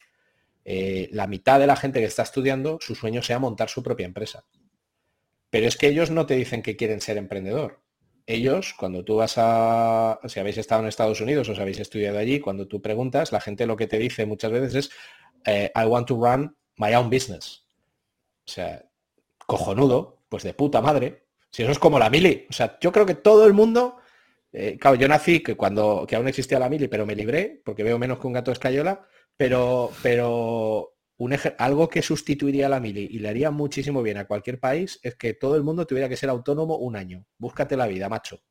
eh, 0.64 1.08
la 1.12 1.28
mitad 1.28 1.60
de 1.60 1.68
la 1.68 1.76
gente 1.76 2.00
que 2.00 2.06
está 2.06 2.24
estudiando, 2.24 2.78
su 2.80 2.96
sueño 2.96 3.22
sea 3.22 3.38
montar 3.38 3.68
su 3.68 3.84
propia 3.84 4.04
empresa. 4.04 4.44
Pero 5.48 5.68
es 5.68 5.76
que 5.76 5.86
ellos 5.86 6.10
no 6.10 6.26
te 6.26 6.34
dicen 6.34 6.62
que 6.62 6.76
quieren 6.76 7.00
ser 7.00 7.16
emprendedor. 7.16 7.82
Ellos, 8.26 8.74
cuando 8.76 9.04
tú 9.04 9.16
vas 9.16 9.34
a, 9.36 10.18
si 10.26 10.40
habéis 10.40 10.58
estado 10.58 10.82
en 10.82 10.88
Estados 10.88 11.20
Unidos 11.20 11.48
o 11.48 11.54
si 11.54 11.60
habéis 11.60 11.78
estudiado 11.78 12.18
allí, 12.18 12.40
cuando 12.40 12.66
tú 12.66 12.82
preguntas, 12.82 13.30
la 13.30 13.40
gente 13.40 13.66
lo 13.66 13.76
que 13.76 13.86
te 13.86 13.98
dice 13.98 14.26
muchas 14.26 14.50
veces 14.50 14.90
es, 15.46 15.70
I 15.74 15.86
want 15.86 16.08
to 16.08 16.16
run 16.16 16.56
my 16.76 16.94
own 16.94 17.10
business. 17.10 17.66
O 18.46 18.50
sea, 18.50 18.84
cojonudo, 19.46 20.24
pues 20.28 20.42
de 20.42 20.54
puta 20.54 20.80
madre. 20.80 21.26
Si 21.50 21.62
eso 21.62 21.72
es 21.72 21.78
como 21.78 21.98
la 21.98 22.10
mili. 22.10 22.46
O 22.48 22.52
sea, 22.52 22.78
yo 22.80 22.92
creo 22.92 23.06
que 23.06 23.14
todo 23.14 23.46
el 23.46 23.52
mundo. 23.52 23.98
Eh, 24.52 24.78
claro, 24.78 24.96
yo 24.96 25.08
nací 25.08 25.42
que 25.42 25.56
cuando 25.56 26.04
que 26.06 26.16
aún 26.16 26.28
existía 26.28 26.58
la 26.58 26.68
mili, 26.68 26.88
pero 26.88 27.06
me 27.06 27.14
libré, 27.14 27.62
porque 27.64 27.82
veo 27.82 27.98
menos 27.98 28.18
que 28.18 28.26
un 28.26 28.34
gato 28.34 28.52
escayola, 28.52 29.06
pero, 29.36 29.90
pero 30.02 30.92
un 31.16 31.36
algo 31.58 31.88
que 31.88 32.02
sustituiría 32.02 32.68
la 32.68 32.80
mili 32.80 33.08
y 33.10 33.18
le 33.20 33.28
haría 33.28 33.50
muchísimo 33.50 34.02
bien 34.02 34.18
a 34.18 34.26
cualquier 34.26 34.58
país 34.58 34.98
es 35.02 35.14
que 35.14 35.34
todo 35.34 35.56
el 35.56 35.62
mundo 35.62 35.86
tuviera 35.86 36.08
que 36.08 36.16
ser 36.16 36.28
autónomo 36.28 36.76
un 36.76 36.96
año. 36.96 37.24
Búscate 37.38 37.76
la 37.76 37.86
vida, 37.86 38.08
macho. 38.08 38.42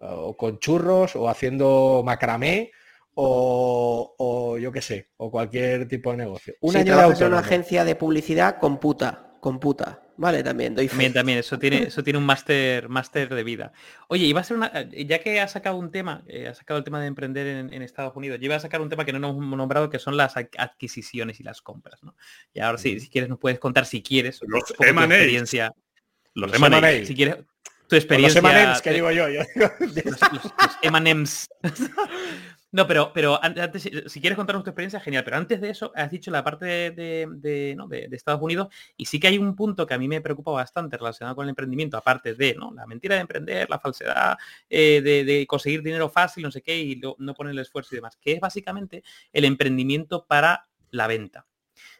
O 0.00 0.36
con 0.36 0.58
churros, 0.58 1.16
o 1.16 1.28
haciendo 1.28 2.02
macramé, 2.04 2.70
o, 3.18 4.58
yo 4.58 4.72
qué 4.72 4.82
sé, 4.82 5.10
o 5.16 5.30
cualquier 5.30 5.88
tipo 5.88 6.10
de 6.10 6.18
negocio. 6.18 6.54
Un 6.60 6.72
si 6.72 6.78
año 6.78 6.96
de 6.96 7.14
en 7.18 7.26
una 7.26 7.38
agencia 7.38 7.84
de 7.84 7.96
publicidad, 7.96 8.58
computa, 8.58 9.36
computa. 9.40 10.02
Vale, 10.18 10.42
también 10.42 10.74
doy 10.74 10.88
También, 10.88 11.12
también, 11.12 11.38
eso 11.38 11.58
tiene, 11.58 11.82
eso 11.88 12.02
tiene 12.02 12.18
un 12.18 12.24
máster 12.24 12.88
máster 12.88 13.34
de 13.34 13.44
vida. 13.44 13.72
Oye, 14.08 14.24
iba 14.24 14.40
a 14.40 14.44
ser 14.44 14.56
una. 14.56 14.88
Ya 14.90 15.18
que 15.18 15.40
ha 15.40 15.48
sacado 15.48 15.76
un 15.76 15.90
tema, 15.90 16.24
eh, 16.26 16.48
ha 16.48 16.54
sacado 16.54 16.78
el 16.78 16.84
tema 16.84 17.00
de 17.00 17.06
emprender 17.06 17.46
en, 17.46 17.82
Estados 17.82 18.16
Unidos, 18.16 18.38
yo 18.40 18.46
iba 18.46 18.56
a 18.56 18.60
sacar 18.60 18.80
un 18.80 18.88
tema 18.88 19.04
que 19.04 19.12
no 19.12 19.18
hemos 19.18 19.56
nombrado, 19.56 19.90
que 19.90 19.98
son 19.98 20.16
las 20.16 20.36
adquisiciones 20.36 21.40
y 21.40 21.42
las 21.42 21.62
compras, 21.62 22.02
¿no? 22.02 22.16
Y 22.52 22.60
ahora 22.60 22.78
sí, 22.78 22.98
si 23.00 23.08
quieres, 23.08 23.30
nos 23.30 23.38
puedes 23.38 23.58
contar 23.58 23.86
si 23.86 24.02
quieres 24.02 24.40
los 24.46 24.64
tu 24.64 24.82
experiencia. 24.82 25.72
Los, 26.34 26.50
los 26.58 27.06
Si 27.06 27.14
quieres, 27.14 27.36
tu 27.88 27.96
experiencia. 27.96 28.42
Los 28.42 28.82
que 28.82 28.90
digo 28.90 29.10
yo. 29.10 29.26
los, 29.34 29.42
No, 32.76 32.86
pero, 32.86 33.10
pero 33.14 33.42
antes, 33.42 33.90
si 34.06 34.20
quieres 34.20 34.36
contarnos 34.36 34.62
tu 34.62 34.68
experiencia, 34.68 35.00
genial. 35.00 35.24
Pero 35.24 35.38
antes 35.38 35.62
de 35.62 35.70
eso, 35.70 35.92
has 35.94 36.10
dicho 36.10 36.30
la 36.30 36.44
parte 36.44 36.90
de, 36.90 38.08
Estados 38.12 38.42
Unidos 38.42 38.68
y 38.98 39.06
sí 39.06 39.18
que 39.18 39.28
hay 39.28 39.38
un 39.38 39.56
punto 39.56 39.86
que 39.86 39.94
a 39.94 39.98
mí 39.98 40.06
me 40.08 40.20
preocupa 40.20 40.50
bastante 40.50 40.98
relacionado 40.98 41.34
con 41.36 41.46
el 41.46 41.50
emprendimiento, 41.50 41.96
aparte 41.96 42.34
de 42.34 42.54
¿no? 42.54 42.74
la 42.74 42.86
mentira 42.86 43.14
de 43.14 43.22
emprender, 43.22 43.70
la 43.70 43.78
falsedad, 43.78 44.36
eh, 44.68 45.00
de, 45.00 45.46
conseguir 45.46 45.82
dinero 45.82 46.10
fácil, 46.10 46.42
no 46.42 46.50
sé 46.50 46.60
qué, 46.60 46.78
y 46.78 47.00
no 47.16 47.32
poner 47.32 47.52
el 47.52 47.60
esfuerzo 47.60 47.94
y 47.94 47.96
demás, 47.96 48.18
que 48.18 48.32
es 48.32 48.40
básicamente 48.40 49.02
el 49.32 49.46
emprendimiento 49.46 50.26
para 50.26 50.68
la 50.90 51.06
venta. 51.06 51.46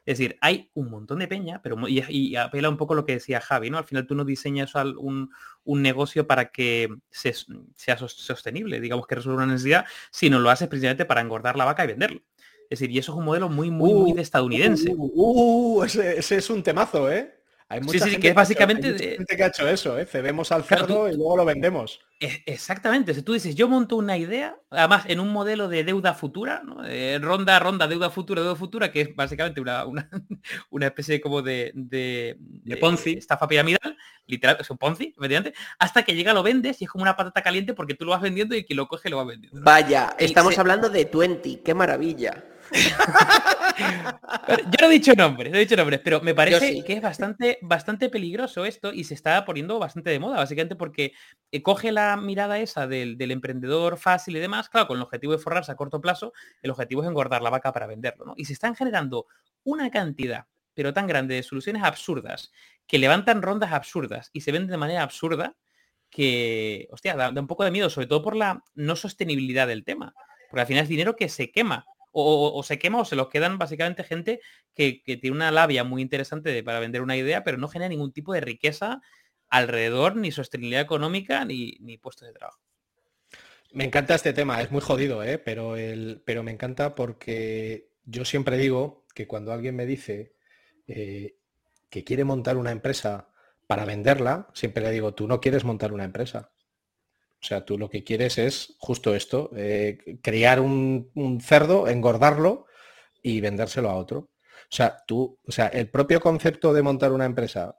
Es 0.06 0.18
decir, 0.18 0.38
hay 0.40 0.70
un 0.74 0.88
montón 0.88 1.18
de 1.18 1.26
peña, 1.26 1.60
pero 1.62 1.76
y, 1.88 2.36
apela 2.36 2.68
un 2.68 2.76
poco 2.76 2.94
lo 2.94 3.04
que 3.04 3.14
decía 3.14 3.40
Javi, 3.40 3.70
¿no? 3.70 3.78
Al 3.78 3.84
final 3.84 4.06
tú 4.06 4.14
no 4.14 4.24
diseñas 4.24 4.72
un, 4.96 5.30
negocio 5.64 6.28
para 6.28 6.52
que 6.52 6.88
sea 7.10 7.98
sostenible, 7.98 8.80
digamos 8.80 9.08
que 9.08 9.16
resuelva 9.16 9.42
una 9.42 9.52
necesidad, 9.52 9.84
sino 10.12 10.38
lo 10.38 10.50
haces 10.50 10.68
precisamente 10.68 11.04
para 11.04 11.20
engordar 11.20 11.56
la 11.56 11.64
vaca 11.64 11.82
y 11.82 11.88
venderlo. 11.88 12.22
Es 12.70 12.78
decir, 12.78 12.90
y 12.90 12.98
eso 12.98 13.12
es 13.12 13.18
un 13.18 13.24
modelo 13.24 13.48
muy, 13.48 13.70
muy, 13.70 13.92
muy 13.92 14.12
de 14.12 14.20
uh, 14.20 14.22
estadounidense. 14.22 14.94
Uh, 14.96 15.80
uh, 15.80 15.84
ese, 15.84 16.36
es 16.36 16.50
un 16.50 16.62
temazo, 16.62 17.10
¿eh? 17.10 17.34
Hay 17.68 17.80
mucha 17.80 18.04
sí, 18.04 18.10
sí, 18.12 18.20
que 18.20 18.28
es 18.28 18.34
básicamente... 18.34 18.96
gente 18.96 19.36
que 19.36 19.42
ha 19.42 19.48
hecho 19.48 19.68
eso, 19.68 19.98
¿eh? 19.98 20.06
Cedemos 20.06 20.52
al 20.52 20.62
cerdo 20.62 21.08
y 21.08 21.16
luego 21.16 21.36
lo 21.36 21.44
vendemos. 21.44 22.00
E, 22.20 22.44
exactamente, 22.46 23.12
si 23.12 23.22
tú 23.22 23.32
dices, 23.32 23.56
yo 23.56 23.68
monto 23.68 23.96
una 23.96 24.16
idea, 24.16 24.56
además 24.70 25.04
en 25.08 25.18
un 25.18 25.32
modelo 25.32 25.68
de 25.68 25.82
deuda 25.82 26.14
futura, 26.14 26.62
ronda, 27.20 27.58
ronda, 27.58 27.88
deuda 27.88 28.08
futura, 28.08 28.40
deuda 28.40 28.54
futura, 28.54 28.92
que 28.92 29.00
es 29.00 29.16
básicamente 29.16 29.60
una, 29.60 29.84
una, 29.84 30.08
especie 30.86 31.20
como 31.20 31.42
de, 31.42 31.72
de, 31.74 32.36
de, 32.38 32.76
Ponzi, 32.76 33.14
estafa 33.14 33.48
piramidal, 33.48 33.98
literal, 34.26 34.58
es 34.60 34.70
un 34.70 34.78
Ponzi, 34.78 35.12
mediante, 35.18 35.52
hasta 35.80 36.04
que 36.04 36.14
llega 36.14 36.32
lo 36.32 36.44
vendes 36.44 36.80
y 36.80 36.84
es 36.84 36.90
como 36.90 37.02
una 37.02 37.16
patata 37.16 37.42
caliente 37.42 37.74
porque 37.74 37.94
tú 37.94 38.04
lo 38.04 38.12
vas 38.12 38.22
vendiendo 38.22 38.54
y 38.54 38.64
quien 38.64 38.76
lo 38.76 38.86
coge 38.86 39.10
lo 39.10 39.16
va 39.16 39.24
vendiendo. 39.24 39.60
Vaya, 39.60 40.14
estamos 40.18 40.56
hablando 40.56 40.88
de 40.88 41.04
20, 41.04 41.62
qué 41.62 41.74
maravilla. 41.74 42.44
Yo 42.72 44.78
no 44.80 44.86
he 44.86 44.90
dicho 44.90 45.14
nombres, 45.14 45.50
no 45.50 45.58
he 45.58 45.60
dicho 45.60 45.76
nombres, 45.76 46.00
pero 46.02 46.20
me 46.20 46.34
parece 46.34 46.82
que 46.84 46.94
es 46.94 47.02
bastante, 47.02 47.58
bastante 47.62 48.08
peligroso 48.08 48.64
esto 48.64 48.92
y 48.92 49.04
se 49.04 49.14
está 49.14 49.44
poniendo 49.44 49.78
bastante 49.78 50.10
de 50.10 50.18
moda, 50.18 50.36
básicamente 50.36 50.76
porque 50.76 51.12
eh, 51.50 51.62
coge 51.62 51.92
la 51.92 52.16
mirada 52.16 52.58
esa 52.58 52.86
del, 52.86 53.16
emprendedor 53.30 53.98
fácil 53.98 54.36
y 54.36 54.40
demás, 54.40 54.68
claro, 54.68 54.88
con 54.88 54.96
el 54.96 55.02
objetivo 55.02 55.32
de 55.32 55.38
forrarse 55.38 55.72
a 55.72 55.76
corto 55.76 56.00
plazo, 56.00 56.32
el 56.62 56.70
objetivo 56.70 57.02
es 57.02 57.08
engordar 57.08 57.42
la 57.42 57.50
vaca 57.50 57.72
para 57.72 57.86
venderlo, 57.86 58.24
¿no? 58.24 58.34
Y 58.36 58.46
se 58.46 58.52
están 58.52 58.74
generando 58.74 59.26
una 59.64 59.90
cantidad, 59.90 60.46
pero 60.74 60.92
tan 60.92 61.06
grande 61.06 61.34
de 61.34 61.42
soluciones 61.42 61.82
absurdas, 61.82 62.52
que 62.86 62.98
levantan 62.98 63.42
rondas 63.42 63.72
absurdas 63.72 64.30
y 64.32 64.42
se 64.42 64.52
venden 64.52 64.70
de 64.70 64.76
manera 64.76 65.02
absurda, 65.02 65.56
que, 66.08 66.88
hostia, 66.92 67.16
da 67.16 67.30
un 67.30 67.46
poco 67.46 67.64
de 67.64 67.70
miedo, 67.70 67.90
sobre 67.90 68.06
todo 68.06 68.22
por 68.22 68.36
la 68.36 68.62
no 68.74 68.96
sostenibilidad 68.96 69.66
del 69.66 69.84
tema. 69.84 70.14
Porque 70.48 70.60
al 70.60 70.66
final 70.66 70.84
es 70.84 70.88
dinero 70.88 71.16
que 71.16 71.28
se 71.28 71.50
quema 71.50 71.86
o, 72.18 72.62
se 72.62 72.78
quema 72.78 73.00
o 73.00 73.04
se 73.04 73.14
los 73.14 73.28
quedan 73.28 73.58
básicamente 73.58 74.02
gente 74.02 74.40
que, 74.74 75.02
tiene 75.04 75.36
una 75.36 75.50
labia 75.50 75.84
muy 75.84 76.00
interesante 76.00 76.62
para 76.62 76.80
vender 76.80 77.02
una 77.02 77.16
idea, 77.16 77.44
pero 77.44 77.58
no 77.58 77.68
genera 77.68 77.90
ningún 77.90 78.12
tipo 78.12 78.32
de 78.32 78.40
riqueza 78.40 79.02
alrededor, 79.48 80.16
ni 80.16 80.32
sostenibilidad 80.32 80.80
económica, 80.80 81.44
ni, 81.44 81.98
puestos 81.98 82.26
de 82.28 82.34
trabajo. 82.34 82.60
Me 83.72 83.84
encanta 83.84 84.14
este 84.14 84.32
tema, 84.32 84.62
es 84.62 84.70
muy 84.70 84.80
jodido, 84.80 85.22
¿eh? 85.22 85.38
pero, 85.38 85.76
el, 85.76 86.22
pero 86.24 86.42
me 86.42 86.52
encanta 86.52 86.94
porque 86.94 87.90
yo 88.04 88.24
siempre 88.24 88.56
digo 88.56 89.04
que 89.14 89.26
cuando 89.26 89.52
alguien 89.52 89.76
me 89.76 89.84
dice 89.84 90.32
eh, 90.86 91.36
que 91.90 92.02
quiere 92.02 92.24
montar 92.24 92.56
una 92.56 92.70
empresa 92.70 93.28
para 93.66 93.84
venderla, 93.84 94.48
siempre 94.54 94.84
le 94.84 94.92
digo, 94.92 95.12
tú 95.12 95.28
no 95.28 95.40
quieres 95.40 95.64
montar 95.64 95.92
una 95.92 96.04
empresa. 96.04 96.52
O 97.40 97.46
sea, 97.46 97.64
tú 97.64 97.78
lo 97.78 97.88
que 97.88 98.02
quieres 98.02 98.38
es 98.38 98.74
justo 98.78 99.14
esto, 99.14 99.50
eh, 99.56 99.98
criar 100.22 100.60
un, 100.60 101.40
cerdo, 101.42 101.88
engordarlo 101.88 102.66
y 103.22 103.40
vendérselo 103.40 103.90
a 103.90 103.96
otro. 103.96 104.18
O 104.18 104.74
sea, 104.74 104.96
tú, 105.06 105.38
o 105.46 105.52
sea, 105.52 105.66
el 105.68 105.88
propio 105.90 106.20
concepto 106.20 106.72
de 106.72 106.82
montar 106.82 107.12
una 107.12 107.24
empresa 107.24 107.78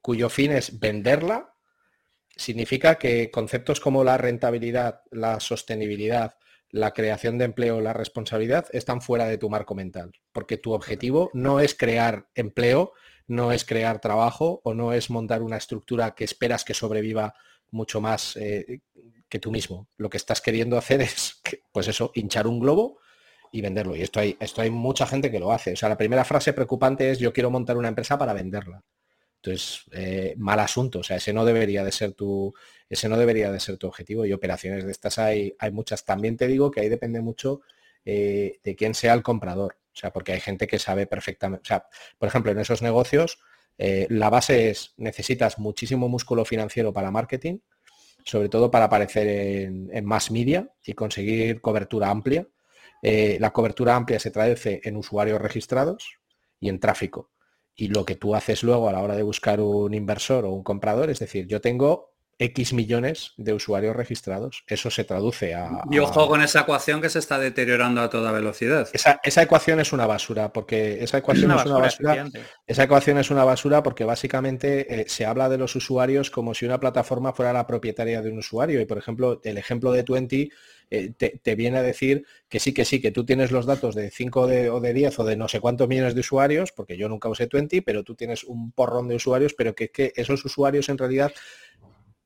cuyo 0.00 0.28
fin 0.28 0.52
es 0.52 0.78
venderla, 0.78 1.54
significa 2.36 2.96
que 2.96 3.30
conceptos 3.30 3.80
como 3.80 4.04
la 4.04 4.18
rentabilidad, 4.18 5.02
la 5.10 5.40
sostenibilidad, 5.40 6.36
la 6.70 6.92
creación 6.92 7.38
de 7.38 7.46
empleo, 7.46 7.80
la 7.80 7.92
responsabilidad 7.92 8.66
están 8.72 9.00
fuera 9.00 9.26
de 9.26 9.38
tu 9.38 9.48
marco 9.48 9.74
mental, 9.74 10.12
porque 10.32 10.58
tu 10.58 10.72
objetivo 10.72 11.30
no 11.32 11.60
es 11.60 11.74
crear 11.74 12.28
empleo, 12.34 12.92
no 13.26 13.52
es 13.52 13.64
crear 13.64 14.00
trabajo 14.00 14.60
o 14.64 14.74
no 14.74 14.92
es 14.92 15.10
montar 15.10 15.42
una 15.42 15.56
estructura 15.56 16.14
que 16.14 16.24
esperas 16.24 16.64
que 16.64 16.74
sobreviva 16.74 17.34
mucho 17.70 18.00
más 18.00 18.36
eh, 18.36 18.80
que 19.28 19.38
tú 19.38 19.50
mismo. 19.50 19.88
Lo 19.96 20.10
que 20.10 20.16
estás 20.16 20.40
queriendo 20.40 20.76
hacer 20.76 21.00
es, 21.02 21.40
pues 21.72 21.88
eso, 21.88 22.10
hinchar 22.14 22.46
un 22.46 22.60
globo 22.60 22.98
y 23.52 23.60
venderlo. 23.60 23.96
Y 23.96 24.02
esto 24.02 24.20
hay, 24.20 24.36
esto 24.40 24.62
hay 24.62 24.70
mucha 24.70 25.06
gente 25.06 25.30
que 25.30 25.38
lo 25.38 25.52
hace. 25.52 25.72
O 25.72 25.76
sea, 25.76 25.88
la 25.88 25.96
primera 25.96 26.24
frase 26.24 26.52
preocupante 26.52 27.10
es 27.10 27.18
yo 27.18 27.32
quiero 27.32 27.50
montar 27.50 27.76
una 27.76 27.88
empresa 27.88 28.18
para 28.18 28.32
venderla. 28.32 28.82
Entonces, 29.36 29.84
eh, 29.92 30.34
mal 30.36 30.58
asunto. 30.60 31.00
O 31.00 31.02
sea, 31.02 31.16
ese 31.16 31.32
no 31.32 31.44
debería 31.44 31.84
de 31.84 31.92
ser 31.92 32.12
tu, 32.12 32.52
ese 32.88 33.08
no 33.08 33.16
debería 33.16 33.52
de 33.52 33.60
ser 33.60 33.76
tu 33.76 33.86
objetivo. 33.86 34.26
Y 34.26 34.32
operaciones 34.32 34.84
de 34.84 34.90
estas 34.90 35.18
hay, 35.18 35.54
hay 35.58 35.70
muchas. 35.70 36.04
También 36.04 36.36
te 36.36 36.46
digo 36.46 36.70
que 36.70 36.80
ahí 36.80 36.88
depende 36.88 37.20
mucho 37.20 37.60
eh, 38.04 38.58
de 38.64 38.76
quién 38.76 38.94
sea 38.94 39.14
el 39.14 39.22
comprador. 39.22 39.78
O 39.94 39.96
sea, 40.00 40.12
porque 40.12 40.32
hay 40.32 40.40
gente 40.40 40.66
que 40.66 40.78
sabe 40.78 41.06
perfectamente. 41.06 41.62
O 41.62 41.66
sea, 41.66 41.86
por 42.18 42.28
ejemplo, 42.28 42.52
en 42.52 42.58
esos 42.58 42.82
negocios, 42.82 43.38
eh, 43.78 44.06
la 44.10 44.28
base 44.28 44.70
es 44.70 44.94
necesitas 44.96 45.58
muchísimo 45.58 46.08
músculo 46.08 46.44
financiero 46.44 46.92
para 46.92 47.10
marketing, 47.10 47.58
sobre 48.28 48.50
todo 48.50 48.70
para 48.70 48.84
aparecer 48.84 49.26
en, 49.26 50.04
mass 50.04 50.30
media 50.30 50.70
y 50.84 50.92
conseguir 50.92 51.60
cobertura 51.60 52.10
amplia. 52.10 52.46
la 53.02 53.50
cobertura 53.52 53.96
amplia 53.96 54.20
se 54.20 54.30
traduce 54.30 54.80
en 54.84 54.96
usuarios 54.96 55.40
registrados 55.40 56.18
y 56.60 56.68
en 56.68 56.78
tráfico 56.78 57.30
y 57.80 57.88
lo 57.88 58.04
que 58.04 58.16
tú 58.16 58.34
haces 58.34 58.64
luego 58.64 58.88
a 58.88 58.92
la 58.92 59.00
hora 59.00 59.14
de 59.14 59.22
buscar 59.22 59.60
un 59.60 59.94
inversor 59.94 60.44
o 60.44 60.50
un 60.50 60.64
comprador, 60.64 61.10
es 61.10 61.20
decir, 61.20 61.46
yo 61.46 61.60
tengo 61.60 62.12
X 62.38 62.72
millones 62.72 63.32
de 63.36 63.52
usuarios 63.52 63.96
registrados. 63.96 64.62
Eso 64.68 64.90
se 64.90 65.04
traduce 65.04 65.54
a... 65.54 65.82
Y 65.90 65.98
ojo 65.98 66.28
con 66.28 66.40
esa 66.40 66.60
ecuación 66.60 67.00
que 67.00 67.08
se 67.08 67.18
está 67.18 67.38
deteriorando 67.38 68.00
a 68.00 68.10
toda 68.10 68.30
velocidad. 68.30 68.88
Esa, 68.92 69.42
ecuación 69.42 69.80
es 69.80 69.92
una 69.92 70.06
basura, 70.06 70.52
porque 70.52 71.02
esa 71.02 71.18
ecuación 71.18 71.50
es 71.50 71.64
una, 71.64 71.78
basura. 71.78 72.26
esa 72.66 72.82
ecuación 72.84 73.18
es 73.18 73.30
una 73.30 73.44
basura 73.44 73.82
porque 73.82 74.04
básicamente 74.04 75.00
eh, 75.00 75.04
se 75.08 75.26
habla 75.26 75.48
de 75.48 75.58
los 75.58 75.74
usuarios 75.74 76.30
como 76.30 76.54
si 76.54 76.64
una 76.64 76.78
plataforma 76.78 77.32
fuera 77.32 77.52
la 77.52 77.66
propietaria 77.66 78.22
de 78.22 78.30
un 78.30 78.38
usuario. 78.38 78.80
Y 78.80 78.86
por 78.86 78.98
ejemplo, 78.98 79.40
el 79.42 79.58
ejemplo 79.58 79.90
de 79.90 80.04
Twenty 80.04 80.50
eh, 80.90 81.12
te, 81.18 81.54
viene 81.54 81.78
a 81.78 81.82
decir 81.82 82.24
que 82.48 82.60
sí, 82.60 82.72
que 82.72 82.84
sí, 82.84 83.00
que 83.00 83.10
tú 83.10 83.26
tienes 83.26 83.50
los 83.50 83.66
datos 83.66 83.94
de 83.94 84.10
5 84.10 84.40
o 84.40 84.80
de 84.80 84.92
10 84.94 85.18
o 85.18 85.24
de 85.24 85.36
no 85.36 85.48
sé 85.48 85.60
cuántos 85.60 85.88
millones 85.88 86.14
de 86.14 86.20
usuarios, 86.20 86.72
porque 86.72 86.96
yo 86.96 87.08
nunca 87.08 87.28
usé 87.28 87.46
Twenty, 87.46 87.82
pero 87.82 88.04
tú 88.04 88.14
tienes 88.14 88.44
un 88.44 88.72
porrón 88.72 89.08
de 89.08 89.16
usuarios, 89.16 89.54
pero 89.54 89.74
que, 89.74 89.90
que 89.90 90.12
esos 90.16 90.44
usuarios 90.44 90.88
en 90.88 90.96
realidad 90.96 91.32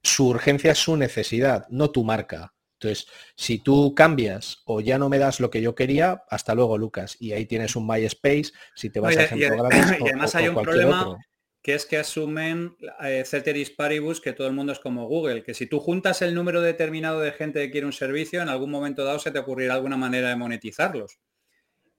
su 0.03 0.29
urgencia 0.29 0.73
es 0.73 0.79
su 0.79 0.97
necesidad, 0.97 1.67
no 1.69 1.91
tu 1.91 2.05
marca. 2.05 2.55
Entonces, 2.75 3.07
si 3.37 3.59
tú 3.59 3.95
cambias 3.95 4.63
o 4.65 4.81
ya 4.81 4.99
no 4.99 5.09
me 5.09 5.19
das 5.19 5.39
lo 5.39 5.51
que 5.51 5.63
yo 5.63 5.75
quería, 5.75 6.25
hasta 6.29 6.55
luego, 6.55 6.79
Lucas. 6.79 7.17
Y 7.21 7.33
ahí 7.33 7.47
tienes 7.47 7.77
un 7.77 7.87
MySpace, 7.87 8.53
si 8.75 8.91
te 8.91 8.99
vas 8.99 9.17
a 9.17 9.23
ejemplo 9.23 9.47
y, 9.47 9.61
además 10.09 10.35
hay 10.35 10.49
un 10.49 10.61
problema 10.61 11.17
que 11.63 11.75
es 11.75 11.87
que 11.87 11.97
asumen 11.97 12.77
eh, 13.03 13.23
ceteris 13.25 13.71
paribus 13.71 14.21
que 14.21 14.33
todo 14.33 14.49
el 14.49 14.53
mundo 14.53 14.73
es 14.73 14.81
como 14.81 15.07
Google, 15.07 15.45
que 15.45 15.55
si 15.55 15.67
tú 15.67 15.79
juntas 15.79 16.21
el 16.21 16.35
número 16.35 16.61
determinado 16.61 17.21
de 17.21 17.31
gente 17.31 17.61
que 17.61 17.71
quiere 17.71 17.87
un 17.87 17.93
servicio, 17.93 18.43
en 18.43 18.49
algún 18.49 18.71
momento 18.71 19.05
dado 19.05 19.21
se 19.21 19.31
te 19.31 19.39
ocurrirá 19.39 19.75
alguna 19.75 19.97
manera 19.97 20.29
de 20.31 20.37
monetizarlos. 20.37 21.21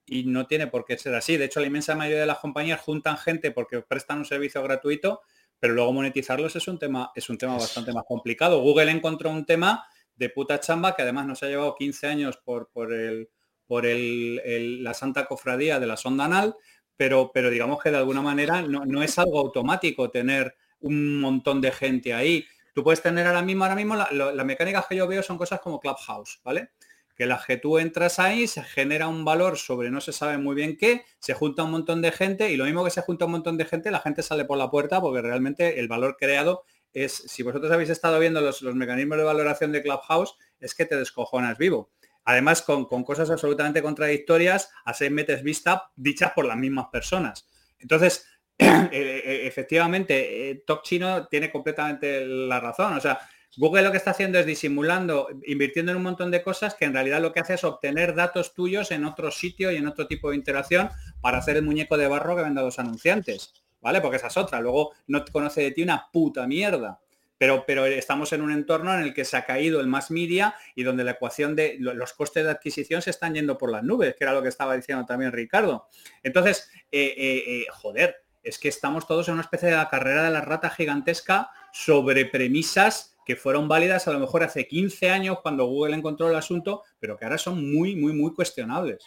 Y 0.06 0.24
no 0.24 0.46
tiene 0.46 0.66
por 0.66 0.84
qué 0.84 0.98
ser 0.98 1.14
así. 1.14 1.38
De 1.38 1.46
hecho, 1.46 1.60
la 1.60 1.66
inmensa 1.66 1.94
mayoría 1.94 2.20
de 2.20 2.26
las 2.26 2.38
compañías 2.38 2.78
juntan 2.78 3.16
gente 3.16 3.52
porque 3.52 3.80
prestan 3.80 4.18
un 4.18 4.26
servicio 4.26 4.62
gratuito, 4.62 5.22
pero 5.64 5.72
luego 5.72 5.94
monetizarlos 5.94 6.54
es 6.56 6.68
un 6.68 6.78
tema, 6.78 7.10
es 7.14 7.30
un 7.30 7.38
tema 7.38 7.54
bastante 7.54 7.90
más 7.90 8.04
complicado. 8.06 8.60
Google 8.60 8.90
encontró 8.90 9.30
un 9.30 9.46
tema 9.46 9.86
de 10.14 10.28
puta 10.28 10.60
chamba 10.60 10.94
que 10.94 11.00
además 11.00 11.26
nos 11.26 11.42
ha 11.42 11.46
llevado 11.46 11.74
15 11.74 12.06
años 12.06 12.36
por, 12.36 12.68
por, 12.68 12.92
el, 12.92 13.30
por 13.66 13.86
el, 13.86 14.84
la 14.84 14.92
santa 14.92 15.24
cofradía 15.24 15.80
de 15.80 15.86
la 15.86 15.96
sonda 15.96 16.26
anal, 16.26 16.54
pero, 16.98 17.30
pero 17.32 17.48
digamos 17.48 17.82
que 17.82 17.90
de 17.90 17.96
alguna 17.96 18.20
manera 18.20 18.60
no, 18.60 19.02
es 19.02 19.18
algo 19.18 19.38
automático 19.38 20.10
tener 20.10 20.54
un 20.80 21.18
montón 21.18 21.62
de 21.62 21.72
gente 21.72 22.12
ahí. 22.12 22.44
Tú 22.74 22.84
puedes 22.84 23.00
tener 23.00 23.26
ahora 23.26 23.40
mismo, 23.40 23.64
ahora 23.64 23.76
mismo, 23.76 23.96
las 23.96 24.44
mecánicas 24.44 24.84
que 24.86 24.96
yo 24.96 25.08
veo 25.08 25.22
son 25.22 25.38
cosas 25.38 25.60
como 25.60 25.80
Clubhouse, 25.80 26.42
¿vale? 26.44 26.72
Que 27.16 27.26
las 27.26 27.46
que 27.46 27.56
tú 27.56 27.78
entras 27.78 28.18
ahí, 28.18 28.46
se 28.46 28.62
genera 28.62 29.08
un 29.08 29.24
valor 29.24 29.56
sobre 29.56 29.90
no 29.90 30.00
se 30.00 30.12
sabe 30.12 30.38
muy 30.38 30.54
bien 30.54 30.76
qué, 30.76 31.04
se 31.18 31.34
junta 31.34 31.62
un 31.62 31.70
montón 31.70 32.02
de 32.02 32.12
gente 32.12 32.50
y 32.50 32.56
lo 32.56 32.64
mismo 32.64 32.84
que 32.84 32.90
se 32.90 33.02
junta 33.02 33.26
un 33.26 33.32
montón 33.32 33.56
de 33.56 33.64
gente, 33.64 33.90
la 33.90 34.00
gente 34.00 34.22
sale 34.22 34.44
por 34.44 34.58
la 34.58 34.70
puerta 34.70 35.00
porque 35.00 35.22
realmente 35.22 35.78
el 35.78 35.88
valor 35.88 36.16
creado 36.18 36.64
es, 36.92 37.12
si 37.12 37.42
vosotros 37.42 37.70
habéis 37.72 37.90
estado 37.90 38.18
viendo 38.18 38.40
los, 38.40 38.62
los 38.62 38.74
mecanismos 38.74 39.18
de 39.18 39.24
valoración 39.24 39.72
de 39.72 39.82
Clubhouse, 39.82 40.36
es 40.60 40.74
que 40.74 40.86
te 40.86 40.96
descojonas 40.96 41.58
vivo. 41.58 41.90
Además, 42.24 42.62
con, 42.62 42.86
cosas 42.86 43.30
absolutamente 43.30 43.82
contradictorias 43.82 44.70
a 44.84 44.94
seis 44.94 45.10
meses 45.10 45.42
vista 45.42 45.90
dichas 45.94 46.32
por 46.34 46.46
las 46.46 46.56
mismas 46.56 46.86
personas. 46.90 47.46
Entonces, 47.78 48.26
eh, 48.58 48.88
eh, 48.92 49.46
efectivamente, 49.46 50.50
eh, 50.50 50.62
Top 50.66 50.82
Chino 50.82 51.26
tiene 51.28 51.52
completamente 51.52 52.24
la 52.24 52.60
razón. 52.60 52.94
O 52.94 53.00
sea, 53.00 53.18
Google 53.56 53.82
lo 53.82 53.90
que 53.90 53.98
está 53.98 54.10
haciendo 54.10 54.38
es 54.38 54.46
disimulando, 54.46 55.28
invirtiendo 55.46 55.92
en 55.92 55.98
un 55.98 56.04
montón 56.04 56.30
de 56.30 56.42
cosas 56.42 56.74
que 56.74 56.84
en 56.84 56.92
realidad 56.92 57.20
lo 57.20 57.32
que 57.32 57.40
hace 57.40 57.54
es 57.54 57.64
obtener 57.64 58.14
datos 58.14 58.54
tuyos 58.54 58.90
en 58.90 59.04
otro 59.04 59.30
sitio 59.30 59.70
y 59.70 59.76
en 59.76 59.86
otro 59.86 60.06
tipo 60.06 60.30
de 60.30 60.36
interacción 60.36 60.90
para 61.20 61.38
hacer 61.38 61.56
el 61.56 61.62
muñeco 61.62 61.96
de 61.96 62.08
barro 62.08 62.36
que 62.36 62.42
venden 62.42 62.64
los 62.64 62.78
anunciantes. 62.78 63.52
¿Vale? 63.80 64.00
Porque 64.00 64.16
esa 64.16 64.28
es 64.28 64.36
otra. 64.38 64.60
Luego 64.60 64.92
no 65.08 65.22
te 65.24 65.30
conoce 65.30 65.60
de 65.60 65.70
ti 65.70 65.82
una 65.82 66.10
puta 66.10 66.46
mierda 66.46 67.00
pero, 67.38 67.86
estamos 67.86 68.32
en 68.32 68.42
un 68.42 68.52
entorno 68.52 68.94
en 68.94 69.00
el 69.00 69.14
que 69.14 69.24
se 69.24 69.36
ha 69.36 69.44
caído 69.44 69.80
el 69.80 69.86
más 69.86 70.10
media 70.10 70.54
y 70.74 70.82
donde 70.82 71.04
la 71.04 71.12
ecuación 71.12 71.56
de 71.56 71.76
los 71.78 72.12
costes 72.12 72.44
de 72.44 72.50
adquisición 72.50 73.02
se 73.02 73.10
están 73.10 73.34
yendo 73.34 73.58
por 73.58 73.70
las 73.70 73.82
nubes, 73.82 74.14
que 74.16 74.24
era 74.24 74.32
lo 74.32 74.42
que 74.42 74.48
estaba 74.48 74.76
diciendo 74.76 75.04
también 75.04 75.32
Ricardo. 75.32 75.88
Entonces, 76.22 76.70
eh, 76.90 77.14
eh, 77.16 77.44
eh, 77.46 77.66
joder, 77.70 78.24
es 78.42 78.58
que 78.58 78.68
estamos 78.68 79.06
todos 79.06 79.28
en 79.28 79.34
una 79.34 79.42
especie 79.42 79.68
de 79.68 79.76
la 79.76 79.88
carrera 79.88 80.24
de 80.24 80.30
la 80.30 80.40
rata 80.40 80.70
gigantesca 80.70 81.50
sobre 81.72 82.26
premisas 82.26 83.13
que 83.24 83.36
fueron 83.36 83.68
válidas 83.68 84.06
a 84.08 84.12
lo 84.12 84.18
mejor 84.18 84.42
hace 84.42 84.66
15 84.66 85.10
años 85.10 85.38
cuando 85.42 85.66
Google 85.66 85.96
encontró 85.96 86.28
el 86.28 86.36
asunto, 86.36 86.82
pero 86.98 87.16
que 87.16 87.24
ahora 87.24 87.38
son 87.38 87.72
muy, 87.72 87.96
muy, 87.96 88.12
muy 88.12 88.34
cuestionables. 88.34 89.04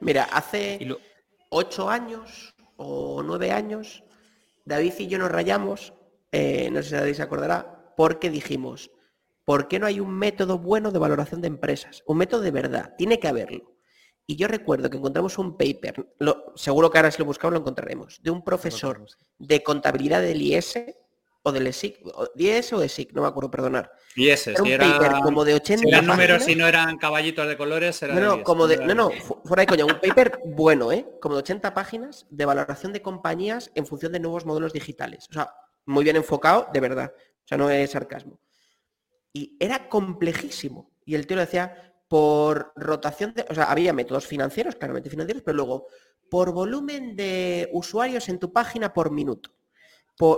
Mira, 0.00 0.24
hace 0.24 0.78
8 1.50 1.90
años 1.90 2.54
o 2.76 3.22
9 3.22 3.50
años, 3.52 4.04
David 4.64 4.94
y 4.98 5.06
yo 5.06 5.18
nos 5.18 5.30
rayamos 5.30 5.92
eh, 6.36 6.68
no 6.72 6.82
sé 6.82 6.88
si 6.88 6.94
nadie 6.96 7.14
se 7.14 7.22
acordará, 7.22 7.94
porque 7.96 8.28
dijimos, 8.28 8.90
¿por 9.44 9.68
qué 9.68 9.78
no 9.78 9.86
hay 9.86 10.00
un 10.00 10.10
método 10.10 10.58
bueno 10.58 10.90
de 10.90 10.98
valoración 10.98 11.40
de 11.40 11.46
empresas? 11.46 12.02
Un 12.06 12.18
método 12.18 12.40
de 12.40 12.50
verdad, 12.50 12.92
tiene 12.98 13.20
que 13.20 13.28
haberlo. 13.28 13.76
Y 14.26 14.34
yo 14.34 14.48
recuerdo 14.48 14.90
que 14.90 14.96
encontramos 14.96 15.38
un 15.38 15.56
paper, 15.56 16.08
seguro 16.56 16.90
que 16.90 16.98
ahora 16.98 17.12
si 17.12 17.20
lo 17.20 17.26
buscamos 17.26 17.52
lo 17.52 17.60
encontraremos, 17.60 18.20
de 18.20 18.32
un 18.32 18.42
profesor 18.42 19.06
de 19.38 19.62
contabilidad 19.62 20.22
del 20.22 20.42
IS 20.42 20.74
o 21.46 21.52
del 21.52 21.66
ESIC, 21.66 22.00
IS 22.36 22.72
o 22.72 22.82
ESIC, 22.82 23.12
no 23.12 23.22
me 23.22 23.28
acuerdo, 23.28 23.50
perdonar. 23.50 23.92
IS, 24.16 24.46
era 24.46 24.62
un 24.62 24.70
paper 24.70 25.12
como 25.22 25.44
de 25.44 25.54
80 25.54 25.86
eran 25.86 26.06
números 26.06 26.44
si 26.44 26.56
no 26.56 26.66
eran 26.66 26.96
caballitos 26.96 27.46
de 27.46 27.56
colores, 27.56 28.02
era 28.02 28.14
No, 28.14 28.38
no, 28.38 28.42
como 28.42 28.66
de, 28.66 28.78
no, 28.78 28.94
no, 28.94 29.10
fuera 29.44 29.60
de 29.60 29.66
coña, 29.66 29.84
un 29.84 30.00
paper 30.00 30.40
bueno, 30.46 30.90
¿eh? 30.90 31.06
Como 31.20 31.34
de 31.34 31.40
80 31.40 31.74
páginas 31.74 32.26
de 32.30 32.46
valoración 32.46 32.94
de 32.94 33.02
compañías 33.02 33.70
en 33.74 33.86
función 33.86 34.12
de 34.12 34.20
nuevos 34.20 34.46
modelos 34.46 34.72
digitales. 34.72 35.26
O 35.30 35.34
sea, 35.34 35.54
muy 35.84 36.02
bien 36.02 36.16
enfocado, 36.16 36.68
de 36.72 36.80
verdad. 36.80 37.12
O 37.14 37.46
sea, 37.46 37.58
no 37.58 37.68
es 37.68 37.90
sarcasmo. 37.90 38.40
Y 39.34 39.56
era 39.60 39.90
complejísimo. 39.90 40.92
Y 41.04 41.14
el 41.14 41.26
tío 41.26 41.36
le 41.36 41.44
decía, 41.44 41.94
por 42.08 42.72
rotación 42.74 43.34
de... 43.34 43.44
O 43.50 43.54
sea, 43.54 43.64
había 43.64 43.92
métodos 43.92 44.26
financieros, 44.26 44.76
claramente 44.76 45.10
financieros, 45.10 45.42
pero 45.44 45.56
luego, 45.56 45.88
por 46.30 46.52
volumen 46.52 47.16
de 47.16 47.68
usuarios 47.72 48.30
en 48.30 48.38
tu 48.38 48.50
página 48.50 48.94
por 48.94 49.10
minuto 49.10 49.50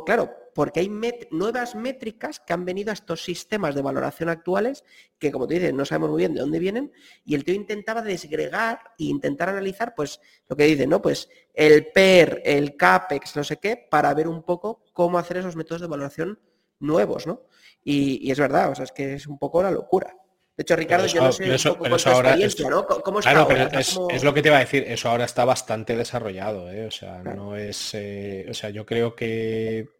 claro, 0.04 0.34
porque 0.56 0.80
hay 0.80 0.90
nuevas 1.32 1.74
métricas 1.74 2.40
que 2.40 2.54
han 2.54 2.64
venido 2.64 2.88
a 2.88 2.94
estos 2.94 3.22
sistemas 3.22 3.74
de 3.74 3.82
valoración 3.82 4.30
actuales 4.30 4.84
que, 5.18 5.30
como 5.30 5.46
tú 5.46 5.52
dices, 5.52 5.74
no 5.74 5.84
sabemos 5.84 6.08
muy 6.08 6.20
bien 6.20 6.32
de 6.32 6.40
dónde 6.40 6.58
vienen 6.58 6.92
y 7.26 7.34
el 7.34 7.44
tío 7.44 7.54
intentaba 7.54 8.00
desgregar 8.00 8.80
e 8.98 9.04
intentar 9.04 9.50
analizar, 9.50 9.94
pues, 9.94 10.18
lo 10.48 10.56
que 10.56 10.64
dice, 10.64 10.86
¿no? 10.86 11.02
Pues 11.02 11.28
el 11.52 11.88
PER, 11.92 12.40
el 12.42 12.74
CAPEX, 12.74 13.36
no 13.36 13.44
sé 13.44 13.58
qué, 13.58 13.76
para 13.76 14.14
ver 14.14 14.28
un 14.28 14.44
poco 14.44 14.82
cómo 14.94 15.18
hacer 15.18 15.36
esos 15.36 15.56
métodos 15.56 15.82
de 15.82 15.88
valoración 15.88 16.40
nuevos, 16.78 17.26
¿no? 17.26 17.42
Y, 17.84 18.30
es 18.30 18.38
verdad, 18.38 18.70
o 18.70 18.74
sea, 18.74 18.86
es 18.86 18.92
que 18.92 19.12
es 19.12 19.26
un 19.26 19.38
poco 19.38 19.62
la 19.62 19.70
locura. 19.70 20.16
De 20.56 20.62
hecho, 20.62 20.74
Ricardo, 20.74 21.04
yo 21.06 21.20
no 21.20 21.32
sé 21.32 21.54
eso, 21.54 21.76
ahora 22.06 22.34
es, 22.36 22.58
¿no? 22.60 22.86
¿Cómo 22.86 23.18
está 23.18 23.32
claro, 23.32 23.46
pero 23.46 23.78
es, 23.78 24.24
lo 24.24 24.32
que 24.32 24.40
te 24.40 24.48
iba 24.48 24.56
a 24.56 24.60
decir, 24.60 24.84
eso 24.88 25.10
ahora 25.10 25.26
está 25.26 25.44
bastante 25.44 25.94
desarrollado, 25.94 26.72
¿eh? 26.72 26.86
o 26.86 26.90
sea, 26.90 27.22
no 27.22 27.56
es, 27.56 27.92
eh, 27.92 28.46
o 28.48 28.54
sea, 28.54 28.70
yo 28.70 28.86
creo 28.86 29.14
que 29.14 29.95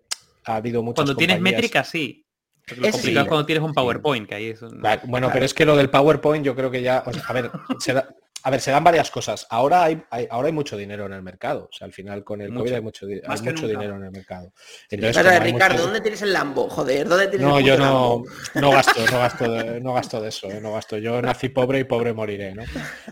ha 0.46 0.56
habido 0.56 0.82
muchas 0.82 1.04
Cuando 1.04 1.16
tienes 1.16 1.40
métricas, 1.40 1.88
sí. 1.88 2.22
Lo 2.76 2.90
complicado 2.90 3.24
es 3.24 3.28
cuando 3.28 3.46
tienes 3.46 3.64
un 3.64 3.72
PowerPoint, 3.72 4.28
que 4.28 4.34
ahí 4.34 4.46
es 4.46 4.60
Bueno, 5.04 5.30
pero 5.32 5.44
es 5.44 5.54
que 5.54 5.64
lo 5.64 5.76
del 5.76 5.90
PowerPoint 5.90 6.44
yo 6.44 6.56
creo 6.56 6.70
que 6.70 6.82
ya, 6.82 6.98
a 6.98 7.32
ver, 7.32 7.50
A 8.46 8.50
ver, 8.50 8.60
se 8.60 8.70
dan 8.70 8.84
varias 8.84 9.10
cosas. 9.10 9.44
Ahora 9.50 9.82
hay, 9.82 10.00
ahora 10.30 10.46
hay 10.46 10.52
mucho 10.52 10.76
dinero 10.76 11.04
en 11.06 11.14
el 11.14 11.22
mercado. 11.22 11.64
O 11.64 11.76
sea, 11.76 11.84
al 11.84 11.92
final 11.92 12.22
con 12.22 12.40
el 12.40 12.54
COVID 12.54 12.74
hay 12.74 12.80
mucho, 12.80 13.04
mucho 13.04 13.66
dinero 13.66 13.96
en 13.96 14.04
el 14.04 14.12
mercado. 14.12 14.52
Entonces, 14.88 15.42
Ricardo, 15.42 15.82
¿dónde 15.82 16.00
tienes 16.00 16.22
el 16.22 16.32
Lambo? 16.32 16.68
Joder, 16.68 17.08
¿dónde 17.08 17.26
tienes 17.26 17.44
No, 17.44 17.58
yo 17.58 17.76
no, 17.76 18.22
no 18.54 18.70
gasto, 18.70 19.04
no 19.10 19.18
gasto, 19.18 19.50
de, 19.50 19.80
no 19.80 19.94
gasto 19.94 20.20
de 20.20 20.28
eso, 20.28 20.48
eh, 20.48 20.60
no 20.60 20.74
gasto. 20.74 20.96
Yo 20.96 21.20
nací 21.20 21.48
pobre 21.48 21.80
y 21.80 21.84
pobre 21.84 22.12
moriré, 22.12 22.54
¿no? 22.54 22.62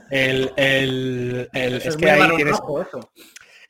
El, 0.09 0.53
el, 0.55 1.49
es, 1.53 1.97
que 1.97 2.09
ahí 2.09 2.37
tienes... 2.37 2.61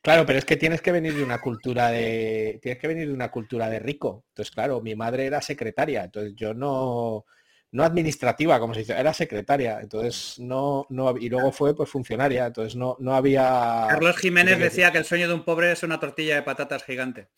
Claro, 0.04 0.26
pero 0.26 0.38
es 0.38 0.44
que 0.44 0.58
tienes 0.58 0.82
que 0.82 0.92
venir 0.92 1.14
de 1.14 1.24
una 1.24 1.40
cultura 1.40 1.90
de. 1.90 2.58
Tienes 2.60 2.78
que 2.78 2.88
venir 2.88 3.08
de 3.08 3.14
una 3.14 3.30
cultura 3.30 3.70
de 3.70 3.78
rico. 3.78 4.26
Entonces, 4.28 4.54
claro, 4.54 4.82
mi 4.82 4.94
madre 4.94 5.24
era 5.24 5.40
secretaria, 5.40 6.04
entonces 6.04 6.34
yo 6.36 6.52
no 6.52 7.24
no 7.72 7.82
administrativa, 7.82 8.60
como 8.60 8.74
se 8.74 8.80
dice, 8.80 8.92
era 8.92 9.14
secretaria, 9.14 9.80
entonces 9.80 10.38
no, 10.38 10.86
no 10.90 11.16
y 11.16 11.30
luego 11.30 11.50
fue 11.50 11.74
pues 11.74 11.88
funcionaria, 11.88 12.46
entonces 12.46 12.76
no, 12.76 12.96
no 13.00 13.14
había. 13.14 13.86
Carlos 13.88 14.18
Jiménez 14.18 14.58
decía 14.58 14.92
que 14.92 14.98
el 14.98 15.06
sueño 15.06 15.26
de 15.26 15.34
un 15.34 15.44
pobre 15.44 15.72
es 15.72 15.82
una 15.82 15.98
tortilla 15.98 16.34
de 16.34 16.42
patatas 16.42 16.84
gigante. 16.84 17.30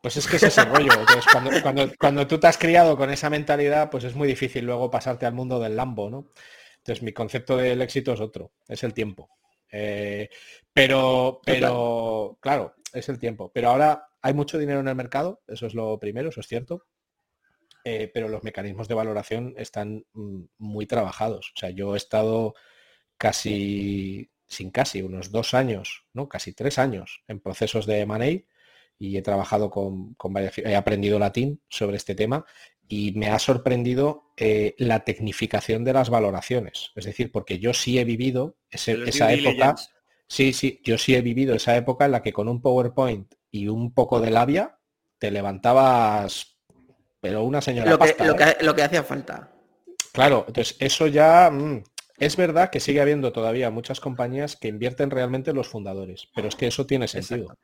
Pues 0.00 0.16
es 0.16 0.28
que 0.28 0.36
es 0.36 0.44
ese 0.44 0.64
rollo. 0.64 0.92
Entonces, 0.92 1.26
cuando, 1.32 1.90
cuando, 1.98 2.26
tú 2.28 2.38
te 2.38 2.46
has 2.46 2.56
criado 2.56 2.96
con 2.96 3.10
esa 3.10 3.28
mentalidad, 3.28 3.90
pues 3.90 4.04
es 4.04 4.14
muy 4.14 4.28
difícil 4.28 4.64
luego 4.64 4.88
pasarte 4.88 5.26
al 5.26 5.34
mundo 5.34 5.58
del 5.58 5.74
Lambo, 5.74 6.08
¿no? 6.08 6.30
Entonces 6.76 7.02
mi 7.02 7.12
concepto 7.12 7.56
del 7.56 7.82
éxito 7.82 8.12
es 8.12 8.20
otro, 8.20 8.52
es 8.68 8.84
el 8.84 8.94
tiempo. 8.94 9.28
Eh, 9.70 10.28
pero, 10.72 11.40
pero, 11.44 12.38
claro, 12.40 12.74
es 12.92 13.08
el 13.08 13.18
tiempo. 13.18 13.50
Pero 13.52 13.70
ahora 13.70 14.08
hay 14.22 14.34
mucho 14.34 14.58
dinero 14.58 14.80
en 14.80 14.88
el 14.88 14.94
mercado, 14.94 15.42
eso 15.46 15.66
es 15.66 15.74
lo 15.74 15.98
primero, 15.98 16.30
eso 16.30 16.40
es 16.40 16.46
cierto. 16.46 16.86
Eh, 17.84 18.10
pero 18.12 18.28
los 18.28 18.42
mecanismos 18.42 18.88
de 18.88 18.94
valoración 18.94 19.54
están 19.56 20.04
mm, 20.12 20.42
muy 20.58 20.86
trabajados. 20.86 21.52
O 21.54 21.58
sea, 21.58 21.70
yo 21.70 21.94
he 21.94 21.96
estado 21.96 22.54
casi, 23.16 24.30
sin 24.46 24.70
casi, 24.70 25.02
unos 25.02 25.30
dos 25.30 25.54
años, 25.54 26.04
¿no? 26.12 26.28
Casi 26.28 26.52
tres 26.52 26.78
años 26.78 27.22
en 27.28 27.40
procesos 27.40 27.86
de 27.86 28.00
M&A 28.00 28.44
y 28.98 29.16
he 29.16 29.22
trabajado 29.22 29.70
con, 29.70 30.16
varias, 30.24 30.58
he 30.58 30.74
aprendido 30.76 31.18
latín 31.18 31.62
sobre 31.68 31.96
este 31.96 32.14
tema 32.14 32.44
y 32.88 33.12
me 33.12 33.28
ha 33.28 33.38
sorprendido 33.38 34.32
eh, 34.36 34.74
la 34.78 35.04
tecnificación 35.04 35.84
de 35.84 35.92
las 35.92 36.10
valoraciones. 36.10 36.90
Es 36.96 37.04
decir, 37.04 37.30
porque 37.30 37.58
yo 37.58 37.74
sí 37.74 37.98
he 37.98 38.04
vivido 38.04 38.56
esa 38.70 39.32
época, 39.32 39.76
sí, 40.26 40.52
sí, 40.52 40.80
yo 40.84 40.96
sí 40.96 41.14
he 41.14 41.20
vivido 41.20 41.54
esa 41.54 41.76
época 41.76 42.06
en 42.06 42.12
la 42.12 42.22
que 42.22 42.32
con 42.32 42.48
un 42.48 42.62
PowerPoint 42.62 43.34
y 43.50 43.68
un 43.68 43.92
poco 43.92 44.20
de 44.20 44.30
labia 44.30 44.78
te 45.18 45.30
levantabas 45.30 46.58
pero 47.20 47.42
una 47.42 47.60
señora 47.60 47.90
lo 47.90 47.98
que, 47.98 48.10
¿eh? 48.10 48.56
lo, 48.60 48.74
que, 48.74 48.82
hacía 48.82 49.02
falta. 49.02 49.50
Claro, 50.12 50.44
entonces 50.46 50.76
eso 50.78 51.06
ya 51.08 51.50
mm, 51.50 51.82
es 52.18 52.36
verdad 52.36 52.70
que 52.70 52.80
sigue 52.80 53.00
habiendo 53.00 53.32
todavía 53.32 53.70
muchas 53.70 54.00
compañías 54.00 54.56
que 54.56 54.68
invierten 54.68 55.10
realmente 55.10 55.50
en 55.50 55.56
los 55.56 55.68
fundadores, 55.68 56.28
pero 56.34 56.48
es 56.48 56.54
que 56.54 56.68
eso 56.68 56.86
tiene 56.86 57.08
sentido. 57.08 57.56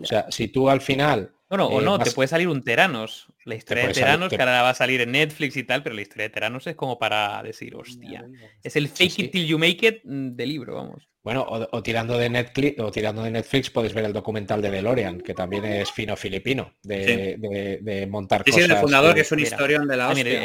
O 0.00 0.06
sea, 0.06 0.30
si 0.30 0.48
tú 0.48 0.70
al 0.70 0.80
final... 0.80 1.33
Bueno, 1.48 1.66
o 1.66 1.80
eh, 1.80 1.84
no, 1.84 1.98
te 1.98 2.10
puede 2.10 2.28
salir 2.28 2.48
un 2.48 2.62
Teranos. 2.62 3.28
La 3.44 3.54
historia 3.54 3.86
de 3.86 3.92
Teranos, 3.92 4.30
que 4.30 4.36
ahora 4.36 4.62
va 4.62 4.70
a 4.70 4.74
salir 4.74 5.00
en 5.02 5.12
Netflix 5.12 5.56
y 5.56 5.64
tal, 5.64 5.82
pero 5.82 5.94
la 5.94 6.02
historia 6.02 6.24
de 6.24 6.30
Teranos 6.30 6.66
es 6.66 6.74
como 6.74 6.98
para 6.98 7.42
decir, 7.42 7.74
hostia, 7.76 8.26
es 8.62 8.76
el 8.76 8.88
fake 8.88 9.18
it 9.18 9.32
till 9.32 9.46
you 9.46 9.58
make 9.58 9.86
it 9.86 10.00
mm, 10.04 10.34
de 10.34 10.46
libro, 10.46 10.76
vamos. 10.76 11.08
Bueno, 11.22 11.46
o, 11.48 11.82
tirando 11.82 12.18
de 12.18 12.28
Netflix, 12.28 12.78
o 12.80 12.90
tirando 12.90 13.22
de 13.22 13.30
Netflix 13.30 13.70
podéis 13.70 13.94
ver 13.94 14.04
el 14.04 14.12
documental 14.12 14.60
de 14.60 14.70
DeLorean, 14.70 15.22
que 15.22 15.32
también 15.32 15.64
es 15.64 15.90
fino 15.90 16.16
filipino, 16.16 16.74
de, 16.82 18.06
montar 18.10 18.44
cosas. 18.44 18.62
Sí, 18.62 18.70
el 18.70 18.76
fundador, 18.76 19.14
que 19.14 19.22
es 19.22 19.32
un 19.32 19.40
historión 19.40 19.88
de 19.88 19.96
la 19.96 20.08
ah, 20.08 20.12
hostia. 20.12 20.44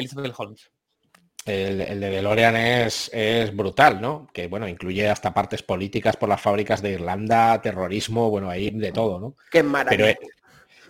El, 1.45 1.81
el, 1.81 1.99
de 1.99 2.09
DeLorean 2.09 2.55
es, 2.55 3.09
es 3.13 3.53
brutal, 3.53 3.99
¿no? 3.99 4.29
Que 4.33 4.47
bueno, 4.47 4.67
incluye 4.69 5.09
hasta 5.09 5.33
partes 5.33 5.63
políticas 5.63 6.15
por 6.15 6.29
las 6.29 6.39
fábricas 6.39 6.81
de 6.81 6.91
Irlanda, 6.91 7.61
terrorismo, 7.61 8.29
bueno, 8.29 8.49
ahí 8.49 8.69
de 8.69 8.91
todo, 8.93 9.19
¿no? 9.19 9.35
Qué 9.51 9.63
maravilla. 9.63 10.15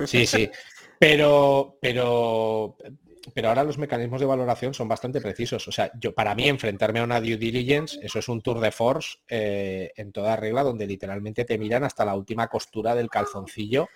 Sí, 0.06 0.26
sí. 0.26 0.50
Pero, 1.00 1.78
pero 1.82 2.78
pero 3.34 3.50
ahora 3.50 3.64
los 3.64 3.78
mecanismos 3.78 4.20
de 4.20 4.28
valoración 4.28 4.74
son 4.74 4.88
bastante 4.88 5.22
precisos. 5.22 5.68
O 5.68 5.72
sea, 5.72 5.92
yo 6.00 6.14
para 6.14 6.36
mí 6.36 6.48
enfrentarme 6.48 7.00
a 7.00 7.04
una 7.04 7.20
due 7.20 7.38
diligence, 7.38 8.00
eso 8.02 8.20
es 8.20 8.28
un 8.28 8.42
tour 8.42 8.60
de 8.60 8.72
force 8.72 9.18
eh, 9.28 9.92
en 9.96 10.12
toda 10.12 10.36
regla, 10.36 10.64
donde 10.64 10.88
literalmente 10.88 11.46
te 11.46 11.58
miran 11.58 11.84
hasta 11.84 12.06
la 12.06 12.16
última 12.16 12.48
costura 12.48 12.96
del 12.96 13.10
calzoncillo, 13.10 13.88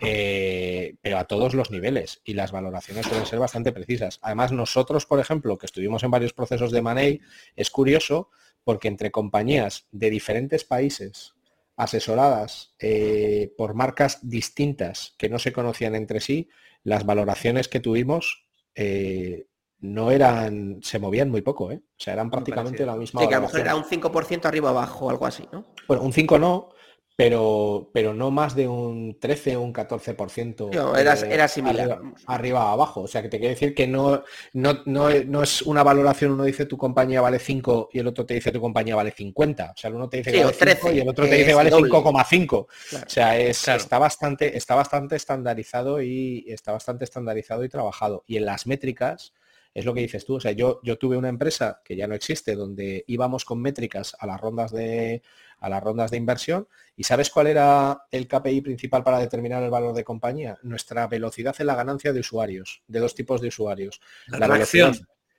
eh, 0.00 0.94
pero 1.00 1.18
a 1.18 1.24
todos 1.24 1.54
los 1.54 1.70
niveles. 1.70 2.20
Y 2.24 2.34
las 2.34 2.52
valoraciones 2.52 3.06
suelen 3.06 3.26
ser 3.26 3.38
bastante 3.38 3.72
precisas. 3.72 4.18
Además, 4.22 4.52
nosotros, 4.52 5.06
por 5.06 5.20
ejemplo, 5.20 5.58
que 5.58 5.66
estuvimos 5.66 6.02
en 6.02 6.10
varios 6.10 6.32
procesos 6.32 6.72
de 6.72 6.82
Money, 6.82 7.20
es 7.56 7.70
curioso 7.70 8.30
porque 8.64 8.88
entre 8.88 9.10
compañías 9.10 9.86
de 9.90 10.10
diferentes 10.10 10.64
países 10.64 11.34
asesoradas 11.76 12.74
eh, 12.78 13.52
por 13.56 13.74
marcas 13.74 14.18
distintas 14.22 15.14
que 15.18 15.28
no 15.28 15.38
se 15.38 15.52
conocían 15.52 15.94
entre 15.94 16.20
sí, 16.20 16.48
las 16.84 17.06
valoraciones 17.06 17.68
que 17.68 17.80
tuvimos 17.80 18.46
eh, 18.74 19.46
no 19.80 20.10
eran, 20.10 20.78
se 20.82 20.98
movían 20.98 21.30
muy 21.30 21.42
poco, 21.42 21.72
¿eh? 21.72 21.82
O 21.82 22.02
sea, 22.02 22.14
eran 22.14 22.30
prácticamente 22.30 22.86
la 22.86 22.96
misma. 22.96 23.20
Sí, 23.20 23.28
que 23.28 23.34
a 23.34 23.38
lo 23.38 23.46
mejor 23.46 23.60
era 23.60 23.74
un 23.74 23.84
5% 23.84 24.44
arriba 24.44 24.70
abajo 24.70 25.06
o 25.06 25.10
algo 25.10 25.26
así, 25.26 25.48
¿no? 25.52 25.64
Bueno, 25.88 26.04
un 26.04 26.12
5 26.12 26.38
no, 26.38 26.68
pero, 27.16 27.90
pero 27.92 28.14
no 28.14 28.30
más 28.30 28.54
de 28.54 28.66
un 28.66 29.18
13 29.20 29.56
o 29.56 29.62
un 29.62 29.72
14%. 29.72 30.70
No, 30.74 30.96
era, 30.96 31.14
era 31.14 31.46
similar. 31.46 32.00
Arriba, 32.26 32.72
abajo. 32.72 33.02
O 33.02 33.08
sea, 33.08 33.22
que 33.22 33.28
te 33.28 33.38
quiere 33.38 33.54
decir 33.54 33.74
que 33.74 33.86
no, 33.86 34.22
no, 34.54 34.82
no, 34.86 35.42
es 35.42 35.62
una 35.62 35.82
valoración, 35.82 36.32
uno 36.32 36.44
dice 36.44 36.66
tu 36.66 36.78
compañía 36.78 37.20
vale 37.20 37.38
5 37.38 37.90
y 37.92 37.98
el 37.98 38.06
otro 38.06 38.24
te 38.24 38.34
dice 38.34 38.50
tu 38.50 38.60
compañía 38.60 38.96
vale 38.96 39.10
50. 39.10 39.72
O 39.72 39.76
sea, 39.76 39.90
uno 39.90 40.08
te 40.08 40.18
dice 40.18 40.32
que 40.32 40.44
vale 40.44 40.56
5 40.56 40.92
y 40.92 41.00
el 41.00 41.08
otro 41.08 41.28
te 41.28 41.36
dice 41.36 41.54
vale 41.54 41.70
5,5. 41.70 42.54
O 42.54 42.68
sea, 43.06 43.38
es, 43.38 43.68
está, 43.68 43.98
bastante, 43.98 44.56
está 44.56 44.74
bastante 44.74 45.16
estandarizado 45.16 46.00
y 46.00 46.44
está 46.48 46.72
bastante 46.72 47.04
estandarizado 47.04 47.64
y 47.64 47.68
trabajado. 47.68 48.24
Y 48.26 48.36
en 48.36 48.46
las 48.46 48.66
métricas 48.66 49.32
es 49.74 49.84
lo 49.84 49.94
que 49.94 50.00
dices 50.00 50.24
tú. 50.24 50.34
O 50.34 50.40
sea, 50.40 50.52
yo, 50.52 50.80
yo 50.82 50.98
tuve 50.98 51.16
una 51.16 51.28
empresa 51.28 51.80
que 51.84 51.96
ya 51.96 52.06
no 52.06 52.14
existe, 52.14 52.54
donde 52.54 53.04
íbamos 53.06 53.44
con 53.44 53.60
métricas 53.60 54.16
a 54.18 54.26
las 54.26 54.40
rondas 54.40 54.72
de 54.72 55.22
a 55.58 55.68
las 55.68 55.82
rondas 55.82 56.10
de 56.10 56.16
inversión. 56.16 56.68
¿Y 56.96 57.04
sabes 57.04 57.30
cuál 57.30 57.46
era 57.46 58.04
el 58.10 58.26
KPI 58.26 58.60
principal 58.62 59.04
para 59.04 59.20
determinar 59.20 59.62
el 59.62 59.70
valor 59.70 59.94
de 59.94 60.04
compañía? 60.04 60.58
Nuestra 60.62 61.06
velocidad 61.06 61.54
en 61.58 61.68
la 61.68 61.76
ganancia 61.76 62.12
de 62.12 62.20
usuarios, 62.20 62.82
de 62.88 62.98
dos 62.98 63.14
tipos 63.14 63.40
de 63.40 63.48
usuarios. 63.48 64.00
La, 64.26 64.48
velocidad. 64.48 64.92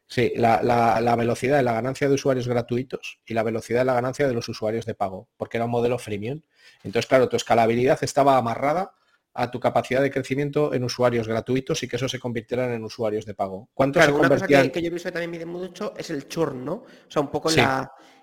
Sí, 0.08 0.32
la, 0.36 1.16
velocidad 1.18 1.60
en 1.60 1.66
la 1.66 1.74
ganancia 1.74 2.08
de 2.08 2.16
usuarios 2.16 2.48
gratuitos 2.48 3.20
y 3.26 3.34
la 3.34 3.44
velocidad 3.44 3.82
en 3.82 3.88
la 3.88 3.94
ganancia 3.96 4.28
de 4.28 4.34
los 4.34 4.48
usuarios 4.48 4.86
de 4.86 4.96
pago, 4.96 5.28
porque 5.38 5.58
era 5.58 5.66
un 5.66 5.72
modelo 5.72 6.00
freemium. 6.00 6.42
Entonces, 6.84 7.08
claro, 7.08 7.28
tu 7.28 7.36
escalabilidad 7.36 8.02
estaba 8.02 8.38
amarrada 8.38 8.94
a 9.34 9.50
tu 9.50 9.60
capacidad 9.60 10.02
de 10.02 10.12
crecimiento 10.12 10.74
en 10.74 10.84
usuarios 10.84 11.28
gratuitos 11.28 11.82
y 11.84 11.88
que 11.88 11.96
eso 11.96 12.08
se 12.08 12.20
convirtieran 12.20 12.72
en 12.72 12.84
usuarios 12.84 13.26
de 13.26 13.34
pago. 13.34 13.70
¿Cuánto 13.74 14.02
se 14.02 14.12
una 14.12 14.30
cosa 14.30 14.48
que, 14.48 14.54
yo 14.54 14.88
he 14.88 14.90
visto 14.90 15.10
que 15.10 15.14
también 15.14 15.32
mide 15.32 15.46
mucho 15.46 15.94
es 15.98 16.10
el 16.10 16.28
churn, 16.28 16.64
¿no? 16.64 16.74
O 16.74 16.86
sea, 17.08 17.22
un 17.22 17.32
poco 17.32 17.50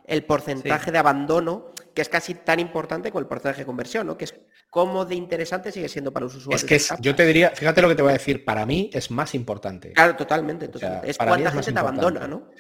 el 0.07 0.25
porcentaje 0.25 0.91
de 0.91 0.99
abandono, 0.99 1.73
que 1.95 2.03
es 2.03 2.09
casi 2.09 2.35
tan 2.35 2.61
importante 2.61 3.11
como 3.11 3.21
el 3.21 3.27
porcentaje 3.27 3.63
de 3.63 3.67
conversión, 3.67 4.07
¿no? 4.07 4.17
Que 4.17 4.25
es 4.25 4.35
cómo 4.69 5.05
de 5.05 5.15
interesante 5.17 5.73
sigue 5.73 5.89
siendo 5.89 6.13
para 6.13 6.25
los 6.25 6.37
usuarios. 6.37 6.63
Es 6.71 6.89
que 6.89 6.97
yo 7.01 7.15
te 7.15 7.27
diría, 7.27 7.51
fíjate 7.51 7.83
lo 7.83 7.89
que 7.89 7.97
te 7.97 8.03
voy 8.03 8.11
a 8.11 8.15
decir, 8.15 8.45
para 8.45 8.65
mí 8.65 8.91
es 8.93 9.11
más 9.11 9.35
importante. 9.35 9.93
Claro, 9.93 10.17
totalmente. 10.17 10.71
es 11.05 11.19
cuánta 11.19 11.51
gente 11.51 11.73
te 11.73 11.79
abandona, 11.79 12.29
¿no? 12.29 12.51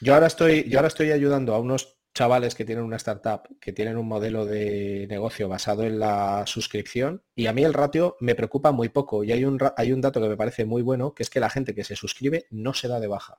Yo 0.00 0.14
ahora 0.14 0.26
estoy, 0.26 0.68
yo 0.68 0.78
ahora 0.78 0.88
estoy 0.88 1.10
ayudando 1.10 1.54
a 1.54 1.58
unos 1.58 1.95
chavales 2.16 2.54
que 2.54 2.64
tienen 2.64 2.82
una 2.82 2.96
startup, 2.96 3.42
que 3.60 3.74
tienen 3.74 3.98
un 3.98 4.08
modelo 4.08 4.46
de 4.46 5.06
negocio 5.06 5.50
basado 5.50 5.84
en 5.84 5.98
la 5.98 6.44
suscripción 6.46 7.22
y 7.34 7.46
a 7.46 7.52
mí 7.52 7.62
el 7.62 7.74
ratio 7.74 8.16
me 8.20 8.34
preocupa 8.34 8.72
muy 8.72 8.88
poco 8.88 9.22
y 9.22 9.32
hay 9.32 9.44
un, 9.44 9.58
hay 9.76 9.92
un 9.92 10.00
dato 10.00 10.22
que 10.22 10.28
me 10.30 10.36
parece 10.36 10.64
muy 10.64 10.80
bueno, 10.80 11.14
que 11.14 11.22
es 11.22 11.28
que 11.28 11.40
la 11.40 11.50
gente 11.50 11.74
que 11.74 11.84
se 11.84 11.94
suscribe 11.94 12.46
no 12.50 12.72
se 12.72 12.88
da 12.88 13.00
de 13.00 13.06
baja. 13.06 13.36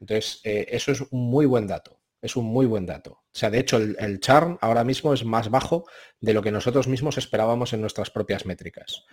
Entonces, 0.00 0.40
eh, 0.42 0.66
eso 0.70 0.90
es 0.90 1.02
un 1.02 1.30
muy 1.30 1.46
buen 1.46 1.68
dato, 1.68 2.00
es 2.20 2.34
un 2.34 2.44
muy 2.44 2.66
buen 2.66 2.86
dato. 2.86 3.12
O 3.12 3.38
sea, 3.38 3.50
de 3.50 3.60
hecho, 3.60 3.76
el, 3.76 3.96
el 4.00 4.18
charm 4.18 4.58
ahora 4.60 4.82
mismo 4.82 5.14
es 5.14 5.24
más 5.24 5.48
bajo 5.48 5.86
de 6.20 6.34
lo 6.34 6.42
que 6.42 6.50
nosotros 6.50 6.88
mismos 6.88 7.18
esperábamos 7.18 7.72
en 7.72 7.80
nuestras 7.80 8.10
propias 8.10 8.46
métricas. 8.46 9.04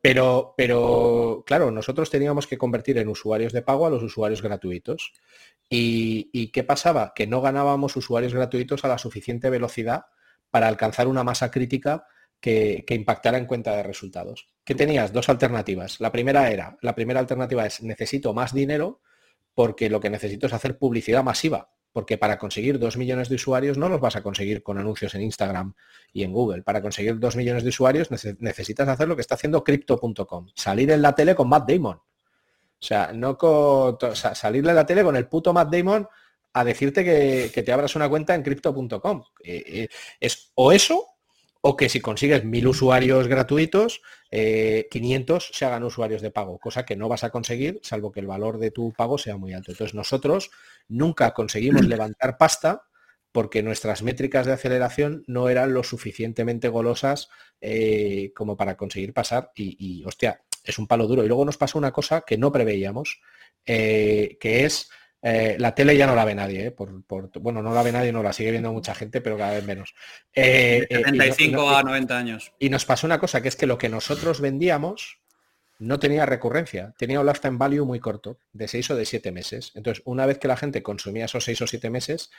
Pero, 0.00 0.54
pero, 0.56 1.42
claro, 1.44 1.72
nosotros 1.72 2.10
teníamos 2.10 2.46
que 2.46 2.58
convertir 2.58 2.96
en 2.98 3.08
usuarios 3.08 3.52
de 3.52 3.62
pago 3.62 3.86
a 3.86 3.90
los 3.90 4.04
usuarios 4.04 4.40
gratuitos. 4.40 5.14
¿Y, 5.70 6.50
qué 6.52 6.64
pasaba? 6.64 7.12
Que 7.14 7.26
no 7.26 7.40
ganábamos 7.40 7.96
usuarios 7.96 8.34
gratuitos 8.34 8.84
a 8.84 8.88
la 8.88 8.98
suficiente 8.98 9.50
velocidad 9.50 10.06
para 10.50 10.68
alcanzar 10.68 11.08
una 11.08 11.24
masa 11.24 11.50
crítica 11.50 12.06
que, 12.40 12.84
impactara 12.88 13.38
en 13.38 13.46
cuenta 13.46 13.76
de 13.76 13.82
resultados. 13.82 14.48
¿Qué 14.64 14.74
tenías? 14.74 15.12
Dos 15.12 15.28
alternativas. 15.28 16.00
La 16.00 16.12
primera 16.12 16.50
era, 16.50 16.78
la 16.80 16.94
primera 16.94 17.20
alternativa 17.20 17.66
es 17.66 17.82
necesito 17.82 18.32
más 18.32 18.54
dinero 18.54 19.00
porque 19.54 19.90
lo 19.90 20.00
que 20.00 20.10
necesito 20.10 20.46
es 20.46 20.52
hacer 20.52 20.78
publicidad 20.78 21.22
masiva. 21.22 21.70
Porque 21.92 22.18
para 22.18 22.38
conseguir 22.38 22.78
dos 22.78 22.96
millones 22.96 23.28
de 23.28 23.36
usuarios 23.36 23.76
no 23.78 23.88
los 23.88 24.00
vas 24.00 24.14
a 24.14 24.22
conseguir 24.22 24.62
con 24.62 24.78
anuncios 24.78 25.14
en 25.14 25.22
Instagram 25.22 25.74
y 26.12 26.22
en 26.22 26.32
Google. 26.32 26.62
Para 26.62 26.80
conseguir 26.80 27.18
dos 27.18 27.34
millones 27.34 27.62
de 27.64 27.70
usuarios 27.70 28.10
necesitas 28.10 28.88
hacer 28.88 29.08
lo 29.08 29.16
que 29.16 29.22
está 29.22 29.34
haciendo 29.34 29.64
Crypto.com. 29.64 30.48
Salir 30.54 30.90
en 30.90 31.02
la 31.02 31.14
tele 31.14 31.34
con 31.34 31.48
Matt 31.48 31.68
Damon. 31.68 32.00
O 32.80 32.86
sea, 32.86 33.12
no 33.12 33.36
salir 34.14 34.64
de 34.64 34.72
la 34.72 34.86
tele 34.86 35.02
con 35.02 35.16
el 35.16 35.26
puto 35.26 35.52
Matt 35.52 35.72
Damon 35.72 36.06
a 36.52 36.64
decirte 36.64 37.04
que, 37.04 37.62
te 37.62 37.72
abras 37.72 37.96
una 37.96 38.08
cuenta 38.08 38.34
en 38.34 38.42
crypto.com. 38.42 39.22
Eh, 39.42 39.62
eh, 39.66 39.88
es 40.20 40.52
o 40.54 40.72
eso 40.72 41.06
o 41.60 41.76
que 41.76 41.88
si 41.88 42.00
consigues 42.00 42.44
mil 42.44 42.68
usuarios 42.68 43.26
gratuitos, 43.26 44.00
500 44.30 45.50
se 45.52 45.64
hagan 45.64 45.82
usuarios 45.82 46.22
de 46.22 46.30
pago, 46.30 46.58
cosa 46.58 46.84
que 46.86 46.94
no 46.94 47.08
vas 47.08 47.24
a 47.24 47.30
conseguir 47.30 47.80
salvo 47.82 48.12
que 48.12 48.20
el 48.20 48.28
valor 48.28 48.58
de 48.58 48.70
tu 48.70 48.92
pago 48.92 49.18
sea 49.18 49.36
muy 49.36 49.52
alto. 49.54 49.72
Entonces 49.72 49.94
nosotros 49.94 50.50
nunca 50.86 51.34
conseguimos 51.34 51.82
levantar 51.86 52.38
pasta 52.38 52.84
porque 53.32 53.62
nuestras 53.64 54.02
métricas 54.02 54.46
de 54.46 54.52
aceleración 54.52 55.24
no 55.26 55.48
eran 55.48 55.74
lo 55.74 55.82
suficientemente 55.82 56.68
golosas 56.68 57.28
como 58.34 58.56
para 58.56 58.76
conseguir 58.76 59.12
pasar 59.12 59.50
y, 59.56 59.76
y, 59.78 60.04
hostia, 60.04 60.40
es 60.70 60.78
un 60.78 60.86
palo 60.86 61.06
duro. 61.06 61.24
Y 61.24 61.28
luego 61.28 61.44
nos 61.44 61.56
pasa 61.56 61.78
una 61.78 61.92
cosa 61.92 62.22
que 62.22 62.38
no 62.38 62.52
preveíamos, 62.52 63.20
que 63.64 64.38
es 64.40 64.90
eh, 65.20 65.56
la 65.58 65.74
tele 65.74 65.96
ya 65.96 66.06
no 66.06 66.14
la 66.14 66.24
ve 66.24 66.34
nadie, 66.34 66.66
eh, 66.66 66.70
por, 66.70 67.02
bueno, 67.40 67.60
no 67.60 67.74
la 67.74 67.82
ve 67.82 67.90
nadie, 67.90 68.12
no 68.12 68.22
la 68.22 68.32
sigue 68.32 68.52
viendo 68.52 68.72
mucha 68.72 68.94
gente, 68.94 69.20
pero 69.20 69.36
cada 69.36 69.52
vez 69.52 69.64
menos. 69.64 69.94
Eh, 70.32 70.86
75 70.88 71.70
a 71.70 71.82
90 71.82 72.16
años. 72.16 72.52
Y 72.58 72.70
nos 72.70 72.84
pasó 72.84 73.06
una 73.06 73.18
cosa, 73.18 73.42
que 73.42 73.48
es 73.48 73.56
que 73.56 73.66
lo 73.66 73.78
que 73.78 73.88
nosotros 73.88 74.40
vendíamos 74.40 75.18
no 75.80 75.98
tenía 75.98 76.24
recurrencia, 76.26 76.94
tenía 76.98 77.20
un 77.20 77.26
lifetime 77.26 77.56
value 77.56 77.84
muy 77.84 78.00
corto, 78.00 78.38
de 78.52 78.68
6 78.68 78.90
o 78.90 78.96
de 78.96 79.06
7 79.06 79.32
meses. 79.32 79.72
Entonces, 79.74 80.02
una 80.06 80.26
vez 80.26 80.38
que 80.38 80.48
la 80.48 80.56
gente 80.56 80.82
consumía 80.82 81.24
esos 81.24 81.44
6 81.44 81.62
o 81.62 81.66
7 81.66 81.90
meses, 81.90 82.30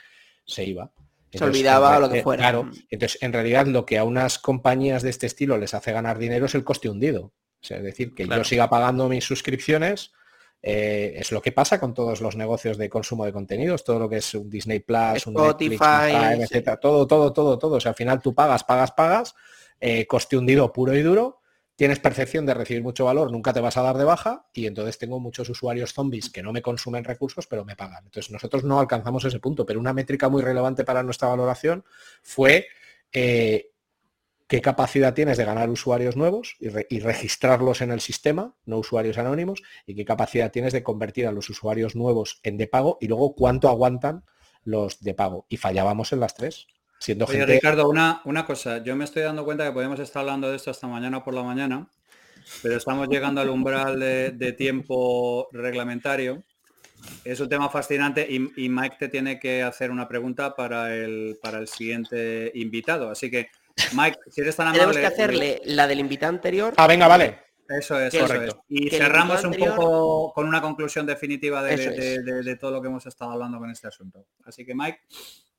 se 0.46 0.64
iba. 0.64 0.90
se 1.30 1.44
olvidaba 1.44 1.98
lo 1.98 2.10
que 2.10 2.22
fuera. 2.22 2.42
Claro, 2.42 2.70
entonces 2.88 3.22
en 3.22 3.32
realidad 3.32 3.66
lo 3.66 3.84
que 3.84 3.98
a 3.98 4.04
unas 4.04 4.38
compañías 4.38 5.02
de 5.02 5.10
este 5.10 5.26
estilo 5.26 5.58
les 5.58 5.74
hace 5.74 5.92
ganar 5.92 6.18
dinero 6.18 6.46
es 6.46 6.54
el 6.54 6.64
coste 6.64 6.88
hundido. 6.88 7.32
O 7.62 7.64
sea, 7.64 7.78
es 7.78 7.82
decir, 7.82 8.14
que 8.14 8.26
yo 8.26 8.44
siga 8.44 8.68
pagando 8.68 9.08
mis 9.08 9.24
suscripciones, 9.24 10.12
eh, 10.62 11.14
es 11.16 11.32
lo 11.32 11.40
que 11.40 11.52
pasa 11.52 11.80
con 11.80 11.94
todos 11.94 12.20
los 12.20 12.36
negocios 12.36 12.76
de 12.76 12.88
consumo 12.88 13.24
de 13.24 13.32
contenidos, 13.32 13.82
todo 13.84 13.98
lo 13.98 14.08
que 14.08 14.18
es 14.18 14.34
un 14.34 14.50
Disney 14.50 14.80
Plus, 14.80 15.26
un 15.26 15.34
Netflix, 15.34 15.80
etcétera, 15.80 16.76
todo, 16.78 17.06
todo, 17.06 17.32
todo, 17.32 17.58
todo. 17.58 17.76
O 17.76 17.80
sea, 17.80 17.90
al 17.90 17.96
final 17.96 18.20
tú 18.20 18.34
pagas, 18.34 18.64
pagas, 18.64 18.92
pagas, 18.92 19.34
eh, 19.80 20.06
coste 20.06 20.36
hundido 20.36 20.72
puro 20.72 20.94
y 20.94 21.02
duro, 21.02 21.40
tienes 21.76 21.98
percepción 21.98 22.44
de 22.44 22.52
recibir 22.52 22.82
mucho 22.82 23.06
valor, 23.06 23.32
nunca 23.32 23.54
te 23.54 23.60
vas 23.60 23.78
a 23.78 23.82
dar 23.82 23.96
de 23.96 24.04
baja 24.04 24.44
y 24.52 24.66
entonces 24.66 24.98
tengo 24.98 25.18
muchos 25.18 25.48
usuarios 25.48 25.94
zombies 25.94 26.28
que 26.28 26.42
no 26.42 26.52
me 26.52 26.60
consumen 26.60 27.04
recursos, 27.04 27.46
pero 27.46 27.64
me 27.64 27.74
pagan. 27.74 28.04
Entonces 28.04 28.30
nosotros 28.30 28.64
no 28.64 28.80
alcanzamos 28.80 29.24
ese 29.24 29.40
punto, 29.40 29.64
pero 29.64 29.80
una 29.80 29.94
métrica 29.94 30.28
muy 30.28 30.42
relevante 30.42 30.84
para 30.84 31.02
nuestra 31.02 31.28
valoración 31.28 31.84
fue 32.22 32.66
eh, 33.12 33.70
qué 34.50 34.60
capacidad 34.60 35.14
tienes 35.14 35.38
de 35.38 35.44
ganar 35.44 35.70
usuarios 35.70 36.16
nuevos 36.16 36.56
y, 36.58 36.98
registrarlos 36.98 37.82
en 37.82 37.92
el 37.92 38.00
sistema, 38.00 38.56
no 38.66 38.78
usuarios 38.78 39.16
anónimos, 39.16 39.62
y 39.86 39.94
qué 39.94 40.04
capacidad 40.04 40.50
tienes 40.50 40.72
de 40.72 40.82
convertir 40.82 41.28
a 41.28 41.32
los 41.32 41.48
usuarios 41.50 41.94
nuevos 41.94 42.40
en 42.42 42.58
de 42.58 42.66
pago 42.66 42.98
y 43.00 43.06
luego 43.06 43.36
cuánto 43.36 43.68
aguantan 43.68 44.24
los 44.64 45.00
de 45.02 45.14
pago. 45.14 45.46
Y 45.48 45.56
fallábamos 45.56 46.12
en 46.12 46.18
las 46.18 46.34
tres. 46.34 46.66
Siendo 46.98 47.26
Oye, 47.26 47.46
Ricardo, 47.46 47.88
una, 47.88 48.22
una 48.24 48.44
cosa, 48.44 48.82
yo 48.82 48.96
me 48.96 49.04
estoy 49.04 49.22
dando 49.22 49.44
cuenta 49.44 49.64
que 49.64 49.70
podemos 49.70 50.00
estar 50.00 50.22
hablando 50.22 50.50
de 50.50 50.56
esto 50.56 50.72
hasta 50.72 50.88
mañana 50.88 51.22
por 51.22 51.32
la 51.32 51.44
mañana, 51.44 51.88
pero 52.60 52.76
estamos 52.76 53.08
llegando 53.08 53.40
al 53.40 53.50
umbral 53.50 54.00
de, 54.00 54.52
tiempo 54.58 55.48
reglamentario. 55.52 56.42
Es 57.24 57.38
un 57.38 57.48
tema 57.48 57.70
fascinante 57.70 58.26
y, 58.28 58.50
y, 58.56 58.68
Mike 58.68 58.96
te 58.98 59.08
tiene 59.08 59.38
que 59.38 59.62
hacer 59.62 59.92
una 59.92 60.08
pregunta 60.08 60.56
para 60.56 60.94
el, 60.94 61.38
para 61.40 61.58
el 61.58 61.68
siguiente 61.68 62.50
invitado. 62.56 63.10
Así 63.10 63.30
que 63.30 63.48
Mike, 63.92 64.18
si 64.30 64.40
eres 64.40 64.56
tan 64.56 64.68
amable... 64.68 64.80
Tenemos 64.80 64.96
que 64.98 65.06
hacerle 65.06 65.62
la 65.64 65.86
del 65.86 66.00
invitado 66.00 66.30
anterior. 66.30 66.74
Ah, 66.76 66.86
venga, 66.86 67.08
vale. 67.08 67.50
Eso 67.70 68.00
es, 68.00 68.12
correcto. 68.16 68.64
Y 68.68 68.90
cerramos 68.90 69.44
un 69.44 69.52
poco 69.52 70.32
con 70.32 70.48
una 70.48 70.60
conclusión 70.60 71.06
definitiva 71.06 71.62
de, 71.62 72.56
todo 72.60 72.72
lo 72.72 72.82
que 72.82 72.88
hemos 72.88 73.06
estado 73.06 73.30
hablando 73.30 73.58
con 73.58 73.70
este 73.70 73.86
asunto. 73.86 74.26
Así 74.44 74.66
que, 74.66 74.74
Mike. 74.74 74.98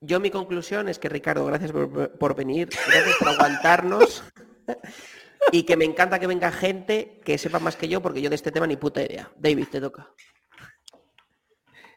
Yo 0.02 0.20
mi 0.20 0.30
conclusión 0.30 0.90
es 0.90 1.00
que, 1.00 1.08
Ricardo, 1.08 1.46
gracias 1.46 1.72
por, 1.72 2.36
venir, 2.36 2.70
gracias 2.88 3.16
por 3.18 3.30
aguantarnos. 3.30 4.24
y 5.54 5.64
que 5.64 5.78
me 5.78 5.86
encanta 5.86 6.20
que 6.20 6.28
venga 6.28 6.52
gente 6.52 7.22
que 7.24 7.38
sepa 7.38 7.60
más 7.60 7.78
que 7.78 7.88
yo, 7.88 8.02
porque 8.02 8.22
yo 8.22 8.30
de 8.30 8.36
este 8.36 8.52
tema 8.52 8.68
ni 8.68 8.76
puta 8.76 9.02
idea. 9.02 9.32
David, 9.38 9.68
te 9.72 9.80
toca. 9.80 10.10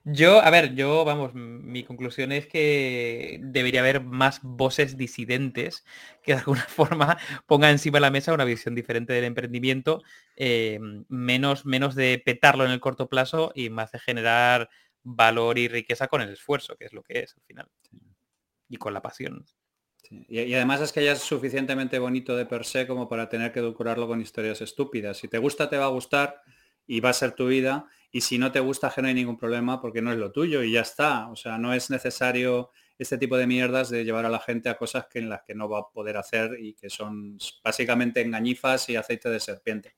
Yo, 0.06 0.40
a 0.40 0.50
ver, 0.50 0.74
yo, 0.74 1.02
vamos, 1.06 1.32
mi 1.34 1.82
conclusión 1.82 2.30
es 2.30 2.46
que 2.46 3.38
debería 3.42 3.80
haber 3.80 4.02
más 4.02 4.40
voces 4.42 4.98
disidentes 4.98 5.82
que 6.22 6.32
de 6.32 6.40
alguna 6.40 6.60
forma 6.68 7.16
pongan 7.46 7.70
encima 7.70 7.96
de 7.96 8.02
la 8.02 8.10
mesa 8.10 8.34
una 8.34 8.44
visión 8.44 8.74
diferente 8.74 9.14
del 9.14 9.24
emprendimiento, 9.24 10.02
eh, 10.36 10.78
menos, 11.08 11.64
menos 11.64 11.94
de 11.94 12.22
petarlo 12.22 12.66
en 12.66 12.72
el 12.72 12.80
corto 12.80 13.08
plazo 13.08 13.50
y 13.54 13.70
más 13.70 13.92
de 13.92 13.98
generar 13.98 14.68
valor 15.02 15.58
y 15.58 15.68
riqueza 15.68 16.06
con 16.08 16.20
el 16.20 16.30
esfuerzo, 16.30 16.76
que 16.76 16.84
es 16.84 16.92
lo 16.92 17.02
que 17.02 17.20
es 17.20 17.34
al 17.34 17.42
final. 17.42 17.70
Y 18.68 18.76
con 18.76 18.92
la 18.92 19.00
pasión. 19.00 19.46
Y, 20.10 20.42
y, 20.42 20.54
además 20.54 20.82
es 20.82 20.92
que 20.92 21.02
ya 21.02 21.12
es 21.12 21.20
suficientemente 21.20 21.98
bonito 21.98 22.36
de 22.36 22.44
per 22.44 22.66
se 22.66 22.86
como 22.86 23.08
para 23.08 23.30
tener 23.30 23.52
que 23.52 23.62
decorarlo 23.62 24.06
con 24.06 24.20
historias 24.20 24.60
estúpidas. 24.60 25.16
Si 25.16 25.28
te 25.28 25.38
gusta, 25.38 25.70
te 25.70 25.78
va 25.78 25.86
a 25.86 25.88
gustar 25.88 26.42
y 26.86 27.00
va 27.00 27.10
a 27.10 27.14
ser 27.14 27.32
tu 27.32 27.46
vida 27.46 27.86
y 28.14 28.20
si 28.20 28.38
no 28.38 28.52
te 28.52 28.60
gusta 28.60 28.92
que 28.94 29.02
no 29.02 29.08
hay 29.08 29.14
ningún 29.14 29.36
problema 29.36 29.80
porque 29.80 30.00
no 30.00 30.12
es 30.12 30.18
lo 30.18 30.30
tuyo 30.30 30.62
y 30.62 30.70
ya 30.70 30.82
está. 30.82 31.28
O 31.30 31.36
sea, 31.36 31.58
no 31.58 31.74
es 31.74 31.90
necesario 31.90 32.70
este 32.96 33.18
tipo 33.18 33.36
de 33.36 33.48
mierdas 33.48 33.90
de 33.90 34.04
llevar 34.04 34.24
a 34.24 34.28
la 34.28 34.38
gente 34.38 34.68
a 34.68 34.76
cosas 34.76 35.06
que 35.10 35.18
en 35.18 35.28
las 35.28 35.42
que 35.42 35.54
no 35.54 35.68
va 35.68 35.80
a 35.80 35.88
poder 35.92 36.16
hacer 36.16 36.56
y 36.60 36.74
que 36.74 36.88
son 36.90 37.36
básicamente 37.64 38.20
engañifas 38.20 38.88
y 38.88 38.94
aceite 38.94 39.28
de 39.30 39.40
serpiente. 39.40 39.96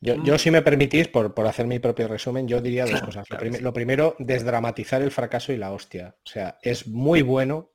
Yo, 0.00 0.16
mm. 0.16 0.38
si 0.38 0.50
me 0.50 0.62
permitís, 0.62 1.06
por, 1.06 1.32
por, 1.32 1.46
hacer 1.46 1.66
mi 1.66 1.78
propio 1.78 2.08
resumen, 2.08 2.48
yo 2.48 2.60
diría 2.60 2.86
dos 2.86 3.00
cosas. 3.00 3.26
lo, 3.60 3.72
primero, 3.72 4.16
desdramatizar 4.18 5.00
el 5.00 5.12
fracaso 5.12 5.52
y 5.52 5.56
la 5.56 5.70
hostia. 5.70 6.16
O 6.24 6.28
sea, 6.28 6.58
es 6.60 6.88
muy 6.88 7.22
bueno 7.22 7.72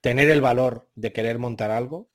tener 0.00 0.30
el 0.30 0.40
valor 0.40 0.88
de 0.94 1.12
querer 1.12 1.38
montar 1.38 1.70
algo 1.70 2.10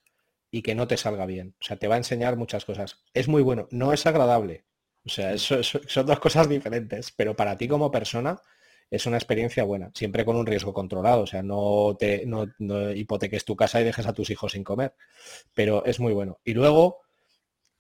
y 0.50 0.62
que 0.62 0.76
no 0.76 0.88
te 0.88 0.98
salga 0.98 1.26
bien. 1.26 1.56
O 1.62 1.64
sea, 1.64 1.78
te 1.78 1.88
va 1.88 1.96
a 1.96 2.00
enseñar 2.00 2.38
muchas 2.38 2.66
cosas. 2.66 3.04
Es 3.14 3.28
muy 3.28 3.44
bueno. 3.44 3.68
No 3.72 3.94
es 3.94 4.06
agradable. 4.06 4.66
O 5.06 5.10
sea, 5.10 5.34
eso, 5.34 5.62
son 5.64 6.06
dos 6.06 6.20
cosas 6.20 6.50
diferentes, 6.50 7.12
pero 7.12 7.36
para 7.36 7.58
ti 7.58 7.68
como 7.68 7.92
persona 7.92 8.42
es 8.90 9.06
una 9.06 9.18
experiencia 9.18 9.64
buena, 9.64 9.92
siempre 9.94 10.26
con 10.26 10.36
un 10.36 10.46
riesgo 10.46 10.74
controlado, 10.74 11.22
o 11.24 11.28
sea, 11.28 11.44
no 11.44 11.96
te 12.00 12.26
hipoteques 12.96 13.46
tu 13.46 13.56
casa 13.56 13.82
y 13.82 13.84
dejes 13.84 14.08
a 14.08 14.14
tus 14.14 14.30
hijos 14.30 14.54
sin 14.54 14.64
comer, 14.64 14.96
pero 15.54 15.86
es 15.86 16.00
muy 16.00 16.14
bueno. 16.14 16.40
Y 16.44 16.54
luego, 16.54 17.02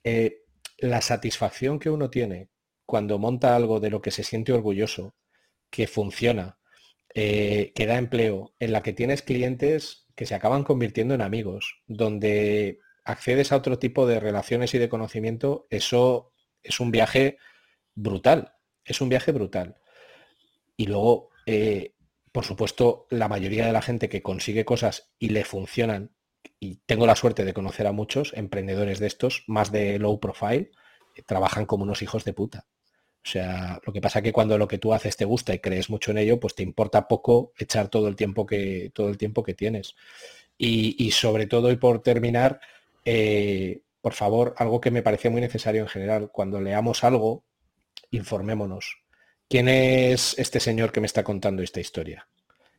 eh, 0.03 0.43
la 0.77 1.01
satisfacción 1.01 1.79
que 1.79 1.89
uno 1.89 2.09
tiene 2.09 2.49
cuando 2.85 3.17
monta 3.17 3.55
algo 3.55 3.79
de 3.79 3.89
lo 3.89 4.01
que 4.01 4.11
se 4.11 4.23
siente 4.23 4.53
orgulloso, 4.53 5.15
que 5.69 5.87
funciona, 5.87 6.59
eh, 7.13 7.71
que 7.75 7.85
da 7.87 7.97
empleo, 7.97 8.53
en 8.59 8.71
la 8.71 8.83
que 8.83 8.93
tienes 8.93 9.21
clientes 9.21 10.07
que 10.15 10.25
se 10.25 10.35
acaban 10.35 10.63
convirtiendo 10.63 11.13
en 11.15 11.21
amigos, 11.21 11.81
donde 11.87 12.79
accedes 13.03 13.51
a 13.51 13.57
otro 13.57 13.79
tipo 13.79 14.07
de 14.07 14.19
relaciones 14.19 14.73
y 14.73 14.79
de 14.79 14.89
conocimiento, 14.89 15.67
eso 15.69 16.33
es 16.65 16.79
un 16.79 16.91
viaje 16.91 17.37
brutal, 17.93 18.53
es 18.83 19.01
un 19.01 19.09
viaje 19.09 19.31
brutal. 19.31 19.75
Y 20.77 20.87
luego, 20.87 21.29
eh, 21.45 21.93
por 22.31 22.45
supuesto, 22.45 23.07
la 23.09 23.27
mayoría 23.27 23.65
de 23.65 23.71
la 23.71 23.81
gente 23.81 24.09
que 24.09 24.21
consigue 24.21 24.65
cosas 24.65 25.13
y 25.19 25.29
le 25.29 25.45
funcionan, 25.45 26.11
y 26.59 26.81
tengo 26.85 27.07
la 27.07 27.15
suerte 27.15 27.45
de 27.45 27.53
conocer 27.53 27.87
a 27.87 27.91
muchos 27.91 28.33
emprendedores 28.35 28.99
de 28.99 29.07
estos, 29.07 29.43
más 29.47 29.71
de 29.71 29.99
low 29.99 30.19
profile, 30.19 30.71
eh, 31.15 31.21
trabajan 31.25 31.65
como 31.65 31.83
unos 31.83 32.01
hijos 32.01 32.25
de 32.25 32.33
puta. 32.33 32.67
O 33.25 33.27
sea, 33.27 33.81
lo 33.83 33.91
que 33.91 34.01
pasa 34.01 34.21
que 34.21 34.31
cuando 34.31 34.57
lo 34.57 34.67
que 34.67 34.77
tú 34.77 34.93
haces 34.93 35.17
te 35.17 35.25
gusta 35.25 35.53
y 35.53 35.59
crees 35.59 35.89
mucho 35.89 36.11
en 36.11 36.19
ello, 36.19 36.39
pues 36.39 36.53
te 36.53 36.61
importa 36.61 37.07
poco 37.07 37.53
echar 37.57 37.87
todo 37.87 38.07
el 38.07 38.15
tiempo 38.15 38.45
que, 38.45 38.91
todo 38.93 39.09
el 39.09 39.17
tiempo 39.17 39.41
que 39.41 39.55
tienes. 39.55 39.95
Y, 40.57 41.11
sobre 41.11 41.47
todo, 41.47 41.71
y 41.71 41.75
por 41.75 42.01
terminar, 42.01 42.61
eh, 43.03 43.81
por 44.05 44.13
favor, 44.13 44.53
algo 44.59 44.79
que 44.79 44.91
me 44.91 45.01
parece 45.01 45.31
muy 45.31 45.41
necesario 45.41 45.81
en 45.81 45.87
general, 45.87 46.29
cuando 46.31 46.61
leamos 46.61 47.03
algo, 47.03 47.43
informémonos. 48.11 48.99
¿Quién 49.49 49.67
es 49.67 50.37
este 50.37 50.59
señor 50.59 50.91
que 50.91 50.99
me 50.99 51.07
está 51.07 51.23
contando 51.23 51.63
esta 51.63 51.79
historia? 51.79 52.27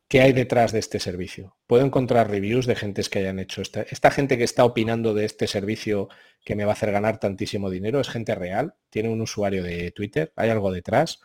¿Qué 0.06 0.20
hay 0.20 0.32
detrás 0.32 0.70
de 0.70 0.78
este 0.78 1.00
servicio? 1.00 1.56
Puedo 1.66 1.84
encontrar 1.84 2.30
reviews 2.30 2.66
de 2.66 2.76
gentes 2.76 3.08
que 3.08 3.18
hayan 3.18 3.40
hecho 3.40 3.60
esta, 3.60 3.82
esta 3.82 4.12
gente 4.12 4.38
que 4.38 4.44
está 4.44 4.64
opinando 4.64 5.14
de 5.14 5.24
este 5.24 5.48
servicio 5.48 6.08
que 6.44 6.54
me 6.54 6.64
va 6.64 6.70
a 6.70 6.74
hacer 6.74 6.92
ganar 6.92 7.18
tantísimo 7.18 7.70
dinero. 7.70 7.98
¿Es 7.98 8.08
gente 8.08 8.36
real? 8.36 8.76
¿Tiene 8.88 9.08
un 9.08 9.20
usuario 9.20 9.64
de 9.64 9.90
Twitter? 9.90 10.32
¿Hay 10.36 10.50
algo 10.50 10.70
detrás? 10.70 11.18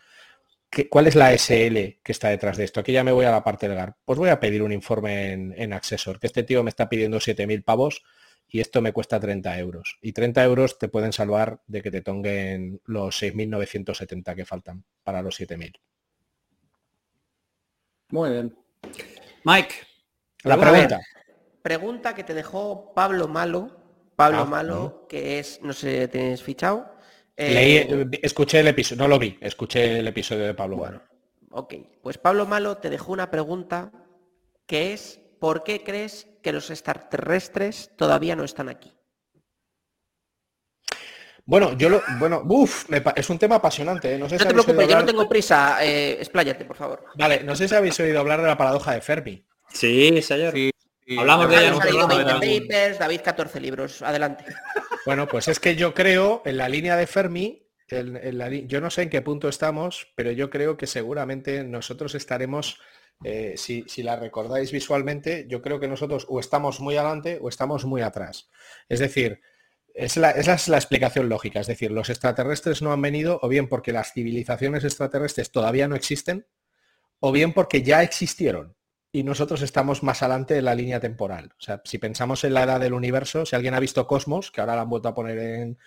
¿Cuál 0.89 1.05
es 1.05 1.15
la 1.15 1.31
SL 1.37 2.01
que 2.01 2.11
está 2.11 2.29
detrás 2.29 2.57
de 2.57 2.63
esto? 2.63 2.79
Aquí 2.79 2.91
ya 2.91 3.03
me 3.03 3.11
voy 3.11 3.25
a 3.25 3.31
la 3.31 3.43
parte 3.43 3.69
legal. 3.69 3.93
Pues 4.03 4.17
voy 4.17 4.29
a 4.29 4.39
pedir 4.39 4.63
un 4.63 4.71
informe 4.71 5.33
en, 5.33 5.53
en 5.55 5.73
Accessor, 5.73 6.19
que 6.19 6.25
este 6.25 6.41
tío 6.41 6.63
me 6.63 6.71
está 6.71 6.89
pidiendo 6.89 7.19
7.000 7.19 7.63
pavos 7.63 8.01
y 8.51 8.59
esto 8.59 8.81
me 8.81 8.91
cuesta 8.91 9.19
30 9.19 9.57
euros. 9.57 9.97
Y 10.01 10.11
30 10.11 10.43
euros 10.43 10.77
te 10.77 10.89
pueden 10.89 11.13
salvar 11.13 11.61
de 11.67 11.81
que 11.81 11.89
te 11.89 12.01
tonguen 12.01 12.81
los 12.85 13.21
6.970 13.21 14.35
que 14.35 14.45
faltan 14.45 14.83
para 15.03 15.21
los 15.21 15.39
7.000. 15.39 15.73
Muy 18.09 18.29
bien. 18.29 18.57
Mike, 19.45 19.73
la 20.43 20.59
pregunta. 20.59 20.99
Pregunta 21.61 22.13
que 22.13 22.25
te 22.25 22.33
dejó 22.33 22.93
Pablo 22.93 23.29
Malo. 23.29 23.77
Pablo 24.17 24.39
ah, 24.39 24.45
Malo, 24.45 25.05
que 25.07 25.39
es, 25.39 25.61
no 25.61 25.71
sé, 25.71 26.09
¿tienes 26.09 26.43
fichado? 26.43 26.93
Eh, 27.37 28.09
escuché 28.21 28.59
el 28.59 28.67
episodio, 28.67 29.03
no 29.03 29.07
lo 29.07 29.17
vi, 29.17 29.37
escuché 29.41 29.99
el 29.99 30.07
episodio 30.07 30.45
de 30.45 30.53
Pablo 30.53 30.77
Malo. 30.77 31.01
Ok, 31.51 31.75
pues 32.03 32.17
Pablo 32.17 32.45
Malo 32.45 32.77
te 32.77 32.89
dejó 32.89 33.13
una 33.13 33.31
pregunta 33.31 33.91
que 34.67 34.93
es 34.93 35.20
¿por 35.41 35.63
qué 35.63 35.84
crees 35.84 36.27
que 36.43 36.53
los 36.53 36.69
extraterrestres 36.69 37.89
todavía 37.97 38.35
no 38.35 38.43
están 38.43 38.69
aquí? 38.69 38.93
Bueno, 41.43 41.76
yo 41.76 41.89
lo, 41.89 42.03
bueno, 42.19 42.43
uff, 42.47 42.85
es 43.15 43.30
un 43.31 43.39
tema 43.39 43.55
apasionante. 43.55 44.13
¿eh? 44.13 44.19
No, 44.19 44.30
sé 44.30 44.38
te 44.38 44.45
preocupes, 44.45 44.88
yo 44.88 44.99
no 44.99 45.05
tengo 45.05 45.27
prisa. 45.27 45.84
Eh, 45.84 46.18
expláyate, 46.19 46.63
por 46.63 46.77
favor. 46.77 47.05
Vale, 47.15 47.43
no 47.43 47.55
sé 47.55 47.68
si 47.68 47.73
habéis 47.73 47.99
oído 47.99 48.19
hablar 48.19 48.39
de 48.41 48.47
la 48.47 48.55
paradoja 48.55 48.93
de 48.93 49.01
Fermi. 49.01 49.43
Sí, 49.73 50.22
señor. 50.22 50.53
Hablamos 51.18 51.49
de 51.49 51.55
ella. 51.57 52.97
David 52.99 53.22
14 53.23 53.59
libros. 53.59 54.03
Adelante. 54.03 54.45
Bueno, 55.07 55.27
pues 55.27 55.47
es 55.47 55.59
que 55.59 55.76
yo 55.76 55.95
creo 55.95 56.43
en 56.45 56.57
la 56.57 56.69
línea 56.69 56.95
de 56.95 57.07
Fermi, 57.07 57.68
yo 57.89 58.80
no 58.80 58.91
sé 58.91 59.01
en 59.01 59.09
qué 59.09 59.23
punto 59.23 59.49
estamos, 59.49 60.07
pero 60.15 60.31
yo 60.31 60.51
creo 60.51 60.77
que 60.77 60.85
seguramente 60.85 61.63
nosotros 61.63 62.13
estaremos, 62.13 62.80
eh, 63.23 63.53
si, 63.57 63.85
la 64.03 64.15
recordáis 64.15 64.72
visualmente, 64.72 65.45
yo 65.48 65.61
creo 65.61 65.80
que 65.80 65.88
nosotros 65.88 66.26
o 66.30 66.39
estamos 66.39 66.80
muy 66.80 66.98
adelante 66.98 67.39
o 67.41 67.49
estamos 67.49 67.85
muy 67.85 68.02
atrás. 68.02 68.49
Es 68.89 68.99
decir, 68.99 69.41
esa 69.93 70.31
es 70.31 70.68
la 70.68 70.77
explicación 70.77 71.30
lógica, 71.30 71.60
es 71.60 71.68
decir, 71.68 71.91
los 71.91 72.10
extraterrestres 72.10 72.81
no 72.81 72.93
han 72.93 73.02
venido 73.02 73.39
o 73.41 73.48
bien 73.49 73.68
porque 73.68 73.91
las 73.91 74.14
civilizaciones 74.14 74.84
extraterrestres 74.84 75.52
todavía 75.52 75.88
no 75.88 75.95
existen, 75.95 76.48
o 77.19 77.31
bien 77.31 77.53
porque 77.53 77.84
ya 77.84 78.02
existieron 78.02 78.76
y 79.14 79.23
nosotros 79.23 79.61
estamos 79.61 80.03
más 80.03 80.23
adelante 80.23 80.57
en 80.57 80.65
la 80.65 80.76
línea 80.76 80.99
temporal. 80.99 81.52
O 81.57 81.61
sea, 81.61 81.81
si 81.84 81.98
pensamos 81.98 82.43
en 82.43 82.53
la 82.53 82.64
edad 82.64 82.80
del 82.80 82.93
universo, 82.93 83.45
si 83.45 83.56
alguien 83.56 83.73
ha 83.73 83.80
visto 83.80 84.07
Cosmos, 84.07 84.52
que 84.52 84.61
ahora 84.61 84.76
la 84.76 84.84
han 84.84 84.89
vuelto 84.89 85.10
a 85.10 85.14
poner 85.14 85.38
en, 85.38 85.77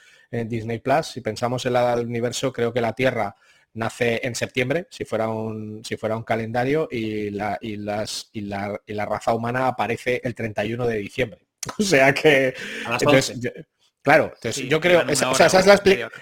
Disney 0.48 0.81
Plus, 0.81 1.06
si 1.06 1.20
pensamos 1.20 1.65
en 1.65 1.74
la 1.74 1.82
edad 1.82 1.97
del 1.97 2.09
universo, 2.09 2.52
creo 2.52 2.73
que 2.73 2.81
la 2.81 2.93
Tierra 2.93 3.36
nace 3.74 4.20
en 4.24 4.34
septiembre, 4.34 4.86
si 4.90 5.05
fuera 5.05 5.28
un, 5.28 5.84
si 5.84 5.96
fuera 5.96 6.16
un 6.16 6.22
calendario, 6.22 6.88
y 6.90 7.30
la, 7.30 7.59
y, 7.60 7.76
las, 7.76 8.30
y, 8.32 8.42
la, 8.42 8.80
y 8.86 8.94
la 8.94 9.05
raza 9.05 9.34
humana 9.34 9.68
aparece 9.68 10.20
el 10.24 10.34
31 10.34 10.86
de 10.86 10.96
diciembre. 10.96 11.46
O 11.78 11.82
sea 11.82 12.12
que... 12.12 12.55
Claro, 14.05 14.32
entonces 14.34 14.68
yo 14.68 14.82
creo, 14.82 15.01
esa, 15.09 15.30
es 15.32 15.66
la 15.66 15.74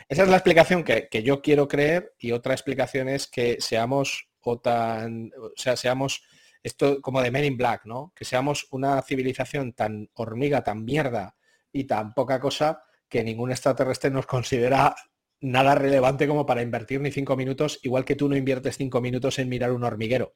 esa, 0.09 0.23
es 0.23 0.29
la 0.29 0.37
explicación 0.37 0.85
que, 0.85 1.23
yo 1.25 1.43
quiero 1.43 1.67
creer 1.67 2.15
y 2.17 2.31
otra 2.31 2.55
explicación 2.55 3.09
es 3.09 3.27
que 3.27 3.61
seamos 3.61 4.29
o 4.43 4.61
tan, 4.61 5.33
o 5.37 5.51
sea, 5.57 5.77
seamos 5.77 6.23
esto 6.63 7.03
como 7.03 7.21
de 7.21 7.33
Men 7.33 7.45
in 7.45 7.57
Black, 7.57 7.85
¿no? 7.85 8.13
Que 8.15 8.25
seamos 8.25 8.69
una 8.71 9.03
civilización 9.03 9.73
tan 9.73 10.09
hormiga, 10.15 10.63
tan 10.63 10.85
mierda 10.85 11.35
y 11.73 11.83
tan 11.83 12.15
poca 12.15 12.39
cosa 12.39 12.85
que 13.09 13.25
ningún 13.25 13.51
extraterrestre 13.51 14.11
nos 14.11 14.27
considera 14.27 14.95
nada 15.43 15.75
relevante 15.75 16.27
como 16.27 16.47
para 16.47 16.63
invertir 16.63 17.01
ni 17.01 17.11
cinco 17.11 17.37
minutos, 17.37 17.79
igual 17.83 18.05
que 18.05 18.17
tú 18.17 18.29
no 18.29 18.37
inviertes 18.37 18.79
cinco 18.79 19.01
minutos 19.01 19.39
en 19.39 19.49
mirar 19.49 19.73
un 19.73 19.85
hormiguero. 19.85 20.35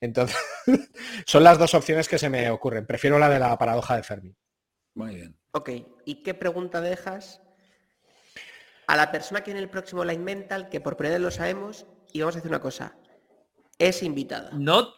Entonces, 0.00 0.36
son 1.26 1.44
las 1.44 1.58
dos 1.58 1.74
opciones 1.74 2.08
que 2.08 2.18
se 2.18 2.28
me 2.28 2.50
ocurren. 2.50 2.86
Prefiero 2.86 3.18
la 3.18 3.28
de 3.28 3.38
la 3.38 3.56
paradoja 3.56 3.96
de 3.96 4.02
Fermi. 4.02 4.36
Muy 4.94 5.14
bien. 5.14 5.38
Ok, 5.52 5.70
¿y 6.04 6.22
qué 6.22 6.34
pregunta 6.34 6.80
dejas 6.80 7.40
a 8.86 8.96
la 8.96 9.12
persona 9.12 9.42
que 9.42 9.52
en 9.52 9.56
el 9.56 9.70
próximo 9.70 10.04
Line 10.04 10.22
Mental, 10.22 10.68
que 10.68 10.80
por 10.80 10.96
primera 10.96 11.16
vez 11.16 11.22
lo 11.22 11.30
sabemos, 11.30 11.86
y 12.12 12.20
vamos 12.20 12.34
a 12.34 12.38
hacer 12.40 12.50
una 12.50 12.60
cosa, 12.60 12.96
es 13.78 14.02
invitada? 14.02 14.50
No 14.52 14.92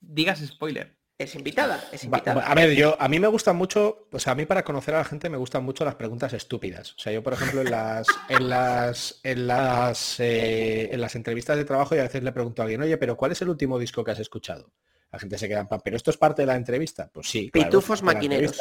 digas 0.00 0.40
spoiler. 0.40 0.98
Es 1.16 1.34
invitada, 1.36 1.82
es 1.92 2.02
invitada. 2.02 2.42
A 2.42 2.54
ver, 2.54 2.74
yo 2.74 2.96
a 3.00 3.08
mí 3.08 3.20
me 3.20 3.28
gustan 3.28 3.54
mucho, 3.56 4.08
o 4.10 4.18
sea, 4.18 4.32
a 4.32 4.36
mí 4.36 4.46
para 4.46 4.64
conocer 4.64 4.94
a 4.94 4.98
la 4.98 5.04
gente 5.04 5.30
me 5.30 5.36
gustan 5.36 5.64
mucho 5.64 5.84
las 5.84 5.94
preguntas 5.94 6.32
estúpidas. 6.32 6.92
O 6.94 6.98
sea, 6.98 7.12
yo 7.12 7.22
por 7.22 7.34
ejemplo 7.34 7.60
en 7.60 7.70
las 7.70 8.06
en 8.28 8.48
las 8.48 9.20
en 9.22 9.46
las 9.46 10.18
eh, 10.18 10.92
en 10.92 11.00
las 11.00 11.14
entrevistas 11.14 11.56
de 11.56 11.64
trabajo 11.64 11.94
y 11.94 12.00
a 12.00 12.02
veces 12.02 12.24
le 12.24 12.32
pregunto 12.32 12.62
a 12.62 12.64
alguien, 12.64 12.82
oye, 12.82 12.96
pero 12.96 13.16
¿cuál 13.16 13.30
es 13.30 13.40
el 13.42 13.48
último 13.48 13.78
disco 13.78 14.02
que 14.02 14.10
has 14.10 14.18
escuchado? 14.18 14.72
La 15.14 15.20
gente 15.20 15.38
se 15.38 15.46
queda 15.46 15.60
en 15.60 15.68
pan, 15.68 15.80
pero 15.84 15.96
esto 15.96 16.10
es 16.10 16.16
parte 16.16 16.42
de 16.42 16.46
la 16.46 16.56
entrevista. 16.56 17.08
Pues 17.12 17.28
sí. 17.28 17.48
Pitufos 17.52 18.02
maquineros. 18.02 18.58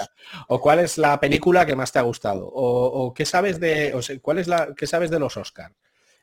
O 0.50 0.62
cuál 0.62 0.78
es 0.82 1.00
la 1.00 1.20
película 1.20 1.66
que 1.66 1.76
más 1.76 1.92
te 1.92 1.98
ha 1.98 2.04
gustado. 2.04 2.48
O, 2.48 3.12
qué 3.12 3.26
sabes 3.26 3.60
de. 3.60 3.92
O 3.96 4.02
cuál 4.22 4.38
es 4.38 4.48
la. 4.48 4.76
qué 4.78 4.86
sabes 4.86 5.10
de 5.10 5.18
los 5.18 5.36
Oscar. 5.36 5.74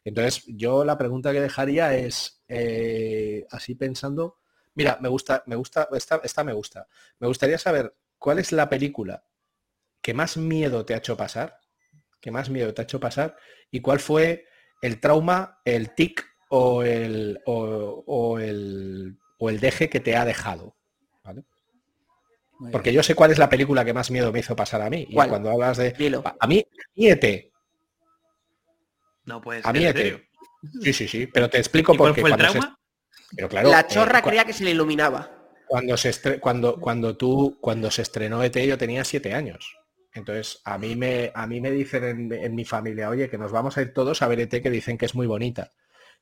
Entonces, 0.05 0.45
yo 0.47 0.85
la 0.85 0.97
pregunta 0.97 1.33
que 1.33 1.41
dejaría 1.41 1.97
es. 1.97 2.45
Eh, 2.47 3.45
así 3.51 3.75
pensando. 3.75 4.37
Mira, 4.75 4.99
me 5.01 5.09
gusta, 5.09 5.43
me 5.47 5.57
gusta, 5.57 5.89
esta, 5.93 6.21
esta 6.23 6.45
me 6.45 6.53
gusta. 6.53 6.87
Me 7.19 7.27
gustaría 7.27 7.59
saber 7.59 7.95
cuál 8.19 8.39
es 8.39 8.53
la 8.53 8.69
película 8.69 9.25
que 10.01 10.15
más 10.15 10.37
miedo 10.37 10.85
te 10.85 10.95
ha 10.95 10.99
hecho 10.99 11.17
pasar. 11.17 11.59
Que 12.21 12.31
más 12.31 12.51
miedo 12.51 12.73
te 12.75 12.83
ha 12.83 12.85
hecho 12.85 13.01
pasar. 13.01 13.37
Y 13.71 13.81
cuál 13.81 14.01
fue 14.01 14.47
el 14.83 15.01
trauma, 15.01 15.61
el 15.65 15.95
tic 15.95 16.27
o 16.49 16.83
el, 16.83 17.41
o 17.47 18.39
el 18.39 19.17
o 19.41 19.49
el 19.49 19.59
deje 19.59 19.89
que 19.89 20.01
te 20.01 20.17
ha 20.17 20.25
dejado. 20.25 20.77
Porque 22.71 22.93
yo 22.93 23.03
sé 23.03 23.15
cuál 23.15 23.31
es 23.31 23.39
la 23.39 23.49
película 23.49 23.87
que 23.87 23.95
más 23.95 24.11
miedo 24.11 24.31
me 24.33 24.41
hizo 24.41 24.55
pasar 24.55 24.83
a 24.83 24.91
mí. 24.91 25.07
Y 25.09 25.15
cuando 25.15 25.51
hablas 25.51 25.79
de. 25.79 25.95
A 26.39 26.47
mí, 26.47 26.63
ET. 26.95 27.51
No 29.25 29.41
puedes. 29.41 29.65
A 29.65 29.73
mí 29.73 29.87
ET. 29.87 30.23
Sí, 30.83 30.93
sí, 30.93 31.09
sí. 31.09 31.27
Pero 31.27 31.49
te 31.49 31.57
explico 31.57 31.95
por 31.95 32.15
qué. 32.15 32.23
Pero 33.35 33.49
claro, 33.49 33.71
la 33.71 33.87
chorra 33.87 34.19
eh, 34.21 34.23
creía 34.23 34.45
que 34.45 34.53
se 34.53 34.65
le 34.65 34.71
iluminaba. 34.71 35.31
Cuando 35.67 35.97
se 35.97 36.41
cuando, 36.41 36.81
cuando 36.81 37.17
tú, 37.17 37.59
cuando 37.61 37.91
se 37.91 38.03
estrenó 38.03 38.43
ET, 38.43 38.57
yo 38.59 38.77
tenía 38.77 39.05
siete 39.05 39.35
años. 39.35 39.77
Entonces, 40.13 40.61
a 40.65 40.77
mí 40.79 40.97
me, 40.97 41.31
a 41.35 41.47
mí 41.47 41.61
me 41.61 41.71
dicen 41.71 42.05
en, 42.05 42.33
en, 42.33 42.55
mi 42.55 42.65
familia, 42.65 43.11
oye, 43.11 43.31
que 43.31 43.39
nos 43.39 43.53
vamos 43.53 43.79
a 43.79 43.83
ir 43.83 43.95
todos 43.95 44.23
a 44.23 44.27
ver 44.27 44.41
ET 44.41 44.63
que 44.63 44.71
dicen 44.71 44.99
que 44.99 45.07
es 45.07 45.15
muy 45.15 45.27
bonita. 45.29 45.71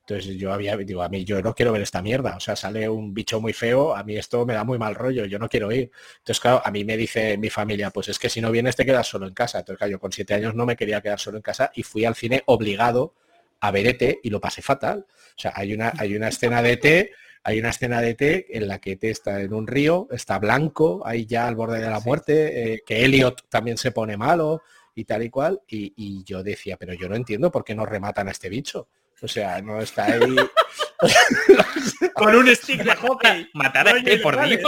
Entonces 0.01 0.37
yo 0.37 0.51
había, 0.51 0.75
digo, 0.77 1.03
a 1.03 1.09
mí 1.09 1.23
yo 1.23 1.39
no 1.41 1.53
quiero 1.53 1.71
ver 1.71 1.83
esta 1.83 2.01
mierda, 2.01 2.35
o 2.35 2.39
sea, 2.39 2.55
sale 2.55 2.89
un 2.89 3.13
bicho 3.13 3.39
muy 3.39 3.53
feo, 3.53 3.95
a 3.95 4.03
mí 4.03 4.17
esto 4.17 4.43
me 4.45 4.55
da 4.55 4.63
muy 4.63 4.79
mal 4.79 4.95
rollo, 4.95 5.25
yo 5.25 5.37
no 5.37 5.47
quiero 5.47 5.71
ir. 5.71 5.91
Entonces, 6.17 6.39
claro, 6.39 6.61
a 6.65 6.71
mí 6.71 6.83
me 6.83 6.97
dice 6.97 7.37
mi 7.37 7.49
familia, 7.51 7.91
pues 7.91 8.09
es 8.09 8.17
que 8.17 8.27
si 8.27 8.41
no 8.41 8.49
vienes 8.51 8.75
te 8.75 8.85
quedas 8.85 9.07
solo 9.07 9.27
en 9.27 9.33
casa. 9.35 9.59
Entonces, 9.59 9.77
claro, 9.77 9.91
yo 9.91 9.99
con 9.99 10.11
siete 10.11 10.33
años 10.33 10.55
no 10.55 10.65
me 10.65 10.75
quería 10.75 11.01
quedar 11.01 11.19
solo 11.19 11.37
en 11.37 11.43
casa 11.43 11.71
y 11.75 11.83
fui 11.83 12.05
al 12.05 12.15
cine 12.15 12.41
obligado 12.47 13.13
a 13.59 13.71
ver 13.71 13.87
ET 13.87 14.19
y 14.23 14.29
lo 14.29 14.39
pasé 14.39 14.61
fatal. 14.61 15.05
O 15.09 15.39
sea, 15.41 15.53
hay 15.55 15.73
una, 15.73 15.93
hay 15.97 16.15
una 16.15 16.29
escena 16.29 16.61
de 16.61 16.73
ET, 16.73 17.11
hay 17.43 17.59
una 17.59 17.69
escena 17.69 18.01
de 18.01 18.09
ET 18.11 18.45
en 18.49 18.67
la 18.67 18.79
que 18.79 18.93
ET 18.93 19.03
está 19.05 19.41
en 19.41 19.53
un 19.53 19.67
río, 19.67 20.07
está 20.11 20.39
blanco, 20.39 21.01
ahí 21.05 21.25
ya 21.25 21.47
al 21.47 21.55
borde 21.55 21.79
de 21.79 21.89
la 21.89 21.99
muerte, 21.99 22.73
eh, 22.73 22.83
que 22.85 23.03
Elliot 23.05 23.47
también 23.49 23.77
se 23.77 23.91
pone 23.91 24.17
malo 24.17 24.61
y 24.95 25.05
tal 25.05 25.23
y 25.23 25.29
cual, 25.29 25.61
y, 25.67 25.93
y 25.95 26.23
yo 26.23 26.43
decía, 26.43 26.77
pero 26.77 26.93
yo 26.93 27.07
no 27.07 27.15
entiendo 27.15 27.51
por 27.51 27.63
qué 27.63 27.75
no 27.75 27.85
rematan 27.85 28.27
a 28.27 28.31
este 28.31 28.49
bicho. 28.49 28.89
O 29.21 29.27
sea, 29.27 29.61
no 29.61 29.81
está 29.81 30.05
ahí. 30.05 30.19
Con 32.13 32.35
un 32.35 32.53
stick 32.55 32.83
de 32.83 32.95
hockey. 32.95 33.49
Matar 33.53 33.87
a 33.87 33.91
este, 33.97 34.17
por 34.17 34.41
Dios. 34.45 34.61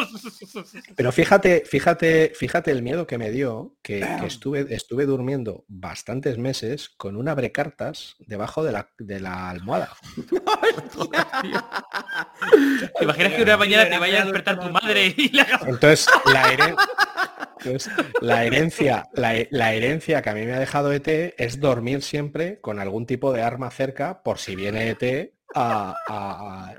Pero 0.95 1.11
fíjate, 1.11 1.63
fíjate, 1.65 2.31
fíjate 2.35 2.71
el 2.71 2.81
miedo 2.81 3.05
que 3.05 3.17
me 3.17 3.31
dio, 3.31 3.75
que, 3.81 4.05
estuve, 4.25 4.73
estuve 4.73 5.05
durmiendo 5.05 5.65
bastantes 5.67 6.37
meses 6.37 6.89
con 6.89 7.17
un 7.17 7.27
abrecartas 7.27 8.15
debajo 8.19 8.63
de 8.63 8.71
la, 8.71 8.89
de 8.97 9.19
la 9.19 9.49
almohada. 9.49 9.89
¿Te 12.97 13.03
imaginas 13.03 13.33
que 13.33 13.43
una 13.43 13.57
mañana 13.57 13.89
te 13.89 13.97
vaya 13.97 14.21
a 14.21 14.23
despertar 14.25 14.59
tu 14.59 14.69
madre 14.69 15.13
y 15.17 15.35
la... 15.35 15.45
Entonces, 15.65 16.07
la, 16.25 16.75
la 18.21 18.45
herencia, 18.45 19.09
la, 19.13 19.73
herencia 19.73 20.21
que 20.21 20.29
a 20.29 20.33
mí 20.33 20.45
me 20.45 20.53
ha 20.53 20.59
dejado 20.59 20.91
ET 20.91 21.07
es 21.07 21.59
dormir 21.59 22.01
siempre 22.01 22.59
con 22.61 22.79
algún 22.79 23.05
tipo 23.05 23.33
de 23.33 23.41
arma 23.41 23.69
cerca 23.71 24.23
por 24.23 24.39
si 24.39 24.55
viene 24.55 24.89
ET 24.89 25.33
a, 25.55 26.75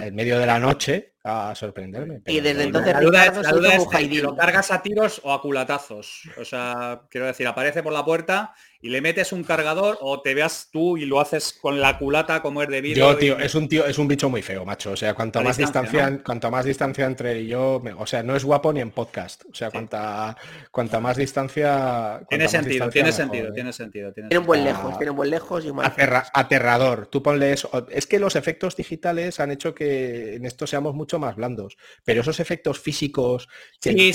en 0.00 0.14
medio 0.14 0.38
de 0.38 0.46
la 0.46 0.58
noche 0.58 1.14
a 1.24 1.54
sorprenderme. 1.54 2.22
y 2.26 2.40
desde 2.40 2.64
entonces 2.64 2.94
la 2.94 3.00
duda, 3.00 3.26
es, 3.26 4.22
lo 4.22 4.34
cargas 4.34 4.70
a 4.70 4.80
tiros 4.80 5.20
o 5.24 5.32
a 5.32 5.42
culatazos. 5.42 6.22
O 6.38 6.44
sea, 6.44 7.02
quiero 7.10 7.26
decir, 7.26 7.46
aparece 7.46 7.82
por 7.82 7.92
la 7.92 8.04
puerta 8.04 8.54
y 8.80 8.90
le 8.90 9.00
metes 9.00 9.32
un 9.32 9.42
cargador 9.42 9.98
o 10.00 10.20
te 10.20 10.34
veas 10.34 10.68
tú 10.70 10.96
y 10.96 11.04
lo 11.04 11.20
haces 11.20 11.52
con 11.60 11.80
la 11.80 11.98
culata 11.98 12.40
como 12.42 12.62
es 12.62 12.68
debido. 12.68 13.12
Yo, 13.12 13.16
tío, 13.16 13.38
es 13.38 13.54
un 13.54 13.68
tío, 13.68 13.84
es 13.86 13.98
un 13.98 14.06
bicho 14.06 14.28
muy 14.30 14.40
feo, 14.40 14.64
macho. 14.64 14.92
O 14.92 14.96
sea, 14.96 15.14
cuanto 15.14 15.42
más 15.42 15.56
distancia, 15.56 16.20
cuanto 16.24 16.50
más 16.50 16.64
distancia 16.64 17.06
entre 17.06 17.32
él 17.32 17.38
y 17.44 17.46
yo, 17.48 17.82
o 17.98 18.06
sea, 18.06 18.22
no 18.22 18.36
es 18.36 18.44
guapo 18.44 18.72
ni 18.72 18.80
en 18.80 18.90
podcast. 18.90 19.44
O 19.50 19.54
sea, 19.54 19.70
cuanta, 19.70 20.36
cuanta 20.70 21.00
más 21.00 21.16
distancia. 21.16 22.20
tiene 22.28 22.46
sentido, 22.46 22.88
tiene 22.88 23.10
sentido, 23.10 23.52
tiene 23.52 23.72
sentido, 23.72 24.12
tiene 24.12 24.38
un 24.38 24.46
buen 24.46 24.64
lejos, 24.64 24.96
tiene 24.96 25.10
un 25.10 25.16
buen 25.16 25.30
lejos 25.30 25.64
y 25.64 25.70
un 25.70 25.80
aterrador. 25.82 27.08
Tú 27.08 27.20
ponle 27.20 27.52
eso. 27.52 27.86
Es 27.90 28.06
que 28.06 28.20
los 28.20 28.36
efectos 28.36 28.76
digitales 28.76 29.40
han 29.40 29.50
hecho 29.50 29.74
que 29.74 30.36
en 30.36 30.46
esto 30.46 30.68
seamos 30.68 30.94
mucho 30.94 31.18
más 31.18 31.34
blandos. 31.34 31.76
Pero 32.04 32.20
esos 32.20 32.38
efectos 32.38 32.78
físicos, 32.78 33.48
que, 33.80 34.10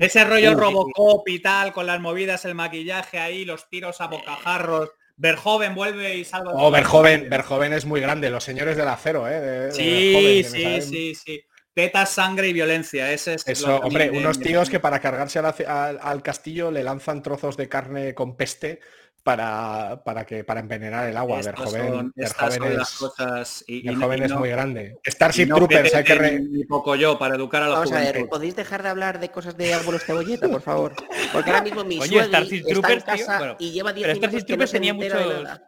ese 0.00 0.24
rollo 0.24 0.54
Robocop 0.54 1.28
y 1.28 1.40
tal, 1.40 1.72
con 1.72 1.86
las 1.86 2.00
movidas, 2.00 2.44
el 2.44 2.54
maquillaje 2.54 3.18
ahí, 3.18 3.44
los 3.44 3.68
a 3.82 4.06
bocajarros. 4.06 4.90
Verjoven 5.16 5.74
vuelve 5.74 6.16
y 6.16 6.24
salva. 6.24 6.52
Oh, 6.54 6.70
Verjoven, 6.70 7.28
Verjoven 7.28 7.74
es 7.74 7.84
muy 7.84 8.00
grande, 8.00 8.30
los 8.30 8.42
señores 8.42 8.76
del 8.76 8.88
acero, 8.88 9.26
¿eh? 9.28 9.70
sí, 9.70 10.42
sí, 10.44 10.80
sí, 10.80 11.14
sí. 11.14 11.44
Tetas, 11.74 12.10
sangre 12.10 12.48
y 12.48 12.52
violencia. 12.52 13.12
Ese 13.12 13.34
es 13.34 13.46
Eso, 13.46 13.76
hombre, 13.76 14.10
unos 14.10 14.40
tíos 14.40 14.70
que 14.70 14.80
para 14.80 14.98
cargarse 14.98 15.38
al, 15.38 16.22
castillo 16.22 16.70
le 16.70 16.82
lanzan 16.82 17.22
trozos 17.22 17.56
de 17.56 17.68
carne 17.68 18.14
con 18.14 18.36
peste 18.36 18.80
para, 19.22 20.02
para 20.04 20.24
que 20.24 20.44
para 20.44 20.60
envenenar 20.60 21.08
el 21.08 21.16
agua. 21.16 21.40
Ver 21.42 21.54
joven, 21.54 22.12
ver 22.14 22.32
jóvenes, 22.32 22.78
las 22.78 22.92
cosas 22.92 23.64
y, 23.66 23.88
es 23.88 24.32
muy 24.32 24.50
grande. 24.50 24.98
Starship 25.06 25.46
Troopers 25.46 25.94
hay 25.94 26.04
que 26.04 26.14
re... 26.14 26.42
poco 26.68 26.94
yo 26.96 27.18
para 27.18 27.34
educar 27.34 27.62
a 27.62 27.66
los 27.66 27.74
Vamos 27.76 27.92
a 27.92 28.00
ver, 28.00 28.28
¿podéis 28.28 28.56
dejar 28.56 28.82
de 28.82 28.88
hablar 28.88 29.20
de 29.20 29.30
cosas 29.30 29.56
de 29.56 29.74
abuelos 29.74 30.04
cebolleta, 30.04 30.48
por 30.48 30.62
favor? 30.62 30.94
Porque 31.32 31.50
ahora 31.50 31.62
mismo 31.62 31.84
mi 31.84 31.98
Oye, 31.98 32.24
Starship 32.24 32.64
Troopers, 32.64 32.96
está 32.98 33.12
en 33.12 33.18
casa 33.18 33.38
bueno, 33.38 33.56
y 33.58 33.72
lleva 33.72 33.92
10 33.92 34.06
minutos 34.06 34.28
Starship 34.28 34.46
Troopers 34.46 34.72
tenía 34.72 34.94
muchos 34.94 35.60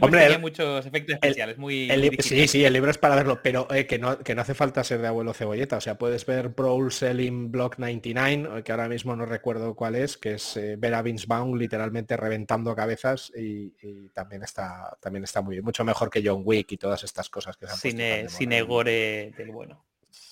Hombre, 0.00 0.20
tenía 0.22 0.38
muchos 0.38 0.86
efectos 0.86 1.14
especiales, 1.14 1.58
muy, 1.58 1.88
Sí, 2.20 2.48
sí, 2.48 2.64
el 2.64 2.72
libro 2.72 2.90
es 2.90 2.98
para 2.98 3.16
verlo, 3.16 3.40
pero 3.42 3.66
eh, 3.72 3.86
que, 3.86 3.98
no, 3.98 4.18
que 4.18 4.34
no 4.34 4.42
hace 4.42 4.54
falta 4.54 4.84
ser 4.84 5.00
de 5.00 5.08
abuelo 5.08 5.34
cebolleta. 5.34 5.76
O 5.76 5.80
sea, 5.80 5.98
puedes 5.98 6.24
ver 6.26 6.48
Brawl 6.50 6.92
Selling 6.92 7.50
Block 7.50 7.78
99, 7.78 8.62
que 8.62 8.72
ahora 8.72 8.88
mismo 8.88 9.16
no 9.16 9.26
recuerdo 9.26 9.74
cuál 9.74 9.94
es, 9.94 10.16
que 10.16 10.34
es 10.34 10.56
eh, 10.56 10.76
ver 10.76 10.94
a 10.94 11.02
Vince 11.02 11.26
Vaughn 11.28 11.58
literalmente 11.58 12.16
reventando 12.16 12.74
cabezas 12.74 13.32
y, 13.36 13.70
también 14.14 14.42
está 14.42 14.96
también 15.00 15.24
está 15.24 15.42
muy 15.42 15.60
mucho 15.62 15.84
mejor 15.84 16.10
que 16.10 16.22
John 16.24 16.42
Wick 16.44 16.72
y 16.72 16.76
todas 16.76 17.02
estas 17.04 17.28
cosas 17.28 17.56
que 17.56 17.66
se 17.66 17.72
han 17.72 17.78
Cine, 17.78 18.28
cine 18.28 18.62
gore 18.62 19.32
del 19.36 19.50
bueno. 19.50 19.84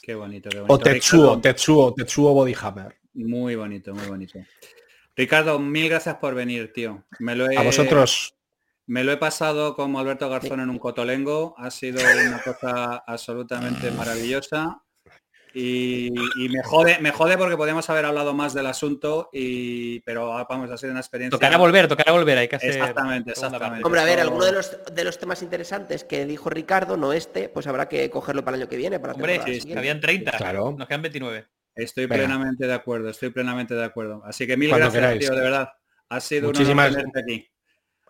Qué 0.03 0.15
bonito, 0.15 0.49
qué 0.49 0.61
bonito. 0.61 0.75
O 0.75 0.79
Tetsuo, 0.79 1.41
Tetsuo, 1.41 1.95
Tetsuo 1.95 2.33
Bodyhammer. 2.33 2.97
Muy 3.15 3.57
bonito, 3.57 3.95
muy 3.95 4.07
bonito. 4.07 4.39
Ricardo, 5.17 5.59
mil 5.59 5.89
gracias 5.89 6.17
por 6.17 6.35
venir, 6.35 6.73
tío. 6.73 7.05
Me 7.19 7.35
lo 7.35 7.51
he... 7.51 7.57
A 7.57 7.63
vosotros. 7.63 8.38
Me 8.89 9.05
lo 9.05 9.13
he 9.13 9.19
pasado 9.19 9.75
como 9.77 10.01
Alberto 10.01 10.31
Garzón 10.31 10.61
en 10.61 10.71
un 10.71 10.79
cotolengo, 10.79 11.55
ha 11.59 11.71
sido 11.71 12.01
una 12.01 12.43
cosa 12.43 13.05
absolutamente 13.07 13.91
maravillosa 13.91 14.83
y, 15.53 16.11
me 16.51 16.63
jode, 16.63 16.99
me 16.99 17.11
jode 17.11 17.37
porque 17.37 17.59
podemos 17.59 17.89
haber 17.91 18.07
hablado 18.07 18.33
más 18.33 18.55
del 18.55 18.65
asunto 18.65 19.29
y 19.31 20.01
pero 20.01 20.29
vamos, 20.49 20.71
ha 20.71 20.79
sido 20.79 20.93
una 20.93 21.01
experiencia. 21.01 21.37
Tocará 21.37 21.59
volver, 21.59 21.87
tocará 21.87 22.13
volver, 22.13 22.39
hay 22.39 22.49
que 22.49 22.57
hacer. 22.57 22.71
Exactamente, 22.71 23.33
exactamente. 23.33 23.85
Hombre, 23.85 24.01
a 24.01 24.05
ver, 24.05 24.21
alguno 24.21 24.47
de 24.47 24.53
los 24.53 24.81
de 24.91 25.05
los 25.05 25.19
temas 25.19 25.43
interesantes 25.43 26.05
que 26.05 26.25
dijo 26.25 26.49
Ricardo, 26.49 26.97
no 26.97 27.13
este, 27.13 27.51
pues 27.51 27.67
habrá 27.67 27.91
que 27.91 28.09
cogerlo 28.09 28.43
para 28.43 28.57
el 28.57 28.63
año 28.63 28.71
que 28.71 28.77
viene. 28.79 29.01
Para 29.01 29.13
Hombre, 29.13 29.61
sí, 29.61 29.75
habían 29.77 30.01
30, 30.01 30.33
claro. 30.33 30.75
nos 30.79 30.89
quedan 30.89 31.03
29. 31.03 31.47
Estoy 31.75 32.07
plenamente 32.07 32.67
de 32.67 32.75
acuerdo, 32.75 33.11
estoy 33.11 33.29
plenamente 33.31 33.75
de 33.75 33.85
acuerdo. 33.85 34.23
Así 34.25 34.47
que 34.47 34.57
mil 34.57 34.75
gracias, 34.75 35.19
tío, 35.19 35.35
de 35.35 35.41
verdad. 35.41 35.69
Ha 36.09 36.21
sido 36.21 36.49
Muchísimas... 36.49 36.91
un 36.91 37.01
honor 37.01 37.13
aquí. 37.23 37.51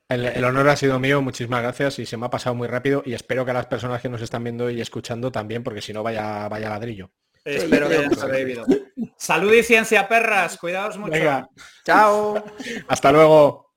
El, 0.09 0.43
honor 0.43 0.71
ha 0.71 0.77
sido 0.77 0.99
mío, 0.99 1.21
muchísimas 1.21 1.61
gracias 1.61 1.99
y 1.99 2.07
se 2.07 2.17
me 2.17 2.25
ha 2.25 2.31
pasado 2.31 2.55
muy 2.55 2.67
rápido 2.67 3.03
y 3.05 3.13
espero 3.13 3.45
que 3.45 3.51
a 3.51 3.55
las 3.55 3.67
personas 3.67 4.01
que 4.01 4.09
nos 4.09 4.23
están 4.23 4.43
viendo 4.43 4.71
y 4.71 4.81
escuchando 4.81 5.31
también, 5.31 5.63
porque 5.63 5.83
si 5.83 5.93
no 5.93 6.03
vaya, 6.03 6.49
vaya 6.49 6.71
ladrillo. 6.71 7.11
espero 7.45 7.91
que 7.91 7.97
hayan 7.97 8.15
Salud 9.19 9.53
y 9.53 9.63
ciencia, 9.63 10.09
perras. 10.09 10.57
Cuidaos 10.57 10.97
mucho. 10.97 11.13
Chao. 11.85 12.43
Hasta 12.89 13.13
luego. 13.13 13.69